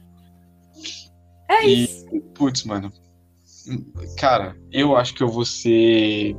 é 1.49 1.65
E, 1.65 1.83
isso. 1.83 2.05
putz, 2.33 2.63
mano. 2.63 2.91
Cara, 4.17 4.55
eu 4.71 4.95
acho 4.95 5.13
que 5.13 5.23
eu 5.23 5.27
vou 5.29 5.45
ser 5.45 6.35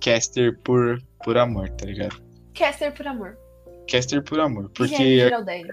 caster 0.00 0.58
por, 0.62 1.00
por 1.24 1.36
amor, 1.36 1.68
tá 1.70 1.86
ligado? 1.86 2.20
Caster 2.54 2.92
por 2.92 3.06
amor. 3.06 3.38
Caster 3.90 4.22
por 4.22 4.38
amor. 4.40 4.70
Porque 4.74 4.96
Guilherme 4.96 5.20
Giraldelli. 5.20 5.68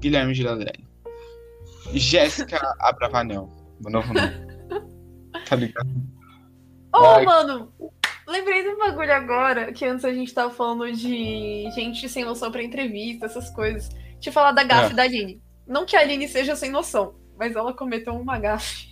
Guilherme 0.00 0.34
Giraldelli. 0.34 0.88
Jéssica 1.94 2.58
Abravanel. 2.80 3.48
Meu 3.80 3.90
novo 3.92 4.12
nome. 4.12 4.52
Tá 5.48 5.56
ligado? 5.56 5.88
Ô, 6.94 7.00
Vai. 7.00 7.24
mano, 7.24 7.72
lembrei 8.28 8.62
de 8.62 8.68
um 8.68 8.78
bagulho 8.78 9.12
agora, 9.12 9.72
que 9.72 9.84
antes 9.84 10.04
a 10.04 10.12
gente 10.12 10.32
tava 10.32 10.52
falando 10.52 10.90
de 10.92 11.70
gente 11.74 12.06
sem 12.08 12.24
noção 12.24 12.52
pra 12.52 12.62
entrevista, 12.62 13.26
essas 13.26 13.48
coisas. 13.50 13.88
Deixa 13.88 14.28
eu 14.28 14.32
falar 14.32 14.52
da 14.52 14.62
gafe 14.62 14.92
É. 14.92 14.94
da 14.94 15.02
Aline. 15.02 15.42
Não 15.66 15.86
que 15.86 15.96
a 15.96 16.00
Aline 16.00 16.28
seja 16.28 16.54
sem 16.54 16.70
noção, 16.70 17.14
mas 17.38 17.56
ela 17.56 17.72
cometeu 17.72 18.14
uma 18.14 18.38
gafe. 18.38 18.91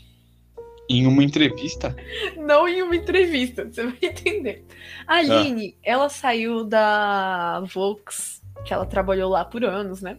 Em 0.91 1.07
uma 1.07 1.23
entrevista. 1.23 1.95
Não 2.37 2.67
em 2.67 2.83
uma 2.83 2.97
entrevista, 2.97 3.65
você 3.65 3.85
vai 3.85 3.97
entender. 4.03 4.67
A 5.07 5.19
Aline, 5.19 5.79
ela 5.85 6.09
saiu 6.09 6.65
da 6.65 7.61
Vox, 7.73 8.43
que 8.65 8.75
ela 8.75 8.85
trabalhou 8.85 9.31
lá 9.31 9.45
por 9.45 9.65
anos, 9.65 10.03
né? 10.03 10.19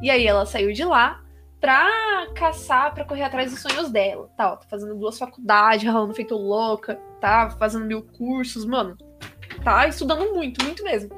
E 0.00 0.08
aí 0.08 0.24
ela 0.24 0.46
saiu 0.46 0.72
de 0.72 0.84
lá 0.84 1.24
pra 1.60 2.28
caçar, 2.36 2.94
pra 2.94 3.04
correr 3.04 3.24
atrás 3.24 3.50
dos 3.50 3.60
sonhos 3.60 3.90
dela. 3.90 4.30
Tá, 4.36 4.52
ó, 4.52 4.56
tá 4.56 4.66
fazendo 4.70 4.94
duas 4.94 5.18
faculdades, 5.18 5.84
ralando 5.84 6.14
feito 6.14 6.36
louca, 6.36 6.94
tá 7.20 7.50
fazendo 7.58 7.84
mil 7.84 8.02
cursos, 8.02 8.64
mano. 8.64 8.96
Tá 9.64 9.88
estudando 9.88 10.32
muito, 10.32 10.64
muito 10.64 10.84
mesmo. 10.84 11.10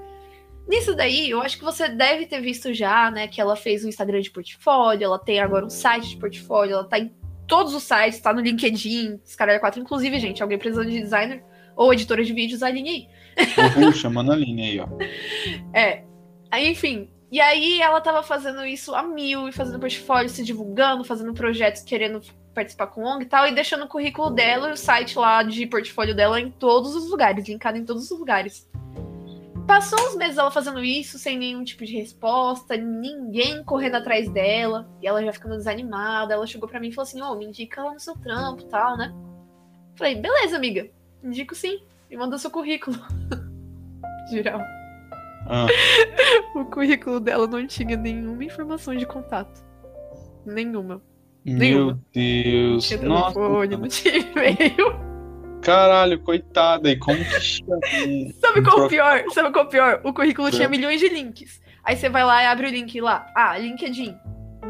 Nisso 0.66 0.94
daí, 0.94 1.28
eu 1.28 1.43
acho 1.43 1.59
que 1.59 1.65
você 1.65 1.90
deve 1.90 2.24
ter 2.24 2.40
visto 2.40 2.73
já, 2.73 3.11
né, 3.11 3.28
que 3.28 3.39
ela 3.39 3.55
fez 3.55 3.85
um 3.85 3.89
Instagram 3.89 4.20
de 4.23 4.31
portfólio, 4.31 5.05
ela 5.05 5.19
tem 5.19 5.40
agora 5.40 5.66
um 5.66 5.70
site 5.70 6.09
de 6.09 6.16
portfólio, 6.16 6.73
ela 6.73 6.85
tá 6.85 6.99
em 6.99 7.12
todos 7.52 7.74
os 7.74 7.82
sites, 7.82 8.18
tá 8.18 8.32
no 8.32 8.40
LinkedIn, 8.40 9.20
os 9.22 9.36
caras 9.36 9.60
4, 9.60 9.78
inclusive, 9.78 10.18
gente, 10.18 10.42
alguém 10.42 10.56
precisando 10.56 10.90
de 10.90 11.02
designer 11.02 11.44
ou 11.76 11.92
editora 11.92 12.24
de 12.24 12.32
vídeos, 12.32 12.62
a 12.62 12.68
Aline 12.68 12.88
aí. 12.88 13.08
Uhul, 13.76 13.92
chamando 13.92 14.30
a 14.30 14.34
Aline 14.34 14.62
aí, 14.62 14.80
ó. 14.80 14.88
É. 15.74 16.02
Aí, 16.50 16.66
enfim. 16.66 17.10
E 17.30 17.42
aí 17.42 17.78
ela 17.82 18.00
tava 18.00 18.22
fazendo 18.22 18.64
isso 18.64 18.94
a 18.94 19.02
mil, 19.02 19.50
e 19.50 19.52
fazendo 19.52 19.78
portfólio, 19.78 20.30
se 20.30 20.42
divulgando, 20.42 21.04
fazendo 21.04 21.34
projetos, 21.34 21.82
querendo 21.82 22.22
participar 22.54 22.86
com 22.86 23.04
ONG 23.04 23.24
e 23.24 23.28
tal, 23.28 23.46
e 23.46 23.54
deixando 23.54 23.84
o 23.84 23.88
currículo 23.88 24.30
dela 24.30 24.70
e 24.70 24.72
o 24.72 24.76
site 24.76 25.18
lá 25.18 25.42
de 25.42 25.66
portfólio 25.66 26.14
dela 26.14 26.40
em 26.40 26.50
todos 26.50 26.94
os 26.96 27.10
lugares, 27.10 27.46
linkado 27.46 27.76
em 27.76 27.84
todos 27.84 28.10
os 28.10 28.18
lugares. 28.18 28.66
Passou 29.66 29.98
uns 30.09 30.16
meses 30.16 30.39
ela 30.39 30.51
fazendo 30.51 30.82
isso, 30.82 31.18
sem 31.18 31.39
nenhum 31.39 31.64
tipo 31.64 31.84
de 31.84 31.97
resposta, 31.97 32.76
ninguém 32.76 33.62
correndo 33.64 33.97
atrás 33.97 34.28
dela, 34.30 34.90
e 35.01 35.06
ela 35.06 35.24
já 35.24 35.32
ficando 35.32 35.56
desanimada. 35.56 36.34
Ela 36.34 36.47
chegou 36.47 36.68
pra 36.68 36.80
mim 36.80 36.89
e 36.89 36.93
falou 36.93 37.06
assim: 37.09 37.22
Ô, 37.22 37.34
me 37.36 37.47
indica 37.47 37.82
lá 37.82 37.93
no 37.93 38.01
seu 38.01 38.16
trampo 38.16 38.62
e 38.62 38.66
tal, 38.66 38.97
né? 38.97 39.14
Falei: 39.97 40.16
beleza, 40.16 40.56
amiga, 40.56 40.90
indico 41.22 41.55
sim, 41.55 41.82
e 42.10 42.16
manda 42.16 42.39
seu 42.39 42.51
currículo. 42.51 42.97
Geral. 44.30 44.60
Ah, 45.48 45.66
O 46.55 46.64
currículo 46.66 47.18
dela 47.18 47.47
não 47.47 47.66
tinha 47.66 47.97
nenhuma 47.97 48.44
informação 48.44 48.94
de 48.94 49.06
contato. 49.06 49.64
Nenhuma. 50.44 51.02
meu 51.44 51.59
Nenhuma. 51.59 51.93
Não 51.93 52.01
Deus. 52.12 52.84
tinha 52.84 53.02
Nossa, 53.02 53.34
telefone, 53.34 53.76
não 53.76 53.89
tinha 53.89 54.18
e-mail. 54.18 55.11
Caralho, 55.62 56.18
coitada. 56.20 56.90
E 56.90 56.97
como 56.98 57.18
que 57.18 57.40
chama? 57.40 57.78
Sabe 58.40 58.62
qual 58.62 58.84
o 58.84 58.89
pior? 58.89 59.24
Sabe 59.32 59.51
qual 59.52 59.64
o 59.64 59.68
pior? 59.68 60.01
O 60.05 60.12
currículo 60.12 60.51
tinha 60.51 60.68
milhões 60.68 61.01
de 61.01 61.09
links. 61.09 61.60
Aí 61.84 61.97
você 61.97 62.09
vai 62.09 62.24
lá 62.24 62.43
e 62.43 62.47
abre 62.47 62.66
o 62.66 62.70
link 62.70 63.01
lá. 63.01 63.26
Ah, 63.34 63.56
LinkedIn. 63.59 64.16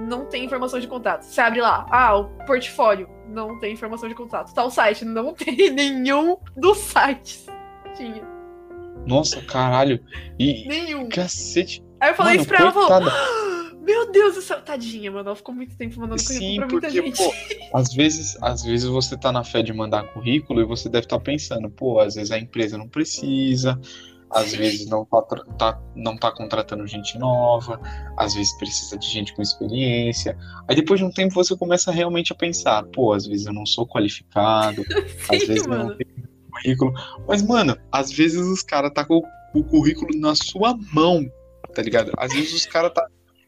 Não 0.08 0.24
tem 0.26 0.44
informação 0.44 0.80
de 0.80 0.86
contato. 0.86 1.22
Você 1.22 1.40
abre 1.40 1.60
lá. 1.60 1.86
Ah, 1.90 2.16
o 2.16 2.24
portfólio. 2.46 3.08
Não 3.28 3.58
tem 3.58 3.72
informação 3.72 4.08
de 4.08 4.14
contato. 4.14 4.52
Tal 4.54 4.70
site. 4.70 5.04
Não 5.04 5.32
tem 5.34 5.70
nenhum 5.70 6.36
dos 6.56 6.78
sites. 6.78 7.46
Tinha. 7.96 8.22
Nossa, 9.06 9.42
caralho. 9.42 10.00
E 10.38 10.66
Nenhum. 10.68 11.08
cacete. 11.08 11.82
Aí 12.00 12.10
eu 12.10 12.14
falei 12.14 12.32
Mano, 12.34 12.40
isso 12.42 12.48
pra 12.48 12.58
ela 12.60 12.70
e 12.70 12.72
falou: 12.72 12.88
coitada. 12.88 13.10
"Ah, 13.14 13.61
Meu 13.82 14.10
Deus 14.12 14.34
do 14.36 14.42
céu, 14.42 14.60
tadinha, 14.62 15.10
mano. 15.10 15.28
Ela 15.28 15.36
ficou 15.36 15.54
muito 15.54 15.76
tempo 15.76 15.98
mandando 16.00 16.22
currículo 16.22 16.48
Sim, 16.50 16.56
pra 16.56 16.68
muita 16.68 16.86
porque, 16.88 17.02
gente. 17.02 17.16
pô, 17.16 17.78
às 17.78 17.92
vezes, 17.92 18.36
às 18.40 18.62
vezes 18.62 18.86
você 18.86 19.16
tá 19.16 19.32
na 19.32 19.42
fé 19.44 19.62
de 19.62 19.72
mandar 19.72 20.04
currículo 20.12 20.60
e 20.60 20.64
você 20.64 20.88
deve 20.88 21.06
estar 21.06 21.18
pensando, 21.20 21.68
pô, 21.68 21.98
às 21.98 22.14
vezes 22.14 22.30
a 22.30 22.38
empresa 22.38 22.78
não 22.78 22.88
precisa, 22.88 23.78
às 24.30 24.54
vezes 24.54 24.86
não 24.86 25.04
tá, 25.04 25.20
tá- 25.58 25.80
não 25.96 26.16
tá 26.16 26.30
contratando 26.32 26.86
gente 26.86 27.18
nova, 27.18 27.80
às 28.16 28.34
vezes 28.34 28.56
precisa 28.56 28.96
de 28.96 29.06
gente 29.08 29.34
com 29.34 29.42
experiência. 29.42 30.38
Aí 30.68 30.76
depois 30.76 31.00
de 31.00 31.04
um 31.04 31.10
tempo 31.10 31.34
você 31.34 31.56
começa 31.56 31.90
realmente 31.90 32.32
a 32.32 32.36
pensar, 32.36 32.84
pô, 32.86 33.12
às 33.12 33.26
vezes 33.26 33.46
eu 33.46 33.52
não 33.52 33.66
sou 33.66 33.86
qualificado, 33.86 34.82
às 35.28 35.40
Sim, 35.40 35.46
vezes 35.46 35.64
eu 35.64 35.68
mano. 35.68 35.88
não 35.90 35.96
tenho 35.96 36.10
currículo. 36.50 36.92
Mas, 37.26 37.42
mano, 37.42 37.76
às 37.90 38.12
vezes 38.12 38.40
os 38.40 38.62
caras 38.62 38.92
tá 38.94 39.04
com 39.04 39.22
o 39.54 39.64
currículo 39.64 40.16
na 40.18 40.34
sua 40.36 40.78
mão, 40.92 41.24
tá 41.74 41.82
ligado? 41.82 42.12
Às 42.16 42.32
vezes 42.32 42.54
os 42.54 42.64
caras 42.66 42.92
tá, 42.94 43.06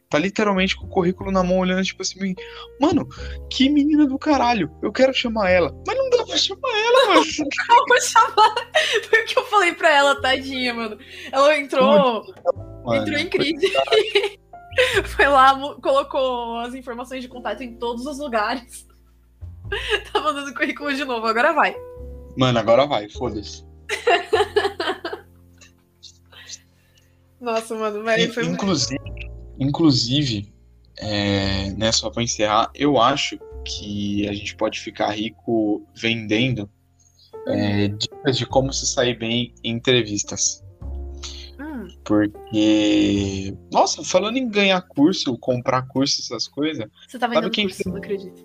tá 0.09 0.19
literalmente 0.19 0.75
com 0.75 0.85
o 0.85 0.89
currículo 0.89 1.31
na 1.31 1.43
mão, 1.43 1.59
olhando, 1.59 1.83
tipo 1.83 2.01
assim, 2.01 2.35
mano, 2.79 3.07
que 3.49 3.69
menina 3.69 4.05
do 4.05 4.17
caralho, 4.17 4.71
eu 4.81 4.91
quero 4.91 5.13
chamar 5.13 5.49
ela. 5.49 5.75
Mas 5.85 5.97
não 5.97 6.09
dá 6.09 6.25
pra 6.25 6.37
chamar 6.37 6.69
ela, 6.69 7.07
mano. 7.07 7.25
Eu 7.69 7.85
vou 7.87 8.01
chamar. 8.01 8.55
Foi 9.09 9.23
o 9.23 9.25
que 9.25 9.37
eu 9.37 9.45
falei 9.45 9.73
pra 9.73 9.89
ela, 9.89 10.21
tadinha, 10.21 10.73
mano. 10.73 10.97
Ela 11.31 11.57
entrou, 11.57 12.23
Mano, 12.85 13.01
entrou 13.01 13.19
em 13.19 13.29
crise. 13.29 13.71
Foi 15.05 15.27
lá, 15.27 15.57
colocou 15.81 16.59
as 16.59 16.73
informações 16.73 17.21
de 17.21 17.29
contato 17.29 17.61
em 17.61 17.75
todos 17.75 18.05
os 18.05 18.19
lugares. 18.19 18.85
Tá 20.13 20.21
mandando 20.21 20.53
currículo 20.53 20.93
de 20.93 21.03
novo, 21.03 21.25
agora 21.25 21.51
vai. 21.51 21.75
Mano, 22.37 22.59
agora 22.59 22.85
vai, 22.85 23.09
foda-se. 23.09 23.65
Nossa, 27.41 27.73
mano, 27.73 28.03
mas 28.03 28.23
E, 28.23 28.27
foi 28.27 28.43
muito. 28.43 28.63
Inclusive, 29.59 30.53
é, 30.97 31.71
né, 31.71 31.91
só 31.91 32.09
pra 32.09 32.23
encerrar, 32.23 32.69
eu 32.75 32.97
acho 32.99 33.37
que 33.65 34.27
a 34.27 34.33
gente 34.33 34.55
pode 34.55 34.79
ficar 34.79 35.09
rico 35.11 35.85
vendendo 35.95 36.69
é, 37.47 37.87
dicas 37.89 38.37
de 38.37 38.45
como 38.45 38.71
se 38.73 38.85
sair 38.87 39.17
bem 39.17 39.53
em 39.63 39.71
entrevistas. 39.73 40.63
Hum, 41.59 41.87
Porque, 42.03 43.55
nossa, 43.71 44.03
falando 44.03 44.37
em 44.37 44.49
ganhar 44.49 44.81
curso, 44.81 45.37
comprar 45.37 45.83
curso, 45.87 46.21
essas 46.21 46.47
coisas, 46.47 46.85
você 47.07 47.17
tá 47.17 47.27
vendendo 47.27 47.49
quem 47.51 47.67
curso, 47.67 47.89
não 47.89 47.97
acredito. 47.97 48.43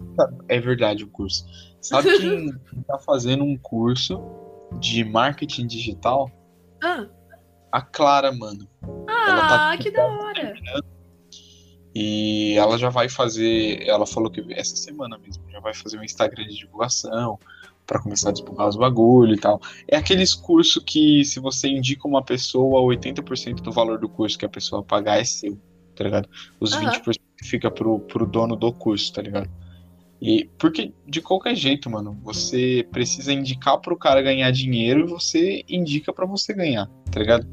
é 0.49 0.61
verdade 0.61 1.05
o 1.05 1.09
curso. 1.09 1.45
Sabe 1.81 2.09
quem 2.19 2.53
tá 2.87 2.99
fazendo 2.99 3.43
um 3.45 3.57
curso 3.57 4.21
de 4.79 5.05
marketing 5.05 5.67
digital? 5.67 6.31
Ah, 6.83 7.07
A 7.73 7.83
Clara, 7.83 8.33
mano. 8.33 8.69
Ela 8.83 9.45
ah 9.45 9.77
tá- 9.77 9.79
que 9.83 9.91
da 9.91 10.05
hora. 10.07 10.55
E 11.95 12.55
ela 12.57 12.79
já 12.79 12.89
vai 12.89 13.09
fazer, 13.09 13.83
ela 13.87 14.07
falou 14.07 14.31
que 14.31 14.45
essa 14.51 14.77
semana 14.77 15.19
mesmo, 15.19 15.43
já 15.51 15.61
vai 15.61 15.75
fazer 15.75 15.99
um 15.99 16.05
Instagram 16.05 16.47
de 16.47 16.57
divulgação 16.57 17.39
para 17.87 18.01
começar 18.01 18.29
a 18.29 18.33
divulgar 18.33 18.69
os 18.69 18.77
bagulho 18.77 19.35
e 19.35 19.39
tal. 19.39 19.61
É 19.89 19.97
aqueles 19.97 20.33
cursos 20.33 20.83
que 20.87 21.25
se 21.25 21.41
você 21.41 21.69
indica 21.69 22.07
uma 22.07 22.23
pessoa, 22.23 22.83
80% 22.95 23.61
do 23.61 23.73
valor 23.73 23.99
do 23.99 24.09
curso 24.09 24.39
que 24.39 24.45
a 24.45 24.49
pessoa 24.49 24.83
pagar 24.85 25.19
é 25.19 25.25
seu, 25.25 25.59
tá 25.97 26.05
ligado? 26.05 26.29
Os 26.61 26.73
Aham. 26.75 26.91
20% 26.91 27.17
fica 27.43 27.71
pro, 27.71 27.99
pro 28.01 28.25
dono 28.25 28.55
do 28.55 28.73
curso, 28.73 29.13
tá 29.13 29.21
ligado? 29.21 29.51
E 30.23 30.49
porque 30.59 30.93
de 31.09 31.21
qualquer 31.21 31.57
jeito, 31.57 31.91
mano, 31.91 32.17
você 32.23 32.87
precisa 32.93 33.33
indicar 33.33 33.79
pro 33.79 33.97
cara 33.97 34.23
ganhar 34.23 34.51
dinheiro 34.53 35.01
e 35.01 35.09
você 35.09 35.65
indica 35.69 36.13
pra 36.13 36.27
você 36.27 36.53
ganhar, 36.53 36.87
tá 37.11 37.19
ligado? 37.19 37.47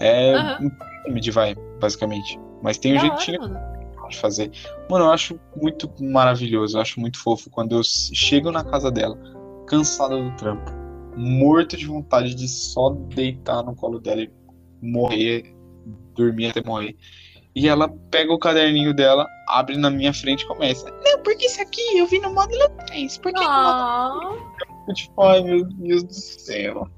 É 0.00 0.34
Aham. 0.34 0.58
um 0.60 0.70
pirâmide, 0.70 1.30
vai, 1.30 1.54
basicamente. 1.78 2.40
Mas 2.62 2.78
tem 2.78 2.92
um 2.92 2.96
Da 2.96 3.00
jeitinho 3.00 3.42
hora, 3.42 4.08
de 4.08 4.16
fazer. 4.16 4.50
Mano, 4.88 5.06
eu 5.06 5.10
acho 5.10 5.40
muito 5.60 5.90
maravilhoso, 6.00 6.76
eu 6.76 6.82
acho 6.82 7.00
muito 7.00 7.18
fofo 7.18 7.50
quando 7.50 7.76
eu 7.76 7.82
chego 7.82 8.50
na 8.50 8.62
casa 8.62 8.90
dela, 8.90 9.18
cansada 9.66 10.16
do 10.16 10.36
trampo, 10.36 10.70
morto 11.16 11.76
de 11.76 11.86
vontade 11.86 12.34
de 12.34 12.48
só 12.48 12.90
deitar 12.90 13.62
no 13.62 13.74
colo 13.74 13.98
dela 13.98 14.22
e 14.22 14.30
morrer, 14.80 15.54
dormir 16.14 16.48
até 16.48 16.62
morrer. 16.62 16.96
E 17.54 17.68
ela 17.68 17.88
pega 18.10 18.32
o 18.32 18.38
caderninho 18.38 18.94
dela, 18.94 19.26
abre 19.46 19.76
na 19.76 19.90
minha 19.90 20.12
frente 20.14 20.42
e 20.42 20.46
começa. 20.46 20.90
Não, 21.04 21.22
porque 21.22 21.46
isso 21.46 21.60
aqui 21.60 21.98
eu 21.98 22.06
vi 22.06 22.18
no 22.18 22.32
módulo 22.32 22.66
3. 22.86 23.18
Por 23.18 23.32
que 23.32 23.40
no 23.40 23.46
módulo 23.46 23.58
Ah, 23.60 24.84
eu, 24.88 24.94
tipo, 24.94 25.22
ai 25.22 25.42
meu 25.42 25.64
Deus 25.64 26.02
do 26.02 26.14
céu. 26.14 26.88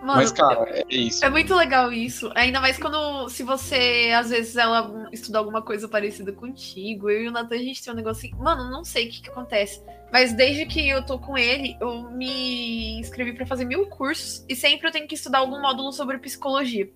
Mano, 0.00 0.20
Mas, 0.20 0.32
cara, 0.32 0.64
é 0.70 0.84
isso. 0.88 1.22
É 1.22 1.28
muito 1.28 1.54
legal 1.54 1.92
isso. 1.92 2.30
Ainda 2.34 2.58
mais 2.58 2.78
quando, 2.78 3.28
se 3.28 3.42
você, 3.42 4.10
às 4.16 4.30
vezes, 4.30 4.56
ela 4.56 5.08
estuda 5.12 5.38
alguma 5.38 5.60
coisa 5.60 5.86
parecida 5.86 6.32
contigo. 6.32 7.10
Eu 7.10 7.24
e 7.24 7.28
o 7.28 7.30
Nathan, 7.30 7.56
a 7.56 7.58
gente 7.58 7.82
tem 7.82 7.92
um 7.92 7.96
negocinho. 7.96 8.36
Mano, 8.38 8.70
não 8.70 8.82
sei 8.82 9.08
o 9.08 9.10
que, 9.10 9.20
que 9.22 9.30
acontece. 9.30 9.82
Mas 10.10 10.32
desde 10.32 10.64
que 10.64 10.88
eu 10.88 11.04
tô 11.04 11.18
com 11.18 11.36
ele, 11.36 11.76
eu 11.80 12.10
me 12.10 12.98
inscrevi 12.98 13.34
pra 13.34 13.46
fazer 13.46 13.66
mil 13.66 13.86
cursos. 13.88 14.44
E 14.48 14.56
sempre 14.56 14.88
eu 14.88 14.92
tenho 14.92 15.06
que 15.06 15.14
estudar 15.14 15.40
algum 15.40 15.60
módulo 15.60 15.92
sobre 15.92 16.18
psicologia. 16.18 16.90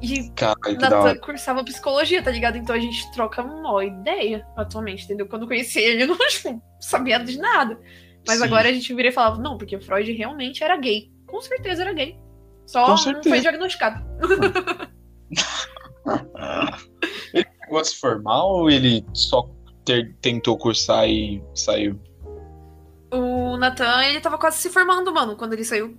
E 0.00 0.20
o 0.20 0.96
hora. 0.96 1.18
cursava 1.18 1.64
psicologia, 1.64 2.22
tá 2.22 2.30
ligado? 2.30 2.56
Então 2.56 2.74
a 2.74 2.78
gente 2.78 3.10
troca 3.12 3.42
uma 3.42 3.84
ideia 3.84 4.46
atualmente, 4.56 5.04
entendeu? 5.04 5.26
Quando 5.26 5.42
eu 5.42 5.48
conheci 5.48 5.80
ele, 5.80 6.04
eu 6.04 6.06
não 6.06 6.16
sabia 6.80 7.18
de 7.18 7.38
nada. 7.38 7.78
Mas 8.26 8.38
Sim. 8.38 8.44
agora 8.44 8.68
a 8.68 8.72
gente 8.72 8.94
vira 8.94 9.08
e 9.08 9.12
falava, 9.12 9.42
não, 9.42 9.58
porque 9.58 9.76
o 9.76 9.80
Freud 9.80 10.10
realmente 10.12 10.64
era 10.64 10.76
gay. 10.76 11.13
Com 11.34 11.40
certeza 11.40 11.82
era 11.82 11.92
gay. 11.92 12.16
Só 12.64 12.96
foi 12.96 13.40
diagnosticado. 13.40 14.04
Ele 17.34 17.46
chegou 17.60 17.78
a 17.80 17.84
se 17.84 17.96
formar 17.96 18.44
ou 18.44 18.70
ele 18.70 19.04
só 19.12 19.50
ter- 19.84 20.14
tentou 20.20 20.56
cursar 20.56 21.08
e 21.08 21.42
saiu? 21.52 21.98
O 23.12 23.56
Nathan, 23.56 24.04
ele 24.04 24.20
tava 24.20 24.38
quase 24.38 24.58
se 24.58 24.70
formando, 24.70 25.12
mano, 25.12 25.34
quando 25.34 25.54
ele 25.54 25.64
saiu. 25.64 25.96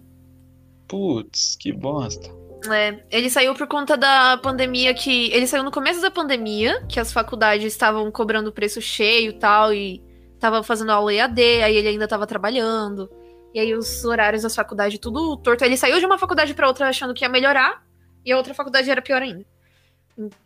Putz, 0.87 1.57
que 1.59 1.73
bosta. 1.73 2.29
É, 2.71 3.03
ele 3.11 3.29
saiu 3.29 3.53
por 3.55 3.67
conta 3.67 3.97
da 3.97 4.37
pandemia 4.37 4.93
que. 4.93 5.29
Ele 5.33 5.47
saiu 5.47 5.63
no 5.65 5.71
começo 5.71 5.99
da 6.01 6.09
pandemia, 6.11 6.81
que 6.87 6.97
as 6.99 7.11
faculdades 7.11 7.65
estavam 7.65 8.09
cobrando 8.09 8.53
preço 8.53 8.81
cheio 8.81 9.31
e 9.31 9.39
tal, 9.39 9.73
e 9.73 10.01
tava 10.39 10.63
fazendo 10.63 10.91
aula 10.91 11.13
EAD, 11.13 11.41
aí 11.61 11.75
ele 11.75 11.89
ainda 11.89 12.07
tava 12.07 12.25
trabalhando. 12.25 13.09
E 13.55 13.59
aí 13.59 13.73
os 13.73 14.03
horários 14.03 14.43
das 14.43 14.53
faculdades 14.53 14.99
tudo 14.99 15.37
torto. 15.37 15.63
Ele 15.63 15.77
saiu 15.77 15.97
de 15.99 16.05
uma 16.05 16.17
faculdade 16.19 16.53
pra 16.53 16.67
outra 16.67 16.89
achando 16.89 17.13
que 17.13 17.23
ia 17.23 17.29
melhorar, 17.29 17.81
e 18.25 18.31
a 18.31 18.37
outra 18.37 18.53
faculdade 18.53 18.89
era 18.91 19.01
pior 19.01 19.21
ainda. 19.21 19.45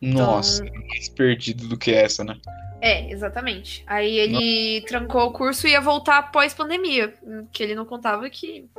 Nossa, 0.02 0.64
mais 0.64 1.10
perdido 1.10 1.68
do 1.68 1.78
que 1.78 1.92
essa, 1.92 2.24
né? 2.24 2.38
É, 2.82 3.12
exatamente. 3.12 3.84
Aí 3.86 4.18
ele 4.18 4.82
trancou 4.88 5.24
o 5.28 5.32
curso 5.34 5.68
e 5.68 5.72
ia 5.72 5.82
voltar 5.82 6.18
após 6.20 6.54
pandemia. 6.54 7.14
Que 7.52 7.64
ele 7.64 7.76
não 7.76 7.86
contava 7.86 8.30
que 8.30 8.70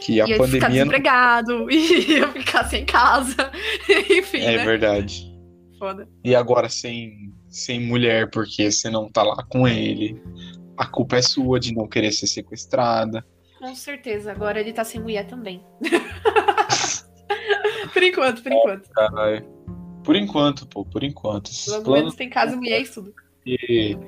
Que 0.00 0.20
a 0.20 0.26
ia 0.28 0.34
ficar 0.34 0.38
pandemia. 0.38 0.60
não- 0.60 0.70
desempregado, 0.70 1.70
ia 1.72 2.28
ficar 2.32 2.64
sem 2.64 2.84
casa. 2.84 3.50
Enfim, 4.10 4.38
É 4.42 4.56
né? 4.58 4.64
verdade. 4.64 5.32
Foda. 5.78 6.08
E 6.24 6.34
agora 6.34 6.68
sem, 6.68 7.32
sem 7.48 7.80
mulher, 7.80 8.30
porque 8.30 8.70
você 8.70 8.90
não 8.90 9.08
tá 9.10 9.22
lá 9.22 9.42
com 9.48 9.66
ele. 9.66 10.20
A 10.76 10.86
culpa 10.86 11.16
é 11.16 11.22
sua 11.22 11.58
de 11.58 11.74
não 11.74 11.88
querer 11.88 12.12
ser 12.12 12.26
sequestrada. 12.26 13.24
Com 13.58 13.74
certeza. 13.74 14.32
Agora 14.32 14.60
ele 14.60 14.72
tá 14.72 14.84
sem 14.84 15.00
mulher 15.00 15.26
também. 15.26 15.64
por 17.92 18.02
enquanto, 18.02 18.42
por 18.42 18.52
enquanto. 18.52 18.88
Caralho. 18.90 19.46
Por 20.04 20.14
enquanto, 20.14 20.66
pô, 20.66 20.84
por 20.84 21.02
enquanto. 21.02 21.50
Esses 21.50 21.64
Pelo 21.64 21.82
planos 21.82 22.00
menos 22.00 22.14
tem 22.14 22.30
casa, 22.30 22.56
mulher 22.56 22.80
e 22.80 22.88
tudo. 22.88 23.12
que, 23.42 23.98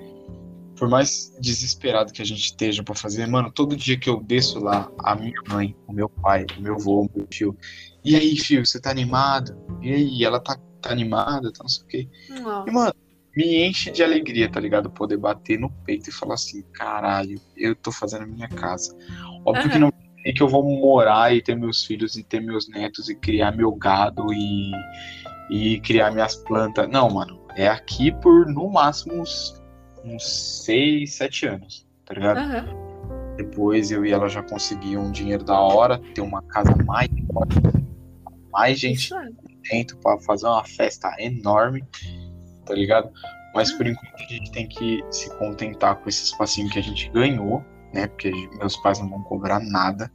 por 0.76 0.88
mais 0.88 1.34
desesperado 1.40 2.12
que 2.12 2.22
a 2.22 2.24
gente 2.24 2.44
esteja 2.44 2.84
pra 2.84 2.94
fazer, 2.94 3.26
mano, 3.26 3.50
todo 3.50 3.76
dia 3.76 3.98
que 3.98 4.08
eu 4.08 4.22
desço 4.22 4.60
lá, 4.60 4.90
a 5.00 5.14
minha 5.16 5.40
mãe, 5.48 5.74
o 5.86 5.92
meu 5.92 6.08
pai, 6.08 6.46
o 6.56 6.62
meu 6.62 6.74
avô, 6.74 7.02
o 7.02 7.10
meu 7.14 7.26
tio. 7.26 7.56
E 8.04 8.14
aí, 8.14 8.36
filho, 8.38 8.64
você 8.64 8.80
tá 8.80 8.90
animado? 8.90 9.58
E 9.82 9.92
aí, 9.92 10.24
ela 10.24 10.38
tá, 10.38 10.56
tá 10.80 10.92
animada, 10.92 11.52
tá 11.52 11.62
não 11.62 11.68
sei 11.68 11.84
o 11.84 11.86
quê. 11.86 12.08
Não. 12.28 12.68
E, 12.68 12.70
mano, 12.70 12.94
me 13.36 13.66
enche 13.66 13.90
de 13.90 14.02
alegria, 14.02 14.50
tá 14.50 14.60
ligado? 14.60 14.90
Poder 14.90 15.16
bater 15.16 15.58
no 15.58 15.70
peito 15.70 16.10
e 16.10 16.12
falar 16.12 16.34
assim, 16.34 16.62
caralho, 16.72 17.40
eu 17.56 17.74
tô 17.74 17.90
fazendo 17.92 18.22
a 18.22 18.26
minha 18.26 18.48
casa. 18.48 18.96
Óbvio 19.48 19.64
Aham. 19.64 19.72
que 19.72 19.78
não 19.78 19.92
é 20.26 20.32
que 20.32 20.42
eu 20.42 20.48
vou 20.48 20.62
morar 20.62 21.34
e 21.34 21.40
ter 21.40 21.56
meus 21.56 21.84
filhos 21.84 22.16
e 22.16 22.22
ter 22.22 22.40
meus 22.40 22.68
netos 22.68 23.08
e 23.08 23.14
criar 23.14 23.52
meu 23.56 23.72
gado 23.72 24.26
e, 24.32 24.72
e 25.50 25.80
criar 25.80 26.10
minhas 26.10 26.36
plantas. 26.36 26.88
Não, 26.88 27.08
mano, 27.08 27.40
é 27.56 27.66
aqui 27.66 28.12
por 28.12 28.46
no 28.46 28.68
máximo 28.68 29.22
uns, 29.22 29.62
uns 30.04 30.64
6, 30.64 31.14
7 31.14 31.46
anos, 31.46 31.86
tá 32.04 32.14
ligado? 32.14 32.38
Aham. 32.38 32.66
Depois 33.36 33.90
eu 33.90 34.04
e 34.04 34.12
ela 34.12 34.28
já 34.28 34.42
conseguimos 34.42 35.08
um 35.08 35.12
dinheiro 35.12 35.44
da 35.44 35.58
hora, 35.58 35.98
ter 36.14 36.20
uma 36.20 36.42
casa 36.42 36.74
mais 36.84 37.08
mais 38.52 38.78
gente 38.78 39.14
é. 39.14 39.28
dentro 39.70 39.96
pra 39.98 40.18
fazer 40.18 40.46
uma 40.46 40.64
festa 40.64 41.14
enorme, 41.20 41.84
tá 42.66 42.74
ligado? 42.74 43.08
Mas 43.54 43.72
por 43.72 43.86
enquanto 43.86 44.14
a 44.14 44.32
gente 44.32 44.50
tem 44.50 44.66
que 44.66 45.00
se 45.10 45.30
contentar 45.38 45.96
com 45.96 46.08
esse 46.08 46.24
espacinho 46.24 46.68
que 46.68 46.78
a 46.78 46.82
gente 46.82 47.08
ganhou, 47.10 47.64
né? 47.93 48.06
Porque 48.06 48.31
meus 48.59 48.77
pais 48.78 48.98
não 48.98 49.09
vão 49.09 49.23
cobrar 49.23 49.60
nada. 49.60 50.10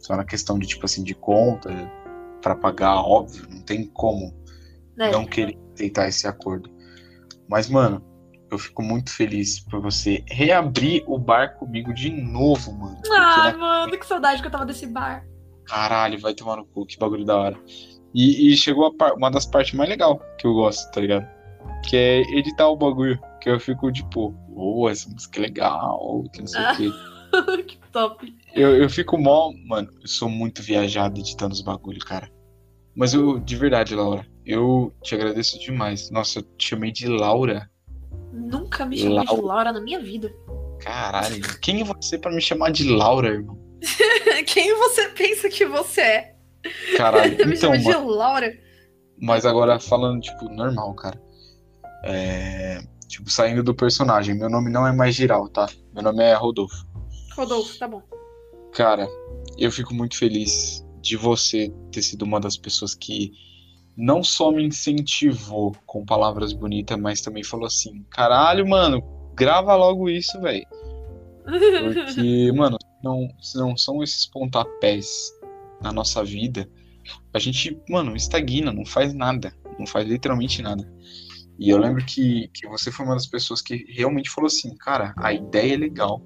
Só 0.00 0.16
na 0.16 0.24
questão 0.24 0.58
de, 0.58 0.66
tipo 0.66 0.84
assim, 0.86 1.02
de 1.02 1.14
conta, 1.14 1.70
pra 2.40 2.54
pagar, 2.54 2.96
óbvio, 3.02 3.46
não 3.50 3.60
tem 3.62 3.84
como 3.86 4.32
É. 4.98 5.10
não 5.10 5.24
querer 5.26 5.58
aceitar 5.74 6.08
esse 6.08 6.26
acordo. 6.26 6.70
Mas, 7.48 7.68
mano, 7.68 8.04
eu 8.50 8.58
fico 8.58 8.82
muito 8.82 9.10
feliz 9.12 9.60
por 9.60 9.80
você 9.80 10.24
reabrir 10.28 11.02
o 11.06 11.18
bar 11.18 11.56
comigo 11.58 11.92
de 11.92 12.10
novo, 12.10 12.72
mano. 12.72 13.00
Ai, 13.10 13.52
né, 13.52 13.58
mano, 13.58 13.98
que 13.98 14.06
saudade 14.06 14.40
que 14.40 14.46
eu 14.46 14.52
tava 14.52 14.64
desse 14.66 14.86
bar. 14.86 15.26
Caralho, 15.66 16.18
vai 16.20 16.32
tomar 16.32 16.56
no 16.56 16.64
cu, 16.64 16.86
que 16.86 16.98
bagulho 16.98 17.24
da 17.24 17.36
hora. 17.36 17.58
E, 18.14 18.52
e 18.52 18.56
chegou 18.56 18.86
a 18.86 18.94
par- 18.94 19.14
uma 19.14 19.30
das 19.30 19.44
partes 19.44 19.74
mais 19.74 19.90
legais 19.90 20.16
que 20.38 20.46
eu 20.46 20.54
gosto, 20.54 20.90
tá 20.92 21.00
ligado? 21.00 21.26
Que 21.88 21.96
é 21.96 22.20
editar 22.38 22.68
o 22.68 22.76
bagulho. 22.76 23.20
Que 23.42 23.50
eu 23.50 23.60
fico 23.60 23.92
tipo, 23.92 24.34
oh, 24.58 24.88
essa 24.88 25.08
música 25.08 25.38
é 25.38 25.42
legal, 25.42 26.24
que 26.32 26.40
não 26.40 26.46
sei 26.46 26.60
Ah. 26.60 26.72
o 26.72 26.76
quê. 26.76 26.90
que 27.64 27.78
top. 27.92 28.34
Eu, 28.54 28.74
eu 28.76 28.88
fico 28.90 29.18
mó. 29.18 29.52
Mano, 29.66 29.88
eu 30.00 30.08
sou 30.08 30.28
muito 30.28 30.62
viajado 30.62 31.20
editando 31.20 31.52
os 31.54 31.60
bagulhos, 31.60 32.04
cara. 32.04 32.30
Mas 32.96 33.14
eu, 33.14 33.38
de 33.38 33.54
verdade, 33.56 33.94
Laura, 33.94 34.26
eu 34.44 34.92
te 35.02 35.14
agradeço 35.14 35.58
demais. 35.58 36.10
Nossa, 36.10 36.40
eu 36.40 36.42
te 36.56 36.68
chamei 36.70 36.90
de 36.90 37.06
Laura. 37.06 37.70
Nunca 38.32 38.84
me 38.84 38.96
chamei 38.96 39.20
de 39.24 39.30
Laura. 39.32 39.42
Laura 39.46 39.72
na 39.72 39.80
minha 39.80 40.00
vida. 40.00 40.32
Caralho, 40.80 41.40
quem 41.60 41.80
é 41.80 41.84
você 41.84 42.16
pra 42.18 42.32
me 42.32 42.40
chamar 42.40 42.70
de 42.70 42.88
Laura, 42.88 43.28
irmão? 43.28 43.58
Quem 44.46 44.76
você 44.76 45.08
pensa 45.10 45.48
que 45.48 45.64
você 45.66 46.00
é? 46.00 46.34
Caralho, 46.96 47.36
me 47.46 47.54
então, 47.56 47.74
chama 47.74 47.78
de 47.78 47.92
Laura. 47.94 48.52
Mas 49.20 49.44
agora 49.46 49.78
falando, 49.78 50.20
tipo, 50.20 50.48
normal, 50.48 50.94
cara. 50.94 51.20
É. 52.04 52.80
Tipo, 53.08 53.30
saindo 53.30 53.62
do 53.62 53.74
personagem. 53.74 54.34
Meu 54.34 54.50
nome 54.50 54.70
não 54.70 54.86
é 54.86 54.92
mais 54.92 55.14
Giral, 55.14 55.48
tá? 55.48 55.66
Meu 55.94 56.02
nome 56.02 56.22
é 56.22 56.34
Rodolfo. 56.34 56.86
Rodolfo, 57.34 57.78
tá 57.78 57.88
bom. 57.88 58.02
Cara, 58.72 59.08
eu 59.56 59.72
fico 59.72 59.94
muito 59.94 60.16
feliz 60.16 60.84
de 61.00 61.16
você 61.16 61.72
ter 61.90 62.02
sido 62.02 62.22
uma 62.22 62.38
das 62.38 62.56
pessoas 62.56 62.94
que 62.94 63.32
não 63.96 64.22
só 64.22 64.52
me 64.52 64.64
incentivou 64.64 65.74
com 65.86 66.04
palavras 66.04 66.52
bonitas, 66.52 66.98
mas 66.98 67.20
também 67.20 67.42
falou 67.42 67.66
assim: 67.66 68.04
caralho, 68.10 68.68
mano, 68.68 69.02
grava 69.34 69.74
logo 69.74 70.08
isso, 70.08 70.40
velho. 70.40 70.66
Porque, 71.44 72.52
mano, 72.54 72.76
não, 73.02 73.28
se 73.40 73.56
não 73.56 73.76
são 73.76 74.02
esses 74.02 74.26
pontapés 74.26 75.32
na 75.80 75.92
nossa 75.92 76.22
vida, 76.22 76.68
a 77.32 77.38
gente, 77.38 77.80
mano, 77.88 78.14
estagna, 78.14 78.72
não 78.72 78.84
faz 78.84 79.14
nada. 79.14 79.52
Não 79.78 79.86
faz 79.86 80.06
literalmente 80.06 80.60
nada. 80.60 80.86
E 81.58 81.70
eu 81.70 81.78
lembro 81.78 82.04
que, 82.04 82.48
que 82.54 82.66
você 82.68 82.92
foi 82.92 83.04
uma 83.04 83.14
das 83.14 83.26
pessoas 83.26 83.60
que 83.60 83.84
realmente 83.88 84.30
falou 84.30 84.46
assim, 84.46 84.76
cara, 84.76 85.12
a 85.16 85.32
ideia 85.32 85.74
é 85.74 85.76
legal, 85.76 86.22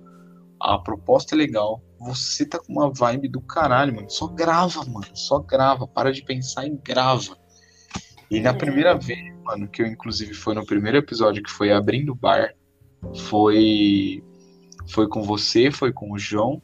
a 0.61 0.79
proposta 0.79 1.35
é 1.35 1.39
legal, 1.39 1.83
você 1.99 2.45
tá 2.45 2.59
com 2.59 2.73
uma 2.73 2.93
vibe 2.93 3.29
do 3.29 3.41
caralho, 3.41 3.95
mano. 3.95 4.11
Só 4.11 4.27
grava, 4.27 4.85
mano. 4.85 5.07
Só 5.15 5.39
grava. 5.39 5.87
Para 5.87 6.13
de 6.13 6.23
pensar 6.25 6.67
e 6.67 6.71
grava. 6.85 7.37
E 8.31 8.41
na 8.41 8.51
É. 8.51 8.53
primeira 8.53 8.95
vez, 8.95 9.19
mano, 9.43 9.69
que 9.69 9.83
eu 9.83 9.87
inclusive 9.87 10.35
foi 10.35 10.55
no 10.55 10.67
primeiro 10.67 10.99
episódio 10.99 11.43
que 11.43 11.51
foi 11.51 11.73
abrindo 11.73 12.11
o 12.13 12.15
bar, 12.15 12.53
foi 13.29 14.23
foi 14.89 15.09
com 15.09 15.23
você, 15.23 15.71
foi 15.71 15.93
com 15.93 16.13
o 16.13 16.19
João. 16.19 16.61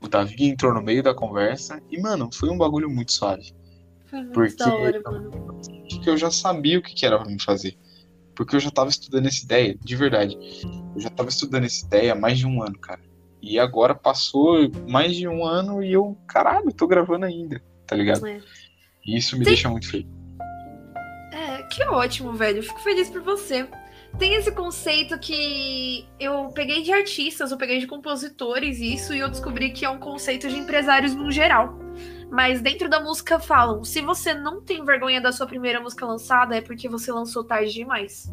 O 0.00 0.08
Davi 0.08 0.44
entrou 0.44 0.74
no 0.74 0.82
meio 0.82 1.02
da 1.02 1.14
conversa 1.14 1.80
e, 1.90 2.00
mano, 2.00 2.28
foi 2.32 2.50
um 2.50 2.58
bagulho 2.58 2.90
muito 2.90 3.12
suave. 3.12 3.52
Foi 4.06 4.20
muito 4.20 4.32
Porque- 4.34 4.62
hora, 4.64 5.00
mano. 5.04 5.30
Porque 5.90 6.10
eu 6.10 6.16
já 6.16 6.30
sabia 6.30 6.78
o 6.78 6.82
que, 6.82 6.94
que 6.94 7.06
era 7.06 7.18
pra 7.18 7.26
mim 7.28 7.38
fazer. 7.38 7.76
Porque 8.42 8.56
eu 8.56 8.60
já 8.60 8.72
tava 8.72 8.90
estudando 8.90 9.26
essa 9.26 9.44
ideia, 9.44 9.78
de 9.80 9.96
verdade. 9.96 10.36
Eu 10.94 11.00
já 11.00 11.08
tava 11.08 11.28
estudando 11.28 11.64
essa 11.64 11.86
ideia 11.86 12.12
há 12.12 12.16
mais 12.16 12.38
de 12.38 12.46
um 12.46 12.60
ano, 12.60 12.76
cara. 12.76 13.00
E 13.40 13.56
agora 13.56 13.94
passou 13.94 14.68
mais 14.88 15.14
de 15.14 15.28
um 15.28 15.44
ano 15.44 15.82
e 15.82 15.92
eu, 15.92 16.18
caralho, 16.26 16.72
tô 16.72 16.88
gravando 16.88 17.24
ainda, 17.24 17.62
tá 17.86 17.94
ligado? 17.94 18.26
É. 18.26 18.40
E 19.06 19.16
isso 19.16 19.38
me 19.38 19.44
Sim. 19.44 19.50
deixa 19.50 19.68
muito 19.68 19.88
feliz. 19.88 20.06
É, 21.32 21.62
que 21.64 21.84
ótimo, 21.84 22.32
velho. 22.32 22.58
Eu 22.58 22.62
Fico 22.64 22.80
feliz 22.80 23.08
por 23.08 23.22
você. 23.22 23.68
Tem 24.18 24.34
esse 24.34 24.50
conceito 24.52 25.18
que 25.18 26.06
eu 26.18 26.48
peguei 26.48 26.82
de 26.82 26.92
artistas, 26.92 27.50
eu 27.50 27.56
peguei 27.56 27.78
de 27.78 27.86
compositores 27.86 28.78
isso, 28.78 29.14
e 29.14 29.20
eu 29.20 29.28
descobri 29.28 29.70
que 29.70 29.84
é 29.84 29.90
um 29.90 29.98
conceito 29.98 30.48
de 30.48 30.58
empresários 30.58 31.14
no 31.14 31.30
geral. 31.30 31.78
Mas 32.32 32.62
dentro 32.62 32.88
da 32.88 32.98
música 32.98 33.38
falam: 33.38 33.84
se 33.84 34.00
você 34.00 34.32
não 34.32 34.62
tem 34.62 34.82
vergonha 34.82 35.20
da 35.20 35.30
sua 35.30 35.46
primeira 35.46 35.78
música 35.80 36.06
lançada, 36.06 36.56
é 36.56 36.62
porque 36.62 36.88
você 36.88 37.12
lançou 37.12 37.44
tarde 37.44 37.74
demais. 37.74 38.32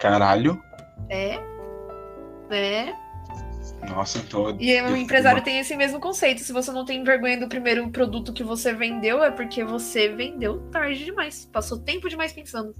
Caralho. 0.00 0.62
É. 1.08 1.38
É. 2.50 2.94
Nossa, 3.88 4.18
então. 4.18 4.54
E 4.60 4.80
o 4.82 4.96
empresário 4.96 5.42
tem 5.42 5.58
esse 5.60 5.74
mesmo 5.76 5.98
conceito. 5.98 6.42
Se 6.42 6.52
você 6.52 6.70
não 6.70 6.84
tem 6.84 7.02
vergonha 7.02 7.40
do 7.40 7.48
primeiro 7.48 7.88
produto 7.90 8.34
que 8.34 8.42
você 8.44 8.74
vendeu, 8.74 9.24
é 9.24 9.30
porque 9.30 9.64
você 9.64 10.08
vendeu 10.08 10.60
tarde 10.70 11.04
demais. 11.06 11.46
Passou 11.50 11.78
tempo 11.78 12.06
demais 12.08 12.32
pensando. 12.34 12.74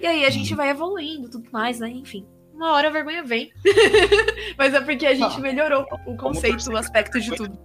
E 0.00 0.06
aí 0.08 0.24
a 0.24 0.30
gente 0.30 0.50
Uhum. 0.50 0.56
vai 0.56 0.70
evoluindo, 0.70 1.30
tudo 1.30 1.48
mais, 1.52 1.78
né? 1.78 1.88
Enfim. 1.88 2.26
Uma 2.52 2.72
hora 2.72 2.88
a 2.88 2.90
vergonha 2.90 3.22
vem. 3.22 3.52
Mas 4.58 4.74
é 4.74 4.80
porque 4.80 5.06
a 5.06 5.14
gente 5.14 5.36
Ah, 5.36 5.40
melhorou 5.40 5.86
o 6.06 6.16
conceito, 6.16 6.68
o 6.72 6.76
aspecto 6.76 7.20
de 7.20 7.34
tudo. 7.36 7.56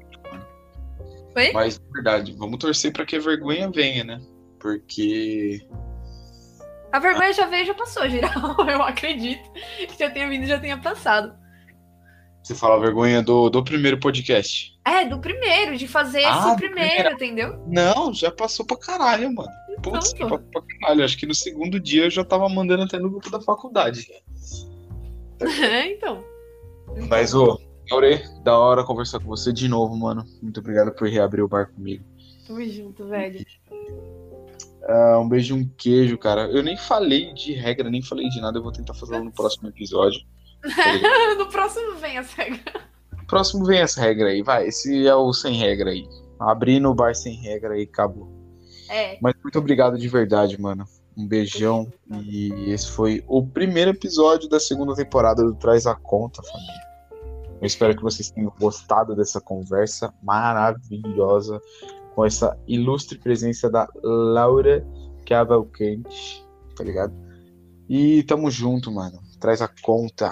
Oi? 1.35 1.51
Mas, 1.53 1.79
na 1.79 1.85
verdade, 1.93 2.33
vamos 2.37 2.57
torcer 2.59 2.91
pra 2.91 3.05
que 3.05 3.15
a 3.15 3.19
vergonha 3.19 3.69
venha, 3.69 4.03
né? 4.03 4.21
Porque. 4.59 5.61
A 6.91 6.99
vergonha 6.99 7.31
já 7.33 7.45
veio, 7.45 7.65
já 7.67 7.73
passou, 7.73 8.09
geral. 8.09 8.55
Eu 8.67 8.81
acredito 8.81 9.51
que 9.53 9.97
já 9.99 10.09
tenha 10.09 10.27
vindo, 10.27 10.45
já 10.47 10.59
tenha 10.59 10.77
passado. 10.77 11.33
Você 12.43 12.55
fala 12.55 12.75
a 12.75 12.79
vergonha 12.79 13.21
do, 13.21 13.49
do 13.49 13.63
primeiro 13.63 13.99
podcast. 13.99 14.75
É, 14.85 15.05
do 15.05 15.19
primeiro, 15.19 15.77
de 15.77 15.87
fazer 15.87 16.23
Ah, 16.25 16.47
esse 16.47 16.55
primeiro, 16.55 16.89
primeiro. 16.89 17.15
entendeu? 17.15 17.63
Não, 17.67 18.11
já 18.13 18.31
passou 18.31 18.65
pra 18.65 18.77
caralho, 18.77 19.31
mano. 19.33 19.51
Putz, 19.83 20.13
Então, 20.13 20.27
pra, 20.29 20.37
pra 20.39 20.61
caralho. 20.81 21.03
Acho 21.05 21.17
que 21.17 21.27
no 21.27 21.35
segundo 21.35 21.79
dia 21.79 22.05
eu 22.05 22.09
já 22.09 22.23
tava 22.25 22.49
mandando 22.49 22.83
até 22.83 22.97
no 22.97 23.09
grupo 23.09 23.29
da 23.29 23.39
faculdade. 23.41 24.07
É, 25.41 25.93
então. 25.93 26.21
Mas, 27.07 27.33
ô, 27.33 27.57
Aure, 27.91 28.23
da 28.43 28.57
hora 28.57 28.83
conversar 28.83 29.19
com 29.19 29.25
você 29.25 29.51
de 29.51 29.67
novo, 29.67 29.95
mano. 29.95 30.23
Muito 30.41 30.59
obrigado 30.59 30.91
por 30.91 31.07
reabrir 31.07 31.41
o 31.41 31.47
bar 31.47 31.71
comigo. 31.71 32.03
Tamo 32.47 32.63
junto, 32.67 33.07
velho. 33.07 33.45
Ah, 34.87 35.19
um 35.19 35.27
beijo 35.27 35.55
e 35.55 35.61
um 35.61 35.69
queijo, 35.77 36.17
cara. 36.17 36.47
Eu 36.49 36.63
nem 36.63 36.77
falei 36.77 37.33
de 37.33 37.53
regra, 37.53 37.89
nem 37.89 38.01
falei 38.01 38.29
de 38.29 38.39
nada. 38.39 38.57
Eu 38.57 38.63
vou 38.63 38.71
tentar 38.71 38.93
fazer 38.93 39.19
no 39.19 39.31
próximo 39.31 39.69
episódio. 39.69 40.21
No 41.37 41.47
próximo 41.47 41.95
vem 41.95 42.17
a 42.17 42.23
cega. 42.23 42.59
No 43.17 43.25
próximo 43.25 43.65
vem 43.65 43.79
essa 43.79 44.01
regra 44.01 44.29
aí, 44.29 44.43
vai. 44.43 44.67
Esse 44.67 45.07
é 45.07 45.15
o 45.15 45.31
sem 45.31 45.55
regra 45.55 45.91
aí. 45.91 46.07
Abrindo 46.39 46.89
o 46.89 46.93
bar 46.93 47.15
sem 47.15 47.35
regra 47.35 47.73
aí, 47.75 47.83
acabou. 47.83 48.29
É. 48.89 49.17
Mas 49.21 49.35
muito 49.41 49.57
obrigado 49.57 49.97
de 49.97 50.07
verdade, 50.07 50.59
mano. 50.59 50.85
Um 51.15 51.27
beijão. 51.27 51.91
E 52.25 52.71
esse 52.71 52.87
foi 52.87 53.23
o 53.27 53.45
primeiro 53.45 53.91
episódio 53.91 54.49
da 54.49 54.59
segunda 54.59 54.95
temporada 54.95 55.43
do 55.43 55.55
Traz 55.55 55.85
a 55.85 55.95
Conta, 55.95 56.43
família. 56.43 56.88
Eu 57.61 57.65
espero 57.65 57.95
que 57.95 58.01
vocês 58.01 58.31
tenham 58.31 58.53
gostado 58.59 59.15
dessa 59.15 59.41
conversa 59.41 60.13
maravilhosa 60.23 61.61
com 62.15 62.25
essa 62.25 62.57
ilustre 62.67 63.17
presença 63.17 63.69
da 63.69 63.87
Laura 64.03 64.85
Cavalcante, 65.25 66.45
tá 66.75 66.83
ligado? 66.83 67.13
E 67.87 68.23
tamo 68.23 68.49
junto, 68.49 68.91
mano. 68.91 69.19
Traz 69.39 69.61
a 69.61 69.69
conta. 69.81 70.31